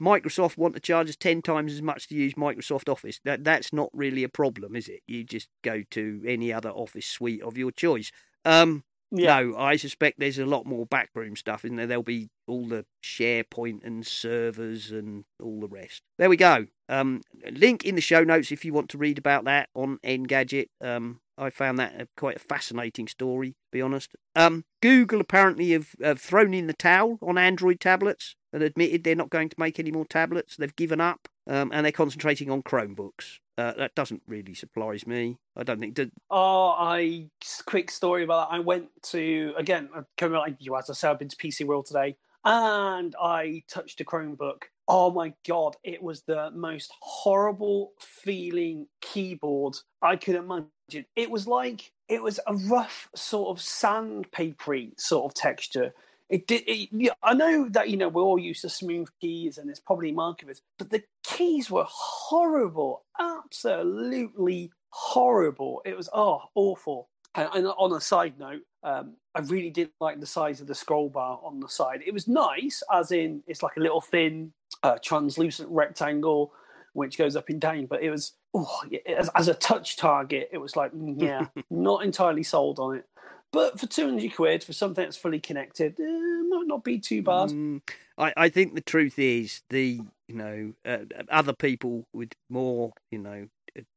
Microsoft 0.00 0.56
want 0.56 0.74
to 0.74 0.80
charge 0.80 1.08
us 1.08 1.16
ten 1.16 1.42
times 1.42 1.72
as 1.72 1.82
much 1.82 2.08
to 2.08 2.14
use 2.14 2.34
Microsoft 2.34 2.88
Office. 2.88 3.20
That 3.24 3.44
that's 3.44 3.72
not 3.72 3.90
really 3.92 4.24
a 4.24 4.28
problem, 4.28 4.74
is 4.74 4.88
it? 4.88 5.00
You 5.06 5.24
just 5.24 5.48
go 5.62 5.82
to 5.90 6.22
any 6.26 6.52
other 6.52 6.70
Office 6.70 7.06
suite 7.06 7.42
of 7.42 7.56
your 7.56 7.70
choice. 7.70 8.10
Um, 8.44 8.82
Yeah. 9.14 9.40
No, 9.40 9.56
I 9.58 9.76
suspect 9.76 10.18
there's 10.18 10.38
a 10.38 10.46
lot 10.46 10.64
more 10.64 10.86
backroom 10.86 11.36
stuff 11.36 11.64
in 11.66 11.76
there. 11.76 11.86
There'll 11.86 12.02
be 12.02 12.30
all 12.46 12.66
the 12.66 12.86
SharePoint 13.04 13.84
and 13.84 14.06
servers 14.06 14.90
and 14.90 15.24
all 15.40 15.60
the 15.60 15.68
rest. 15.68 16.00
There 16.18 16.30
we 16.30 16.38
go. 16.38 16.66
Um, 16.88 17.20
link 17.50 17.84
in 17.84 17.94
the 17.94 18.00
show 18.00 18.24
notes 18.24 18.50
if 18.52 18.64
you 18.64 18.72
want 18.72 18.88
to 18.90 18.98
read 18.98 19.18
about 19.18 19.44
that 19.44 19.68
on 19.74 19.98
Engadget. 20.02 20.68
Um, 20.80 21.20
I 21.42 21.50
found 21.50 21.78
that 21.78 22.00
a, 22.00 22.08
quite 22.16 22.36
a 22.36 22.40
fascinating 22.40 23.08
story, 23.08 23.50
to 23.50 23.56
be 23.70 23.82
honest. 23.82 24.14
Um, 24.36 24.64
Google 24.80 25.20
apparently 25.20 25.72
have, 25.72 25.94
have 26.02 26.20
thrown 26.20 26.54
in 26.54 26.66
the 26.66 26.72
towel 26.72 27.18
on 27.22 27.38
Android 27.38 27.80
tablets 27.80 28.36
and 28.52 28.62
admitted 28.62 29.04
they're 29.04 29.14
not 29.14 29.30
going 29.30 29.48
to 29.48 29.60
make 29.60 29.78
any 29.78 29.90
more 29.90 30.04
tablets. 30.04 30.56
They've 30.56 30.74
given 30.76 31.00
up 31.00 31.28
um, 31.46 31.70
and 31.72 31.84
they're 31.84 31.92
concentrating 31.92 32.50
on 32.50 32.62
Chromebooks. 32.62 33.38
Uh, 33.58 33.72
that 33.72 33.94
doesn't 33.94 34.22
really 34.26 34.54
surprise 34.54 35.06
me. 35.06 35.38
I 35.56 35.62
don't 35.62 35.78
think. 35.78 35.94
Did, 35.94 36.10
Oh, 36.30 36.74
I 36.78 37.28
quick 37.66 37.90
story 37.90 38.24
about 38.24 38.48
that. 38.48 38.56
I 38.56 38.60
went 38.60 38.88
to 39.04 39.52
again 39.58 39.90
coming 40.16 40.38
like 40.38 40.56
you 40.58 40.76
as 40.76 40.88
I 40.88 40.94
said, 40.94 41.10
I've 41.10 41.18
been 41.18 41.28
to 41.28 41.36
PC 41.36 41.66
World 41.66 41.86
today, 41.86 42.16
and 42.44 43.14
I 43.20 43.62
touched 43.68 44.00
a 44.00 44.04
Chromebook. 44.04 44.62
Oh 44.88 45.10
my 45.10 45.34
god, 45.46 45.76
it 45.84 46.02
was 46.02 46.22
the 46.22 46.50
most 46.52 46.92
horrible 47.00 47.92
feeling 48.00 48.86
keyboard 49.00 49.76
I 50.00 50.16
could 50.16 50.36
imagine. 50.36 50.68
It 51.16 51.30
was 51.30 51.46
like 51.46 51.92
it 52.08 52.22
was 52.22 52.40
a 52.46 52.54
rough 52.54 53.08
sort 53.14 53.56
of 53.56 53.62
sandpapery 53.62 54.98
sort 54.98 55.24
of 55.24 55.34
texture. 55.34 55.94
It 56.28 56.46
did. 56.46 56.62
It, 56.66 56.88
yeah, 56.92 57.12
I 57.22 57.34
know 57.34 57.68
that 57.70 57.90
you 57.90 57.96
know 57.96 58.08
we're 58.08 58.22
all 58.22 58.38
used 58.38 58.62
to 58.62 58.68
smooth 58.68 59.08
keys, 59.20 59.58
and 59.58 59.68
it's 59.70 59.80
probably 59.80 60.12
markers, 60.12 60.62
but 60.78 60.90
the 60.90 61.02
keys 61.22 61.70
were 61.70 61.86
horrible, 61.86 63.04
absolutely 63.20 64.70
horrible. 64.90 65.82
It 65.84 65.96
was 65.96 66.08
oh 66.12 66.42
awful. 66.54 67.08
And, 67.34 67.48
and 67.54 67.66
on 67.66 67.92
a 67.92 68.00
side 68.00 68.38
note, 68.38 68.60
um, 68.82 69.14
I 69.34 69.40
really 69.40 69.70
didn't 69.70 69.94
like 70.00 70.20
the 70.20 70.26
size 70.26 70.60
of 70.60 70.66
the 70.66 70.74
scroll 70.74 71.08
bar 71.08 71.40
on 71.42 71.60
the 71.60 71.68
side. 71.68 72.02
It 72.06 72.12
was 72.12 72.28
nice, 72.28 72.82
as 72.92 73.10
in 73.10 73.42
it's 73.46 73.62
like 73.62 73.76
a 73.78 73.80
little 73.80 74.02
thin, 74.02 74.52
uh, 74.82 74.98
translucent 75.02 75.70
rectangle 75.70 76.52
which 76.92 77.18
goes 77.18 77.36
up 77.36 77.48
and 77.48 77.60
down. 77.60 77.86
But 77.86 78.02
it 78.02 78.10
was 78.10 78.32
oh, 78.54 78.82
as, 79.06 79.30
as 79.34 79.48
a 79.48 79.54
touch 79.54 79.96
target, 79.96 80.50
it 80.52 80.58
was 80.58 80.76
like 80.76 80.92
mm, 80.92 81.20
yeah, 81.20 81.46
not 81.70 82.04
entirely 82.04 82.42
sold 82.42 82.78
on 82.78 82.96
it. 82.96 83.06
But 83.52 83.78
for 83.78 83.86
two 83.86 84.06
hundred 84.06 84.34
quid 84.34 84.64
for 84.64 84.72
something 84.72 85.04
that's 85.04 85.16
fully 85.16 85.40
connected, 85.40 85.98
eh, 86.00 86.42
might 86.48 86.66
not 86.66 86.84
be 86.84 86.98
too 86.98 87.22
bad. 87.22 87.50
Mm, 87.50 87.82
I, 88.16 88.32
I 88.36 88.48
think 88.48 88.74
the 88.74 88.80
truth 88.80 89.18
is 89.18 89.62
the 89.70 90.00
you 90.28 90.34
know 90.34 90.72
uh, 90.86 90.98
other 91.30 91.52
people 91.52 92.06
with 92.12 92.32
more 92.48 92.92
you 93.10 93.18
know 93.18 93.48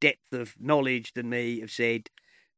depth 0.01 0.33
of 0.33 0.55
knowledge 0.59 1.13
than 1.13 1.29
me 1.29 1.59
have 1.59 1.71
said 1.71 2.09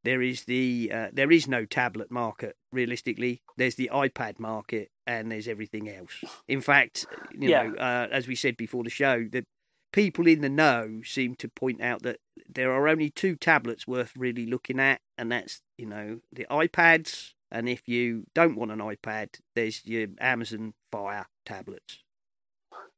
there 0.03 0.21
is 0.21 0.45
the 0.45 0.91
uh, 0.93 1.07
there 1.11 1.31
is 1.31 1.47
no 1.47 1.65
tablet 1.65 2.09
market 2.09 2.55
realistically. 2.71 3.41
There's 3.57 3.75
the 3.75 3.89
iPad 3.93 4.39
market 4.39 4.89
and 5.05 5.31
there's 5.31 5.47
everything 5.47 5.89
else. 5.89 6.13
In 6.47 6.61
fact, 6.61 7.05
you 7.31 7.49
Yeah. 7.49 7.63
know, 7.67 7.75
uh, 7.77 8.07
as 8.11 8.27
we 8.27 8.35
said 8.35 8.57
before 8.57 8.83
the 8.83 8.89
show, 8.89 9.25
the 9.29 9.45
people 9.91 10.27
in 10.27 10.41
the 10.41 10.49
know 10.49 11.01
seem 11.03 11.35
to 11.35 11.47
point 11.47 11.81
out 11.81 12.03
that 12.03 12.19
there 12.49 12.71
are 12.71 12.87
only 12.87 13.09
two 13.09 13.35
tablets 13.35 13.87
worth 13.87 14.13
really 14.17 14.45
looking 14.45 14.79
at, 14.79 15.01
and 15.17 15.31
that's 15.31 15.61
you 15.77 15.85
know 15.85 16.19
the 16.31 16.45
iPads. 16.49 17.33
And 17.49 17.69
if 17.69 17.87
you 17.87 18.25
don't 18.35 18.57
want 18.57 18.71
an 18.71 18.79
iPad, 18.79 19.29
there's 19.55 19.85
your 19.85 20.07
Amazon 20.19 20.73
Fire 20.91 21.27
tablets. 21.45 21.99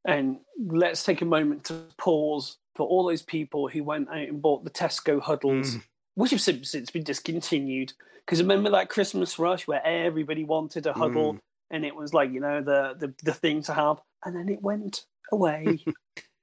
And 0.04 0.38
let's 0.58 1.04
take 1.04 1.22
a 1.22 1.26
moment 1.26 1.64
to 1.64 1.84
pause 1.98 2.56
for 2.74 2.86
all 2.86 3.06
those 3.06 3.22
people 3.22 3.68
who 3.68 3.84
went 3.84 4.08
out 4.08 4.16
and 4.16 4.42
bought 4.42 4.64
the 4.64 4.70
Tesco 4.70 5.20
Hudls, 5.20 5.76
Mm. 5.76 5.82
which 6.14 6.30
have 6.32 6.40
since 6.40 6.70
since 6.70 6.90
been 6.90 7.04
discontinued. 7.04 7.92
Because 8.26 8.40
remember 8.42 8.70
that 8.70 8.88
Christmas 8.88 9.38
rush 9.38 9.66
where 9.66 9.84
everybody 9.84 10.44
wanted 10.44 10.86
a 10.86 10.92
Hudl, 10.92 11.34
Mm. 11.34 11.40
and 11.70 11.84
it 11.84 11.94
was 11.94 12.12
like 12.14 12.32
you 12.32 12.40
know 12.40 12.60
the 12.62 12.94
the, 12.98 13.14
the 13.22 13.34
thing 13.34 13.62
to 13.64 13.74
have, 13.74 14.00
and 14.24 14.34
then 14.34 14.48
it 14.48 14.62
went 14.62 15.04
away. 15.30 15.84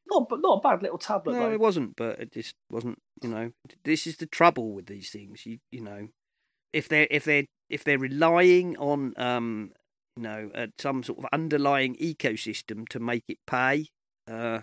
not 0.09 0.29
but 0.29 0.41
not 0.41 0.57
a 0.57 0.61
bad 0.61 0.81
little 0.81 0.97
tablet 0.97 1.33
No, 1.33 1.39
though. 1.47 1.51
it 1.53 1.59
wasn't, 1.59 1.95
but 1.95 2.19
it 2.19 2.31
just 2.31 2.55
wasn't. 2.69 2.99
You 3.21 3.29
know, 3.29 3.51
this 3.83 4.05
is 4.07 4.17
the 4.17 4.25
trouble 4.27 4.71
with 4.73 4.85
these 4.87 5.09
things. 5.09 5.45
You 5.45 5.59
you 5.71 5.81
know, 5.81 6.09
if 6.73 6.87
they're 6.89 7.07
if 7.11 7.23
they're 7.25 7.45
if 7.69 7.83
they're 7.83 7.99
relying 7.99 8.77
on 8.77 9.13
um 9.17 9.71
you 10.15 10.23
know 10.23 10.51
uh, 10.55 10.67
some 10.79 11.03
sort 11.03 11.19
of 11.19 11.25
underlying 11.33 11.95
ecosystem 11.95 12.87
to 12.89 12.99
make 12.99 13.23
it 13.27 13.37
pay, 13.45 13.87
uh, 14.29 14.61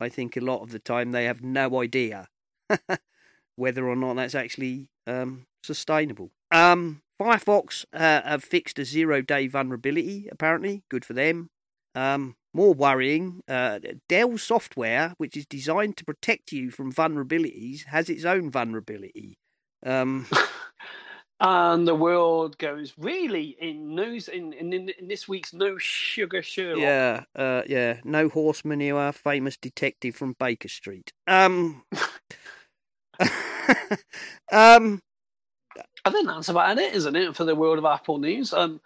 I 0.00 0.08
think 0.08 0.36
a 0.36 0.40
lot 0.40 0.62
of 0.62 0.70
the 0.70 0.78
time 0.78 1.12
they 1.12 1.24
have 1.24 1.42
no 1.42 1.80
idea 1.80 2.28
whether 3.56 3.88
or 3.88 3.96
not 3.96 4.14
that's 4.16 4.34
actually 4.34 4.88
um 5.06 5.46
sustainable. 5.62 6.30
Um, 6.52 7.02
Firefox 7.20 7.84
uh, 7.92 8.22
have 8.22 8.44
fixed 8.44 8.78
a 8.78 8.84
zero 8.84 9.22
day 9.22 9.46
vulnerability. 9.48 10.28
Apparently, 10.30 10.82
good 10.90 11.04
for 11.04 11.14
them. 11.14 11.48
Um, 11.94 12.36
more 12.56 12.72
worrying, 12.74 13.42
uh, 13.46 13.78
Dell 14.08 14.38
software, 14.38 15.14
which 15.18 15.36
is 15.36 15.46
designed 15.46 15.98
to 15.98 16.04
protect 16.04 16.52
you 16.52 16.70
from 16.70 16.92
vulnerabilities, 16.92 17.84
has 17.84 18.08
its 18.08 18.24
own 18.24 18.50
vulnerability. 18.50 19.38
Um, 19.84 20.26
And 21.38 21.86
the 21.86 21.94
world 21.94 22.56
goes 22.56 22.94
really 22.96 23.58
in 23.60 23.94
news 23.94 24.28
in 24.28 24.54
in, 24.54 24.72
in, 24.72 24.90
this 25.02 25.28
week's 25.28 25.52
No 25.52 25.76
Sugar 25.76 26.40
Sherlock. 26.40 26.80
yeah, 26.80 27.24
uh, 27.34 27.60
yeah, 27.66 28.00
no 28.04 28.30
horse 28.30 28.64
manure, 28.64 29.12
famous 29.12 29.58
detective 29.58 30.16
from 30.16 30.34
Baker 30.38 30.68
Street. 30.68 31.12
Um, 31.26 31.84
um, 34.50 35.02
I 36.06 36.10
think 36.10 36.26
that's 36.26 36.48
about 36.48 36.78
it, 36.78 36.94
isn't 36.94 37.16
it, 37.16 37.36
for 37.36 37.44
the 37.44 37.54
world 37.54 37.76
of 37.78 37.84
Apple 37.84 38.16
news? 38.16 38.54
Um, 38.54 38.80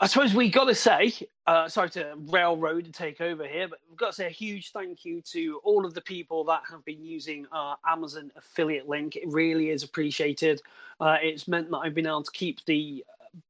I 0.00 0.06
suppose 0.06 0.34
we 0.34 0.48
got 0.48 0.64
to 0.64 0.74
say, 0.74 1.12
uh, 1.46 1.68
sorry 1.68 1.90
to 1.90 2.14
railroad 2.28 2.84
and 2.84 2.94
take 2.94 3.20
over 3.20 3.46
here, 3.46 3.68
but 3.68 3.78
we've 3.88 3.98
got 3.98 4.08
to 4.08 4.12
say 4.12 4.26
a 4.26 4.30
huge 4.30 4.72
thank 4.72 5.04
you 5.04 5.20
to 5.22 5.60
all 5.64 5.84
of 5.84 5.94
the 5.94 6.00
people 6.00 6.44
that 6.44 6.62
have 6.70 6.84
been 6.84 7.04
using 7.04 7.46
our 7.52 7.76
Amazon 7.86 8.30
affiliate 8.36 8.88
link. 8.88 9.16
It 9.16 9.28
really 9.28 9.70
is 9.70 9.82
appreciated. 9.82 10.62
Uh, 11.00 11.16
it's 11.20 11.48
meant 11.48 11.70
that 11.70 11.78
I've 11.78 11.94
been 11.94 12.06
able 12.06 12.22
to 12.22 12.30
keep 12.30 12.64
the 12.64 13.04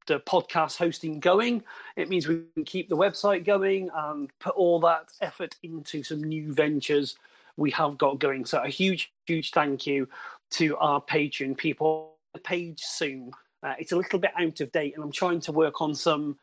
the 0.07 0.21
podcast 0.21 0.77
hosting 0.77 1.19
going. 1.19 1.61
It 1.97 2.07
means 2.07 2.25
we 2.25 2.43
can 2.53 2.63
keep 2.63 2.87
the 2.87 2.95
website 2.95 3.43
going 3.43 3.89
and 3.93 4.29
put 4.39 4.55
all 4.55 4.79
that 4.79 5.09
effort 5.19 5.55
into 5.61 6.03
some 6.03 6.23
new 6.23 6.53
ventures 6.53 7.17
we 7.57 7.69
have 7.71 7.97
got 7.97 8.19
going. 8.19 8.45
So 8.45 8.59
a 8.59 8.69
huge, 8.69 9.11
huge 9.25 9.51
thank 9.51 9.85
you 9.85 10.07
to 10.51 10.77
our 10.77 11.01
Patreon 11.01 11.57
people. 11.57 12.13
The 12.33 12.39
page 12.39 12.79
soon. 12.81 13.31
Uh, 13.63 13.73
it's 13.79 13.91
a 13.91 13.95
little 13.95 14.19
bit 14.19 14.31
out 14.37 14.59
of 14.59 14.71
date, 14.71 14.93
and 14.95 15.03
I'm 15.03 15.11
trying 15.11 15.39
to 15.41 15.51
work 15.51 15.81
on 15.81 15.95
some 15.95 16.37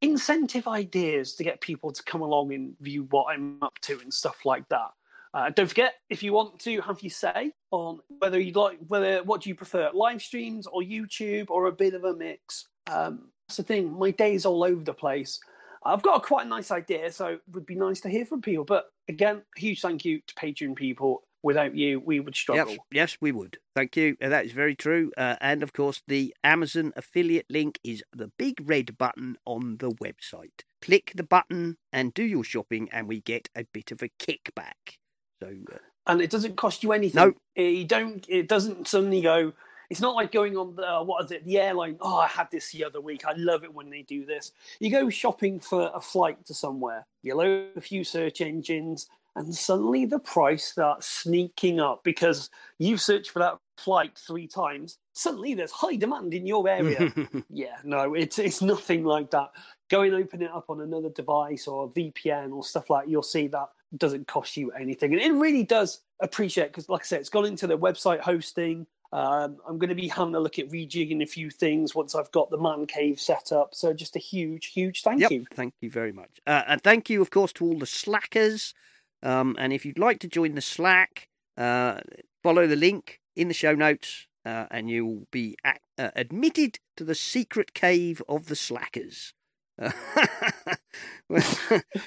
incentive 0.00 0.66
ideas 0.66 1.34
to 1.34 1.44
get 1.44 1.60
people 1.60 1.92
to 1.92 2.02
come 2.02 2.20
along 2.20 2.52
and 2.52 2.74
view 2.80 3.06
what 3.10 3.26
I'm 3.32 3.62
up 3.62 3.78
to 3.82 4.00
and 4.00 4.12
stuff 4.12 4.44
like 4.44 4.68
that. 4.68 4.90
Uh, 5.32 5.50
don't 5.50 5.66
forget, 5.66 5.94
if 6.08 6.22
you 6.22 6.32
want 6.32 6.60
to 6.60 6.80
have 6.80 7.02
your 7.02 7.10
say 7.10 7.52
on 7.72 7.98
whether 8.18 8.38
you'd 8.38 8.54
like, 8.54 8.78
whether 8.86 9.22
what 9.24 9.42
do 9.42 9.48
you 9.48 9.54
prefer, 9.54 9.90
live 9.92 10.22
streams 10.22 10.66
or 10.68 10.80
YouTube 10.80 11.50
or 11.50 11.66
a 11.66 11.72
bit 11.72 11.94
of 11.94 12.04
a 12.04 12.14
mix. 12.14 12.68
Um, 12.86 13.30
that's 13.48 13.56
the 13.56 13.62
thing. 13.64 13.98
My 13.98 14.12
day's 14.12 14.46
all 14.46 14.62
over 14.62 14.84
the 14.84 14.94
place. 14.94 15.40
I've 15.84 16.02
got 16.02 16.18
a 16.18 16.20
quite 16.20 16.46
a 16.46 16.48
nice 16.48 16.70
idea, 16.70 17.10
so 17.12 17.26
it 17.26 17.42
would 17.52 17.66
be 17.66 17.74
nice 17.74 18.00
to 18.02 18.08
hear 18.08 18.24
from 18.24 18.42
people. 18.42 18.64
But 18.64 18.86
again, 19.08 19.42
huge 19.56 19.80
thank 19.80 20.04
you 20.04 20.20
to 20.26 20.34
Patreon 20.34 20.76
people. 20.76 21.24
Without 21.44 21.76
you, 21.76 22.00
we 22.00 22.18
would 22.18 22.34
struggle. 22.34 22.70
Yes, 22.70 22.78
yes, 22.90 23.16
we 23.20 23.30
would. 23.30 23.58
Thank 23.76 23.96
you. 23.96 24.16
Uh, 24.20 24.30
that 24.30 24.46
is 24.46 24.52
very 24.52 24.74
true. 24.74 25.12
Uh, 25.16 25.36
and 25.40 25.62
of 25.62 25.72
course, 25.72 26.02
the 26.08 26.34
Amazon 26.42 26.92
affiliate 26.96 27.46
link 27.50 27.78
is 27.84 28.02
the 28.12 28.32
big 28.38 28.54
red 28.64 28.96
button 28.96 29.36
on 29.44 29.76
the 29.76 29.90
website. 29.90 30.62
Click 30.80 31.12
the 31.14 31.22
button 31.22 31.76
and 31.92 32.14
do 32.14 32.24
your 32.24 32.42
shopping, 32.42 32.88
and 32.90 33.06
we 33.06 33.20
get 33.20 33.48
a 33.54 33.64
bit 33.72 33.92
of 33.92 34.02
a 34.02 34.08
kickback. 34.18 34.96
So, 35.42 35.50
uh, 35.72 35.78
and 36.06 36.22
it 36.22 36.30
doesn't 36.30 36.56
cost 36.56 36.82
you 36.82 36.92
anything. 36.92 37.34
No. 37.56 37.62
you 37.62 37.84
don't. 37.84 38.24
It 38.28 38.48
doesn't 38.48 38.88
suddenly 38.88 39.20
go. 39.20 39.52
It's 39.90 40.00
not 40.00 40.16
like 40.16 40.32
going 40.32 40.56
on 40.56 40.74
the 40.74 41.02
what 41.04 41.24
is 41.24 41.30
it? 41.30 41.44
The 41.44 41.58
airline. 41.58 41.98
Oh, 42.00 42.16
I 42.16 42.26
had 42.26 42.50
this 42.50 42.72
the 42.72 42.84
other 42.84 43.02
week. 43.02 43.26
I 43.26 43.34
love 43.36 43.64
it 43.64 43.74
when 43.74 43.90
they 43.90 44.02
do 44.02 44.24
this. 44.24 44.52
You 44.80 44.90
go 44.90 45.10
shopping 45.10 45.60
for 45.60 45.90
a 45.94 46.00
flight 46.00 46.44
to 46.46 46.54
somewhere. 46.54 47.06
You 47.22 47.34
load 47.34 47.68
a 47.76 47.80
few 47.82 48.02
search 48.02 48.40
engines, 48.40 49.08
and 49.36 49.54
suddenly 49.54 50.06
the 50.06 50.18
price 50.18 50.64
starts 50.64 51.08
sneaking 51.08 51.80
up 51.80 52.04
because 52.04 52.50
you've 52.78 53.00
searched 53.00 53.30
for 53.30 53.40
that 53.40 53.58
flight 53.76 54.16
three 54.16 54.46
times. 54.46 54.98
Suddenly 55.12 55.54
there's 55.54 55.72
high 55.72 55.96
demand 55.96 56.34
in 56.34 56.46
your 56.46 56.68
area. 56.68 57.12
yeah, 57.50 57.76
no, 57.84 58.14
it's 58.14 58.38
it's 58.38 58.62
nothing 58.62 59.04
like 59.04 59.30
that. 59.32 59.50
Go 59.90 60.02
and 60.02 60.14
open 60.14 60.42
it 60.42 60.50
up 60.50 60.66
on 60.68 60.80
another 60.80 61.10
device 61.10 61.66
or 61.66 61.84
a 61.84 61.88
VPN 61.88 62.52
or 62.52 62.64
stuff 62.64 62.90
like. 62.90 63.08
You'll 63.08 63.22
see 63.22 63.48
that 63.48 63.68
doesn't 63.96 64.26
cost 64.26 64.56
you 64.56 64.70
anything, 64.72 65.12
and 65.12 65.20
it 65.20 65.32
really 65.32 65.64
does 65.64 66.00
appreciate 66.20 66.68
because, 66.68 66.88
like 66.88 67.02
I 67.02 67.04
said, 67.04 67.20
it's 67.20 67.28
gone 67.28 67.46
into 67.46 67.66
the 67.66 67.78
website 67.78 68.20
hosting. 68.20 68.86
Um, 69.12 69.58
I'm 69.68 69.78
going 69.78 69.90
to 69.90 69.94
be 69.94 70.08
having 70.08 70.34
a 70.34 70.40
look 70.40 70.58
at 70.58 70.68
rejigging 70.70 71.22
a 71.22 71.26
few 71.26 71.48
things 71.48 71.94
once 71.94 72.16
I've 72.16 72.32
got 72.32 72.50
the 72.50 72.58
man 72.58 72.84
cave 72.84 73.20
set 73.20 73.52
up. 73.52 73.72
So 73.72 73.92
just 73.92 74.16
a 74.16 74.18
huge, 74.18 74.72
huge 74.72 75.02
thank 75.02 75.20
yep, 75.20 75.30
you. 75.30 75.46
Thank 75.54 75.74
you 75.80 75.88
very 75.88 76.10
much. 76.10 76.40
Uh, 76.48 76.62
and 76.66 76.82
thank 76.82 77.08
you, 77.08 77.22
of 77.22 77.30
course, 77.30 77.52
to 77.54 77.64
all 77.64 77.78
the 77.78 77.86
slackers. 77.86 78.74
Um, 79.24 79.56
and 79.58 79.72
if 79.72 79.84
you'd 79.84 79.98
like 79.98 80.20
to 80.20 80.28
join 80.28 80.54
the 80.54 80.60
Slack, 80.60 81.28
uh, 81.56 82.00
follow 82.42 82.66
the 82.66 82.76
link 82.76 83.20
in 83.34 83.48
the 83.48 83.54
show 83.54 83.74
notes, 83.74 84.26
uh, 84.44 84.66
and 84.70 84.90
you'll 84.90 85.26
be 85.30 85.56
uh, 85.64 85.72
admitted 86.14 86.78
to 86.96 87.04
the 87.04 87.14
secret 87.14 87.74
cave 87.74 88.22
of 88.28 88.46
the 88.46 88.56
slackers. 88.56 89.32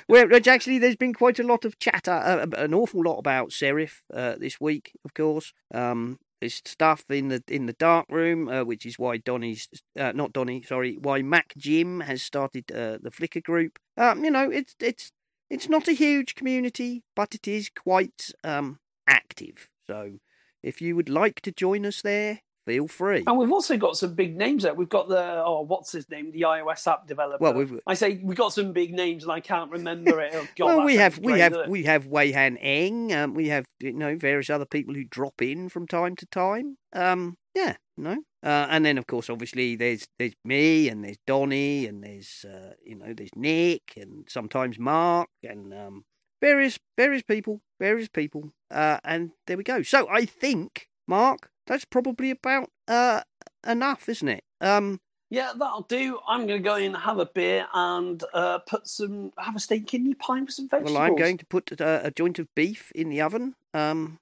which 0.08 0.48
actually, 0.48 0.80
there's 0.80 0.96
been 0.96 1.14
quite 1.14 1.40
a 1.40 1.44
lot 1.44 1.66
of 1.66 1.80
chatter, 1.80 2.12
uh, 2.12 2.46
an 2.56 2.74
awful 2.74 3.04
lot 3.04 3.18
about 3.18 3.50
Serif 3.50 4.02
uh, 4.14 4.36
this 4.38 4.62
week, 4.62 4.94
of 5.04 5.14
course. 5.14 5.54
Um, 5.74 6.20
there's 6.40 6.62
stuff 6.66 7.04
in 7.10 7.30
the 7.30 7.44
in 7.48 7.66
the 7.66 7.74
dark 7.74 8.06
room, 8.10 8.48
uh, 8.48 8.64
which 8.64 8.86
is 8.86 9.00
why 9.00 9.18
Donny's 9.18 9.68
uh, 10.00 10.12
not 10.14 10.34
Donny, 10.34 10.62
sorry, 10.62 10.98
why 11.02 11.24
Mac 11.24 11.54
Jim 11.58 12.02
has 12.02 12.22
started 12.22 12.72
uh, 12.72 13.00
the 13.02 13.10
Flickr 13.10 13.42
group. 13.42 13.80
Um, 13.98 14.24
you 14.24 14.30
know, 14.30 14.50
it's 14.52 14.76
it's 14.80 15.12
it's 15.50 15.70
not 15.70 15.88
a 15.88 15.94
huge 15.94 16.36
community, 16.36 17.04
but 17.16 17.36
it 17.36 17.48
is 17.48 17.70
quite 17.70 18.32
um 18.44 18.80
active. 19.08 19.70
So 19.86 20.20
if 20.64 20.82
you 20.82 20.96
would 20.96 21.10
like 21.10 21.42
to 21.42 21.52
join 21.52 21.86
us 21.86 22.02
there, 22.02 22.42
feel 22.68 22.88
free. 22.88 23.24
And 23.26 23.38
we've 23.38 23.52
also 23.52 23.78
got 23.78 23.96
some 23.96 24.14
big 24.14 24.36
names 24.36 24.64
there. 24.64 24.74
We've 24.74 24.90
got 24.90 25.08
the 25.08 25.44
oh, 25.44 25.62
what's 25.62 25.94
his 25.94 26.10
name, 26.10 26.32
the 26.32 26.42
iOS 26.42 26.86
app 26.86 27.08
developer. 27.08 27.42
Well, 27.42 27.54
we've, 27.54 27.80
I 27.88 27.94
say 27.94 28.20
we've 28.22 28.38
got 28.38 28.54
some 28.54 28.74
big 28.74 28.94
names, 28.94 29.24
and 29.24 29.32
I 29.32 29.40
can't 29.40 29.72
remember 29.72 30.20
it. 30.22 30.34
Oh, 30.36 30.48
God, 30.58 30.66
well, 30.66 30.86
we 30.86 30.98
have 30.98 31.18
we 31.20 31.40
have 31.40 31.54
doesn't 31.54 31.72
we 31.72 31.84
have 31.84 32.06
Weihan 32.06 32.58
Eng. 32.60 33.14
Um, 33.14 33.34
we 33.34 33.48
have 33.48 33.66
you 33.80 33.94
know 33.94 34.18
various 34.18 34.50
other 34.50 34.66
people 34.66 34.94
who 34.94 35.06
drop 35.06 35.42
in 35.42 35.70
from 35.70 35.88
time 35.88 36.16
to 36.18 36.26
time. 36.26 36.78
Um, 36.94 37.38
yeah, 37.56 37.78
no. 37.98 38.24
Uh, 38.44 38.68
and 38.70 38.86
then 38.86 38.98
of 38.98 39.08
course, 39.08 39.30
obviously, 39.30 39.76
there's 39.76 40.08
there's 40.20 40.34
me 40.46 40.88
and 40.90 41.04
there's 41.04 41.18
Donny 41.26 41.86
and 41.88 42.04
there's 42.04 42.46
uh, 42.48 42.74
you 42.86 42.96
know 42.96 43.14
there's 43.16 43.36
Nick 43.36 43.94
and 43.98 44.26
sometimes 44.30 44.78
Mark 44.80 45.30
and 45.44 45.74
um, 45.74 46.06
various 46.42 46.80
various 46.98 47.24
people, 47.24 47.62
various 47.80 48.08
people. 48.08 48.52
Uh, 48.72 49.00
and 49.04 49.32
there 49.48 49.58
we 49.58 49.64
go. 49.64 49.82
So 49.82 50.08
I 50.10 50.26
think 50.26 50.88
Mark, 51.08 51.50
that's 51.66 51.86
probably 51.86 52.32
about 52.32 52.70
uh 52.88 53.22
enough, 53.68 54.08
isn't 54.08 54.30
it? 54.30 54.44
Um, 54.62 55.00
Yeah, 55.30 55.52
that'll 55.58 55.82
do. 55.90 56.20
I'm 56.28 56.48
going 56.48 56.64
to 56.64 56.70
go 56.70 56.76
in 56.76 56.94
and 56.96 57.04
have 57.04 57.20
a 57.20 57.26
beer 57.26 57.68
and 57.74 58.24
uh, 58.34 58.60
put 58.60 58.88
some 58.88 59.32
have 59.38 59.56
a 59.56 59.60
steak 59.60 59.88
kidney 59.88 60.14
pie 60.14 60.42
with 60.42 60.52
some 60.54 60.70
vegetables. 60.70 60.94
well, 60.94 61.02
I'm 61.02 61.16
going 61.16 61.38
to 61.38 61.46
put 61.46 61.82
uh, 61.82 62.00
a 62.04 62.12
joint 62.12 62.40
of 62.40 62.48
beef 62.56 62.92
in 62.96 63.10
the 63.10 63.20
oven. 63.22 63.56
Um, 63.74 64.20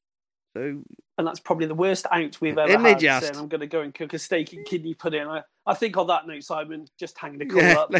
so 0.55 0.83
and 1.17 1.25
that's 1.25 1.39
probably 1.39 1.65
the 1.65 1.75
worst 1.75 2.05
out 2.11 2.39
we've 2.41 2.57
ever 2.57 2.69
Isn't 2.69 2.83
had. 2.85 2.99
just? 2.99 3.25
saying 3.27 3.37
I'm 3.37 3.47
going 3.47 3.61
to 3.61 3.67
go 3.67 3.81
and 3.81 3.93
cook 3.93 4.13
a 4.13 4.19
steak 4.19 4.53
and 4.53 4.65
kidney 4.65 4.93
pudding. 4.93 5.27
I, 5.27 5.41
I 5.65 5.73
think 5.73 5.97
on 5.97 6.07
that 6.07 6.27
note, 6.27 6.43
Simon, 6.43 6.87
just 6.99 7.17
hang 7.17 7.37
the 7.37 7.45
call 7.45 7.61
up. 7.63 7.93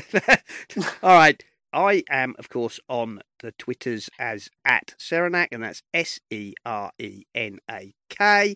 All 1.04 1.18
right. 1.18 1.44
I 1.74 2.04
am, 2.10 2.36
of 2.40 2.48
course, 2.48 2.80
on 2.88 3.22
the 3.40 3.52
Twitters 3.54 4.10
as 4.18 4.50
at 4.64 4.96
Serenak, 4.98 5.48
and 5.52 5.62
that's 5.64 5.84
S 5.94 6.20
E 6.30 6.54
R 6.66 6.92
E 7.00 7.24
N 7.36 7.60
A 7.70 7.94
K. 8.10 8.56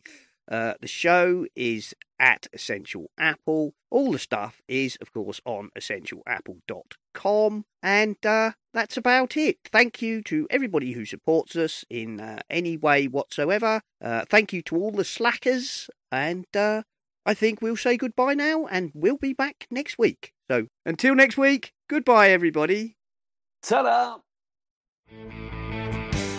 Uh, 0.50 0.74
the 0.82 0.88
show 0.88 1.46
is 1.56 1.94
at 2.20 2.48
Essential 2.54 3.12
Apple. 3.18 3.74
All 3.92 4.12
the 4.12 4.20
stuff 4.20 4.62
is, 4.68 4.98
of 5.00 5.14
course, 5.14 5.40
on 5.46 5.70
essentialapple.com. 5.78 7.66
And 7.82 8.26
uh, 8.26 8.52
that's 8.74 8.98
about 8.98 9.38
it. 9.38 9.58
Thank 9.72 10.02
you 10.02 10.22
to 10.24 10.48
everybody 10.50 10.94
who 10.94 11.06
supports 11.06 11.56
us 11.56 11.86
in 11.90 12.20
uh, 12.20 12.40
any 12.50 12.78
way 12.78 13.08
whatsoever. 13.08 13.82
Uh, 14.04 14.26
thank 14.30 14.52
you 14.52 14.62
to 14.64 14.76
all 14.76 14.92
the 14.92 15.06
slackers. 15.06 15.90
And 16.12 16.46
uh, 16.56 16.84
I 17.26 17.34
think 17.34 17.62
we'll 17.62 17.78
say 17.78 17.96
goodbye 17.96 18.34
now, 18.34 18.66
and 18.66 18.92
we'll 18.94 19.18
be 19.18 19.34
back 19.34 19.68
next 19.70 19.98
week. 20.00 20.34
So 20.50 20.68
until 20.86 21.16
next 21.16 21.38
week, 21.38 21.74
goodbye, 21.88 22.32
everybody. 22.32 22.98
Ta-da! 23.62 24.20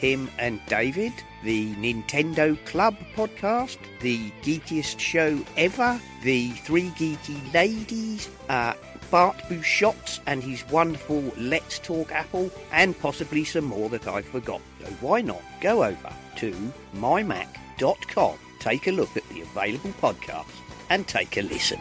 Tim 0.00 0.30
and 0.38 0.58
David, 0.66 1.12
the 1.44 1.74
Nintendo 1.74 2.56
Club 2.64 2.96
podcast, 3.14 3.76
the 4.00 4.30
geekiest 4.42 4.98
show 4.98 5.38
ever, 5.58 6.00
the 6.22 6.52
Three 6.52 6.88
Geeky 6.90 7.52
Ladies, 7.52 8.30
uh, 8.48 8.72
Bart 9.10 9.36
Busschots 9.50 10.20
and 10.26 10.42
his 10.42 10.66
wonderful 10.70 11.22
Let's 11.36 11.78
Talk 11.80 12.12
Apple, 12.12 12.50
and 12.72 12.98
possibly 12.98 13.44
some 13.44 13.66
more 13.66 13.90
that 13.90 14.08
I 14.08 14.22
forgot. 14.22 14.62
So 14.80 14.86
why 15.02 15.20
not 15.20 15.42
go 15.60 15.84
over 15.84 16.12
to 16.36 16.72
mymac.com, 16.96 18.38
take 18.58 18.86
a 18.86 18.92
look 18.92 19.14
at 19.18 19.28
the 19.28 19.42
available 19.42 19.92
podcasts, 20.00 20.56
and 20.88 21.06
take 21.06 21.36
a 21.36 21.42
listen. 21.42 21.80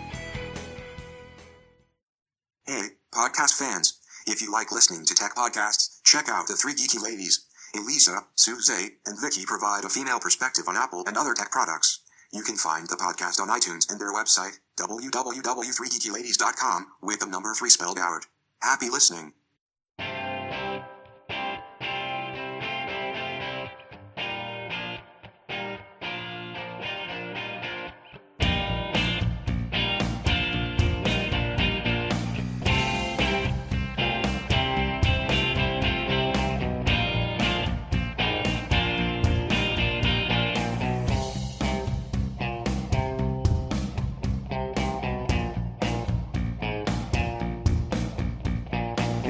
Hey, 2.66 2.82
podcast 3.14 3.58
fans. 3.58 3.98
If 4.28 4.41
you 4.41 4.52
like 4.52 4.74
listening 4.74 5.06
to 5.06 5.16
tech 5.16 5.36
podcasts, 5.36 6.02
check 6.04 6.28
out 6.28 6.48
the 6.48 6.56
three 6.56 6.74
geeky 6.74 7.02
ladies. 7.02 7.46
Elisa, 7.76 8.22
Suze, 8.36 8.91
and 9.06 9.22
Vicky 9.22 9.46
provide 9.46 9.86
a 9.86 9.90
female 9.90 10.20
perspective 10.20 10.68
on 10.68 10.78
Apple 10.78 11.04
and 11.08 11.18
other 11.18 11.34
tech 11.34 11.52
products. 11.52 12.00
You 12.32 12.44
can 12.44 12.58
find 12.58 12.88
the 12.88 12.96
podcast 12.96 13.40
on 13.40 13.50
iTunes 13.50 13.90
and 13.90 14.00
their 14.00 14.14
website, 14.14 14.60
www.3geekyladies.com, 14.78 16.88
with 17.02 17.20
the 17.20 17.26
number 17.26 17.54
3 17.54 17.70
spelled 17.70 18.00
out. 18.00 18.28
Happy 18.62 18.90
listening. 18.90 19.34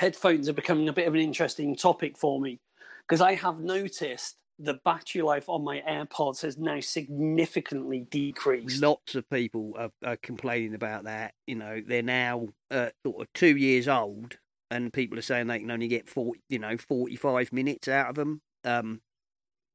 Headphones 0.00 0.48
are 0.48 0.54
becoming 0.54 0.88
a 0.88 0.94
bit 0.94 1.06
of 1.06 1.14
an 1.14 1.20
interesting 1.20 1.76
topic 1.76 2.16
for 2.16 2.40
me 2.40 2.58
because 3.06 3.20
I 3.20 3.34
have 3.34 3.60
noticed 3.60 4.36
the 4.58 4.80
battery 4.82 5.20
life 5.20 5.46
on 5.46 5.62
my 5.62 5.82
AirPods 5.86 6.40
has 6.40 6.56
now 6.56 6.80
significantly 6.80 8.06
decreased. 8.10 8.80
Lots 8.80 9.14
of 9.14 9.28
people 9.28 9.74
are, 9.78 9.90
are 10.02 10.16
complaining 10.16 10.74
about 10.74 11.04
that. 11.04 11.34
You 11.46 11.56
know, 11.56 11.82
they're 11.86 12.02
now 12.02 12.48
uh, 12.70 12.88
sort 13.04 13.20
of 13.20 13.32
two 13.34 13.54
years 13.58 13.88
old, 13.88 14.38
and 14.70 14.90
people 14.90 15.18
are 15.18 15.22
saying 15.22 15.48
they 15.48 15.58
can 15.58 15.70
only 15.70 15.88
get 15.88 16.08
40, 16.08 16.40
you 16.48 16.58
know, 16.58 16.78
45 16.78 17.52
minutes 17.52 17.86
out 17.86 18.08
of 18.08 18.14
them. 18.14 18.40
Um, 18.64 19.02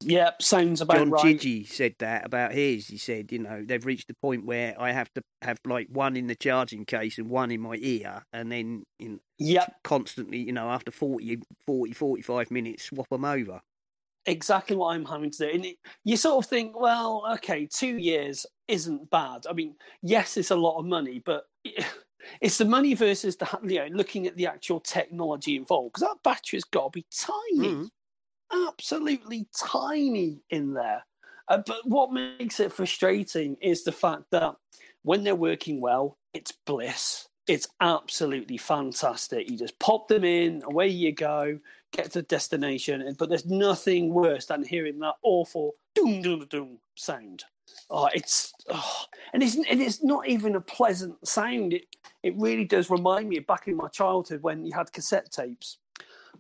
Yep, 0.04 0.42
sounds 0.42 0.82
about 0.82 1.10
John 1.10 1.10
right. 1.10 1.40
Gigi 1.40 1.64
said 1.66 1.96
that 2.00 2.26
about 2.26 2.54
his. 2.54 2.88
He 2.88 2.98
said, 2.98 3.32
you 3.32 3.40
know, 3.40 3.64
they've 3.66 3.86
reached 3.86 4.08
the 4.08 4.14
point 4.22 4.46
where 4.46 4.80
I 4.80 4.92
have 4.92 5.12
to 5.16 5.22
have 5.42 5.60
like 5.66 5.88
one 5.90 6.16
in 6.16 6.28
the 6.28 6.36
charging 6.36 6.86
case 6.86 7.18
and 7.18 7.30
one 7.30 7.52
in 7.52 7.62
my 7.62 7.76
ear, 7.80 8.24
and 8.32 8.52
then 8.52 8.84
you 9.00 9.10
know, 9.10 9.20
Yep, 9.38 9.76
constantly, 9.84 10.40
you 10.40 10.54
know, 10.54 10.70
after 10.70 10.92
40, 10.92 11.40
40, 11.68 11.94
45 11.94 12.52
minutes, 12.52 12.86
swap 12.86 13.10
them 13.10 13.26
over. 13.26 13.62
exactly 14.26 14.76
what 14.76 14.96
I'm 14.96 15.06
having 15.06 15.32
to 15.32 15.38
do. 15.38 15.50
And 15.50 15.66
it, 15.66 15.78
you 16.04 16.18
sort 16.18 16.44
of 16.44 16.50
think, 16.50 16.80
well, 16.80 17.24
okay, 17.34 17.68
two 17.68 17.98
years 17.98 18.46
isn't 18.68 19.10
bad. 19.10 19.46
I 19.50 19.54
mean, 19.54 19.76
yes, 20.02 20.38
it's 20.38 20.52
a 20.52 20.56
lot 20.56 20.80
of 20.80 20.86
money, 20.86 21.20
but 21.20 21.46
it's 22.42 22.58
the 22.58 22.66
money 22.66 22.94
versus 22.94 23.38
the 23.38 23.60
you 23.64 23.80
know 23.80 23.88
looking 23.88 24.26
at 24.28 24.36
the 24.36 24.48
actual 24.48 24.80
technology 24.80 25.56
involved 25.56 25.94
because 25.94 26.08
that 26.08 26.24
battery's 26.24 26.64
got 26.64 26.86
to 26.86 27.00
be 27.00 27.06
tiny, 27.16 27.78
Mm. 27.78 27.90
Absolutely 28.52 29.48
tiny 29.58 30.42
in 30.50 30.74
there. 30.74 31.06
Uh, 31.48 31.62
but 31.66 31.82
what 31.86 32.12
makes 32.12 32.60
it 32.60 32.72
frustrating 32.72 33.56
is 33.62 33.84
the 33.84 33.92
fact 33.92 34.24
that 34.32 34.56
when 35.04 35.24
they're 35.24 35.36
working 35.36 35.80
well, 35.80 36.18
it's 36.34 36.52
bliss. 36.52 37.28
It's 37.48 37.68
absolutely 37.80 38.58
fantastic. 38.58 39.50
You 39.50 39.58
just 39.58 39.78
pop 39.78 40.08
them 40.08 40.24
in, 40.24 40.64
away 40.64 40.88
you 40.88 41.12
go, 41.12 41.60
get 41.92 42.06
to 42.12 42.20
the 42.20 42.24
destination. 42.24 43.16
But 43.20 43.30
there's 43.30 43.46
nothing 43.46 44.14
worse 44.14 44.48
than 44.48 44.64
hearing 44.64 45.00
that 45.00 45.16
awful 45.22 45.76
doom 45.94 46.24
doom 46.24 46.48
doom 46.50 46.80
sound. 46.96 47.44
Oh, 47.90 48.10
it's 48.14 48.52
oh, 48.70 49.06
and 49.34 49.44
it's 49.44 49.56
and 49.56 49.82
it's 49.82 50.04
not 50.04 50.28
even 50.28 50.56
a 50.56 50.62
pleasant 50.62 51.28
sound. 51.28 51.74
It 51.74 51.86
it 52.24 52.34
really 52.38 52.66
does 52.66 52.90
remind 52.90 53.30
me 53.30 53.40
back 53.40 53.68
in 53.68 53.76
my 53.76 53.90
childhood 53.90 54.42
when 54.42 54.66
you 54.66 54.74
had 54.74 54.92
cassette 54.92 55.32
tapes. 55.32 55.78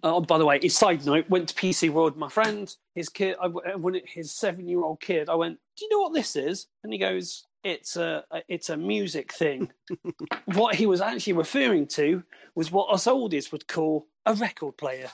Oh, 0.03 0.21
by 0.21 0.37
the 0.37 0.45
way, 0.45 0.59
a 0.61 0.67
side 0.69 1.05
note, 1.05 1.29
went 1.29 1.49
to 1.49 1.55
PC 1.55 1.89
World 1.89 2.13
with 2.13 2.19
my 2.19 2.29
friend, 2.29 2.73
his 2.93 3.09
kid, 3.09 3.35
I, 3.41 3.45
uh, 3.45 3.77
when 3.77 3.95
it, 3.95 4.07
his 4.07 4.31
seven-year-old 4.31 4.99
kid. 4.99 5.29
I 5.29 5.35
went, 5.35 5.59
"Do 5.77 5.85
you 5.85 5.89
know 5.91 6.01
what 6.01 6.13
this 6.13 6.35
is?" 6.35 6.67
And 6.83 6.93
he 6.93 6.99
goes, 6.99 7.45
"It's 7.63 7.95
a, 7.95 8.23
it's 8.47 8.69
a 8.69 8.77
music 8.77 9.33
thing." 9.33 9.71
what 10.45 10.75
he 10.75 10.85
was 10.85 11.01
actually 11.01 11.33
referring 11.33 11.87
to 11.87 12.23
was 12.55 12.71
what 12.71 12.91
us 12.91 13.05
oldies 13.05 13.51
would 13.51 13.67
call 13.67 14.07
a 14.25 14.33
record 14.33 14.77
player. 14.77 15.09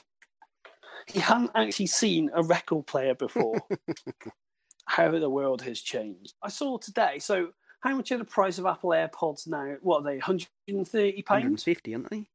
He 1.06 1.20
hadn't 1.20 1.50
actually 1.54 1.86
seen 1.86 2.30
a 2.34 2.42
record 2.42 2.86
player 2.86 3.14
before. 3.14 3.60
How 4.86 5.10
the 5.10 5.30
world 5.30 5.62
has 5.62 5.80
changed. 5.80 6.34
I 6.42 6.48
saw 6.48 6.76
today. 6.76 7.18
So, 7.18 7.50
how 7.80 7.94
much 7.96 8.12
are 8.12 8.18
the 8.18 8.24
price 8.24 8.58
of 8.58 8.66
Apple 8.66 8.90
AirPods 8.90 9.46
now? 9.46 9.76
What 9.80 9.98
are 9.98 10.02
they? 10.02 10.16
130 10.16 11.22
pounds. 11.22 11.66
150, 11.66 11.94
aren't 11.94 12.10
they? 12.10 12.28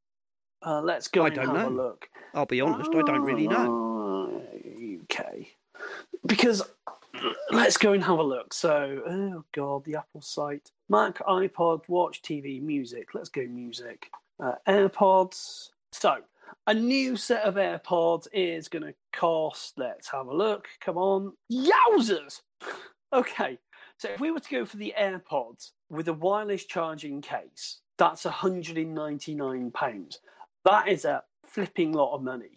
Uh, 0.66 0.82
let's 0.82 1.08
go 1.08 1.26
I 1.26 1.30
don't 1.30 1.48
have 1.48 1.56
a 1.56 1.70
know. 1.70 1.70
look. 1.70 2.10
I'll 2.34 2.46
be 2.46 2.62
honest, 2.62 2.90
I 2.94 3.02
don't 3.02 3.22
really 3.22 3.48
know. 3.48 4.44
Okay. 5.04 5.50
Because 6.26 6.64
let's 7.52 7.78
go 7.78 7.94
and 7.94 8.04
have 8.04 8.20
a 8.20 8.24
look. 8.24 8.54
So, 8.54 9.02
oh 9.08 9.44
god, 9.54 9.86
the 9.86 9.96
Apple 9.96 10.22
site. 10.22 10.72
Mac, 10.90 11.20
iPod, 11.20 11.88
Watch, 11.88 12.22
TV, 12.22 12.62
music. 12.62 13.10
Let's 13.14 13.30
go 13.30 13.46
music. 13.48 14.10
Uh, 14.40 14.56
AirPods. 14.68 15.70
So, 15.92 16.18
a 16.66 16.74
new 16.74 17.16
set 17.16 17.44
of 17.44 17.56
AirPods 17.56 18.28
is 18.34 18.68
going 18.68 18.84
to 18.84 18.94
cost. 19.14 19.78
Let's 19.78 20.10
have 20.10 20.28
a 20.28 20.36
look. 20.36 20.68
Come 20.82 20.98
on, 20.98 21.34
yowzers! 21.52 22.42
Okay, 23.14 23.58
so 23.98 24.10
if 24.10 24.20
we 24.20 24.32
were 24.32 24.40
to 24.40 24.50
go 24.50 24.66
for 24.66 24.78
the 24.78 24.94
AirPods 25.00 25.72
with 25.90 26.08
a 26.10 26.14
wireless 26.14 26.66
charging 26.66 27.22
case, 27.22 27.80
that's 27.98 28.26
199 28.26 29.72
pounds. 29.72 30.20
That 30.68 30.90
is 30.90 31.06
a 31.06 31.24
flipping 31.46 31.94
lot 31.94 32.14
of 32.14 32.22
money. 32.22 32.52